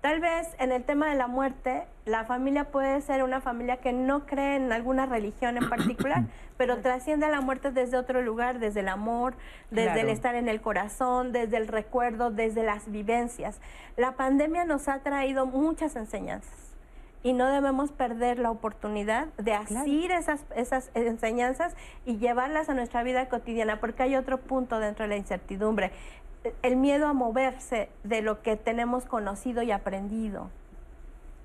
Tal 0.00 0.20
vez 0.20 0.46
en 0.60 0.70
el 0.70 0.84
tema 0.84 1.08
de 1.08 1.16
la 1.16 1.26
muerte, 1.26 1.82
la 2.04 2.24
familia 2.24 2.64
puede 2.70 3.00
ser 3.00 3.24
una 3.24 3.40
familia 3.40 3.78
que 3.78 3.92
no 3.92 4.26
cree 4.26 4.54
en 4.54 4.70
alguna 4.70 5.06
religión 5.06 5.56
en 5.56 5.68
particular, 5.68 6.22
pero 6.56 6.78
trasciende 6.78 7.26
a 7.26 7.30
la 7.30 7.40
muerte 7.40 7.72
desde 7.72 7.96
otro 7.96 8.22
lugar, 8.22 8.60
desde 8.60 8.80
el 8.80 8.88
amor, 8.88 9.34
desde 9.72 10.02
el 10.02 10.08
estar 10.08 10.36
en 10.36 10.48
el 10.48 10.60
corazón, 10.60 11.32
desde 11.32 11.56
el 11.56 11.66
recuerdo, 11.66 12.30
desde 12.30 12.62
las 12.62 12.90
vivencias. 12.92 13.60
La 13.96 14.12
pandemia 14.12 14.64
nos 14.64 14.86
ha 14.86 15.00
traído 15.00 15.46
muchas 15.46 15.96
enseñanzas 15.96 16.54
y 17.24 17.32
no 17.32 17.48
debemos 17.48 17.90
perder 17.90 18.38
la 18.38 18.52
oportunidad 18.52 19.26
de 19.36 19.52
asir 19.52 20.12
esas, 20.12 20.44
esas 20.54 20.92
enseñanzas 20.94 21.74
y 22.06 22.18
llevarlas 22.18 22.68
a 22.68 22.74
nuestra 22.74 23.02
vida 23.02 23.28
cotidiana, 23.28 23.80
porque 23.80 24.04
hay 24.04 24.14
otro 24.14 24.38
punto 24.38 24.78
dentro 24.78 25.04
de 25.04 25.08
la 25.08 25.16
incertidumbre 25.16 25.90
el 26.62 26.76
miedo 26.76 27.06
a 27.06 27.12
moverse 27.12 27.88
de 28.04 28.22
lo 28.22 28.42
que 28.42 28.56
tenemos 28.56 29.04
conocido 29.04 29.62
y 29.62 29.70
aprendido. 29.70 30.50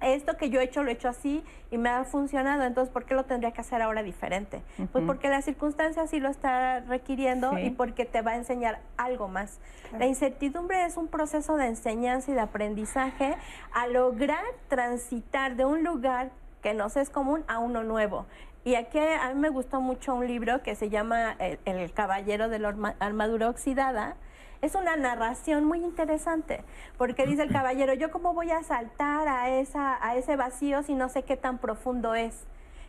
Esto 0.01 0.35
que 0.35 0.49
yo 0.49 0.59
he 0.59 0.65
hecho 0.65 0.83
lo 0.83 0.89
he 0.89 0.93
hecho 0.93 1.07
así 1.07 1.45
y 1.71 1.77
me 1.77 1.89
ha 1.89 2.03
funcionado, 2.03 2.63
entonces 2.63 2.91
¿por 2.91 3.05
qué 3.05 3.13
lo 3.13 3.23
tendría 3.23 3.51
que 3.51 3.61
hacer 3.61 3.81
ahora 3.81 4.03
diferente? 4.03 4.61
Pues 4.91 5.05
porque 5.05 5.29
la 5.29 5.41
circunstancia 5.41 6.05
sí 6.07 6.19
lo 6.19 6.29
está 6.29 6.81
requiriendo 6.81 7.57
y 7.57 7.69
porque 7.69 8.03
te 8.03 8.21
va 8.21 8.31
a 8.31 8.35
enseñar 8.35 8.79
algo 8.97 9.29
más. 9.29 9.59
La 9.97 10.05
incertidumbre 10.05 10.85
es 10.85 10.97
un 10.97 11.07
proceso 11.07 11.55
de 11.55 11.67
enseñanza 11.67 12.31
y 12.31 12.33
de 12.33 12.41
aprendizaje 12.41 13.37
a 13.71 13.87
lograr 13.87 14.43
transitar 14.67 15.55
de 15.55 15.63
un 15.63 15.85
lugar 15.85 16.31
que 16.61 16.73
nos 16.73 16.97
es 16.97 17.09
común 17.09 17.45
a 17.47 17.59
uno 17.59 17.83
nuevo. 17.83 18.25
Y 18.65 18.75
aquí 18.75 18.99
a 18.99 19.33
mí 19.33 19.39
me 19.39 19.49
gustó 19.49 19.81
mucho 19.81 20.15
un 20.15 20.27
libro 20.27 20.63
que 20.63 20.75
se 20.75 20.89
llama 20.89 21.35
El, 21.39 21.59
el 21.65 21.91
Caballero 21.93 22.49
de 22.49 22.59
la 22.59 22.95
Armadura 22.99 23.49
Oxidada, 23.49 24.15
es 24.63 24.75
una 24.75 24.95
narración 24.95 25.65
muy 25.65 25.83
interesante, 25.83 26.63
porque 26.97 27.25
dice 27.25 27.43
el 27.43 27.51
caballero, 27.51 27.93
yo 27.95 28.11
cómo 28.11 28.33
voy 28.33 28.49
a 28.49 28.63
saltar 28.63 29.27
a, 29.27 29.49
esa, 29.49 29.99
a 30.01 30.15
ese 30.15 30.37
vacío 30.37 30.83
si 30.83 30.95
no 30.95 31.09
sé 31.09 31.23
qué 31.23 31.35
tan 31.35 31.57
profundo 31.57 32.15
es. 32.15 32.45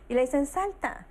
Y 0.07 0.13
le 0.13 0.21
dicen, 0.21 0.45
salta. 0.45 1.05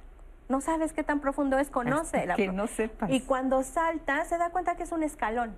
No 0.48 0.62
sabes 0.62 0.94
qué 0.94 1.02
tan 1.02 1.20
profundo 1.20 1.58
es, 1.58 1.68
conoce. 1.68 2.26
que 2.34 2.48
no 2.48 2.66
sepas. 2.66 3.10
Y 3.10 3.20
cuando 3.20 3.62
salta, 3.62 4.24
se 4.24 4.38
da 4.38 4.48
cuenta 4.50 4.74
que 4.74 4.84
es 4.84 4.92
un 4.92 5.02
escalón. 5.02 5.54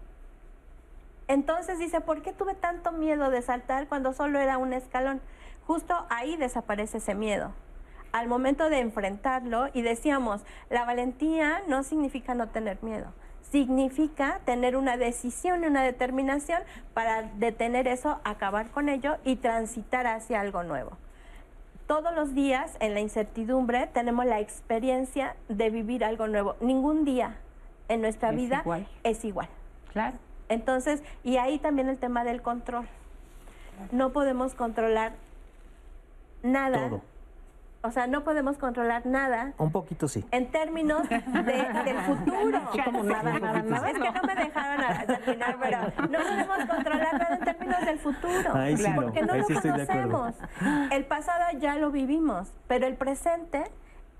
Entonces 1.29 1.79
dice, 1.79 2.01
¿por 2.01 2.23
qué 2.23 2.33
tuve 2.33 2.55
tanto 2.55 2.91
miedo 2.91 3.31
de 3.31 3.43
saltar 3.43 3.87
cuando 3.87 4.13
solo 4.13 4.41
era 4.41 4.59
un 4.59 4.73
escalón? 4.73 5.21
Justo 5.69 6.05
ahí 6.09 6.37
desaparece 6.37 6.99
ese 6.99 7.15
miedo. 7.15 7.53
Al 8.11 8.27
momento 8.27 8.69
de 8.71 8.81
enfrentarlo, 8.81 9.69
y 9.73 9.83
decíamos, 9.83 10.45
la 10.69 10.85
valentía 10.85 11.63
no 11.69 11.85
significa 11.85 12.35
no 12.35 12.49
tener 12.49 12.83
miedo 12.83 13.13
significa 13.51 14.41
tener 14.45 14.77
una 14.77 14.97
decisión 14.97 15.65
y 15.65 15.67
una 15.67 15.83
determinación 15.83 16.63
para 16.95 17.23
detener 17.23 17.89
eso, 17.89 18.21
acabar 18.25 18.71
con 18.71 18.89
ello 18.89 19.17
y 19.25 19.37
transitar 19.37 20.07
hacia 20.07 20.41
algo 20.41 20.63
nuevo. 20.63 20.93
Todos 21.87 22.15
los 22.15 22.35
días 22.35 22.77
en 22.81 22.95
la 22.95 23.01
incertidumbre 23.01 23.87
tenemos 23.87 24.27
la 24.27 24.41
experiencia 24.41 25.37
de 25.49 25.71
vivir 25.71 26.05
algo 26.05 26.27
nuevo. 26.27 26.57
Ningún 26.61 27.05
día 27.05 27.37
en 27.89 28.01
nuestra 28.01 28.33
vida 28.33 28.65
es 29.05 29.25
igual. 29.25 29.49
Claro. 29.93 30.17
Entonces, 30.49 31.03
y 31.23 31.37
ahí 31.37 31.59
también 31.59 31.89
el 31.89 31.99
tema 31.99 32.25
del 32.25 32.43
control. 32.43 32.87
No 33.93 34.13
podemos 34.13 34.55
controlar 34.55 35.13
nada. 36.43 37.01
O 37.87 37.93
sea, 37.93 38.07
no 38.09 38.25
podemos 38.25 38.59
controlar 38.59 39.07
nada. 39.07 39.53
Un 39.59 39.71
poquito 39.71 40.09
sí. 40.09 40.25
En 40.33 40.51
términos 40.51 41.09
de, 41.09 41.19
del 41.19 41.99
futuro. 42.07 42.59
es 42.75 42.83
que 42.83 42.91
no 42.91 43.03
me 43.03 44.35
dejaron 44.35 45.07
terminar, 45.07 45.57
pero 45.61 45.79
no 46.09 46.19
podemos 46.19 46.59
controlar 46.69 47.13
nada 47.13 47.37
en 47.37 47.45
términos 47.45 47.87
del 47.87 47.99
futuro. 47.99 48.53
porque 48.97 49.23
no, 49.23 49.37
lo 49.37 49.45
conocemos. 49.45 50.35
El 50.91 51.05
pasado 51.05 51.45
ya 51.59 51.77
lo 51.77 51.91
vivimos, 51.93 52.53
pero 52.67 52.87
el 52.87 52.97
presente 52.97 53.65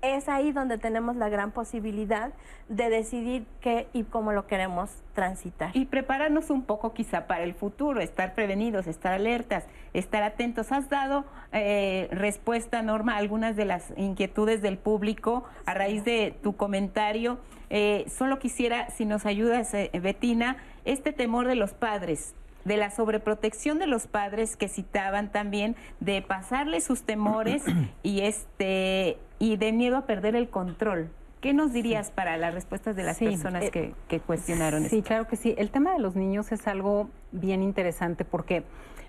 es 0.01 0.29
ahí 0.29 0.51
donde 0.51 0.77
tenemos 0.77 1.15
la 1.15 1.29
gran 1.29 1.51
posibilidad 1.51 2.31
de 2.69 2.89
decidir 2.89 3.45
qué 3.61 3.87
y 3.93 4.03
cómo 4.03 4.31
lo 4.31 4.45
queremos 4.47 4.91
transitar. 5.13 5.71
Y 5.75 5.85
prepararnos 5.85 6.49
un 6.49 6.63
poco 6.63 6.93
quizá 6.93 7.27
para 7.27 7.43
el 7.43 7.53
futuro, 7.53 7.99
estar 7.99 8.35
prevenidos, 8.35 8.87
estar 8.87 9.13
alertas, 9.13 9.65
estar 9.93 10.23
atentos. 10.23 10.71
Has 10.71 10.89
dado 10.89 11.25
eh, 11.51 12.07
respuesta, 12.11 12.81
Norma, 12.81 13.15
a 13.15 13.17
algunas 13.17 13.55
de 13.55 13.65
las 13.65 13.91
inquietudes 13.97 14.61
del 14.61 14.77
público 14.77 15.45
a 15.65 15.73
raíz 15.73 16.03
de 16.03 16.35
tu 16.43 16.55
comentario. 16.55 17.39
Eh, 17.69 18.05
solo 18.07 18.39
quisiera, 18.39 18.89
si 18.91 19.05
nos 19.05 19.25
ayudas, 19.25 19.73
eh, 19.73 19.89
Betina, 20.01 20.57
este 20.85 21.11
temor 21.11 21.47
de 21.47 21.55
los 21.55 21.73
padres 21.73 22.35
de 22.67 22.77
la 22.77 22.91
sobreprotección 22.91 23.79
de 23.79 23.87
los 23.87 24.07
padres 24.07 24.55
que 24.57 24.67
citaban 24.67 25.31
también, 25.31 25.75
de 25.99 26.21
pasarle 26.21 26.81
sus 26.81 27.03
temores 27.03 27.63
y 28.03 28.21
este 28.21 29.17
y 29.39 29.57
de 29.57 29.71
miedo 29.71 29.97
a 29.97 30.05
perder 30.05 30.35
el 30.35 30.49
control. 30.49 31.09
¿Qué 31.41 31.53
nos 31.53 31.71
dirías 31.71 32.09
para 32.11 32.35
las 32.37 32.53
respuestas 32.53 32.95
de 32.95 33.03
las 33.03 33.17
Sí, 33.17 33.25
personas 33.25 33.63
eh, 33.65 33.71
que, 33.71 33.93
que 34.07 34.19
cuestionaron 34.19 34.81
Sí, 34.89 34.97
esto? 34.97 35.07
claro 35.07 35.27
que 35.27 35.35
sí. 35.35 35.53
El 35.57 35.69
tema 35.69 35.93
de 35.93 35.99
los 35.99 36.15
niños 36.15 36.51
es 36.51 36.67
algo 36.67 37.09
bien 37.31 37.61
interesante 37.61 38.25
porque 38.25 38.63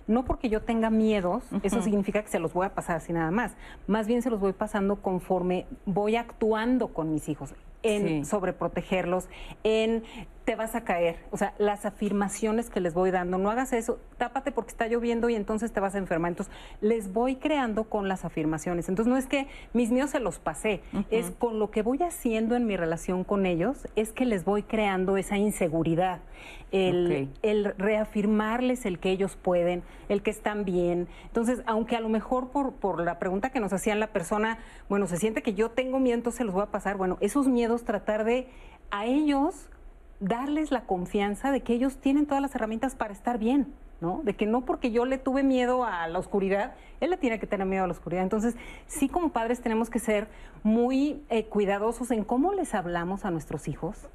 no 0.07 0.25
porque 0.25 0.49
yo 0.49 0.63
tenga 0.63 0.89
miedos, 0.91 1.45
eso 1.63 1.83
significa 1.83 2.23
que 2.23 2.29
se 2.29 2.39
los 2.39 2.53
voy 2.55 2.67
a 2.67 2.75
pasar 2.75 2.97
así 2.97 3.13
nada 3.13 3.31
más. 3.31 3.57
Más 3.87 4.07
bien 4.07 4.23
se 4.23 4.31
los 4.31 4.41
voy 4.41 4.53
pasando 4.53 4.97
conforme 5.03 5.67
voy 5.87 6.17
actuando 6.17 6.89
con 6.89 7.13
mis 7.13 7.29
hijos, 7.29 7.55
en 7.83 8.07
Sí. 8.07 8.25
sobreprotegerlos, 8.25 9.29
en 9.65 10.03
te 10.49 10.57
vas 10.57 10.75
a 10.75 10.81
caer. 10.81 11.17
O 11.31 11.37
sea, 11.37 11.53
las 11.59 11.85
afirmaciones 11.85 12.71
que 12.71 12.81
les 12.81 12.95
voy 12.95 13.11
dando, 13.11 13.37
no 13.37 13.51
hagas 13.51 13.75
eso, 13.75 13.99
tápate 14.17 14.51
porque 14.51 14.71
está 14.71 14.89
lloviendo 14.89 15.29
y 15.29 15.35
entonces 15.35 15.73
te 15.73 15.79
vas 15.79 15.95
a 15.95 15.99
enfermar. 15.99 16.31
Entonces, 16.31 16.55
les 16.81 17.13
voy 17.13 17.37
creando 17.37 17.85
con 17.85 18.09
las 18.09 18.25
afirmaciones. 18.25 18.89
Entonces, 18.89 19.13
no 19.13 19.19
es 19.19 19.27
que 19.27 19.47
mis 19.75 19.91
miedos 19.91 20.09
se 20.09 20.21
los 20.21 20.39
pasé, 20.39 20.81
es 21.11 21.33
con 21.33 21.59
lo 21.59 21.71
que 21.71 21.83
voy 21.83 22.03
haciendo 22.03 22.57
en 22.57 22.65
mi 22.65 22.79
relación 22.79 23.25
con 23.25 23.45
ellos, 23.45 23.87
es 23.95 24.11
que 24.13 24.25
les 24.25 24.47
voy 24.47 24.63
creando 24.63 25.19
esa 25.19 25.37
inseguridad. 25.37 26.21
El 26.73 27.75
reafirmarles 27.77 28.87
el 28.87 28.99
que 29.01 29.11
ellos 29.11 29.37
pueden, 29.37 29.83
el 30.09 30.23
que 30.23 30.31
están 30.31 30.65
bien. 30.65 31.09
Entonces, 31.25 31.61
aunque 31.67 31.95
a 31.95 32.01
lo 32.01 32.09
mejor 32.09 32.49
por, 32.49 32.73
por 32.73 33.03
la 33.03 33.19
pregunta 33.19 33.51
que 33.51 33.61
nos 33.61 33.75
hacían 33.75 34.01
la 34.01 34.07
persona, 34.07 34.61
bueno, 34.89 35.07
se 35.09 35.19
siente 35.19 35.43
que 35.43 35.53
yo 35.53 35.73
tengo 35.73 35.99
miedo, 36.01 36.15
entonces 36.15 36.39
se 36.39 36.45
los 36.45 36.55
voy 36.55 36.63
a 36.63 36.71
pasar. 36.71 36.97
Bueno, 36.97 37.19
esos 37.21 37.49
miedos 37.49 37.85
tratar 37.85 38.25
de 38.25 38.49
a 38.91 39.05
ellos 39.05 39.69
darles 40.21 40.71
la 40.71 40.83
confianza 40.83 41.53
de 41.53 41.61
que 41.61 41.75
ellos 41.75 41.97
tienen 41.97 42.27
todas 42.27 42.43
las 42.43 42.55
herramientas 42.55 42.95
para 42.95 43.13
estar 43.13 43.39
bien. 43.39 43.73
¿no? 44.01 44.21
De 44.23 44.35
que 44.35 44.47
no 44.47 44.65
porque 44.65 44.93
yo 44.93 45.05
le 45.05 45.19
tuve 45.19 45.43
miedo 45.43 45.85
a 45.85 46.07
la 46.07 46.19
oscuridad, 46.19 46.75
él 47.01 47.11
le 47.11 47.17
tiene 47.17 47.41
que 47.41 47.47
tener 47.47 47.67
miedo 47.67 47.85
a 47.85 47.87
la 47.87 47.93
oscuridad. 47.93 48.23
Entonces, 48.23 48.57
sí 48.87 49.09
como 49.09 49.31
padres 49.31 49.61
tenemos 49.61 49.91
que 49.91 49.99
ser 49.99 50.29
muy 50.63 51.23
eh, 51.31 51.47
cuidadosos 51.47 52.11
en 52.11 52.25
cómo 52.25 52.53
les 52.53 52.75
hablamos 52.75 53.25
a 53.25 53.31
nuestros 53.31 53.67
hijos, 53.67 54.09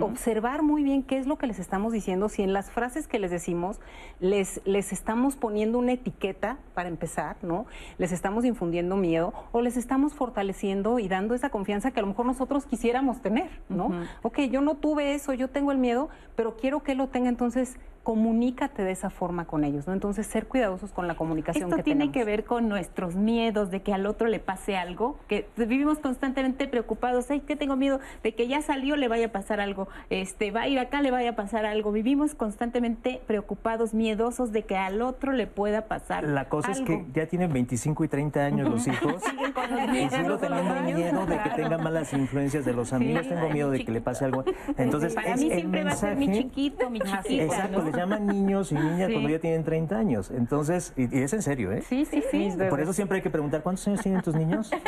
observar 0.00 0.62
muy 0.62 0.82
bien 0.82 1.02
qué 1.02 1.18
es 1.18 1.26
lo 1.26 1.36
que 1.38 1.46
les 1.46 1.58
estamos 1.58 1.92
diciendo, 1.92 2.28
si 2.28 2.42
en 2.42 2.52
las 2.52 2.70
frases 2.70 3.08
que 3.08 3.18
les 3.18 3.30
decimos 3.30 3.80
les, 4.20 4.60
les 4.64 4.92
estamos 4.92 5.36
poniendo 5.36 5.78
una 5.78 5.92
etiqueta 5.92 6.58
para 6.74 6.88
empezar, 6.88 7.36
¿no? 7.42 7.66
Les 7.98 8.12
estamos 8.12 8.44
infundiendo 8.44 8.96
miedo 8.96 9.32
o 9.52 9.60
les 9.60 9.76
estamos 9.76 10.14
fortaleciendo 10.14 10.98
y 10.98 11.08
dando 11.08 11.34
esa 11.34 11.50
confianza 11.50 11.90
que 11.90 12.00
a 12.00 12.02
lo 12.02 12.08
mejor 12.08 12.26
nosotros 12.26 12.66
quisiéramos 12.66 13.20
tener, 13.22 13.50
¿no? 13.68 13.86
Ujú. 13.86 13.96
Ok, 14.22 14.40
yo 14.50 14.60
no 14.60 14.76
tuve 14.76 15.14
eso, 15.14 15.32
yo 15.32 15.48
tengo 15.48 15.72
el 15.72 15.78
miedo, 15.78 16.08
pero 16.36 16.56
quiero 16.56 16.82
que 16.82 16.92
él 16.92 16.98
lo 16.98 17.08
tenga, 17.08 17.28
entonces 17.28 17.76
comunícate 18.10 18.84
de 18.84 18.92
esa 18.92 19.10
forma 19.10 19.46
con 19.46 19.64
ellos, 19.64 19.88
¿no? 19.88 19.92
Entonces 19.92 20.28
ser 20.28 20.46
cuidadosos 20.46 20.92
con 20.92 21.08
la 21.08 21.16
comunicación 21.16 21.64
Esto 21.64 21.76
que 21.78 21.82
tiene 21.82 22.02
tenemos. 22.04 22.14
que 22.14 22.24
ver 22.24 22.44
con 22.44 22.68
nuestros 22.68 23.16
miedos 23.16 23.72
de 23.72 23.82
que 23.82 23.92
al 23.92 24.06
otro 24.06 24.28
le 24.28 24.38
pase 24.38 24.76
algo, 24.76 25.18
que 25.26 25.48
vivimos 25.56 25.98
constantemente 25.98 26.68
preocupados, 26.68 27.28
ay, 27.32 27.40
que 27.40 27.56
tengo 27.56 27.74
miedo 27.74 27.98
de 28.22 28.32
que 28.32 28.46
ya 28.46 28.62
salió 28.62 28.94
le 28.94 29.08
vaya 29.08 29.26
a 29.26 29.32
pasar 29.32 29.58
algo, 29.58 29.88
este 30.08 30.52
va 30.52 30.60
a 30.62 30.68
ir 30.68 30.78
acá 30.78 31.02
le 31.02 31.10
vaya 31.10 31.30
a 31.30 31.34
pasar 31.34 31.66
algo. 31.66 31.90
Vivimos 31.90 32.36
constantemente 32.36 33.20
preocupados, 33.26 33.92
miedosos 33.92 34.52
de 34.52 34.62
que 34.62 34.76
al 34.76 35.02
otro 35.02 35.32
le 35.32 35.48
pueda 35.48 35.86
pasar. 35.88 36.22
La 36.22 36.48
cosa 36.48 36.70
es 36.70 36.78
algo. 36.78 36.86
que 36.86 37.04
ya 37.12 37.26
tienen 37.26 37.52
25 37.52 38.04
y 38.04 38.08
30 38.08 38.40
años 38.44 38.68
los 38.68 38.86
hijos. 38.86 39.20
Siguen 39.28 39.50
con 39.52 39.68
los 39.68 39.80
Y 39.96 40.08
sigo 40.10 40.38
teniendo 40.38 40.74
miedo 40.84 41.26
de 41.26 41.36
que 41.38 41.42
claro. 41.42 41.56
tenga 41.56 41.78
malas 41.78 42.12
influencias 42.12 42.64
de 42.64 42.72
los 42.72 42.92
amigos, 42.92 43.26
tengo 43.28 43.48
miedo 43.50 43.72
mi 43.72 43.78
de 43.78 43.84
que 43.84 43.90
le 43.90 44.00
pase 44.00 44.24
algo. 44.26 44.44
Entonces, 44.78 45.12
para 45.12 45.34
es 45.34 45.40
mí 45.40 45.50
el 45.50 45.58
siempre 45.58 45.82
va 45.82 45.90
a 45.90 45.96
ser 45.96 46.14
mi 46.16 46.26
mensaje- 46.28 46.42
chiquito, 46.48 46.88
mi 46.88 47.00
chiquita. 47.00 47.42
Exacto, 47.42 47.82
¿no? 47.82 47.95
Llaman 47.96 48.26
niños 48.26 48.72
y 48.72 48.74
niñas 48.74 49.08
Sí. 49.08 49.12
cuando 49.14 49.30
ya 49.30 49.38
tienen 49.38 49.64
30 49.64 49.96
años. 49.98 50.30
Entonces, 50.30 50.92
y, 50.96 51.16
y 51.18 51.22
es 51.22 51.32
en 51.32 51.42
serio, 51.42 51.72
¿eh? 51.72 51.82
Sí, 51.82 52.04
sí, 52.04 52.22
sí. 52.30 52.50
Por 52.68 52.80
eso 52.80 52.92
siempre 52.92 53.16
hay 53.16 53.22
que 53.22 53.30
preguntar, 53.30 53.62
¿cuántos 53.62 53.86
años 53.88 54.00
tienen 54.02 54.22
tus 54.22 54.34
niños? 54.34 54.70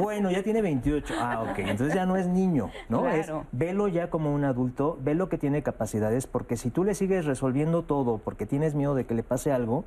Bueno, 0.00 0.30
ya 0.30 0.42
tiene 0.42 0.62
28. 0.62 1.14
Ah, 1.18 1.42
ok. 1.42 1.58
Entonces 1.58 1.94
ya 1.94 2.06
no 2.06 2.16
es 2.16 2.26
niño, 2.26 2.70
¿no? 2.88 3.02
Claro. 3.02 3.18
Es 3.18 3.30
velo 3.52 3.86
ya 3.88 4.08
como 4.08 4.32
un 4.34 4.44
adulto, 4.44 4.98
velo 5.02 5.28
que 5.28 5.36
tiene 5.36 5.62
capacidades, 5.62 6.26
porque 6.26 6.56
si 6.56 6.70
tú 6.70 6.84
le 6.84 6.94
sigues 6.94 7.26
resolviendo 7.26 7.82
todo 7.82 8.16
porque 8.16 8.46
tienes 8.46 8.74
miedo 8.74 8.94
de 8.94 9.04
que 9.04 9.14
le 9.14 9.22
pase 9.22 9.52
algo, 9.52 9.84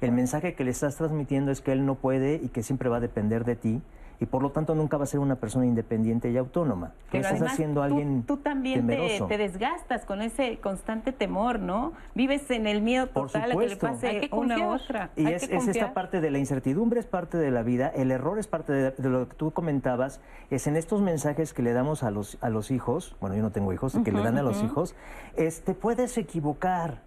el 0.00 0.10
mensaje 0.10 0.54
que 0.54 0.64
le 0.64 0.72
estás 0.72 0.96
transmitiendo 0.96 1.52
es 1.52 1.60
que 1.60 1.70
él 1.70 1.86
no 1.86 1.94
puede 1.94 2.34
y 2.42 2.48
que 2.48 2.64
siempre 2.64 2.88
va 2.88 2.96
a 2.96 3.00
depender 3.00 3.44
de 3.44 3.54
ti 3.54 3.82
y 4.20 4.26
por 4.26 4.42
lo 4.42 4.50
tanto 4.50 4.74
nunca 4.74 4.96
va 4.96 5.04
a 5.04 5.06
ser 5.06 5.20
una 5.20 5.36
persona 5.36 5.66
independiente 5.66 6.30
y 6.30 6.36
autónoma. 6.36 6.92
Pero 7.10 7.22
estás 7.22 7.32
además, 7.34 7.52
haciendo 7.52 7.82
a 7.82 7.86
alguien 7.86 8.22
tú, 8.24 8.38
también 8.38 8.86
te, 8.86 8.96
temeroso. 8.96 9.26
te 9.26 9.38
desgastas 9.38 10.04
con 10.04 10.22
ese 10.22 10.58
constante 10.58 11.12
temor, 11.12 11.60
¿no? 11.60 11.92
Vives 12.14 12.50
en 12.50 12.66
el 12.66 12.82
miedo 12.82 13.06
Por 13.08 13.26
total 13.26 13.52
a 13.52 13.54
que 13.54 13.60
le 13.60 13.74
supuesto. 13.74 13.86
pase 13.86 14.08
Hay 14.08 14.28
que 14.28 14.34
una 14.34 14.58
u 14.58 14.74
otra. 14.74 15.10
Y 15.16 15.26
Hay 15.26 15.34
es, 15.34 15.48
que 15.48 15.56
es 15.56 15.68
esta 15.68 15.92
parte 15.94 16.20
de 16.20 16.30
la 16.30 16.38
incertidumbre, 16.38 17.00
es 17.00 17.06
parte 17.06 17.36
de 17.38 17.50
la 17.50 17.62
vida, 17.62 17.88
el 17.88 18.10
error 18.10 18.38
es 18.38 18.46
parte 18.46 18.72
de, 18.72 18.90
de 18.90 19.08
lo 19.08 19.28
que 19.28 19.34
tú 19.34 19.50
comentabas, 19.52 20.20
es 20.50 20.66
en 20.66 20.76
estos 20.76 21.02
mensajes 21.02 21.52
que 21.52 21.62
le 21.62 21.72
damos 21.72 22.02
a 22.02 22.10
los, 22.10 22.38
a 22.40 22.48
los 22.48 22.70
hijos, 22.70 23.16
bueno, 23.20 23.36
yo 23.36 23.42
no 23.42 23.50
tengo 23.50 23.72
hijos, 23.72 23.96
que 24.04 24.12
le 24.12 24.22
dan 24.22 24.38
a 24.38 24.42
los 24.42 24.62
hijos, 24.62 24.94
es, 25.36 25.62
te 25.62 25.74
puedes 25.74 26.16
equivocar. 26.18 27.05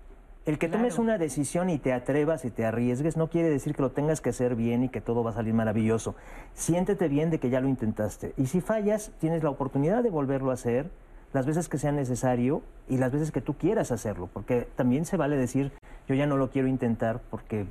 El 0.49 0.57
que 0.57 0.67
tomes 0.67 0.97
una 0.97 1.19
decisión 1.19 1.69
y 1.69 1.77
te 1.77 1.93
atrevas 1.93 2.43
y 2.43 2.49
te 2.49 2.65
arriesgues 2.65 3.17
no 3.17 3.29
quiere 3.29 3.51
decir 3.51 3.75
que 3.75 3.83
lo 3.83 3.91
tengas 3.91 4.19
que 4.19 4.29
hacer 4.29 4.55
bien 4.55 4.83
y 4.83 4.89
que 4.89 4.99
todo 4.99 5.23
va 5.23 5.29
a 5.29 5.33
salir 5.35 5.53
maravilloso. 5.53 6.15
Siéntete 6.55 7.07
bien 7.07 7.29
de 7.29 7.39
que 7.39 7.51
ya 7.51 7.61
lo 7.61 7.67
intentaste. 7.67 8.33
Y 8.35 8.47
si 8.47 8.59
fallas, 8.59 9.11
tienes 9.19 9.43
la 9.43 9.51
oportunidad 9.51 10.01
de 10.01 10.09
volverlo 10.09 10.49
a 10.49 10.55
hacer 10.55 10.89
las 11.33 11.45
veces 11.45 11.69
que 11.69 11.77
sea 11.77 11.91
necesario 11.91 12.63
y 12.87 12.97
las 12.97 13.11
veces 13.11 13.31
que 13.31 13.41
tú 13.41 13.59
quieras 13.59 13.91
hacerlo, 13.91 14.27
porque 14.33 14.67
también 14.75 15.05
se 15.05 15.17
vale 15.17 15.37
decir, 15.37 15.71
yo 16.07 16.15
ya 16.15 16.25
no 16.25 16.35
lo 16.35 16.49
quiero 16.49 16.67
intentar 16.67 17.21
porque 17.29 17.67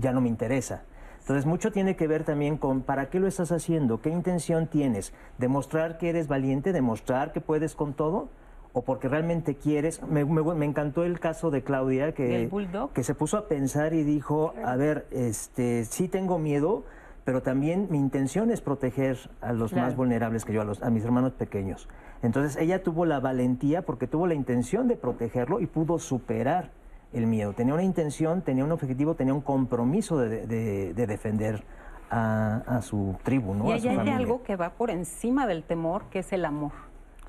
ya 0.00 0.12
no 0.12 0.22
me 0.22 0.30
interesa. 0.30 0.84
Entonces, 1.20 1.44
mucho 1.44 1.70
tiene 1.70 1.96
que 1.96 2.06
ver 2.06 2.24
también 2.24 2.56
con 2.56 2.80
para 2.80 3.10
qué 3.10 3.20
lo 3.20 3.26
estás 3.26 3.52
haciendo, 3.52 4.00
qué 4.00 4.08
intención 4.08 4.68
tienes, 4.68 5.12
demostrar 5.36 5.98
que 5.98 6.08
eres 6.08 6.28
valiente, 6.28 6.72
demostrar 6.72 7.34
que 7.34 7.42
puedes 7.42 7.74
con 7.74 7.92
todo, 7.92 8.30
o 8.72 8.82
porque 8.82 9.08
realmente 9.08 9.54
quieres. 9.56 10.02
Me, 10.02 10.24
me- 10.24 10.42
me 10.54 10.64
encantó 10.66 11.04
el 11.04 11.20
caso 11.20 11.50
de 11.50 11.62
Claudia, 11.62 12.12
que, 12.12 12.48
que 12.94 13.02
se 13.02 13.14
puso 13.14 13.36
a 13.36 13.48
pensar 13.48 13.92
y 13.94 14.02
dijo, 14.02 14.54
a 14.64 14.76
ver, 14.76 15.06
este, 15.10 15.84
sí 15.84 16.08
tengo 16.08 16.38
miedo, 16.38 16.84
pero 17.24 17.42
también 17.42 17.86
mi 17.90 17.98
intención 17.98 18.50
es 18.50 18.60
proteger 18.60 19.18
a 19.40 19.52
los 19.52 19.72
Claro. 19.72 19.86
más 19.88 19.96
vulnerables 19.96 20.44
que 20.44 20.52
yo, 20.52 20.62
a, 20.62 20.64
los, 20.64 20.82
a 20.82 20.90
mis 20.90 21.04
hermanos 21.04 21.32
pequeños. 21.32 21.88
Entonces 22.22 22.56
ella 22.56 22.82
tuvo 22.82 23.04
la 23.04 23.20
valentía 23.20 23.82
porque 23.82 24.06
tuvo 24.06 24.26
la 24.26 24.34
intención 24.34 24.88
de 24.88 24.96
protegerlo 24.96 25.60
y 25.60 25.66
pudo 25.66 25.98
superar 25.98 26.70
el 27.12 27.26
miedo. 27.26 27.52
Tenía 27.52 27.74
una 27.74 27.82
intención, 27.82 28.40
tenía 28.42 28.64
un 28.64 28.72
objetivo, 28.72 29.14
tenía 29.14 29.34
un 29.34 29.40
compromiso 29.42 30.16
de, 30.18 30.46
de- 30.46 30.94
de 30.94 31.06
defender 31.06 31.62
a, 32.10 32.62
a 32.66 32.82
su 32.82 33.16
tribu, 33.22 33.54
¿no? 33.54 33.66
Y 33.68 33.72
a 33.72 33.78
su 33.80 33.88
hay 33.88 33.96
familia. 33.96 34.16
algo 34.18 34.42
que 34.42 34.56
va 34.56 34.70
por 34.70 34.90
encima 34.90 35.46
del 35.46 35.62
temor, 35.62 36.04
que 36.10 36.20
es 36.20 36.32
el 36.32 36.44
amor. 36.44 36.72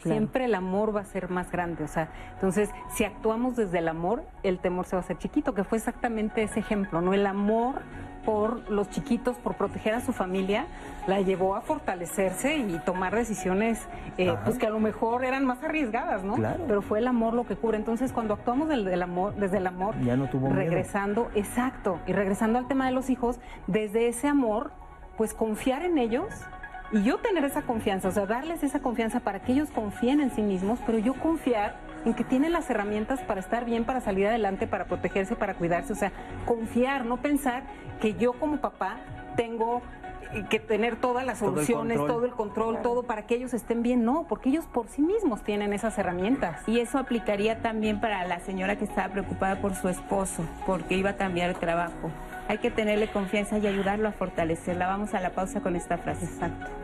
Claro. 0.02 0.18
Siempre 0.18 0.46
el 0.46 0.56
amor 0.56 0.94
va 0.96 1.02
a 1.02 1.06
ser 1.06 1.30
más 1.30 1.50
grande. 1.52 1.84
O 1.84 1.88
sea, 1.88 2.10
entonces, 2.34 2.70
si 2.94 3.06
actuamos 3.06 3.56
desde 3.56 3.80
el 3.80 3.88
amor, 3.88 4.24
el 4.44 4.60
temor 4.60 4.86
se 4.86 4.96
va 4.98 5.02
a 5.02 5.06
hacer 5.06 5.18
chiquito, 5.18 5.54
que 5.54 5.64
fue 5.64 5.78
exactamente 5.78 6.44
ese 6.44 6.60
ejemplo, 6.60 7.00
¿no? 7.02 7.14
El 7.14 7.26
amor 7.26 7.82
por 8.26 8.70
los 8.70 8.90
chiquitos, 8.90 9.38
por 9.38 9.56
proteger 9.56 9.94
a 9.96 10.00
su 10.02 10.14
familia, 10.14 10.66
la 11.08 11.20
llevó 11.22 11.56
a 11.56 11.62
fortalecerse 11.62 12.56
y 12.58 12.80
tomar 12.86 13.14
decisiones 13.14 13.86
eh, 14.18 14.34
pues 14.46 14.58
que 14.58 14.68
a 14.68 14.70
lo 14.70 14.80
mejor 14.80 15.26
eran 15.26 15.46
más 15.46 15.62
arriesgadas, 15.64 16.24
¿no? 16.24 16.36
Claro. 16.36 16.64
Pero 16.68 16.82
fue 16.82 17.00
el 17.00 17.08
amor 17.08 17.34
lo 17.34 17.46
que 17.46 17.56
cura. 17.56 17.78
Entonces, 17.78 18.12
cuando 18.14 18.34
actuamos 18.34 18.70
del, 18.70 18.86
del 18.86 19.02
amor, 19.02 19.36
desde 19.36 19.58
el 19.58 19.68
amor, 19.68 19.96
Ya 20.04 20.16
no 20.16 20.28
tuvo 20.28 20.48
miedo. 20.48 20.56
regresando, 20.56 21.30
exacto, 21.36 22.00
y 22.08 22.14
regresando 22.14 22.60
al 22.60 22.68
tema 22.68 22.86
de 22.86 22.92
los 22.94 23.10
hijos, 23.10 23.40
desde 23.68 24.08
ese 24.08 24.28
amor, 24.28 24.72
pues 25.18 25.34
confiar 25.34 25.84
en 25.84 25.98
ellos 25.98 26.28
y 26.94 27.04
yo 27.04 27.18
tener 27.18 27.44
esa 27.44 27.64
confianza, 27.64 28.10
o 28.10 28.12
sea, 28.12 28.26
darles 28.28 28.64
esa 28.64 28.80
confianza 28.80 29.20
para 29.20 29.40
que 29.40 29.52
ellos 29.52 29.70
confíen 29.72 30.22
en 30.22 30.30
sí 30.32 30.42
mismos, 30.44 30.80
pero 30.86 31.00
yo 31.00 31.16
confiar 31.16 31.76
en 32.06 32.14
que 32.14 32.24
tienen 32.24 32.54
las 32.54 32.70
herramientas 32.70 33.20
para 33.22 33.40
estar 33.40 33.66
bien, 33.66 33.84
para 33.84 34.00
salir 34.00 34.28
adelante, 34.28 34.68
para 34.68 34.86
protegerse, 34.86 35.36
para 35.36 35.56
cuidarse, 35.56 35.92
o 35.94 35.96
sea, 35.96 36.12
confiar, 36.46 37.06
no 37.06 37.18
pensar 37.18 37.64
que 38.00 38.14
yo 38.14 38.34
como 38.34 38.58
papá 38.58 38.98
tengo 39.36 39.82
que 40.50 40.60
tener 40.60 40.96
todas 40.96 41.26
las 41.26 41.40
Todo 41.40 41.50
el 41.50 41.56
soluciones, 41.56 41.98
control. 41.98 42.16
todo 42.16 42.26
el 42.26 42.32
control, 42.32 42.82
todo 42.82 43.04
para 43.04 43.24
que 43.28 43.36
ellos 43.36 43.54
estén 43.54 43.84
bien, 43.84 44.04
no, 44.04 44.26
porque 44.28 44.50
ellos 44.50 44.66
por 44.66 44.88
sí 44.88 45.02
mismos 45.02 45.44
tienen 45.44 45.74
esas 45.74 45.98
herramientas. 45.98 46.68
Y 46.68 46.80
eso 46.80 46.98
aplicaría 46.98 47.62
también 47.62 48.02
para 48.02 48.26
la 48.26 48.40
señora 48.40 48.76
que 48.76 48.86
estaba 48.86 49.10
preocupada 49.14 49.62
por 49.62 49.76
su 49.76 49.90
esposo, 49.90 50.44
porque 50.66 50.96
iba 50.96 51.12
a 51.12 51.16
cambiar 51.18 51.54
de 51.54 51.60
trabajo. 51.60 52.12
Hay 52.48 52.58
que 52.58 52.72
tenerle 52.72 53.08
confianza 53.10 53.58
y 53.60 53.68
ayudarlo 53.68 54.10
a 54.10 54.12
fortalecerla. 54.12 54.88
Vamos 54.88 55.14
a 55.14 55.22
la 55.22 55.30
pausa 55.30 55.62
con 55.62 55.76
esta 55.76 55.98
frase. 55.98 56.26
Exacto. 56.26 56.83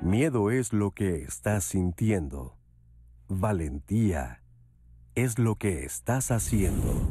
Miedo 0.00 0.52
es 0.52 0.72
lo 0.72 0.92
que 0.92 1.22
estás 1.22 1.64
sintiendo. 1.64 2.56
Valentía 3.26 4.42
es 5.16 5.40
lo 5.40 5.56
que 5.56 5.84
estás 5.84 6.30
haciendo. 6.30 7.08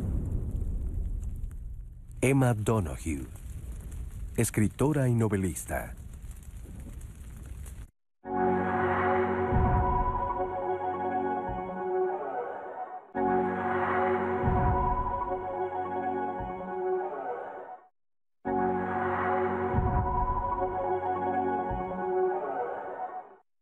Emma 2.21 2.53
Donoghue, 2.53 3.27
escritora 4.37 5.09
y 5.09 5.15
novelista. 5.15 5.95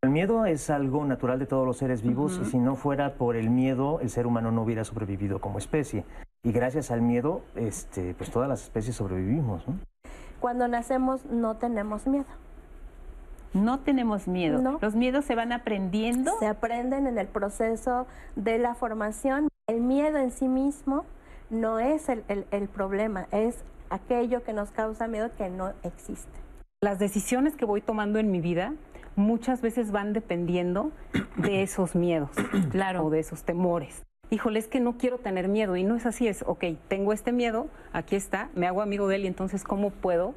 El 0.06 0.12
miedo 0.12 0.46
es 0.46 0.70
algo 0.70 1.04
natural 1.04 1.40
de 1.40 1.48
todos 1.48 1.66
los 1.66 1.78
seres 1.78 2.04
vivos 2.04 2.40
y 2.40 2.46
si 2.46 2.60
no 2.60 2.76
fuera 2.76 3.16
por 3.16 3.36
el 3.36 3.50
miedo, 3.50 4.00
el 4.02 4.12
ser 4.12 4.28
humano 4.28 4.52
no 4.52 4.62
hubiera 4.62 4.84
sobrevivido 4.84 5.40
como 5.42 5.58
especie. 5.58 6.06
Y 6.44 6.52
gracias 6.52 6.92
al 6.92 7.02
miedo, 7.02 7.42
este, 7.56 8.14
pues 8.14 8.30
todas 8.30 8.48
las 8.48 8.62
especies 8.62 8.96
sobrevivimos. 8.96 9.68
¿no? 9.68 9.80
Cuando 10.40 10.68
nacemos 10.68 11.26
no 11.26 11.56
tenemos 11.58 12.06
miedo. 12.06 12.28
No 13.54 13.80
tenemos 13.80 14.28
miedo. 14.28 14.62
No. 14.62 14.78
Los 14.80 14.94
miedos 14.94 15.26
se 15.26 15.34
van 15.34 15.52
aprendiendo. 15.52 16.34
Se 16.40 16.46
aprenden 16.46 17.08
en 17.08 17.18
el 17.18 17.26
proceso 17.28 18.06
de 18.36 18.60
la 18.60 18.76
formación. 18.76 19.48
El 19.68 19.82
miedo 19.82 20.20
en 20.20 20.30
sí 20.30 20.48
mismo 20.48 21.04
no 21.50 21.80
es 21.80 22.10
el, 22.10 22.24
el- 22.28 22.46
el 22.52 22.68
problema, 22.68 23.26
es 23.32 23.58
aquello 23.90 24.44
que 24.44 24.54
nos 24.54 24.70
causa 24.70 25.08
miedo 25.08 25.30
que 25.36 25.50
no 25.50 25.72
existe. 25.82 26.30
Las 26.84 27.00
decisiones 27.00 27.56
que 27.56 27.66
voy 27.66 27.82
tomando 27.82 28.20
en 28.20 28.30
mi 28.30 28.40
vida 28.40 28.74
muchas 29.16 29.62
veces 29.62 29.92
van 29.92 30.14
dependiendo 30.14 30.92
de 31.38 31.62
esos 31.64 31.96
miedos, 31.96 32.30
claro, 32.72 33.06
o 33.06 33.10
de 33.10 33.20
esos 33.20 33.44
temores. 33.44 34.04
Híjole, 34.32 34.58
es 34.60 34.68
que 34.68 34.80
no 34.80 34.98
quiero 34.98 35.20
tener 35.20 35.48
miedo 35.48 35.76
y 35.76 35.84
no 35.84 35.96
es 35.96 36.06
así, 36.06 36.28
es, 36.28 36.44
ok, 36.48 36.64
tengo 36.88 37.14
este 37.14 37.32
miedo, 37.32 37.68
aquí 37.94 38.16
está, 38.16 38.50
me 38.56 38.66
hago 38.68 38.82
amigo 38.82 39.08
de 39.08 39.18
él 39.18 39.26
y 39.26 39.28
entonces, 39.28 39.64
¿cómo 39.64 39.92
puedo 39.92 40.34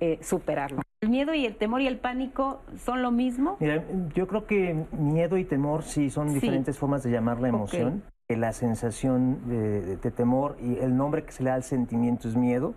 eh, 0.00 0.18
superarlo? 0.22 0.82
¿El 1.02 1.08
miedo 1.08 1.32
y 1.32 1.46
el 1.46 1.56
temor 1.56 1.80
y 1.80 1.86
el 1.86 1.98
pánico 1.98 2.60
son 2.84 3.00
lo 3.00 3.10
mismo? 3.10 3.56
Mira, 3.58 3.82
yo 4.14 4.26
creo 4.28 4.46
que 4.46 4.84
miedo 4.92 5.38
y 5.38 5.44
temor 5.44 5.82
sí 5.82 6.10
son 6.10 6.28
Sí. 6.28 6.34
diferentes 6.34 6.78
formas 6.78 7.02
de 7.02 7.10
llamar 7.10 7.40
la 7.40 7.48
emoción. 7.48 8.02
La 8.28 8.52
sensación 8.52 9.48
de, 9.48 9.80
de- 9.80 9.96
de 9.96 10.10
temor 10.12 10.56
y 10.62 10.76
el 10.78 10.96
nombre 10.96 11.24
que 11.24 11.32
se 11.32 11.42
le 11.42 11.48
da 11.50 11.56
al 11.56 11.64
sentimiento 11.64 12.28
es 12.28 12.36
miedo. 12.36 12.74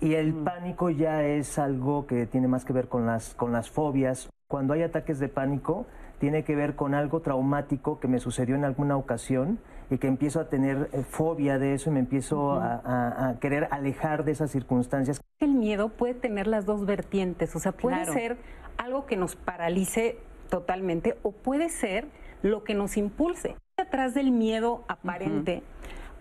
Y 0.00 0.14
el 0.14 0.32
pánico 0.34 0.90
ya 0.90 1.22
es 1.22 1.58
algo 1.58 2.06
que 2.06 2.26
tiene 2.26 2.48
más 2.48 2.64
que 2.64 2.72
ver 2.72 2.88
con 2.88 3.06
las, 3.06 3.34
con 3.34 3.52
las 3.52 3.70
fobias. 3.70 4.28
Cuando 4.48 4.74
hay 4.74 4.82
ataques 4.82 5.18
de 5.18 5.28
pánico, 5.28 5.86
tiene 6.20 6.44
que 6.44 6.54
ver 6.54 6.76
con 6.76 6.94
algo 6.94 7.20
traumático 7.20 7.98
que 7.98 8.06
me 8.08 8.20
sucedió 8.20 8.54
en 8.54 8.64
alguna 8.64 8.96
ocasión 8.96 9.58
y 9.90 9.98
que 9.98 10.06
empiezo 10.06 10.40
a 10.40 10.48
tener 10.48 10.88
eh, 10.92 11.02
fobia 11.02 11.58
de 11.58 11.74
eso 11.74 11.90
y 11.90 11.94
me 11.94 12.00
empiezo 12.00 12.52
a- 12.52 12.80
a- 12.84 13.28
a 13.30 13.38
querer 13.40 13.66
alejar 13.72 14.24
de 14.24 14.32
esas 14.32 14.50
circunstancias. 14.52 15.20
El 15.40 15.52
miedo 15.54 15.88
puede 15.88 16.14
tener 16.14 16.46
las 16.46 16.64
dos 16.64 16.86
vertientes, 16.86 17.54
o 17.56 17.58
sea, 17.58 17.72
puede 17.72 17.96
Claro. 17.96 18.12
ser 18.12 18.36
algo 18.78 19.06
que 19.06 19.16
nos 19.16 19.34
paralice 19.36 20.18
totalmente 20.48 21.16
o 21.22 21.32
puede 21.32 21.68
ser 21.68 22.06
lo 22.42 22.62
que 22.62 22.74
nos 22.74 22.96
impulse. 22.96 23.56
Atrás 23.76 24.14
del 24.14 24.30
miedo 24.30 24.84
aparente 24.88 25.62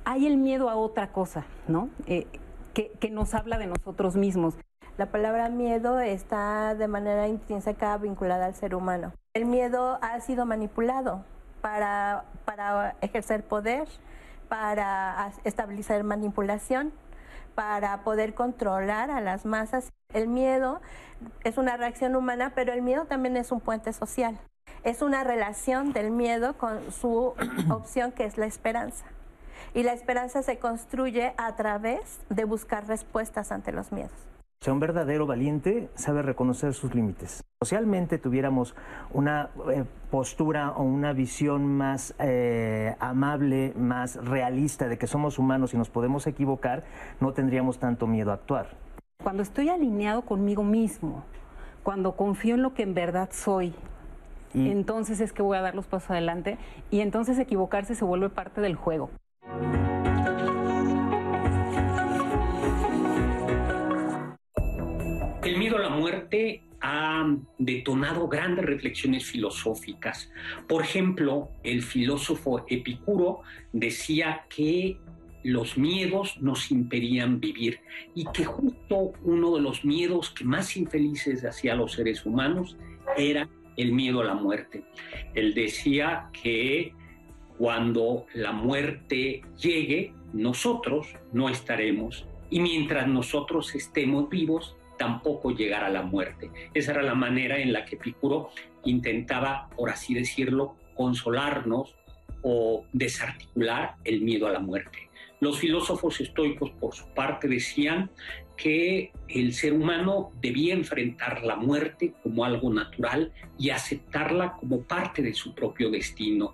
hay 0.03 0.25
el 0.25 0.37
miedo 0.37 0.69
a 0.69 0.75
otra 0.75 1.11
cosa, 1.11 1.45
¿no? 1.67 1.89
Eh, 2.07 2.25
que, 2.73 2.91
que 2.99 3.09
nos 3.09 3.33
habla 3.35 3.57
de 3.59 3.67
nosotros 3.67 4.15
mismos. 4.17 4.55
La 4.97 5.07
palabra 5.07 5.49
miedo 5.49 5.99
está 5.99 6.73
de 6.73 6.87
manera 6.87 7.27
intrínseca 7.27 7.97
vinculada 7.97 8.45
al 8.45 8.55
ser 8.55 8.73
humano. 8.75 9.11
El 9.33 9.43
miedo 9.43 9.99
ha 10.01 10.17
sido 10.21 10.45
manipulado 10.45 11.25
para, 11.59 12.23
para 12.45 12.95
ejercer 13.01 13.43
poder, 13.43 13.89
para 14.47 15.33
establecer 15.43 16.05
manipulación, 16.05 16.93
para 17.55 18.05
poder 18.05 18.35
controlar 18.35 19.11
a 19.11 19.19
las 19.19 19.45
masas. 19.45 19.91
El 20.13 20.29
miedo 20.29 20.79
es 21.43 21.57
una 21.57 21.75
reacción 21.75 22.15
humana, 22.15 22.53
pero 22.55 22.71
el 22.71 22.81
miedo 22.81 23.03
también 23.03 23.35
es 23.35 23.51
un 23.51 23.59
puente 23.59 23.91
social. 23.91 24.39
Es 24.85 25.01
una 25.01 25.25
relación 25.25 25.91
del 25.91 26.09
miedo 26.09 26.57
con 26.57 26.93
su 26.93 27.33
opción 27.69 28.13
que 28.13 28.23
es 28.23 28.37
la 28.37 28.45
esperanza. 28.45 29.03
Y 29.73 29.83
la 29.83 29.91
esperanza 29.91 30.41
se 30.41 30.57
construye 30.57 31.33
a 31.35 31.53
través 31.57 32.21
de 32.29 32.45
buscar 32.45 32.87
respuestas 32.87 33.51
ante 33.51 33.73
los 33.73 33.91
miedos. 33.91 34.34
O 34.61 34.65
sea, 34.65 34.73
un 34.73 34.79
verdadero 34.79 35.27
valiente 35.27 35.89
sabe 35.95 36.21
reconocer 36.23 36.73
sus 36.73 36.95
límites. 36.95 37.43
Socialmente 37.61 38.17
tuviéramos 38.17 38.75
una 39.13 39.49
eh, 39.71 39.83
postura 40.09 40.71
o 40.71 40.83
una 40.83 41.13
visión 41.13 41.65
más 41.65 42.15
eh, 42.19 42.95
amable, 42.99 43.73
más 43.77 44.15
realista 44.25 44.87
de 44.87 44.97
que 44.97 45.05
somos 45.07 45.37
humanos 45.37 45.73
y 45.73 45.77
nos 45.77 45.89
podemos 45.89 46.25
equivocar, 46.25 46.83
no 47.19 47.31
tendríamos 47.33 47.77
tanto 47.79 48.07
miedo 48.07 48.31
a 48.31 48.35
actuar. 48.35 48.69
Cuando 49.23 49.43
estoy 49.43 49.69
alineado 49.69 50.23
conmigo 50.23 50.63
mismo, 50.63 51.23
cuando 51.83 52.15
confío 52.15 52.55
en 52.55 52.63
lo 52.63 52.73
que 52.73 52.83
en 52.83 52.93
verdad 52.95 53.29
soy, 53.31 53.75
Y- 54.53 54.71
entonces 54.71 55.19
es 55.19 55.31
que 55.33 55.43
voy 55.43 55.57
a 55.57 55.61
dar 55.61 55.75
los 55.75 55.85
pasos 55.85 56.11
adelante 56.11 56.57
y 56.89 57.01
entonces 57.01 57.37
equivocarse 57.37 57.93
se 57.93 58.05
vuelve 58.05 58.29
parte 58.29 58.61
del 58.61 58.75
juego. 58.75 59.09
El 65.45 65.57
miedo 65.59 65.77
a 65.77 65.81
la 65.81 65.89
muerte 65.89 66.63
ha 66.81 67.23
detonado 67.59 68.27
grandes 68.27 68.65
reflexiones 68.65 69.25
filosóficas. 69.25 70.31
Por 70.67 70.81
ejemplo, 70.81 71.49
el 71.63 71.83
filósofo 71.83 72.65
Epicuro 72.67 73.41
decía 73.71 74.45
que 74.49 74.97
los 75.43 75.77
miedos 75.77 76.41
nos 76.41 76.71
impedían 76.71 77.39
vivir 77.39 77.79
y 78.15 78.25
que 78.33 78.43
justo 78.43 79.13
uno 79.21 79.55
de 79.55 79.61
los 79.61 79.85
miedos 79.85 80.31
que 80.31 80.45
más 80.45 80.75
infelices 80.77 81.45
hacía 81.45 81.73
a 81.73 81.75
los 81.75 81.91
seres 81.91 82.25
humanos 82.25 82.75
era 83.15 83.47
el 83.77 83.91
miedo 83.91 84.21
a 84.21 84.25
la 84.25 84.33
muerte. 84.33 84.83
Él 85.35 85.53
decía 85.53 86.31
que 86.33 86.91
cuando 87.59 88.25
la 88.33 88.51
muerte 88.51 89.43
llegue, 89.61 90.11
nosotros 90.33 91.15
no 91.31 91.49
estaremos 91.49 92.25
y 92.49 92.59
mientras 92.61 93.07
nosotros 93.07 93.75
estemos 93.75 94.27
vivos, 94.27 94.75
tampoco 94.97 95.51
llegará 95.51 95.89
la 95.89 96.01
muerte. 96.01 96.49
Esa 96.73 96.91
era 96.91 97.03
la 97.03 97.15
manera 97.15 97.57
en 97.57 97.73
la 97.73 97.85
que 97.85 97.95
Epicuro 97.95 98.49
intentaba, 98.83 99.69
por 99.75 99.89
así 99.89 100.13
decirlo, 100.13 100.75
consolarnos 100.95 101.95
o 102.41 102.85
desarticular 102.93 103.95
el 104.03 104.21
miedo 104.21 104.47
a 104.47 104.51
la 104.51 104.59
muerte. 104.59 105.09
Los 105.39 105.59
filósofos 105.59 106.21
estoicos, 106.21 106.71
por 106.71 106.95
su 106.95 107.07
parte, 107.13 107.47
decían 107.47 108.09
que 108.55 109.11
el 109.27 109.53
ser 109.53 109.73
humano 109.73 110.31
debía 110.41 110.73
enfrentar 110.73 111.43
la 111.43 111.55
muerte 111.55 112.13
como 112.23 112.45
algo 112.45 112.71
natural 112.71 113.33
y 113.59 113.69
aceptarla 113.69 114.53
como 114.53 114.81
parte 114.83 115.21
de 115.21 115.33
su 115.33 115.53
propio 115.53 115.89
destino 115.89 116.53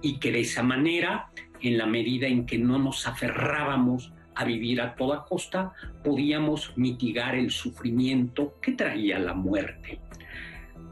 y 0.00 0.18
que 0.18 0.32
de 0.32 0.40
esa 0.40 0.62
manera, 0.62 1.30
en 1.60 1.76
la 1.76 1.86
medida 1.86 2.26
en 2.26 2.46
que 2.46 2.58
no 2.58 2.78
nos 2.78 3.06
aferrábamos 3.06 4.12
a 4.34 4.44
vivir 4.44 4.80
a 4.80 4.94
toda 4.94 5.24
costa, 5.24 5.72
podíamos 6.02 6.72
mitigar 6.76 7.34
el 7.34 7.50
sufrimiento 7.50 8.54
que 8.60 8.72
traía 8.72 9.18
la 9.18 9.34
muerte. 9.34 10.00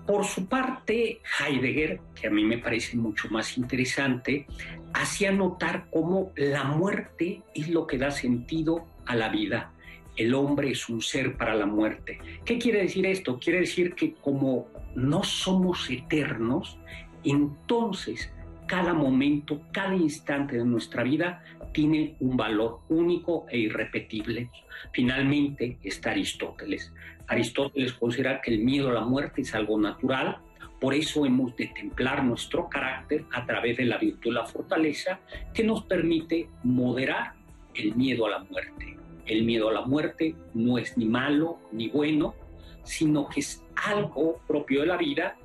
Por 0.07 0.25
su 0.25 0.47
parte, 0.47 1.21
Heidegger, 1.39 2.01
que 2.21 2.27
a 2.27 2.31
mí 2.31 2.45
me 2.45 2.59
parece 2.59 2.97
mucho 2.97 3.29
más 3.31 3.57
interesante, 3.57 4.47
hacía 4.93 5.31
notar 5.31 5.87
cómo 5.91 6.33
la 6.37 6.65
muerte 6.65 7.43
es 7.55 7.69
lo 7.69 7.87
que 7.87 7.99
da 7.99 8.11
sentido 8.11 8.87
a 9.07 9.15
la 9.15 9.29
vida. 9.29 9.73
El 10.17 10.35
hombre 10.35 10.73
es 10.73 10.89
un 10.89 11.01
ser 11.01 11.37
para 11.37 11.55
la 11.55 11.67
muerte. 11.67 12.19
¿Qué 12.45 12.59
quiere 12.59 12.83
decir 12.83 13.07
esto? 13.07 13.39
Quiere 13.39 13.61
decir 13.61 13.95
que 13.95 14.15
como 14.15 14.67
no 14.95 15.23
somos 15.23 15.89
eternos, 15.89 16.77
entonces 17.23 18.33
cada 18.67 18.95
momento, 18.95 19.61
cada 19.73 19.95
instante 19.97 20.57
de 20.57 20.65
nuestra 20.65 21.03
vida 21.03 21.43
tiene 21.73 22.17
un 22.21 22.37
valor 22.37 22.81
único 22.89 23.47
e 23.49 23.59
irrepetible. 23.59 24.51
Finalmente 24.93 25.79
está 25.83 26.11
Aristóteles. 26.11 26.93
Aristóteles 27.27 27.93
considera 27.93 28.41
que 28.41 28.53
el 28.53 28.61
miedo 28.61 28.91
a 28.91 28.95
la 28.95 29.03
muerte 29.03 29.43
es 29.43 29.55
algo 29.55 29.79
natural, 29.79 30.39
por 30.81 30.95
eso 30.95 31.27
hemos 31.27 31.55
de 31.57 31.67
templar 31.67 32.25
nuestro 32.25 32.69
carácter 32.69 33.25
a 33.33 33.45
través 33.45 33.77
de 33.77 33.85
la 33.85 33.99
virtud 33.99 34.33
la 34.33 34.47
fortaleza 34.47 35.21
que 35.53 35.63
nos 35.63 35.85
permite 35.85 36.49
moderar 36.65 37.35
el 37.75 37.95
miedo 37.95 38.27
a 38.27 38.31
la 38.31 38.39
muerte. 38.39 38.97
El 39.27 39.45
miedo 39.45 39.69
a 39.69 39.73
la 39.75 39.83
muerte 39.83 40.35
no 40.55 40.79
es 40.79 40.97
ni 40.97 41.05
malo 41.05 41.59
ni 41.71 41.89
bueno, 41.89 42.35
sino 42.83 43.29
que 43.29 43.41
es 43.41 43.63
algo 43.77 44.41
propio 44.49 44.81
de 44.81 44.87
la 44.87 44.97
vida 44.97 45.37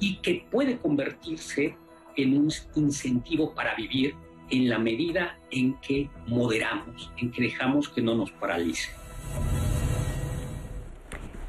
y 0.00 0.16
que 0.16 0.44
puede 0.50 0.76
convertirse 0.78 1.76
en 2.16 2.36
un 2.36 2.50
incentivo 2.74 3.54
para 3.54 3.74
vivir 3.74 4.14
en 4.50 4.68
la 4.68 4.78
medida 4.78 5.38
en 5.50 5.74
que 5.74 6.08
moderamos, 6.26 7.12
en 7.16 7.30
que 7.30 7.42
dejamos 7.42 7.88
que 7.88 8.02
no 8.02 8.14
nos 8.14 8.30
paralice. 8.30 8.90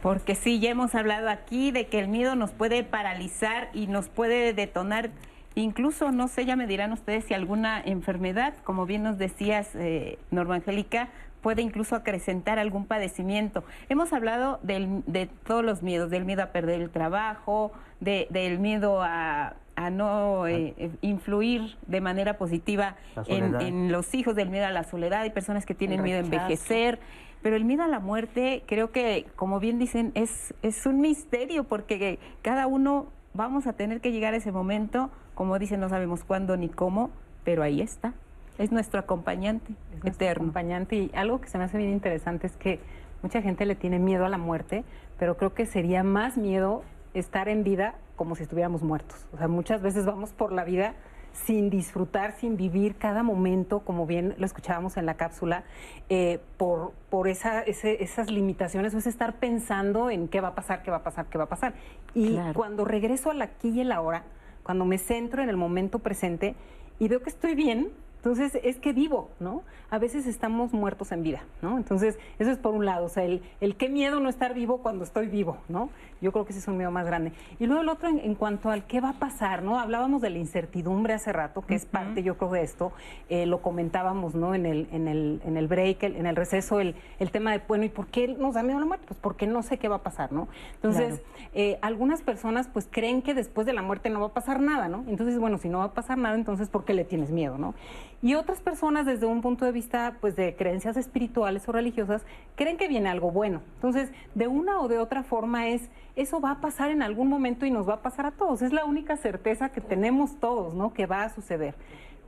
Porque 0.01 0.35
sí, 0.35 0.59
ya 0.59 0.69
hemos 0.69 0.95
hablado 0.95 1.29
aquí 1.29 1.71
de 1.71 1.87
que 1.87 1.99
el 1.99 2.07
miedo 2.07 2.35
nos 2.35 2.51
puede 2.51 2.83
paralizar 2.83 3.69
y 3.73 3.87
nos 3.87 4.09
puede 4.09 4.53
detonar, 4.53 5.09
incluso, 5.55 6.11
no 6.11 6.27
sé, 6.27 6.45
ya 6.45 6.55
me 6.55 6.67
dirán 6.67 6.93
ustedes 6.93 7.25
si 7.25 7.33
alguna 7.33 7.81
enfermedad, 7.81 8.53
como 8.63 8.85
bien 8.85 9.03
nos 9.03 9.17
decías, 9.17 9.75
eh, 9.75 10.17
Norma 10.31 10.55
Angélica, 10.55 11.09
puede 11.47 11.61
incluso 11.61 11.95
acrecentar 11.95 12.59
algún 12.59 12.85
padecimiento. 12.85 13.63
Hemos 13.87 14.11
hablado 14.11 14.59
del- 14.63 15.01
de 15.07 15.27
todos 15.45 15.63
los 15.63 15.81
miedos, 15.81 16.09
del 16.09 16.25
miedo 16.25 16.43
a 16.43 16.47
perder 16.47 16.81
el 16.81 16.89
trabajo, 16.89 17.71
de- 18.01 18.27
del 18.31 18.59
miedo 18.59 19.01
a, 19.01 19.55
a 19.77 19.89
no 19.89 20.45
eh, 20.45 20.73
eh, 20.77 20.91
influir 20.99 21.77
de 21.87 22.01
manera 22.01 22.37
positiva 22.37 22.97
en, 23.29 23.91
los 23.93 24.13
hijos, 24.13 24.35
del 24.35 24.49
miedo 24.49 24.65
a 24.65 24.71
la 24.71 24.83
soledad, 24.83 25.21
hay 25.21 25.29
personas 25.29 25.65
que 25.65 25.73
tienen 25.73 26.01
miedo 26.03 26.17
a 26.17 26.21
envejecer, 26.25 26.99
pero 27.41 27.55
el 27.55 27.63
miedo 27.63 27.83
a 27.83 27.87
la 27.87 28.01
muerte 28.01 28.63
creo 28.67 28.91
que, 28.91 29.25
como 29.37 29.61
bien 29.61 29.79
dicen, 29.79 30.11
es, 30.15 30.53
es 30.63 30.85
un 30.85 30.99
misterio 30.99 31.63
porque 31.63 32.19
cada 32.41 32.67
uno 32.67 33.05
vamos 33.33 33.67
a 33.67 33.71
tener 33.73 34.01
que 34.01 34.11
llegar 34.11 34.33
a 34.33 34.37
ese 34.37 34.51
momento, 34.51 35.11
como 35.33 35.57
dicen, 35.59 35.79
no 35.79 35.87
sabemos 35.87 36.25
cuándo 36.25 36.57
ni 36.57 36.67
cómo, 36.67 37.09
pero 37.45 37.63
ahí 37.63 37.79
está. 37.79 38.13
Es 38.57 38.71
nuestro 38.71 38.99
acompañante 38.99 39.73
Es 39.95 40.03
nuestro 40.03 40.25
eterno. 40.25 40.43
acompañante. 40.43 40.95
Y 40.95 41.11
algo 41.15 41.41
que 41.41 41.47
se 41.49 41.57
me 41.57 41.65
hace 41.65 41.77
bien 41.77 41.91
interesante 41.91 42.47
es 42.47 42.55
que 42.57 42.79
mucha 43.21 43.41
gente 43.41 43.65
le 43.65 43.75
tiene 43.75 43.99
miedo 43.99 44.25
a 44.25 44.29
la 44.29 44.37
muerte, 44.37 44.83
pero 45.19 45.37
creo 45.37 45.53
que 45.53 45.65
sería 45.65 46.03
más 46.03 46.37
miedo 46.37 46.83
estar 47.13 47.49
en 47.49 47.63
vida 47.63 47.95
como 48.15 48.35
si 48.35 48.43
estuviéramos 48.43 48.81
muertos. 48.83 49.25
O 49.33 49.37
sea, 49.37 49.47
muchas 49.47 49.81
veces 49.81 50.05
vamos 50.05 50.33
por 50.33 50.51
la 50.51 50.63
vida 50.63 50.93
sin 51.33 51.69
disfrutar, 51.69 52.31
sin 52.31 52.57
vivir 52.57 52.95
cada 52.95 53.21
momento, 53.21 53.81
como 53.81 54.07
bien 54.07 54.33
lo 54.39 54.45
escuchábamos 54.47 54.97
en 54.97 55.05
la 55.05 55.13
cápsula, 55.17 55.63
eh, 56.09 56.39
por, 56.57 56.93
por 57.11 57.27
esa, 57.27 57.61
ese- 57.61 58.03
esas 58.03 58.31
limitaciones, 58.31 58.95
o 58.95 58.97
es 58.97 59.05
estar 59.05 59.35
pensando 59.35 60.09
en 60.09 60.29
qué 60.29 60.41
va 60.41 60.49
a 60.49 60.55
pasar, 60.55 60.81
qué 60.81 60.89
va 60.89 60.97
a 60.97 61.03
pasar, 61.03 61.27
qué 61.27 61.37
va 61.37 61.43
a 61.43 61.49
pasar. 61.49 61.73
Y 62.15 62.33
Claro. 62.33 62.53
cuando 62.55 62.85
regreso 62.85 63.29
al 63.29 63.41
aquí 63.43 63.69
y 63.69 63.81
el 63.81 63.91
ahora, 63.91 64.23
cuando 64.63 64.83
me 64.85 64.97
centro 64.97 65.43
en 65.43 65.49
el 65.49 65.57
momento 65.57 65.99
presente 65.99 66.55
y 66.97 67.07
veo 67.07 67.21
que 67.21 67.29
estoy 67.29 67.53
bien, 67.53 67.89
entonces 68.27 68.59
es 68.63 68.77
que 68.77 68.91
vivo, 68.91 69.29
¿no? 69.39 69.63
A 69.89 69.99
veces 69.99 70.27
estamos 70.27 70.73
muertos 70.73 71.13
en 71.13 71.23
vida, 71.23 71.43
¿no? 71.61 71.77
Entonces, 71.77 72.19
eso 72.39 72.51
es 72.51 72.57
por 72.57 72.73
un 72.73 72.83
lado, 72.85 73.05
o 73.05 73.09
sea, 73.09 73.23
el, 73.23 73.41
el 73.61 73.77
qué 73.77 73.87
miedo 73.87 74.19
no 74.19 74.27
estar 74.27 74.53
vivo 74.53 74.79
cuando 74.79 75.05
estoy 75.05 75.27
vivo, 75.27 75.55
¿no? 75.69 75.89
Yo 76.19 76.33
creo 76.33 76.43
que 76.43 76.51
ese 76.51 76.59
es 76.59 76.67
un 76.67 76.75
miedo 76.77 76.91
más 76.91 77.05
grande. 77.05 77.31
Y 77.57 77.67
luego 77.67 77.83
el 77.83 77.89
otro 77.89 78.09
en, 78.09 78.19
en 78.19 78.35
cuanto 78.35 78.69
al 78.69 78.85
qué 78.85 78.99
va 78.99 79.11
a 79.11 79.13
pasar, 79.13 79.63
¿no? 79.63 79.79
Hablábamos 79.79 80.21
de 80.21 80.29
la 80.29 80.39
incertidumbre 80.39 81.13
hace 81.13 81.31
rato, 81.31 81.61
que 81.61 81.75
es 81.75 81.85
parte, 81.85 82.21
yo 82.21 82.37
creo, 82.37 82.51
de 82.51 82.63
esto. 82.63 82.91
Eh, 83.29 83.45
lo 83.45 83.61
comentábamos, 83.61 84.35
¿no? 84.35 84.53
En 84.53 84.65
el, 84.65 84.89
en 84.91 85.07
el, 85.07 85.41
en 85.45 85.55
el 85.55 85.67
break, 85.69 86.03
el- 86.03 86.15
en 86.17 86.25
el 86.25 86.35
receso, 86.35 86.81
el, 86.81 86.95
el 87.19 87.31
tema 87.31 87.51
de, 87.53 87.61
bueno, 87.65 87.85
¿y 87.85 87.89
por 87.89 88.07
qué 88.07 88.27
nos 88.27 88.55
da 88.55 88.63
miedo 88.63 88.79
la 88.81 88.85
muerte? 88.87 89.05
Pues 89.07 89.19
porque 89.21 89.47
no 89.47 89.63
sé 89.63 89.77
qué 89.77 89.87
va 89.87 89.97
a 89.97 90.03
pasar, 90.03 90.33
¿no? 90.33 90.49
Entonces, 90.75 91.21
eh, 91.53 91.77
algunas 91.81 92.21
personas 92.23 92.67
pues 92.67 92.89
creen 92.91 93.21
que 93.21 93.33
después 93.33 93.65
de 93.65 93.71
la 93.73 93.81
muerte 93.83 94.09
no 94.09 94.19
va 94.19 94.27
a 94.27 94.33
pasar 94.33 94.59
nada, 94.59 94.89
¿no? 94.89 95.05
Entonces, 95.07 95.39
bueno, 95.39 95.57
si 95.59 95.69
no 95.69 95.77
va 95.77 95.85
a 95.85 95.93
pasar 95.93 96.17
nada, 96.17 96.35
entonces 96.35 96.67
¿por 96.67 96.83
qué 96.83 96.93
le 96.93 97.05
tienes 97.05 97.29
miedo, 97.31 97.57
no? 97.57 97.73
Y 98.21 98.33
otras 98.33 98.61
personas 98.61 99.05
desde 99.05 99.27
un 99.27 99.41
punto 99.41 99.63
de 99.65 99.71
vista 99.71 100.17
pues 100.19 100.35
de 100.35 100.55
creencias 100.55 100.97
espirituales 100.97 101.67
o 101.69 101.71
religiosas 101.71 102.25
creen 102.55 102.77
que 102.77 102.87
viene 102.87 103.09
algo 103.09 103.29
bueno. 103.31 103.61
Entonces, 103.75 104.11
de 104.33 104.47
una 104.47 104.81
o 104.81 104.87
de 104.87 104.97
otra 104.97 105.23
forma 105.23 105.67
es 105.67 105.89
eso 106.15 106.41
va 106.41 106.51
a 106.51 106.61
pasar 106.61 106.89
en 106.89 107.03
algún 107.03 107.27
momento 107.29 107.65
y 107.67 107.71
nos 107.71 107.87
va 107.87 107.93
a 107.95 108.01
pasar 108.01 108.25
a 108.25 108.31
todos. 108.31 108.63
Es 108.63 108.73
la 108.73 108.85
única 108.85 109.17
certeza 109.17 109.69
que 109.69 109.81
tenemos 109.81 110.39
todos, 110.39 110.73
¿no? 110.73 110.93
Que 110.93 111.05
va 111.05 111.23
a 111.23 111.29
suceder. 111.29 111.75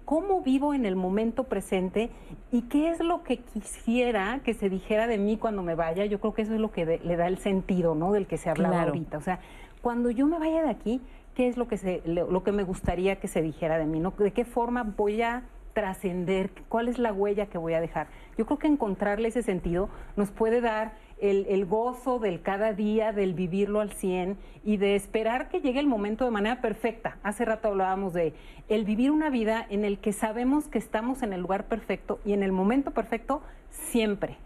¿Cómo 0.06 0.42
vivo 0.42 0.74
en 0.76 0.86
el 0.86 0.96
momento 0.96 1.46
presente 1.46 2.10
y 2.52 2.64
qué 2.64 2.90
es 2.90 3.00
lo 3.00 3.24
que 3.24 3.38
quisiera 3.38 4.42
que 4.44 4.54
se 4.54 4.70
dijera 4.70 5.08
de 5.08 5.18
mí 5.18 5.38
cuando 5.38 5.64
me 5.64 5.74
vaya? 5.76 6.06
Yo 6.06 6.20
creo 6.20 6.34
que 6.34 6.44
eso 6.44 6.54
es 6.54 6.60
lo 6.60 6.72
que 6.72 6.86
de- 6.86 7.00
le 7.00 7.16
da 7.16 7.28
el 7.28 7.38
sentido, 7.40 7.96
¿no? 7.96 8.12
Del 8.12 8.28
que 8.28 8.38
se 8.38 8.50
hablaba 8.50 8.76
Claro. 8.76 8.90
ahorita. 8.90 9.18
O 9.18 9.22
sea, 9.22 9.40
cuando 9.82 10.10
yo 10.12 10.28
me 10.28 10.38
vaya 10.40 10.62
de 10.64 10.70
aquí, 10.70 11.02
¿qué 11.36 11.48
es 11.48 11.58
lo 11.58 11.68
que, 11.68 11.78
se, 11.78 12.02
lo, 12.06 12.30
lo 12.30 12.44
que 12.44 12.52
me 12.52 12.64
gustaría 12.64 13.18
que 13.18 13.28
se 13.28 13.42
dijera 13.42 13.78
de 13.78 13.86
mí? 13.86 14.00
¿no? 14.00 14.12
¿De 14.18 14.32
qué 14.34 14.46
forma 14.46 14.84
voy 14.84 15.22
a 15.22 15.44
trascender? 15.80 16.50
¿Cuál 16.68 16.90
es 16.90 17.00
la 17.00 17.14
huella 17.14 17.46
que 17.46 17.58
voy 17.58 17.74
a 17.74 17.80
dejar? 17.80 18.08
Yo 18.38 18.46
creo 18.46 18.60
que 18.60 18.68
encontrarle 18.68 19.30
ese 19.30 19.44
sentido 19.44 19.90
nos 20.18 20.30
puede 20.30 20.60
dar 20.60 20.92
el, 21.22 21.66
gozo 21.66 22.20
del 22.20 22.42
cada 22.42 22.74
día, 22.74 23.14
del 23.14 23.34
vivirlo 23.34 23.80
al 23.80 23.94
100 23.94 24.38
y 24.66 24.76
de 24.76 24.96
esperar 24.96 25.48
que 25.48 25.62
llegue 25.62 25.80
el 25.80 25.88
momento 25.88 26.26
de 26.26 26.32
manera 26.32 26.60
perfecta. 26.60 27.18
Hace 27.24 27.46
rato 27.46 27.70
hablábamos 27.70 28.14
de 28.14 28.34
el 28.68 28.84
vivir 28.84 29.12
una 29.12 29.30
vida 29.30 29.66
en 29.70 29.86
el 29.86 30.00
que 30.00 30.12
sabemos 30.12 30.68
que 30.68 30.80
estamos 30.80 31.24
en 31.24 31.32
el 31.32 31.42
lugar 31.42 31.66
perfecto 31.66 32.20
y 32.26 32.34
en 32.34 32.44
el 32.44 32.52
momento 32.52 32.92
perfecto 32.92 33.42
siempre. 33.70 34.38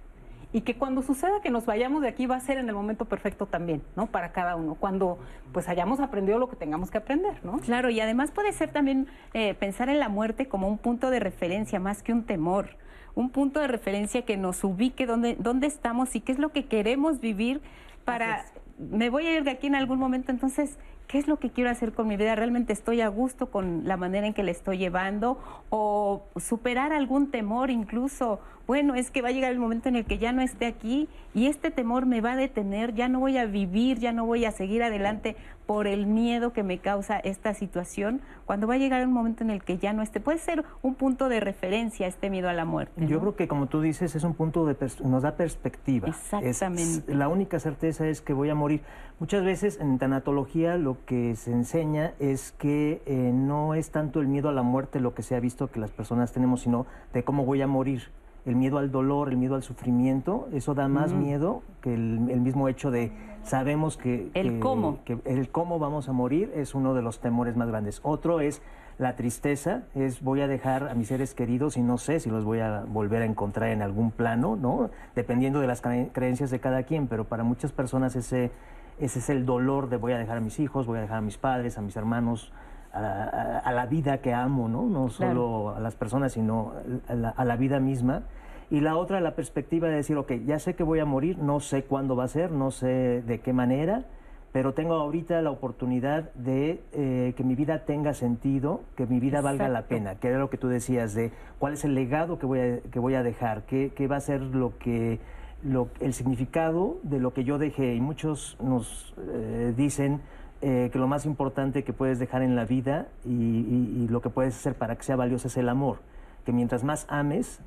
Y 0.54 0.62
que 0.62 0.76
cuando 0.76 1.02
suceda 1.02 1.42
que 1.42 1.50
nos 1.50 1.66
vayamos 1.66 2.02
de 2.02 2.08
aquí 2.08 2.28
va 2.28 2.36
a 2.36 2.40
ser 2.40 2.58
en 2.58 2.70
el 2.70 2.76
momento 2.76 3.06
perfecto 3.06 3.48
también, 3.48 3.82
¿no? 3.96 4.08
Para 4.08 4.32
cada 4.32 4.56
uno, 4.56 4.76
cuando 4.76 5.18
pues 5.52 5.68
hayamos 5.68 6.00
aprendido 6.00 6.40
lo 6.40 6.48
que 6.48 6.56
tengamos 6.56 6.92
que 6.92 7.00
aprender, 7.00 7.44
¿no? 7.44 7.58
Claro, 7.60 7.90
y 7.90 8.00
además 8.00 8.32
puede 8.32 8.54
ser 8.54 8.72
también 8.72 9.08
eh, 9.34 9.56
pensar 9.56 9.90
en 9.90 10.00
la 10.00 10.10
muerte 10.10 10.48
como 10.48 10.68
un 10.68 10.78
punto 10.78 11.10
de 11.10 11.20
referencia 11.20 11.80
más 11.80 12.04
que 12.04 12.14
un 12.14 12.24
temor, 12.24 12.78
un 13.16 13.32
punto 13.32 13.60
de 13.60 13.68
referencia 13.68 14.24
que 14.24 14.38
nos 14.38 14.64
ubique 14.64 15.06
dónde, 15.06 15.36
dónde 15.40 15.68
estamos 15.68 16.16
y 16.16 16.22
qué 16.22 16.32
es 16.32 16.40
lo 16.40 16.52
que 16.52 16.66
queremos 16.66 17.20
vivir 17.20 17.62
para, 18.06 18.46
me 18.78 19.10
voy 19.10 19.28
a 19.28 19.38
ir 19.38 19.44
de 19.44 19.52
aquí 19.52 19.68
en 19.68 19.76
algún 19.76 20.00
momento, 20.00 20.32
entonces, 20.32 20.78
¿qué 21.08 21.18
es 21.18 21.28
lo 21.28 21.38
que 21.38 21.52
quiero 21.52 21.70
hacer 21.70 21.94
con 21.94 22.08
mi 22.08 22.18
vida? 22.18 22.36
¿Realmente 22.36 22.74
estoy 22.74 23.02
a 23.02 23.08
gusto 23.08 23.50
con 23.50 23.88
la 23.88 23.98
manera 23.98 24.28
en 24.28 24.34
que 24.34 24.44
la 24.44 24.52
estoy 24.52 24.78
llevando? 24.78 25.40
¿O 25.70 26.26
superar 26.36 26.92
algún 26.92 27.32
temor 27.32 27.70
incluso? 27.70 28.40
Bueno, 28.66 28.96
es 28.96 29.12
que 29.12 29.22
va 29.22 29.28
a 29.30 29.32
llegar 29.32 29.52
el 29.52 29.60
momento 29.60 29.90
en 29.90 29.96
el 29.98 30.06
que 30.06 30.18
ya 30.20 30.32
no 30.32 30.42
esté 30.42 30.66
aquí 30.68 31.10
y 31.34 31.48
este 31.48 31.70
temor 31.70 32.06
me 32.06 32.22
va 32.22 32.32
a 32.32 32.36
detener, 32.38 32.94
ya 32.94 33.10
no 33.10 33.20
voy 33.20 33.38
a 33.38 33.46
vivir, 33.46 34.00
ya 34.00 34.14
no 34.14 34.26
voy 34.26 34.46
a 34.46 34.52
seguir 34.52 34.84
adelante 34.84 35.36
por 35.66 35.86
el 35.88 36.06
miedo 36.06 36.54
que 36.54 36.64
me 36.64 36.78
causa 36.80 37.18
esta 37.20 37.54
situación, 37.54 38.22
cuando 38.46 38.68
va 38.68 38.76
a 38.76 38.78
llegar 38.78 39.06
un 39.06 39.12
momento 39.14 39.44
en 39.44 39.50
el 39.50 39.64
que 39.64 39.78
ya 39.78 39.92
no 39.94 40.02
esté. 40.02 40.20
Puede 40.22 40.38
ser 40.38 40.64
un 40.82 40.96
punto 40.96 41.28
de 41.30 41.40
referencia 41.42 42.08
este 42.08 42.30
miedo 42.30 42.48
a 42.50 42.54
la 42.54 42.64
muerte. 42.66 43.06
Yo 43.08 43.20
creo 43.20 43.36
que 43.36 43.48
como 43.50 43.68
tú 43.68 43.82
dices 43.82 44.16
es 44.16 44.24
un 44.24 44.34
punto 44.34 44.66
de 44.66 44.76
nos 45.04 45.24
da 45.24 45.36
perspectiva. 45.36 46.08
Es- 46.10 46.34
Exactamente. 46.34 47.14
la 47.16 47.28
única 47.28 47.60
certeza 47.60 48.08
es 48.08 48.22
que 48.22 48.32
voy 48.34 48.50
a 48.50 48.56
morir. 48.56 48.82
Muchas 49.20 49.44
veces 49.44 49.80
en 49.80 50.00
tanatología 50.00 50.78
lo 50.78 50.98
que 51.06 51.36
se 51.36 51.52
enseña 51.52 52.14
es 52.20 52.52
que 52.54 53.02
eh, 53.06 53.32
no 53.34 53.74
es 53.74 53.92
tanto 53.92 54.20
el 54.22 54.28
miedo 54.28 54.48
a 54.50 54.54
la 54.54 54.64
muerte 54.64 55.00
lo 55.00 55.14
que 55.14 55.22
se 55.24 55.36
ha 55.36 55.40
visto 55.40 55.70
que 55.72 55.80
las 55.80 55.92
personas 55.92 56.32
tenemos, 56.34 56.62
sino 56.62 56.86
de 57.14 57.24
cómo 57.24 57.46
voy 57.46 57.62
a 57.62 57.68
morir. 57.68 58.04
El 58.46 58.56
miedo 58.58 58.78
al 58.78 58.92
dolor, 58.92 59.30
el 59.30 59.38
miedo 59.38 59.56
al 59.56 59.64
sufrimiento, 59.64 60.50
eso 60.54 60.74
da 60.74 60.88
más 60.90 61.14
miedo 61.14 61.62
que 61.82 61.94
el, 61.94 62.30
el 62.30 62.42
mismo 62.42 62.68
hecho 62.68 62.92
de 62.92 63.12
sabemos 63.44 63.96
que 63.98 64.30
El 64.34 64.54
que- 64.54 64.60
cómo. 64.60 65.00
que 65.06 65.18
el 65.26 65.50
cómo 65.50 65.80
vamos 65.80 66.10
a 66.10 66.12
morir 66.14 66.52
es 66.56 66.76
uno 66.76 66.94
de 66.94 67.02
los 67.02 67.20
temores 67.22 67.56
más 67.56 67.68
grandes. 67.70 68.00
Otro 68.04 68.42
es 68.42 68.62
la 69.00 69.16
tristeza, 69.16 69.84
es 69.96 70.22
voy 70.22 70.42
a 70.42 70.48
dejar 70.48 70.90
a 70.90 70.94
mis 70.94 71.08
seres 71.08 71.34
queridos 71.34 71.78
y 71.78 71.82
no 71.82 71.98
sé 71.98 72.20
si 72.20 72.30
los 72.30 72.44
voy 72.44 72.60
a 72.60 72.84
volver 72.88 73.22
a 73.22 73.26
encontrar 73.26 73.70
en 73.70 73.82
algún 73.82 74.12
plano, 74.12 74.56
¿no? 74.56 74.90
Dependiendo 75.16 75.60
de 75.62 75.68
las 75.68 75.82
cre- 75.82 76.10
creencias 76.12 76.52
de 76.52 76.60
cada 76.60 76.84
quien, 76.84 77.08
pero 77.08 77.24
para 77.26 77.44
muchas 77.44 77.72
personas 77.72 78.16
ese, 78.16 78.52
ese 79.00 79.20
es 79.20 79.30
el 79.30 79.46
dolor 79.46 79.90
de 79.90 79.98
voy 79.98 80.12
a 80.12 80.18
dejar 80.18 80.38
a 80.38 80.42
mis 80.42 80.60
hijos, 80.60 80.86
voy 80.86 81.00
a 81.00 81.02
dejar 81.02 81.18
a 81.18 81.22
mis 81.22 81.38
padres, 81.38 81.78
a 81.78 81.82
mis 81.82 81.96
hermanos, 81.96 82.52
a, 82.94 83.72
la 83.74 83.86
vida 83.88 84.20
que 84.20 84.34
amo, 84.34 84.70
¿no? 84.70 84.84
No 84.84 85.10
solo 85.10 85.76
a 85.76 85.80
las 85.80 85.96
personas, 85.96 86.34
sino 86.34 86.74
a 87.08 87.14
la, 87.16 87.30
a 87.30 87.46
la 87.46 87.56
vida 87.56 87.80
misma. 87.80 88.24
Y 88.70 88.80
la 88.80 88.98
otra, 88.98 89.20
la 89.20 89.36
perspectiva 89.36 89.88
de 89.88 89.96
decir, 89.96 90.18
ok, 90.18 90.32
ya 90.46 90.60
sé 90.60 90.76
que 90.76 90.84
voy 90.84 91.00
a 91.00 91.06
morir, 91.06 91.38
no 91.38 91.60
sé 91.60 91.84
cuándo 91.84 92.16
va 92.16 92.26
a 92.26 92.28
ser, 92.28 92.52
no 92.52 92.72
sé 92.72 93.22
de 93.22 93.40
qué 93.40 93.54
manera, 93.54 94.06
pero 94.54 94.74
tengo 94.74 94.94
ahorita 94.94 95.42
la 95.42 95.50
oportunidad 95.50 96.32
de 96.36 96.84
eh, 96.94 97.34
que 97.36 97.44
mi 97.44 97.56
vida 97.56 97.86
tenga 97.86 98.14
sentido, 98.14 98.82
que 98.96 99.08
mi 99.08 99.20
vida 99.20 99.42
valga 99.42 99.68
la 99.68 99.88
pena, 99.88 100.16
que 100.16 100.28
era 100.28 100.38
lo 100.38 100.52
que 100.52 100.58
tú 100.58 100.68
decías, 100.68 101.16
de 101.16 101.32
cuál 101.58 101.74
es 101.74 101.84
el 101.86 101.96
legado 101.96 102.38
que 102.38 102.46
voy 102.46 102.60
a, 102.60 102.80
que 102.92 103.00
voy 103.00 103.16
a 103.16 103.24
dejar, 103.24 103.64
qué, 103.64 103.92
qué 103.96 104.08
va 104.08 104.18
a 104.18 104.22
ser 104.22 104.42
lo 104.42 104.78
que, 104.78 105.20
lo, 105.64 105.90
el 106.00 106.14
significado 106.14 107.00
de 107.02 107.20
lo 107.20 107.34
que 107.34 107.44
yo 107.44 107.58
dejé. 107.58 107.96
Y 107.96 108.02
muchos 108.02 108.56
nos 108.62 109.16
eh, 109.18 109.74
dicen 109.76 110.22
eh, 110.66 110.90
que 110.92 110.98
lo 110.98 111.08
más 111.08 111.26
importante 111.26 111.84
que 111.84 111.92
puedes 111.94 112.20
dejar 112.20 112.42
en 112.42 112.56
la 112.56 112.64
vida 112.66 113.08
y, 113.26 113.30
y- 113.30 114.04
y 114.04 114.08
lo 114.08 114.22
que 114.22 114.30
puedes 114.30 114.56
hacer 114.56 114.76
para 114.76 114.96
que 114.96 115.04
sea 115.04 115.16
valioso 115.18 115.48
es 115.50 115.58
el 115.58 115.68
amor. 115.68 115.98
Que 116.46 116.54
mientras 116.54 116.84
más 116.86 117.06
ames 117.10 117.60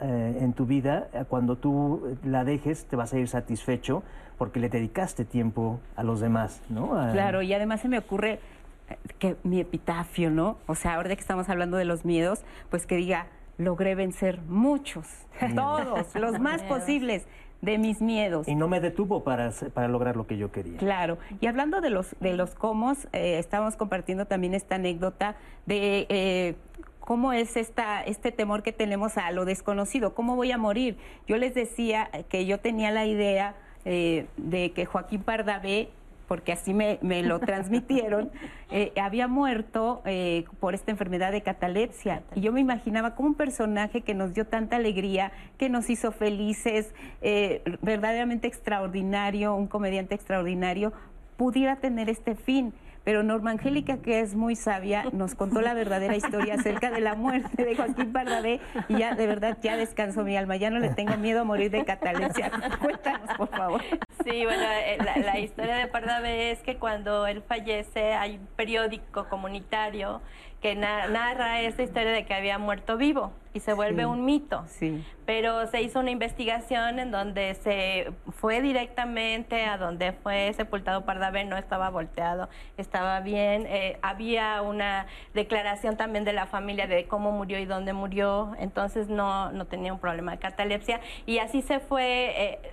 eh, 0.00 0.38
en 0.40 0.52
tu 0.52 0.66
vida, 0.66 1.08
eh, 1.14 1.24
cuando 1.28 1.56
tú 1.56 2.16
la 2.24 2.44
dejes, 2.44 2.84
te 2.84 2.94
vas 2.96 3.12
a 3.14 3.18
ir 3.18 3.28
satisfecho 3.28 4.02
porque 4.36 4.60
le 4.60 4.68
dedicaste 4.68 5.24
tiempo 5.24 5.80
a 5.96 6.02
los 6.02 6.20
demás, 6.20 6.60
¿no? 6.68 6.94
A- 7.00 7.12
Claro, 7.12 7.40
y 7.42 7.54
además 7.54 7.80
se 7.80 7.88
me 7.88 7.98
ocurre 7.98 8.38
que 9.18 9.36
mi 9.44 9.58
epitafio, 9.60 10.30
¿no? 10.30 10.58
O 10.66 10.74
sea, 10.74 10.94
ahora 10.96 11.08
que 11.14 11.20
estamos 11.20 11.48
hablando 11.48 11.78
de 11.78 11.86
los 11.86 12.04
miedos, 12.04 12.42
pues 12.68 12.84
que 12.86 12.96
diga, 12.96 13.28
logré 13.56 13.94
vencer 13.94 14.40
muchos, 14.48 15.06
todos, 15.54 16.14
los 16.16 16.38
más 16.40 16.62
posibles 16.68 17.24
de 17.62 17.78
mis 17.78 18.02
miedos. 18.02 18.46
Y 18.48 18.54
no 18.54 18.68
me 18.68 18.80
detuvo 18.80 19.24
para, 19.24 19.50
para 19.72 19.88
lograr 19.88 20.16
lo 20.16 20.26
que 20.26 20.36
yo 20.36 20.52
quería. 20.52 20.76
Claro. 20.78 21.16
Y 21.40 21.46
hablando 21.46 21.80
de 21.80 21.90
los 21.90 22.14
de 22.20 22.34
los 22.34 22.54
cómo, 22.54 22.92
eh, 23.12 23.38
estamos 23.38 23.76
compartiendo 23.76 24.26
también 24.26 24.52
esta 24.52 24.74
anécdota 24.74 25.36
de 25.64 26.06
eh, 26.10 26.56
cómo 27.00 27.32
es 27.32 27.56
esta 27.56 28.02
este 28.02 28.32
temor 28.32 28.62
que 28.62 28.72
tenemos 28.72 29.16
a 29.16 29.30
lo 29.30 29.44
desconocido, 29.44 30.14
cómo 30.14 30.34
voy 30.36 30.50
a 30.50 30.58
morir. 30.58 30.98
Yo 31.26 31.36
les 31.36 31.54
decía 31.54 32.10
que 32.28 32.44
yo 32.46 32.58
tenía 32.58 32.90
la 32.90 33.06
idea 33.06 33.54
eh, 33.84 34.26
de 34.36 34.72
que 34.72 34.84
Joaquín 34.84 35.22
Pardavé 35.22 35.90
porque 36.28 36.52
así 36.52 36.74
me, 36.74 36.98
me 37.02 37.22
lo 37.22 37.40
transmitieron, 37.40 38.30
eh, 38.70 38.92
había 39.00 39.28
muerto 39.28 40.02
eh, 40.04 40.44
por 40.60 40.74
esta 40.74 40.90
enfermedad 40.90 41.32
de 41.32 41.42
catalepsia. 41.42 42.22
Y 42.34 42.40
yo 42.40 42.52
me 42.52 42.60
imaginaba 42.60 43.14
como 43.14 43.28
un 43.28 43.34
personaje 43.34 44.02
que 44.02 44.14
nos 44.14 44.34
dio 44.34 44.46
tanta 44.46 44.76
alegría, 44.76 45.32
que 45.58 45.68
nos 45.68 45.90
hizo 45.90 46.12
felices, 46.12 46.94
eh, 47.20 47.62
verdaderamente 47.82 48.46
extraordinario, 48.46 49.54
un 49.54 49.66
comediante 49.66 50.14
extraordinario, 50.14 50.92
pudiera 51.36 51.76
tener 51.76 52.08
este 52.08 52.34
fin. 52.34 52.72
Pero 53.04 53.22
Norma 53.22 53.50
Angélica, 53.50 53.98
que 53.98 54.20
es 54.20 54.34
muy 54.34 54.56
sabia, 54.56 55.04
nos 55.12 55.34
contó 55.34 55.60
la 55.60 55.74
verdadera 55.74 56.16
historia 56.16 56.54
acerca 56.54 56.90
de 56.90 57.00
la 57.00 57.14
muerte 57.14 57.64
de 57.64 57.76
Joaquín 57.76 58.12
Pardavé 58.12 58.60
y 58.88 58.98
ya 58.98 59.14
de 59.14 59.26
verdad 59.26 59.58
ya 59.62 59.76
descansó 59.76 60.22
mi 60.22 60.36
alma, 60.36 60.56
ya 60.56 60.70
no 60.70 60.78
le 60.78 60.90
tengo 60.90 61.16
miedo 61.16 61.40
a 61.40 61.44
morir 61.44 61.70
de 61.70 61.84
catalepsia. 61.84 62.50
Cuéntanos, 62.80 63.36
por 63.36 63.48
favor. 63.48 63.82
Sí, 64.24 64.44
bueno, 64.44 64.62
eh, 64.62 64.98
la, 64.98 65.38
historia 65.38 65.76
de 65.76 65.88
Pardavé 65.88 66.52
es 66.52 66.60
que 66.60 66.76
cuando 66.76 67.26
él 67.26 67.42
fallece 67.42 68.14
hay 68.14 68.36
un 68.36 68.46
periódico 68.56 69.28
comunitario 69.28 70.20
que 70.62 70.76
narra 70.76 71.60
esta 71.60 71.82
historia 71.82 72.12
de 72.12 72.24
que 72.24 72.34
había 72.34 72.56
muerto 72.56 72.96
vivo 72.96 73.32
y 73.54 73.60
se 73.60 73.74
vuelve 73.74 74.06
un 74.06 74.24
mito. 74.24 74.64
Sí. 74.66 75.04
Pero 75.26 75.66
se 75.66 75.82
hizo 75.82 76.00
una 76.00 76.10
investigación 76.10 76.98
en 76.98 77.10
donde 77.10 77.54
se 77.54 78.12
fue 78.30 78.60
directamente 78.60 79.64
a 79.64 79.76
donde 79.76 80.12
fue 80.12 80.52
sepultado 80.54 81.04
Pardavé, 81.04 81.44
no 81.44 81.56
estaba 81.56 81.90
volteado, 81.90 82.48
estaba 82.76 83.20
bien. 83.20 83.66
Eh, 83.68 83.98
había 84.02 84.62
una 84.62 85.06
declaración 85.34 85.96
también 85.96 86.24
de 86.24 86.32
la 86.32 86.46
familia 86.46 86.86
de 86.86 87.06
cómo 87.06 87.30
murió 87.30 87.58
y 87.58 87.66
dónde 87.66 87.92
murió, 87.92 88.54
entonces 88.58 89.08
no, 89.08 89.52
no 89.52 89.66
tenía 89.66 89.92
un 89.92 90.00
problema 90.00 90.32
de 90.32 90.38
catalepsia. 90.38 91.00
Y 91.26 91.38
así 91.38 91.62
se 91.62 91.78
fue, 91.78 92.32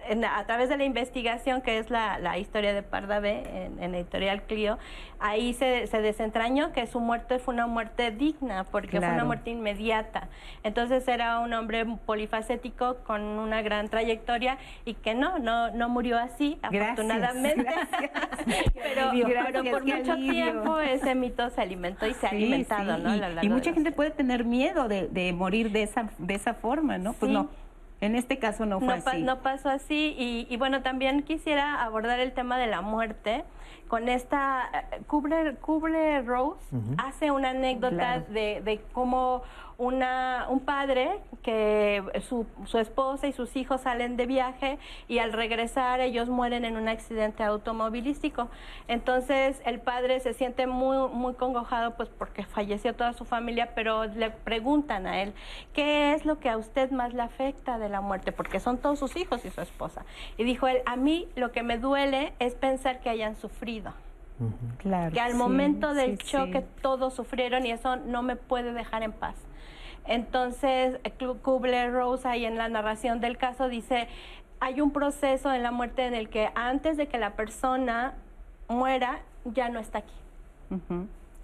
eh, 0.09 0.25
a 0.25 0.45
través 0.45 0.69
de 0.69 0.77
la 0.77 0.85
investigación, 0.85 1.61
que 1.61 1.77
es 1.77 1.89
la, 1.89 2.19
la 2.19 2.37
historia 2.37 2.73
de 2.73 2.83
Pardavé 2.83 3.65
en, 3.65 3.83
en 3.83 3.95
Editorial 3.95 4.43
Clio, 4.43 4.79
ahí 5.19 5.53
se, 5.53 5.87
se, 5.87 6.01
desentrañó 6.01 6.71
que 6.71 6.87
su 6.87 6.99
muerte 6.99 7.39
fue 7.39 7.53
una 7.53 7.67
muerte 7.67 8.11
digna, 8.11 8.63
porque 8.63 8.99
fue 8.99 9.09
una 9.09 9.25
muerte 9.25 9.49
inmediata. 9.51 10.27
Entonces 10.63 11.07
era 11.07 11.39
un 11.39 11.53
hombre 11.53 11.85
polifacético 12.05 12.97
con 13.05 13.21
una 13.21 13.61
gran 13.61 13.89
trayectoria 13.89 14.57
y 14.85 14.93
que 14.93 15.13
no, 15.13 15.39
no, 15.39 15.71
no 15.71 15.89
murió 15.89 16.17
así, 16.17 16.57
afortunadamente. 16.61 17.65
pero, 18.73 19.11
por 19.71 19.85
mucho 19.85 20.15
tiempo 20.15 20.79
ese 20.79 21.15
mito 21.15 21.49
se 21.49 21.61
alimentó 21.61 22.07
y 22.07 22.13
se 22.13 22.27
ha 22.27 22.29
alimentado, 22.29 22.97
¿no? 22.97 23.15
Y, 23.41 23.49
mucha 23.49 23.73
gente 23.73 23.91
puede 23.91 24.11
tener 24.11 24.45
miedo 24.45 24.87
de, 24.87 25.33
morir 25.33 25.71
de 25.71 25.83
esa, 25.83 26.09
de 26.17 26.33
esa 26.35 26.53
forma, 26.53 26.97
¿no? 26.97 27.13
Pues 27.13 27.31
no. 27.31 27.49
En 28.01 28.15
este 28.15 28.39
caso 28.39 28.65
no 28.65 28.79
fue 28.79 28.93
así. 28.93 29.21
no 29.21 29.39
pasó 29.39 29.69
así. 29.69 30.15
Y, 30.17 30.47
y, 30.49 30.55
bueno, 30.55 30.81
también 30.81 31.21
quisiera 31.23 31.83
abordar 31.83 32.21
el 32.21 32.31
tema 32.31 32.57
de 32.57 32.67
la 32.67 32.79
muerte 32.81 33.43
con 33.89 34.07
esta 34.07 34.69
eh, 34.91 35.01
Cubre, 35.07 35.55
Cubre 35.55 36.21
Rose 36.21 36.63
hace 36.97 37.31
una 37.31 37.49
anécdota 37.49 38.19
de, 38.19 38.61
de, 38.63 38.79
cómo 38.93 39.41
una, 39.79 40.45
un 40.49 40.59
padre 40.59 41.21
que 41.41 42.03
su, 42.27 42.45
su, 42.65 42.77
esposa 42.79 43.27
y 43.27 43.31
sus 43.31 43.55
hijos 43.55 43.81
salen 43.81 44.17
de 44.17 44.25
viaje 44.25 44.77
y 45.07 45.19
al 45.19 45.31
regresar 45.31 46.01
ellos 46.01 46.27
mueren 46.27 46.65
en 46.65 46.75
un 46.75 46.89
accidente 46.89 47.43
automovilístico. 47.43 48.49
Entonces 48.89 49.61
el 49.65 49.79
padre 49.79 50.19
se 50.19 50.33
siente 50.33 50.67
muy, 50.67 51.07
muy 51.13 51.33
congojado 51.33 51.95
pues 51.95 52.09
porque 52.09 52.43
falleció 52.43 52.93
toda 52.93 53.13
su 53.13 53.23
familia, 53.23 53.71
pero 53.73 54.03
le 54.03 54.31
preguntan 54.31 55.07
a 55.07 55.21
él, 55.21 55.33
¿qué 55.73 56.13
es 56.13 56.25
lo 56.25 56.39
que 56.39 56.49
a 56.49 56.57
usted 56.57 56.91
más 56.91 57.13
le 57.13 57.21
afecta 57.21 57.79
de 57.79 57.87
la 57.87 58.01
muerte? 58.01 58.33
Porque 58.33 58.59
son 58.59 58.79
todos 58.79 58.99
sus 58.99 59.15
hijos 59.15 59.45
y 59.45 59.49
su 59.49 59.61
esposa. 59.61 60.05
Y 60.37 60.43
dijo 60.43 60.67
él, 60.67 60.81
a 60.85 60.97
mí 60.97 61.29
lo 61.37 61.53
que 61.53 61.63
me 61.63 61.77
duele 61.77 62.33
es 62.39 62.53
pensar 62.53 62.99
que 62.99 63.09
hayan 63.09 63.37
sufrido. 63.37 63.93
Claro, 64.77 65.13
que 65.13 65.19
al 65.19 65.35
momento 65.35 65.93
del 65.93 66.17
choque 66.17 66.65
todos 66.81 67.13
sufrieron 67.13 67.65
y 67.65 67.71
eso 67.71 67.95
no 67.97 68.23
me 68.23 68.35
puede 68.35 68.73
dejar 68.73 69.03
en 69.03 69.11
paz. 69.11 69.35
Entonces, 70.05 70.99
Kubler-Rose 71.43 72.27
ahí 72.27 72.45
en 72.45 72.57
la 72.57 72.69
narración 72.69 73.19
del 73.19 73.37
caso 73.37 73.69
dice, 73.69 74.07
hay 74.59 74.81
un 74.81 74.91
proceso 74.91 75.53
en 75.53 75.63
la 75.63 75.71
muerte 75.71 76.05
en 76.05 76.13
el 76.13 76.29
que 76.29 76.49
antes 76.55 76.97
de 76.97 77.07
que 77.07 77.17
la 77.17 77.31
persona 77.31 78.13
muera, 78.67 79.19
ya 79.45 79.69
no 79.69 79.79
está 79.79 79.99
aquí. 79.99 80.13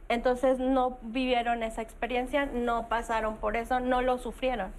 Entonces 0.09 0.59
no 0.59 0.97
vivieron 1.01 1.63
esa 1.63 1.81
experiencia, 1.81 2.45
no 2.45 2.87
pasaron 2.87 3.37
por 3.37 3.55
eso, 3.55 3.79
no 3.79 4.01
lo 4.01 4.17
sufrieron. 4.17 4.71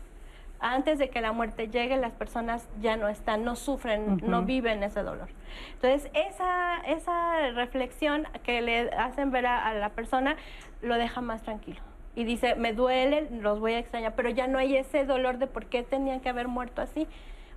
Antes 0.61 0.99
de 0.99 1.11
que 1.11 1.21
la 1.21 1.33
muerte 1.33 1.69
llegue, 1.69 1.97
las 1.97 2.13
personas 2.13 2.67
ya 2.81 2.97
no 2.97 3.09
están, 3.09 3.45
no 3.45 3.57
sufren, 3.57 4.21
no 4.23 4.43
viven 4.43 4.83
ese 4.83 5.03
dolor. 5.03 5.29
Entonces, 5.75 6.11
esa, 6.15 6.79
esa 6.87 7.51
reflexión 7.51 8.27
que 8.43 8.63
le 8.63 8.91
hacen 8.91 9.31
ver 9.31 9.47
a 9.47 9.75
la 9.75 9.91
persona 9.91 10.37
lo 10.81 10.95
deja 10.97 11.21
más 11.21 11.43
tranquilo 11.43 11.81
y 12.17 12.25
dice, 12.25 12.57
me 12.57 12.73
duele, 12.73 13.29
los 13.31 13.61
voy 13.61 13.75
a 13.75 13.79
extrañar, 13.79 14.15
pero 14.17 14.31
ya 14.31 14.49
no 14.49 14.59
hay 14.59 14.77
ese 14.77 15.05
dolor 15.05 15.39
de 15.39 15.47
por 15.47 15.67
qué 15.67 15.83
tenían 15.83 16.21
que 16.21 16.31
haber 16.31 16.49
muerto 16.49 16.83
así. 16.83 17.07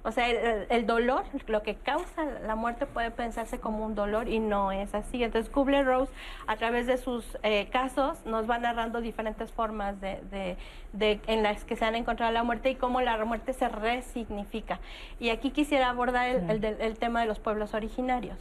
O 0.04 0.12
sea, 0.12 0.30
el, 0.30 0.86
dolor, 0.86 1.24
lo 1.48 1.62
que 1.62 1.76
causa 1.76 2.24
la 2.46 2.56
muerte 2.56 2.86
puede 2.86 3.12
pensarse 3.12 3.60
como 3.60 3.86
un 3.86 3.96
dolor 3.96 4.30
y 4.30 4.40
no 4.40 4.72
es 4.72 4.96
así. 4.96 5.22
Entonces, 5.24 5.52
Kubler-Rose, 5.52 6.12
a 6.48 6.56
través 6.56 6.88
de 6.88 6.98
sus 6.98 7.38
eh, 7.44 7.68
casos, 7.70 8.26
nos 8.26 8.50
va 8.50 8.60
narrando 8.60 9.02
diferentes 9.02 9.52
formas 9.52 10.00
de, 10.00 10.58
de, 10.94 11.20
en 11.28 11.44
las 11.44 11.66
que 11.66 11.76
se 11.76 11.84
han 11.84 11.96
encontrado 11.96 12.32
la 12.32 12.44
muerte 12.44 12.70
y 12.70 12.76
cómo 12.76 13.02
la 13.02 13.24
muerte 13.26 13.52
se 13.52 13.68
resignifica. 13.68 14.80
Y 15.20 15.32
aquí 15.32 15.52
quisiera 15.52 15.90
abordar 15.90 16.30
el, 16.30 16.64
el, 16.64 16.98
tema 16.98 17.20
de 17.22 17.28
los 17.28 17.40
pueblos 17.40 17.74
originarios 17.74 18.38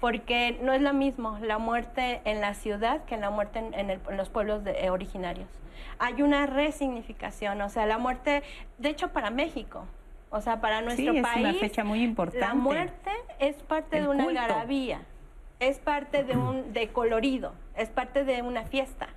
porque 0.00 0.58
no 0.62 0.72
es 0.72 0.80
lo 0.80 0.92
mismo 0.92 1.38
la 1.40 1.58
muerte 1.58 2.20
en 2.24 2.40
la 2.40 2.54
ciudad 2.54 3.04
que 3.04 3.16
la 3.16 3.30
muerte 3.30 3.58
en, 3.72 4.00
los 4.16 4.28
pueblos 4.28 4.62
eh, 4.66 4.90
originarios. 4.90 5.48
Hay 5.98 6.22
una 6.22 6.46
resignificación, 6.46 7.60
o 7.60 7.68
sea, 7.68 7.86
la 7.86 7.98
muerte, 7.98 8.42
de 8.78 8.88
hecho 8.88 9.08
para 9.08 9.30
México, 9.30 9.84
o 10.30 10.40
sea, 10.40 10.60
para 10.60 10.82
nuestro 10.82 11.12
sí, 11.12 11.20
país. 11.20 11.46
Es 11.46 11.50
una 11.50 11.54
fecha 11.54 11.84
muy 11.84 12.02
importante. 12.02 12.46
La 12.46 12.54
muerte 12.54 13.10
es 13.38 13.56
parte 13.56 14.00
de 14.00 14.08
una 14.08 14.24
culto. 14.24 14.42
es 15.58 15.78
parte 15.78 16.22
de 16.22 16.36
un 16.36 16.72
de 16.72 16.88
colorido, 16.88 17.54
es 17.76 17.88
parte 17.88 18.24
de 18.24 18.42
una 18.42 18.64
fiesta. 18.64 19.08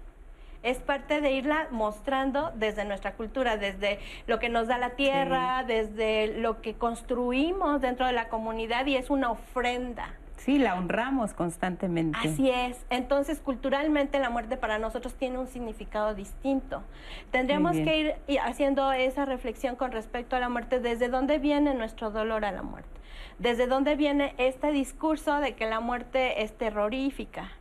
Es 0.63 0.77
parte 0.77 1.21
de 1.21 1.31
irla 1.31 1.67
mostrando 1.71 2.51
desde 2.53 2.85
nuestra 2.85 3.13
cultura, 3.13 3.57
desde 3.57 3.97
lo 4.27 4.37
que 4.37 4.47
nos 4.47 4.67
da 4.67 4.77
la 4.77 4.91
tierra, 4.91 5.63
desde 5.65 6.27
lo 6.39 6.61
que 6.61 6.75
construimos 6.75 7.81
dentro 7.81 8.05
de 8.05 8.13
la 8.13 8.29
comunidad 8.29 8.85
y 8.85 8.95
es 8.95 9.09
una 9.09 9.31
ofrenda. 9.31 10.13
Sí, 10.43 10.57
la 10.57 10.73
honramos 10.73 11.33
constantemente. 11.35 12.17
Así 12.19 12.49
es. 12.49 12.83
Entonces, 12.89 13.39
culturalmente 13.39 14.17
la 14.17 14.31
muerte 14.31 14.57
para 14.57 14.79
nosotros 14.79 15.13
tiene 15.13 15.37
un 15.37 15.47
significado 15.47 16.15
distinto. 16.15 16.81
Tendríamos 17.29 17.73
que 17.73 18.15
ir 18.27 18.39
haciendo 18.39 18.91
esa 18.91 19.25
reflexión 19.25 19.75
con 19.75 19.91
respecto 19.91 20.35
a 20.35 20.39
la 20.39 20.49
muerte, 20.49 20.79
desde 20.79 21.09
dónde 21.09 21.37
viene 21.37 21.75
nuestro 21.75 22.09
dolor 22.09 22.43
a 22.43 22.51
la 22.51 22.63
muerte, 22.63 22.89
desde 23.37 23.67
dónde 23.67 23.95
viene 23.95 24.33
este 24.39 24.71
discurso 24.71 25.39
de 25.39 25.53
que 25.53 25.67
la 25.67 25.79
muerte 25.79 26.41
es 26.41 26.57
terrorífica. 26.57 27.51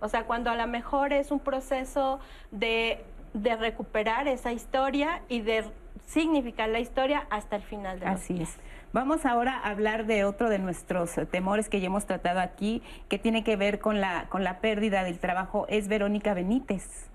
O 0.00 0.08
sea, 0.10 0.24
cuando 0.24 0.50
a 0.50 0.56
lo 0.56 0.66
mejor 0.66 1.14
es 1.14 1.30
un 1.30 1.40
proceso 1.40 2.20
de, 2.50 3.02
de 3.32 3.56
recuperar 3.56 4.28
esa 4.28 4.52
historia 4.52 5.22
y 5.30 5.40
de 5.40 5.64
significar 6.04 6.68
la 6.68 6.80
historia 6.80 7.26
hasta 7.30 7.56
el 7.56 7.62
final 7.62 7.98
de 7.98 8.04
la 8.04 8.12
Así 8.12 8.42
es. 8.42 8.58
Vamos 8.96 9.26
ahora 9.26 9.58
a 9.58 9.72
hablar 9.72 10.06
de 10.06 10.24
otro 10.24 10.48
de 10.48 10.58
nuestros 10.58 11.10
temores 11.30 11.68
que 11.68 11.80
ya 11.80 11.88
hemos 11.88 12.06
tratado 12.06 12.40
aquí, 12.40 12.82
que 13.10 13.18
tiene 13.18 13.44
que 13.44 13.54
ver 13.54 13.78
con 13.78 14.00
la, 14.00 14.26
con 14.30 14.42
la 14.42 14.60
pérdida 14.60 15.04
del 15.04 15.18
trabajo. 15.18 15.66
Es 15.68 15.86
Verónica 15.86 16.32
Benítez. 16.32 17.10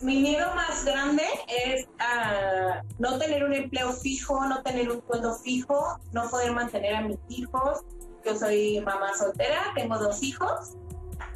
Mi 0.00 0.22
miedo 0.22 0.54
más 0.54 0.86
grande 0.86 1.24
es 1.66 1.84
uh, 1.84 2.82
no 2.98 3.18
tener 3.18 3.44
un 3.44 3.52
empleo 3.52 3.92
fijo, 3.92 4.42
no 4.46 4.62
tener 4.62 4.90
un 4.90 5.06
sueldo 5.06 5.34
fijo, 5.34 6.00
no 6.12 6.30
poder 6.30 6.52
mantener 6.52 6.94
a 6.94 7.02
mis 7.02 7.18
hijos. 7.28 7.80
Yo 8.24 8.34
soy 8.34 8.80
mamá 8.80 9.12
soltera, 9.14 9.64
tengo 9.74 9.98
dos 9.98 10.22
hijos 10.22 10.78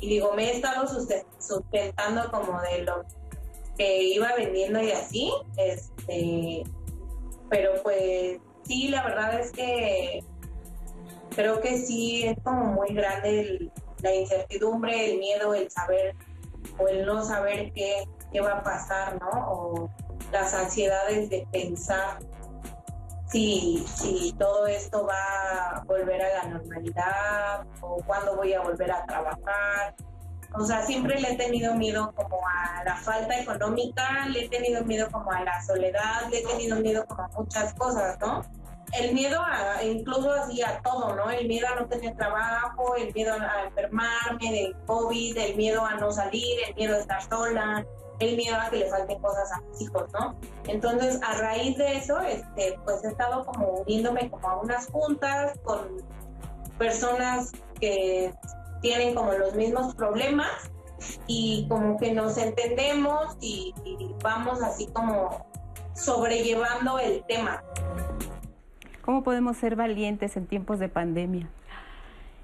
y 0.00 0.08
digo, 0.08 0.32
me 0.32 0.44
he 0.44 0.56
estado 0.56 0.88
sustentando 0.88 2.30
como 2.30 2.62
de 2.62 2.82
lo 2.82 3.04
que 3.76 4.04
iba 4.04 4.32
vendiendo 4.38 4.80
y 4.80 4.92
así. 4.92 5.30
Este, 5.58 6.64
pero 7.48 7.82
pues 7.82 8.38
sí, 8.64 8.88
la 8.88 9.04
verdad 9.04 9.40
es 9.40 9.52
que 9.52 10.24
creo 11.34 11.60
que 11.60 11.78
sí 11.78 12.24
es 12.24 12.36
como 12.42 12.66
muy 12.66 12.94
grande 12.94 13.70
la 14.02 14.14
incertidumbre, 14.14 15.12
el 15.12 15.18
miedo, 15.18 15.54
el 15.54 15.70
saber 15.70 16.14
o 16.78 16.88
el 16.88 17.06
no 17.06 17.24
saber 17.24 17.72
qué, 17.72 18.04
qué 18.32 18.40
va 18.40 18.58
a 18.58 18.62
pasar, 18.62 19.18
¿no? 19.20 19.30
O 19.50 19.90
las 20.32 20.54
ansiedades 20.54 21.30
de 21.30 21.46
pensar 21.52 22.18
si, 23.28 23.84
si 23.86 24.32
todo 24.38 24.66
esto 24.66 25.06
va 25.06 25.78
a 25.78 25.84
volver 25.84 26.22
a 26.22 26.44
la 26.44 26.48
normalidad 26.50 27.66
o 27.80 27.96
cuándo 28.06 28.36
voy 28.36 28.52
a 28.52 28.60
volver 28.60 28.90
a 28.90 29.04
trabajar 29.04 29.94
o 30.54 30.64
sea, 30.64 30.82
siempre 30.82 31.20
le 31.20 31.32
he 31.32 31.36
tenido 31.36 31.74
miedo 31.74 32.12
como 32.14 32.38
a 32.46 32.84
la 32.84 32.96
falta 32.96 33.38
económica, 33.40 34.26
le 34.28 34.44
he 34.44 34.48
tenido 34.48 34.84
miedo 34.84 35.08
como 35.10 35.30
a 35.30 35.42
la 35.42 35.62
soledad, 35.62 36.28
le 36.30 36.40
he 36.40 36.46
tenido 36.46 36.76
miedo 36.76 37.04
como 37.06 37.22
a 37.22 37.28
muchas 37.28 37.74
cosas, 37.74 38.18
¿no? 38.20 38.42
El 38.92 39.14
miedo 39.14 39.40
a, 39.42 39.82
incluso 39.82 40.30
así 40.32 40.62
a 40.62 40.80
todo, 40.82 41.14
¿no? 41.14 41.28
El 41.30 41.48
miedo 41.48 41.66
a 41.68 41.80
no 41.80 41.88
tener 41.88 42.16
trabajo, 42.16 42.94
el 42.96 43.12
miedo 43.12 43.34
a 43.34 43.64
enfermarme 43.64 44.52
del 44.52 44.76
COVID, 44.86 45.36
el 45.36 45.56
miedo 45.56 45.84
a 45.84 45.94
no 45.96 46.12
salir, 46.12 46.60
el 46.68 46.74
miedo 46.76 46.94
a 46.94 47.00
estar 47.00 47.22
sola, 47.28 47.84
el 48.20 48.36
miedo 48.36 48.56
a 48.56 48.70
que 48.70 48.76
le 48.78 48.88
falten 48.88 49.20
cosas 49.20 49.52
a 49.52 49.60
mis 49.60 49.82
hijos, 49.82 50.04
¿no? 50.12 50.36
Entonces, 50.68 51.20
a 51.22 51.36
raíz 51.38 51.76
de 51.76 51.96
eso, 51.96 52.20
este, 52.20 52.78
pues 52.84 53.04
he 53.04 53.08
estado 53.08 53.44
como 53.44 53.80
uniéndome 53.80 54.30
como 54.30 54.48
a 54.48 54.60
unas 54.60 54.86
juntas 54.86 55.58
con 55.64 55.88
personas 56.78 57.52
que 57.80 58.32
tienen 58.80 59.14
como 59.14 59.32
los 59.32 59.54
mismos 59.54 59.94
problemas 59.94 60.70
y 61.26 61.66
como 61.68 61.98
que 61.98 62.12
nos 62.12 62.38
entendemos 62.38 63.36
y, 63.40 63.74
y 63.84 64.14
vamos 64.22 64.62
así 64.62 64.86
como 64.88 65.46
sobrellevando 65.94 66.98
el 66.98 67.24
tema. 67.24 67.62
¿Cómo 69.02 69.22
podemos 69.22 69.56
ser 69.56 69.76
valientes 69.76 70.36
en 70.36 70.46
tiempos 70.46 70.78
de 70.78 70.88
pandemia? 70.88 71.48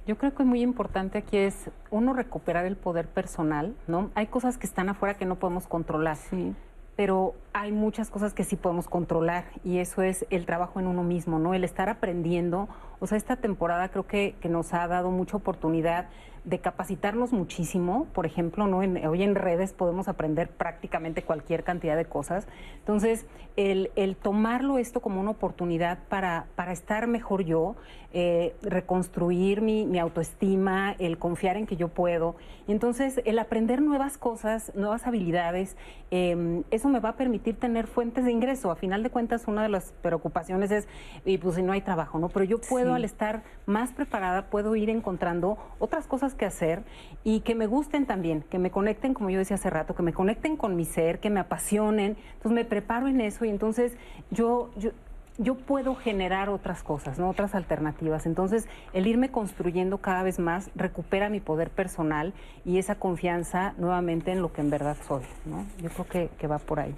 Yo 0.06 0.18
creo 0.18 0.34
que 0.34 0.42
muy 0.42 0.62
importante 0.62 1.18
aquí 1.18 1.36
es 1.36 1.70
uno 1.90 2.12
recuperar 2.12 2.66
el 2.66 2.76
poder 2.76 3.06
personal, 3.06 3.76
¿no? 3.86 4.10
Hay 4.14 4.26
cosas 4.26 4.58
que 4.58 4.66
están 4.66 4.88
afuera 4.88 5.14
que 5.14 5.26
no 5.26 5.36
podemos 5.36 5.66
controlar. 5.66 6.16
Sí. 6.16 6.54
Pero 6.96 7.34
hay 7.52 7.72
muchas 7.72 8.10
cosas 8.10 8.34
que 8.34 8.44
sí 8.44 8.56
podemos 8.56 8.88
controlar 8.88 9.44
y 9.64 9.78
eso 9.78 10.02
es 10.02 10.26
el 10.30 10.46
trabajo 10.46 10.78
en 10.78 10.86
uno 10.86 11.02
mismo, 11.02 11.38
¿no? 11.38 11.54
El 11.54 11.64
estar 11.64 11.88
aprendiendo. 11.88 12.68
O 13.00 13.06
sea, 13.06 13.16
esta 13.16 13.36
temporada 13.36 13.88
creo 13.88 14.06
que, 14.06 14.36
que 14.40 14.48
nos 14.48 14.74
ha 14.74 14.86
dado 14.88 15.10
mucha 15.10 15.36
oportunidad 15.36 16.08
de 16.44 16.58
capacitarnos 16.58 17.32
muchísimo. 17.32 18.06
Por 18.12 18.26
ejemplo, 18.26 18.66
¿no? 18.66 18.78
Hoy 18.78 19.22
en 19.22 19.34
redes 19.34 19.72
podemos 19.72 20.08
aprender 20.08 20.50
prácticamente 20.50 21.22
cualquier 21.22 21.62
cantidad 21.64 21.96
de 21.96 22.04
cosas. 22.04 22.46
Entonces, 22.78 23.26
el, 23.56 23.90
el 23.96 24.16
tomarlo 24.16 24.78
esto 24.78 25.00
como 25.00 25.20
una 25.20 25.30
oportunidad 25.30 25.98
para, 26.08 26.46
para 26.56 26.72
estar 26.72 27.06
mejor 27.06 27.44
yo, 27.44 27.76
eh, 28.12 28.54
reconstruir 28.62 29.62
mi, 29.62 29.86
mi 29.86 29.98
autoestima, 29.98 30.94
el 30.98 31.18
confiar 31.18 31.56
en 31.56 31.66
que 31.66 31.76
yo 31.76 31.88
puedo. 31.88 32.36
Entonces, 32.68 33.20
el 33.24 33.38
aprender 33.38 33.82
nuevas 33.82 34.18
cosas, 34.18 34.72
nuevas 34.74 35.06
habilidades, 35.06 35.76
eh, 36.10 36.62
eso 36.70 36.88
me 36.88 37.00
va 37.00 37.10
a 37.10 37.16
permitir 37.16 37.56
tener 37.56 37.86
fuentes 37.86 38.24
de 38.24 38.32
ingreso. 38.32 38.70
A 38.70 38.76
final 38.76 39.02
de 39.02 39.10
cuentas, 39.10 39.48
una 39.48 39.62
de 39.62 39.68
las 39.68 39.92
preocupaciones 40.02 40.70
es, 40.70 40.86
y 41.24 41.38
pues 41.38 41.56
si 41.56 41.62
no 41.62 41.72
hay 41.72 41.80
trabajo, 41.80 42.18
¿no? 42.18 42.28
Pero 42.28 42.44
yo 42.44 42.60
puedo, 42.60 42.90
Sí. 42.90 42.96
al 42.96 43.04
estar 43.04 43.42
más 43.66 43.92
preparada, 43.92 44.46
puedo 44.50 44.76
ir 44.76 44.90
encontrando 44.90 45.56
otras 45.78 46.06
cosas 46.06 46.34
que 46.34 46.44
hacer 46.44 46.82
y 47.24 47.40
que 47.40 47.54
me 47.54 47.66
gusten 47.66 48.06
también, 48.06 48.42
que 48.50 48.58
me 48.58 48.70
conecten, 48.70 49.14
como 49.14 49.30
yo 49.30 49.38
decía 49.38 49.56
hace 49.56 49.70
rato, 49.70 49.94
que 49.94 50.02
me 50.02 50.12
conecten 50.12 50.56
con 50.56 50.76
mi 50.76 50.84
ser, 50.84 51.18
que 51.18 51.30
me 51.30 51.40
apasionen. 51.40 52.16
Entonces 52.34 52.52
me 52.52 52.64
preparo 52.64 53.08
en 53.08 53.20
eso 53.20 53.44
y 53.44 53.48
entonces 53.48 53.96
yo, 54.30 54.70
yo, 54.76 54.90
yo 55.38 55.54
puedo 55.54 55.94
generar 55.94 56.48
otras 56.48 56.82
cosas, 56.82 57.18
¿no? 57.18 57.28
otras 57.28 57.54
alternativas. 57.54 58.26
Entonces, 58.26 58.68
el 58.92 59.06
irme 59.06 59.30
construyendo 59.30 59.98
cada 59.98 60.22
vez 60.22 60.38
más 60.38 60.70
recupera 60.74 61.28
mi 61.30 61.40
poder 61.40 61.70
personal 61.70 62.34
y 62.64 62.78
esa 62.78 62.96
confianza 62.96 63.74
nuevamente 63.78 64.32
en 64.32 64.42
lo 64.42 64.52
que 64.52 64.60
en 64.60 64.70
verdad 64.70 64.96
soy. 65.06 65.22
¿no? 65.46 65.64
Yo 65.82 65.90
creo 65.90 66.06
que, 66.06 66.30
que 66.38 66.46
va 66.46 66.58
por 66.58 66.80
ahí. 66.80 66.94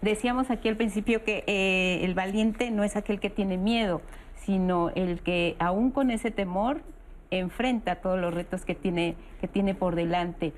Decíamos 0.00 0.50
aquí 0.50 0.68
al 0.68 0.76
principio 0.76 1.24
que 1.24 1.44
eh, 1.46 2.04
el 2.04 2.14
valiente 2.14 2.70
no 2.70 2.84
es 2.84 2.96
aquel 2.96 3.20
que 3.20 3.30
tiene 3.30 3.56
miedo, 3.56 4.02
sino 4.36 4.90
el 4.90 5.20
que 5.20 5.56
aún 5.58 5.90
con 5.90 6.10
ese 6.10 6.30
temor 6.30 6.82
enfrenta 7.30 7.96
todos 7.96 8.18
los 8.18 8.32
retos 8.32 8.64
que 8.64 8.74
tiene, 8.74 9.16
que 9.40 9.48
tiene 9.48 9.74
por 9.74 9.94
delante. 9.94 10.52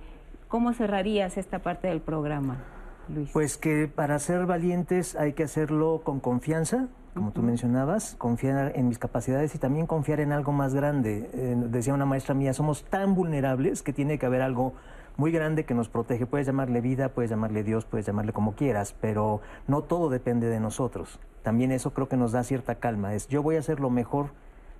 ¿Cómo 0.49 0.73
cerrarías 0.73 1.37
esta 1.37 1.61
parte 1.61 1.89
del 1.89 2.01
programa, 2.01 2.65
Luis? 3.09 3.31
Pues 3.33 3.57
que 3.57 3.89
para 3.89 4.19
ser 4.19 4.47
valientes 4.47 5.17
hay 5.17 5.33
que 5.33 5.45
hacerlo 5.45 6.03
con 6.05 6.21
confianza, 6.21 6.89
como 7.15 7.33
tú 7.33 7.43
mencionabas, 7.43 8.15
confiar 8.19 8.73
en 8.75 8.89
mis 8.89 8.99
capacidades 8.99 9.55
y 9.55 9.59
también 9.59 9.87
confiar 9.87 10.21
en 10.21 10.33
algo 10.33 10.53
más 10.53 10.75
grande. 10.75 11.31
Eh, 11.33 11.57
decía 11.69 11.95
una 11.95 12.05
maestra 12.05 12.35
mía, 12.35 12.53
somos 12.53 12.85
tan 12.85 13.15
vulnerables 13.15 13.83
que 13.83 13.93
tiene 13.93 14.19
que 14.19 14.27
haber 14.27 14.43
algo 14.43 14.75
muy 15.17 15.33
grande 15.33 15.65
que 15.65 15.75
nos 15.75 15.89
protege. 15.89 16.27
Puedes 16.27 16.47
llamarle 16.47 16.81
vida, 16.81 17.09
puedes 17.09 17.31
llamarle 17.31 17.63
Dios, 17.65 17.87
puedes 17.87 18.07
llamarle 18.07 18.33
como 18.33 18.55
quieras, 18.55 18.95
pero 19.01 19.41
no 19.67 19.83
todo 19.83 20.11
depende 20.11 20.49
de 20.49 20.61
nosotros. 20.61 21.19
También 21.43 21.73
eso 21.73 21.95
creo 21.95 22.09
que 22.09 22.17
nos 22.17 22.33
da 22.33 22.43
cierta 22.43 22.75
calma. 22.75 23.15
Es 23.15 23.29
yo 23.29 23.43
voy 23.43 23.57
a 23.57 23.61
hacer 23.61 23.81
lo 23.81 23.89
mejor 23.89 24.31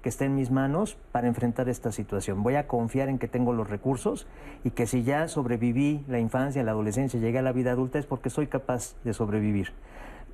que 0.07 0.11
esté 0.11 0.27
en 0.27 0.37
mis 0.37 0.53
manos 0.53 0.97
para 1.11 1.27
enfrentar 1.27 1.69
esta 1.69 1.91
situación. 1.91 2.45
Voy 2.45 2.55
a 2.55 2.69
confiar 2.69 3.09
en 3.09 3.19
que 3.19 3.27
tengo 3.27 3.53
los 3.53 3.69
recursos 3.69 4.29
y 4.63 4.71
que 4.71 4.87
si 4.87 5.03
ya 5.03 5.27
sobreviví 5.27 6.05
la 6.07 6.21
infancia, 6.21 6.63
la 6.63 6.71
adolescencia, 6.71 7.19
llegué 7.19 7.41
a 7.41 7.43
la 7.43 7.51
vida 7.51 7.73
adulta 7.73 7.99
es 7.99 8.07
porque 8.07 8.31
soy 8.31 8.47
capaz 8.47 8.95
de 9.03 9.13
sobrevivir. 9.13 9.73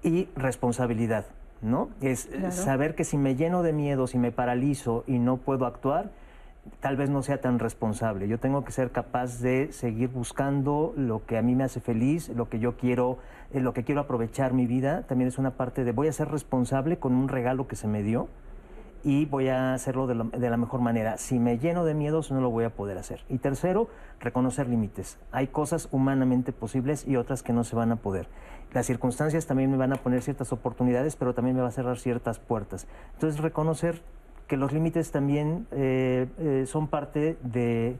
Y 0.03 0.28
responsabilidad, 0.36 1.24
¿no? 1.62 1.89
Es 2.03 2.27
eh, 2.27 2.32
Claro. 2.36 2.53
saber 2.53 2.94
que 2.94 3.05
si 3.05 3.16
me 3.16 3.35
lleno 3.35 3.62
de 3.62 3.73
miedo, 3.73 4.07
si 4.07 4.19
me 4.19 4.31
paralizo 4.31 5.05
y 5.07 5.19
no 5.19 5.39
puedo 5.39 5.65
actuar, 5.65 6.11
tal 6.81 6.99
vez 6.99 7.09
no 7.09 7.23
sea 7.23 7.40
tan 7.40 7.59
responsable. 7.59 8.28
Yo 8.28 8.39
tengo 8.39 8.65
que 8.66 8.73
ser 8.73 8.90
capaz 8.90 9.40
de 9.40 9.73
seguir 9.73 10.11
buscando 10.11 10.93
lo 10.99 11.24
que 11.24 11.39
a 11.39 11.43
mí 11.43 11.55
me 11.55 11.65
hace 11.65 11.81
feliz, 11.81 12.28
lo 12.28 12.51
que 12.51 12.59
yo 12.59 12.77
quiero, 12.77 13.20
eh, 13.55 13.61
lo 13.61 13.73
que 13.73 13.85
quiero 13.85 14.03
aprovechar 14.03 14.53
mi 14.53 14.66
vida. 14.66 15.05
También 15.05 15.28
es 15.28 15.39
una 15.39 15.53
parte 15.53 15.82
de 15.82 15.93
voy 15.93 16.09
a 16.09 16.12
ser 16.12 16.28
responsable 16.28 16.99
con 16.99 17.15
un 17.15 17.28
regalo 17.31 17.66
que 17.66 17.77
se 17.77 17.89
me 17.89 18.03
dio 18.03 18.28
y 19.05 19.27
voy 19.27 19.49
a 19.49 19.74
hacerlo 19.74 20.07
de 20.07 20.15
la, 20.15 20.24
de 20.24 20.51
la 20.51 20.57
mejor 20.57 20.81
manera. 20.81 21.19
Si 21.19 21.39
me 21.39 21.59
lleno 21.59 21.85
de 21.85 21.95
miedos, 21.95 22.31
no 22.31 22.41
lo 22.41 22.51
voy 22.51 22.65
a 22.65 22.70
poder 22.70 22.99
hacer. 22.99 23.24
Y 23.29 23.39
tercero, 23.39 23.89
reconocer 24.20 24.69
límites. 24.69 25.19
Hay 25.33 25.49
cosas 25.49 25.89
humanamente 25.91 26.53
posibles 26.53 27.07
y 27.07 27.16
otras 27.16 27.43
que 27.43 27.53
no 27.53 27.65
se 27.65 27.77
van 27.77 27.93
a 27.93 27.97
poder. 27.97 28.29
Las 28.73 28.87
circunstancias 28.87 29.47
también 29.47 29.70
me 29.70 29.77
van 29.77 29.93
a 29.93 29.97
poner 29.97 30.23
ciertas 30.23 30.53
oportunidades, 30.53 31.16
pero 31.16 31.35
también 31.35 31.57
me 31.57 31.62
va 31.62 31.69
a 31.69 31.73
cerrar 31.73 31.99
ciertas 31.99 32.39
puertas. 32.39 32.87
Entonces, 33.15 33.41
reconocer 33.41 34.01
que 34.47 34.57
los 34.57 34.73
límites 34.73 35.11
también 35.11 35.66
eh, 35.73 36.27
eh, 36.39 36.65
son 36.66 36.89
parte 36.89 37.37
de 37.43 37.97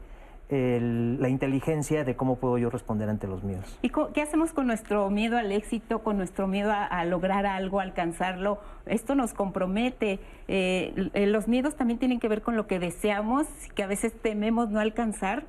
el- 0.53 1.21
la 1.21 1.29
inteligencia 1.29 2.03
de 2.03 2.15
cómo 2.15 2.37
puedo 2.37 2.57
yo 2.57 2.69
responder 2.69 3.09
ante 3.09 3.27
los 3.27 3.43
miedos. 3.43 3.77
¿Y 3.81 3.91
qué 4.13 4.21
hacemos 4.21 4.53
con 4.53 4.67
nuestro 4.67 5.09
miedo 5.09 5.37
al 5.37 5.51
éxito, 5.51 5.99
con 6.03 6.17
nuestro 6.17 6.47
miedo 6.47 6.71
a, 6.71 6.85
a 6.85 7.05
lograr 7.05 7.45
algo, 7.45 7.79
a 7.79 7.83
alcanzarlo? 7.83 8.59
Esto 8.85 9.15
nos 9.15 9.33
compromete. 9.33 10.19
Eh, 10.47 11.09
eh, 11.13 11.27
los 11.27 11.47
miedos 11.47 11.75
también 11.75 11.99
tienen 11.99 12.19
que 12.19 12.27
ver 12.27 12.41
con 12.41 12.55
lo 12.55 12.67
que 12.67 12.79
deseamos, 12.79 13.47
que 13.75 13.83
a 13.83 13.87
veces 13.87 14.13
tememos 14.21 14.69
no 14.69 14.79
alcanzar. 14.79 15.43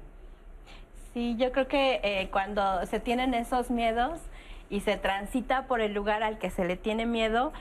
Sí, 1.12 1.36
yo 1.38 1.52
creo 1.52 1.68
que 1.68 2.00
eh, 2.02 2.28
cuando 2.32 2.84
se 2.86 2.98
tienen 3.00 3.34
esos 3.34 3.70
miedos 3.70 4.18
y 4.70 4.80
se 4.80 4.96
transita 4.96 5.66
por 5.66 5.80
el 5.80 5.94
lugar 5.94 6.22
al 6.22 6.38
que 6.38 6.50
se 6.50 6.64
le 6.64 6.76
tiene 6.76 7.06
miedo, 7.06 7.52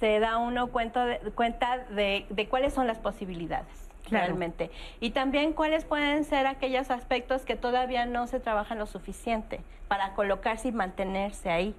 se 0.00 0.18
da 0.18 0.38
uno 0.38 0.68
cuenta 0.68 1.04
de, 1.06 1.18
cuenta 1.34 1.78
de, 1.90 2.24
de 2.30 2.48
cuáles 2.48 2.72
son 2.72 2.86
las 2.86 2.98
posibilidades. 2.98 3.81
Claro. 4.12 4.26
Realmente. 4.26 4.70
Y 5.00 5.10
también 5.10 5.52
cuáles 5.52 5.84
pueden 5.84 6.24
ser 6.24 6.46
aquellos 6.46 6.90
aspectos 6.90 7.42
que 7.42 7.56
todavía 7.56 8.06
no 8.06 8.26
se 8.26 8.40
trabajan 8.40 8.78
lo 8.78 8.86
suficiente 8.86 9.60
para 9.88 10.14
colocarse 10.14 10.68
y 10.68 10.72
mantenerse 10.72 11.50
ahí. 11.50 11.74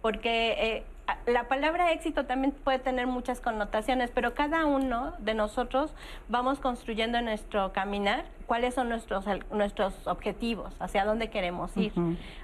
Porque 0.00 0.54
eh, 0.58 0.84
la 1.26 1.48
palabra 1.48 1.92
éxito 1.92 2.26
también 2.26 2.52
puede 2.52 2.78
tener 2.78 3.06
muchas 3.06 3.40
connotaciones, 3.40 4.10
pero 4.10 4.34
cada 4.34 4.66
uno 4.66 5.14
de 5.18 5.34
nosotros 5.34 5.94
vamos 6.28 6.60
construyendo 6.60 7.18
en 7.18 7.24
nuestro 7.24 7.72
caminar 7.72 8.24
cuáles 8.46 8.74
son 8.74 8.88
nuestros, 8.88 9.24
nuestros 9.50 10.06
objetivos, 10.06 10.74
hacia 10.78 11.04
dónde 11.04 11.30
queremos 11.30 11.76
ir. 11.76 11.92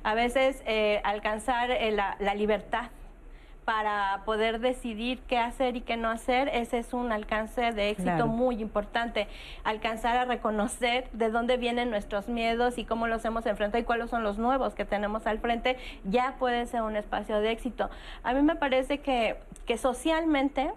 A 0.02 0.14
veces 0.14 0.62
eh, 0.66 1.00
alcanzar 1.04 1.70
eh, 1.70 1.92
la, 1.92 2.16
la 2.18 2.34
libertad 2.34 2.90
para 3.64 4.22
poder 4.24 4.60
decidir 4.60 5.20
qué 5.26 5.38
hacer 5.38 5.76
y 5.76 5.80
qué 5.80 5.96
no 5.96 6.10
hacer, 6.10 6.48
ese 6.48 6.78
es 6.78 6.92
un 6.92 7.12
alcance 7.12 7.72
de 7.72 7.90
éxito 7.90 8.10
Claro. 8.10 8.26
muy 8.26 8.60
importante. 8.60 9.26
Alcanzar 9.64 10.16
a 10.16 10.24
reconocer 10.26 11.08
de 11.12 11.30
dónde 11.30 11.56
vienen 11.56 11.90
nuestros 11.90 12.28
miedos 12.28 12.76
y 12.78 12.84
cómo 12.84 13.06
los 13.06 13.24
hemos 13.24 13.46
enfrentado 13.46 13.80
y 13.80 13.84
cuáles 13.84 14.10
son 14.10 14.22
los 14.22 14.38
nuevos 14.38 14.74
que 14.74 14.84
tenemos 14.84 15.26
al 15.26 15.38
frente, 15.38 15.78
ya 16.04 16.34
puede 16.38 16.66
ser 16.66 16.82
un 16.82 16.96
espacio 16.96 17.40
de 17.40 17.50
éxito. 17.52 17.88
A 18.22 18.34
mí 18.34 18.42
me 18.42 18.54
parece 18.56 18.98
que, 18.98 19.36
que 19.66 19.78
socialmente, 19.78 20.70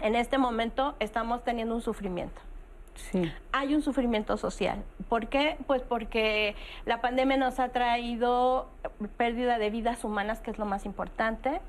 en 0.00 0.16
este 0.16 0.38
momento, 0.38 0.94
estamos 0.98 1.44
teniendo 1.44 1.74
un 1.74 1.82
sufrimiento 1.82 2.40
Sí. 3.10 3.30
hay 3.52 3.74
un 3.74 3.82
sufrimiento 3.82 4.36
social. 4.36 4.82
¿Por 5.08 5.26
qué? 5.28 5.56
Pues 5.66 5.82
porque 5.82 6.54
la 6.86 7.00
pandemia 7.00 7.36
nos 7.36 7.58
ha 7.60 7.68
traído 7.70 8.68
pérdida 9.16 9.58
de 9.58 9.70
vidas 9.70 10.04
humanas, 10.04 10.40
que 10.40 10.50
es 10.50 10.58
lo 10.58 10.64
más 10.64 10.86
importante, 10.86 11.60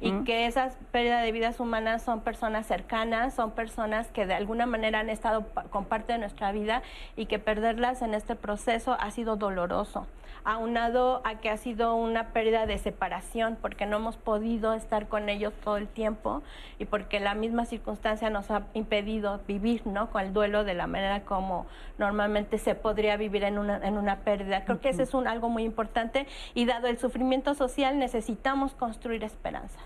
y 0.00 0.12
Ujú. 0.12 0.24
que 0.24 0.44
esas 0.46 0.76
pérdidas 0.92 1.22
de 1.22 1.32
vidas 1.32 1.58
humanas 1.58 2.02
son 2.02 2.20
personas 2.20 2.66
cercanas, 2.66 3.32
son 3.34 3.52
personas 3.52 4.08
que 4.08 4.26
de 4.26 4.34
alguna 4.34 4.66
manera 4.66 5.00
han 5.00 5.08
estado 5.08 5.46
con 5.70 5.86
parte 5.86 6.12
de 6.12 6.18
nuestra 6.18 6.52
vida 6.52 6.82
y 7.16 7.24
que 7.26 7.38
perderlas 7.38 8.02
en 8.02 8.12
este 8.12 8.36
proceso 8.36 8.96
ha 9.00 9.10
sido 9.10 9.36
doloroso 9.36 10.06
aunado 10.44 11.20
a 11.24 11.34
que 11.34 11.50
ha 11.50 11.56
sido 11.58 11.94
una 11.96 12.28
pérdida 12.32 12.64
de 12.64 12.78
separación 12.78 13.58
porque 13.60 13.84
no 13.84 13.98
hemos 13.98 14.16
podido 14.16 14.72
estar 14.72 15.06
con 15.06 15.28
ellos 15.28 15.52
todo 15.62 15.76
el 15.76 15.86
tiempo 15.86 16.42
y 16.78 16.86
porque 16.86 17.20
la 17.20 17.34
misma 17.34 17.66
circunstancia 17.66 18.30
nos 18.30 18.50
ha 18.50 18.62
impedido 18.72 19.40
vivir 19.46 19.86
¿no? 19.86 20.10
con 20.10 20.22
el 20.22 20.32
duelo 20.32 20.64
de 20.64 20.72
la 20.72 20.79
manera 20.86 21.24
como 21.24 21.66
normalmente 21.98 22.58
se 22.58 22.74
podría 22.74 23.16
vivir 23.16 23.44
en 23.44 23.58
una, 23.58 23.76
en 23.86 23.96
una 23.96 24.20
pérdida. 24.20 24.64
Creo 24.64 24.80
que 24.80 24.90
ese 24.90 25.02
es 25.02 25.14
un, 25.14 25.26
algo 25.26 25.48
muy 25.48 25.64
importante 25.64 26.26
y 26.54 26.64
dado 26.66 26.86
el 26.88 26.98
sufrimiento 26.98 27.54
social 27.54 27.98
necesitamos 27.98 28.74
construir 28.74 29.24
esperanza. 29.24 29.78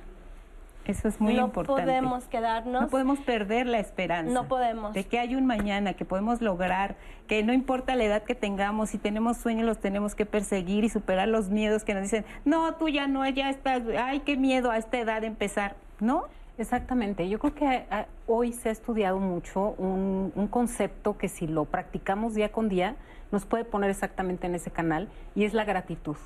Eso 0.87 1.09
es 1.09 1.21
muy 1.21 1.35
no 1.35 1.47
importante. 1.47 1.83
podemos 1.83 2.25
quedarnos. 2.27 2.83
No 2.83 2.89
podemos 2.89 3.19
perder 3.21 3.66
la 3.66 3.79
esperanza. 3.79 4.33
No 4.33 4.49
podemos. 4.49 4.93
De 4.93 5.05
que 5.05 5.19
hay 5.19 5.35
un 5.35 5.47
mañana, 5.47 5.95
que 5.95 6.05
podemos 6.05 6.43
lograr, 6.43 6.97
que 7.27 7.43
no 7.43 7.53
importa 7.53 7.97
la 7.97 8.05
edad 8.05 8.23
que 8.23 8.35
tengamos, 8.35 8.91
si 8.91 8.99
tenemos 8.99 9.39
sueños 9.39 9.65
los 9.65 9.79
tenemos 9.79 10.15
que 10.15 10.27
perseguir 10.27 10.85
y 10.85 10.91
superar 10.91 11.29
los 11.29 11.49
miedos 11.49 11.85
que 11.85 11.95
nos 11.95 12.03
dicen, 12.03 12.27
no, 12.45 12.75
tú 12.75 12.89
ya 12.89 13.07
no, 13.07 13.27
ya 13.29 13.49
estás, 13.49 13.83
ay, 13.99 14.21
qué 14.21 14.37
miedo 14.37 14.71
a 14.71 14.77
esta 14.77 14.99
edad 14.99 15.25
empezar. 15.25 15.77
¿No? 16.01 16.25
Exactamente. 16.56 17.28
Yo 17.28 17.39
creo 17.39 17.55
que 17.55 17.74
eh, 17.90 18.06
hoy 18.26 18.52
se 18.52 18.68
ha 18.68 18.72
estudiado 18.72 19.18
mucho 19.18 19.74
un, 19.76 20.32
un, 20.36 20.47
concepto 20.47 21.18
que 21.18 21.28
si 21.28 21.48
lo 21.48 21.64
practicamos 21.64 22.35
día 22.35 22.52
con 22.52 22.68
día 22.68 22.94
nos 23.32 23.44
puede 23.44 23.64
poner 23.64 23.90
exactamente 23.90 24.47
en 24.47 24.55
ese 24.55 24.70
canal 24.70 25.09
y 25.35 25.44
es 25.44 25.52
la 25.52 25.64
gratitud. 25.64 26.16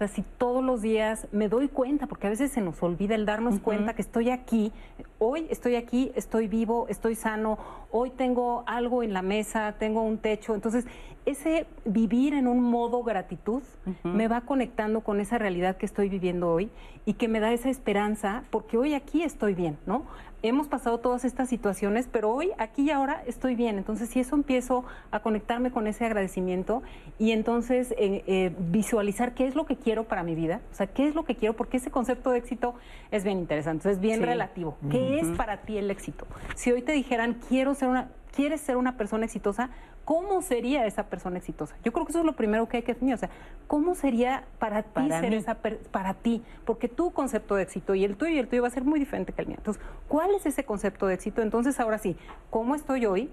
O 0.00 0.02
sea, 0.02 0.08
si 0.08 0.22
todos 0.38 0.64
los 0.64 0.80
días 0.80 1.28
me 1.30 1.50
doy 1.50 1.68
cuenta, 1.68 2.06
porque 2.06 2.26
a 2.26 2.30
veces 2.30 2.50
se 2.50 2.62
nos 2.62 2.82
olvida 2.82 3.14
el 3.14 3.26
darnos 3.26 3.60
cuenta 3.60 3.92
que 3.92 4.00
estoy 4.00 4.30
aquí, 4.30 4.72
hoy 5.18 5.46
estoy 5.50 5.76
aquí, 5.76 6.10
estoy 6.14 6.48
vivo, 6.48 6.86
estoy 6.88 7.14
sano, 7.14 7.58
hoy 7.90 8.08
tengo 8.08 8.64
algo 8.66 9.02
en 9.02 9.12
la 9.12 9.20
mesa, 9.20 9.74
tengo 9.78 10.00
un 10.00 10.16
techo. 10.16 10.54
Entonces, 10.54 10.86
ese 11.26 11.66
vivir 11.84 12.32
en 12.32 12.48
un 12.48 12.62
modo 12.62 13.02
gratitud 13.02 13.62
me 14.02 14.26
va 14.26 14.40
conectando 14.40 15.02
con 15.02 15.20
esa 15.20 15.36
realidad 15.36 15.76
que 15.76 15.84
estoy 15.84 16.08
viviendo 16.08 16.50
hoy 16.50 16.70
y 17.04 17.12
que 17.12 17.28
me 17.28 17.38
da 17.38 17.52
esa 17.52 17.68
esperanza, 17.68 18.44
porque 18.48 18.78
hoy 18.78 18.94
aquí 18.94 19.22
estoy 19.22 19.52
bien, 19.52 19.76
¿no? 19.84 20.04
Hemos 20.42 20.68
pasado 20.68 20.98
todas 20.98 21.24
estas 21.24 21.48
situaciones, 21.48 22.08
pero 22.10 22.30
hoy, 22.30 22.50
aquí 22.58 22.82
y 22.82 22.90
ahora 22.90 23.22
estoy 23.26 23.54
bien. 23.54 23.78
Entonces, 23.78 24.08
si 24.08 24.20
eso 24.20 24.36
empiezo 24.36 24.84
a 25.10 25.20
conectarme 25.20 25.70
con 25.70 25.86
ese 25.86 26.04
agradecimiento 26.04 26.82
y 27.18 27.32
entonces 27.32 27.92
eh, 27.92 28.24
eh, 28.26 28.54
visualizar 28.58 29.34
qué 29.34 29.46
es 29.46 29.54
lo 29.54 29.66
que 29.66 29.76
quiero 29.76 30.04
para 30.04 30.22
mi 30.22 30.34
vida, 30.34 30.60
o 30.72 30.74
sea, 30.74 30.86
qué 30.86 31.06
es 31.06 31.14
lo 31.14 31.24
que 31.24 31.36
quiero, 31.36 31.54
porque 31.54 31.76
ese 31.76 31.90
concepto 31.90 32.30
de 32.30 32.38
éxito 32.38 32.74
es 33.10 33.24
bien 33.24 33.38
interesante, 33.38 33.90
es 33.90 34.00
bien 34.00 34.22
relativo. 34.22 34.76
¿Qué 34.90 35.20
es 35.20 35.28
para 35.36 35.58
ti 35.58 35.76
el 35.76 35.90
éxito? 35.90 36.26
Si 36.54 36.72
hoy 36.72 36.82
te 36.82 36.92
dijeran, 36.92 37.38
quiero 37.48 37.74
ser 37.74 37.88
una, 37.88 38.08
quieres 38.34 38.60
ser 38.60 38.76
una 38.76 38.96
persona 38.96 39.24
exitosa, 39.24 39.70
¿cómo 40.04 40.42
sería 40.42 40.86
esa 40.86 41.04
persona 41.04 41.38
exitosa? 41.38 41.76
Yo 41.84 41.92
creo 41.92 42.04
que 42.04 42.12
eso 42.12 42.20
es 42.20 42.24
lo 42.24 42.34
primero 42.34 42.68
que 42.68 42.78
hay 42.78 42.82
que 42.82 42.94
definir. 42.94 43.14
O 43.14 43.18
sea, 43.18 43.30
¿cómo 43.66 43.94
sería 43.94 44.44
para 44.58 44.82
ti 44.82 45.08
ser 45.08 45.34
esa 45.34 45.56
para 45.90 46.14
ti? 46.14 46.42
Porque 46.64 46.88
tu 46.88 47.12
concepto 47.12 47.54
de 47.54 47.62
éxito 47.62 47.94
y 47.94 48.04
el 48.04 48.16
tuyo 48.16 48.32
y 48.32 48.38
el 48.38 48.48
tuyo 48.48 48.62
va 48.62 48.68
a 48.68 48.72
ser 48.72 48.84
muy 48.84 48.98
diferente 48.98 49.32
que 49.32 49.42
el 49.42 49.48
mío. 49.48 49.56
Entonces, 49.58 49.82
¿cuál 50.08 50.34
es 50.34 50.46
ese 50.46 50.64
concepto 50.64 51.06
de 51.06 51.14
éxito? 51.14 51.42
Entonces, 51.42 51.78
ahora 51.80 51.98
sí, 51.98 52.16
¿cómo 52.50 52.74
estoy 52.74 53.06
hoy? 53.06 53.30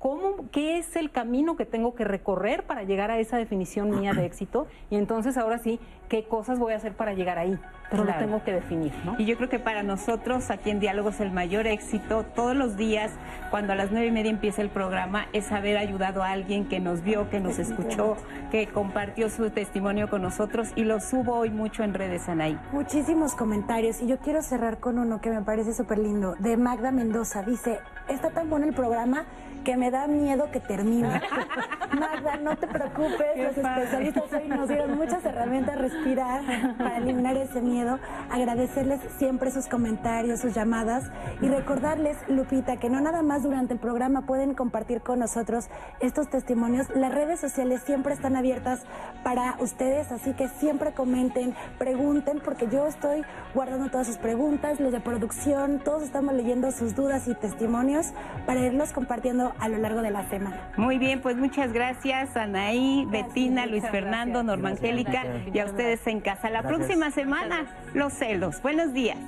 ¿Cómo, 0.00 0.48
¿Qué 0.50 0.78
es 0.78 0.96
el 0.96 1.10
camino 1.10 1.56
que 1.56 1.66
tengo 1.66 1.94
que 1.94 2.04
recorrer 2.04 2.64
para 2.64 2.84
llegar 2.84 3.10
a 3.10 3.18
esa 3.18 3.36
definición 3.36 3.90
mía 4.00 4.14
de 4.14 4.24
éxito? 4.24 4.66
Y 4.88 4.96
entonces 4.96 5.36
ahora 5.36 5.58
sí, 5.58 5.78
¿qué 6.08 6.24
cosas 6.24 6.58
voy 6.58 6.72
a 6.72 6.76
hacer 6.76 6.94
para 6.94 7.12
llegar 7.12 7.38
ahí? 7.38 7.58
Pero 7.90 8.04
lo 8.04 8.14
tengo 8.14 8.42
que 8.42 8.52
definir, 8.52 8.94
¿no? 9.04 9.16
Y 9.18 9.26
yo 9.26 9.36
creo 9.36 9.50
que 9.50 9.58
para 9.58 9.82
nosotros 9.82 10.50
aquí 10.50 10.70
en 10.70 10.80
Diálogos 10.80 11.20
el 11.20 11.32
mayor 11.32 11.66
éxito 11.66 12.24
todos 12.34 12.56
los 12.56 12.78
días, 12.78 13.12
cuando 13.50 13.74
a 13.74 13.76
las 13.76 13.90
nueve 13.90 14.06
y 14.06 14.10
media 14.10 14.30
empieza 14.30 14.62
el 14.62 14.70
programa, 14.70 15.26
es 15.34 15.52
haber 15.52 15.76
ayudado 15.76 16.22
a 16.22 16.30
alguien 16.30 16.66
que 16.66 16.80
nos 16.80 17.02
vio, 17.02 17.28
que 17.28 17.40
nos 17.40 17.58
escuchó, 17.58 18.16
que 18.50 18.68
compartió 18.68 19.28
su 19.28 19.50
testimonio 19.50 20.08
con 20.08 20.22
nosotros 20.22 20.68
y 20.76 20.84
lo 20.84 21.00
subo 21.00 21.34
hoy 21.34 21.50
mucho 21.50 21.82
en 21.82 21.92
redes, 21.92 22.26
Anaí. 22.26 22.58
Muchísimos 22.72 23.34
comentarios 23.34 24.00
y 24.00 24.06
yo 24.06 24.18
quiero 24.18 24.40
cerrar 24.40 24.78
con 24.78 24.98
uno 24.98 25.20
que 25.20 25.28
me 25.28 25.42
parece 25.42 25.74
súper 25.74 25.98
lindo, 25.98 26.36
de 26.38 26.56
Magda 26.56 26.90
Mendoza. 26.90 27.42
Dice, 27.42 27.80
está 28.10 28.30
tan 28.30 28.50
bueno 28.50 28.66
el 28.66 28.74
programa 28.74 29.24
que 29.64 29.76
me 29.76 29.90
da 29.90 30.06
miedo 30.06 30.50
que 30.50 30.60
termine. 30.60 31.08
Magda, 31.98 32.36
no 32.38 32.56
te 32.56 32.66
preocupes, 32.66 33.36
los 33.36 33.56
especialistas 33.56 34.24
hoy 34.32 34.48
nos 34.48 34.68
dieron 34.68 34.96
muchas 34.96 35.24
herramientas 35.24 35.76
a 35.76 35.78
respirar 35.78 36.42
para 36.78 36.96
eliminar 36.98 37.36
ese 37.36 37.60
miedo. 37.60 37.98
Agradecerles 38.30 39.00
siempre 39.18 39.50
sus 39.50 39.66
comentarios, 39.66 40.40
sus 40.40 40.54
llamadas 40.54 41.10
y 41.42 41.48
recordarles, 41.48 42.16
Lupita, 42.28 42.78
que 42.78 42.88
no 42.88 43.00
nada 43.00 43.22
más 43.22 43.42
durante 43.42 43.74
el 43.74 43.80
programa 43.80 44.22
pueden 44.22 44.54
compartir 44.54 45.02
con 45.02 45.18
nosotros 45.18 45.68
estos 46.00 46.30
testimonios. 46.30 46.88
Las 46.94 47.12
redes 47.12 47.40
sociales 47.40 47.82
siempre 47.84 48.14
están 48.14 48.36
abiertas 48.36 48.82
para 49.22 49.56
ustedes, 49.60 50.10
así 50.10 50.32
que 50.32 50.48
siempre 50.48 50.92
comenten, 50.92 51.54
pregunten, 51.78 52.40
porque 52.42 52.68
yo 52.68 52.86
estoy 52.86 53.24
guardando 53.54 53.90
todas 53.90 54.06
sus 54.06 54.16
preguntas, 54.16 54.80
los 54.80 54.92
de 54.92 55.00
producción, 55.00 55.80
todos 55.80 56.02
estamos 56.02 56.34
leyendo 56.34 56.70
sus 56.70 56.94
dudas 56.94 57.28
y 57.28 57.34
testimonios 57.34 57.99
para 58.46 58.60
irlos 58.60 58.92
compartiendo 58.92 59.52
a 59.58 59.68
lo 59.68 59.78
largo 59.78 60.02
de 60.02 60.10
la 60.10 60.28
semana. 60.28 60.70
Muy 60.76 60.98
bien, 60.98 61.20
pues 61.20 61.36
muchas 61.36 61.72
gracias 61.72 62.36
Anaí, 62.36 63.06
Betina, 63.08 63.66
Luis 63.66 63.84
Fernando, 63.88 64.42
Norma 64.42 64.70
Angélica 64.70 65.24
y 65.52 65.58
a 65.58 65.66
ustedes 65.66 66.06
en 66.06 66.20
casa. 66.20 66.50
La 66.50 66.62
próxima 66.62 67.10
semana, 67.10 67.66
los 67.94 68.12
celos. 68.12 68.60
Buenos 68.62 68.92
días. 68.92 69.18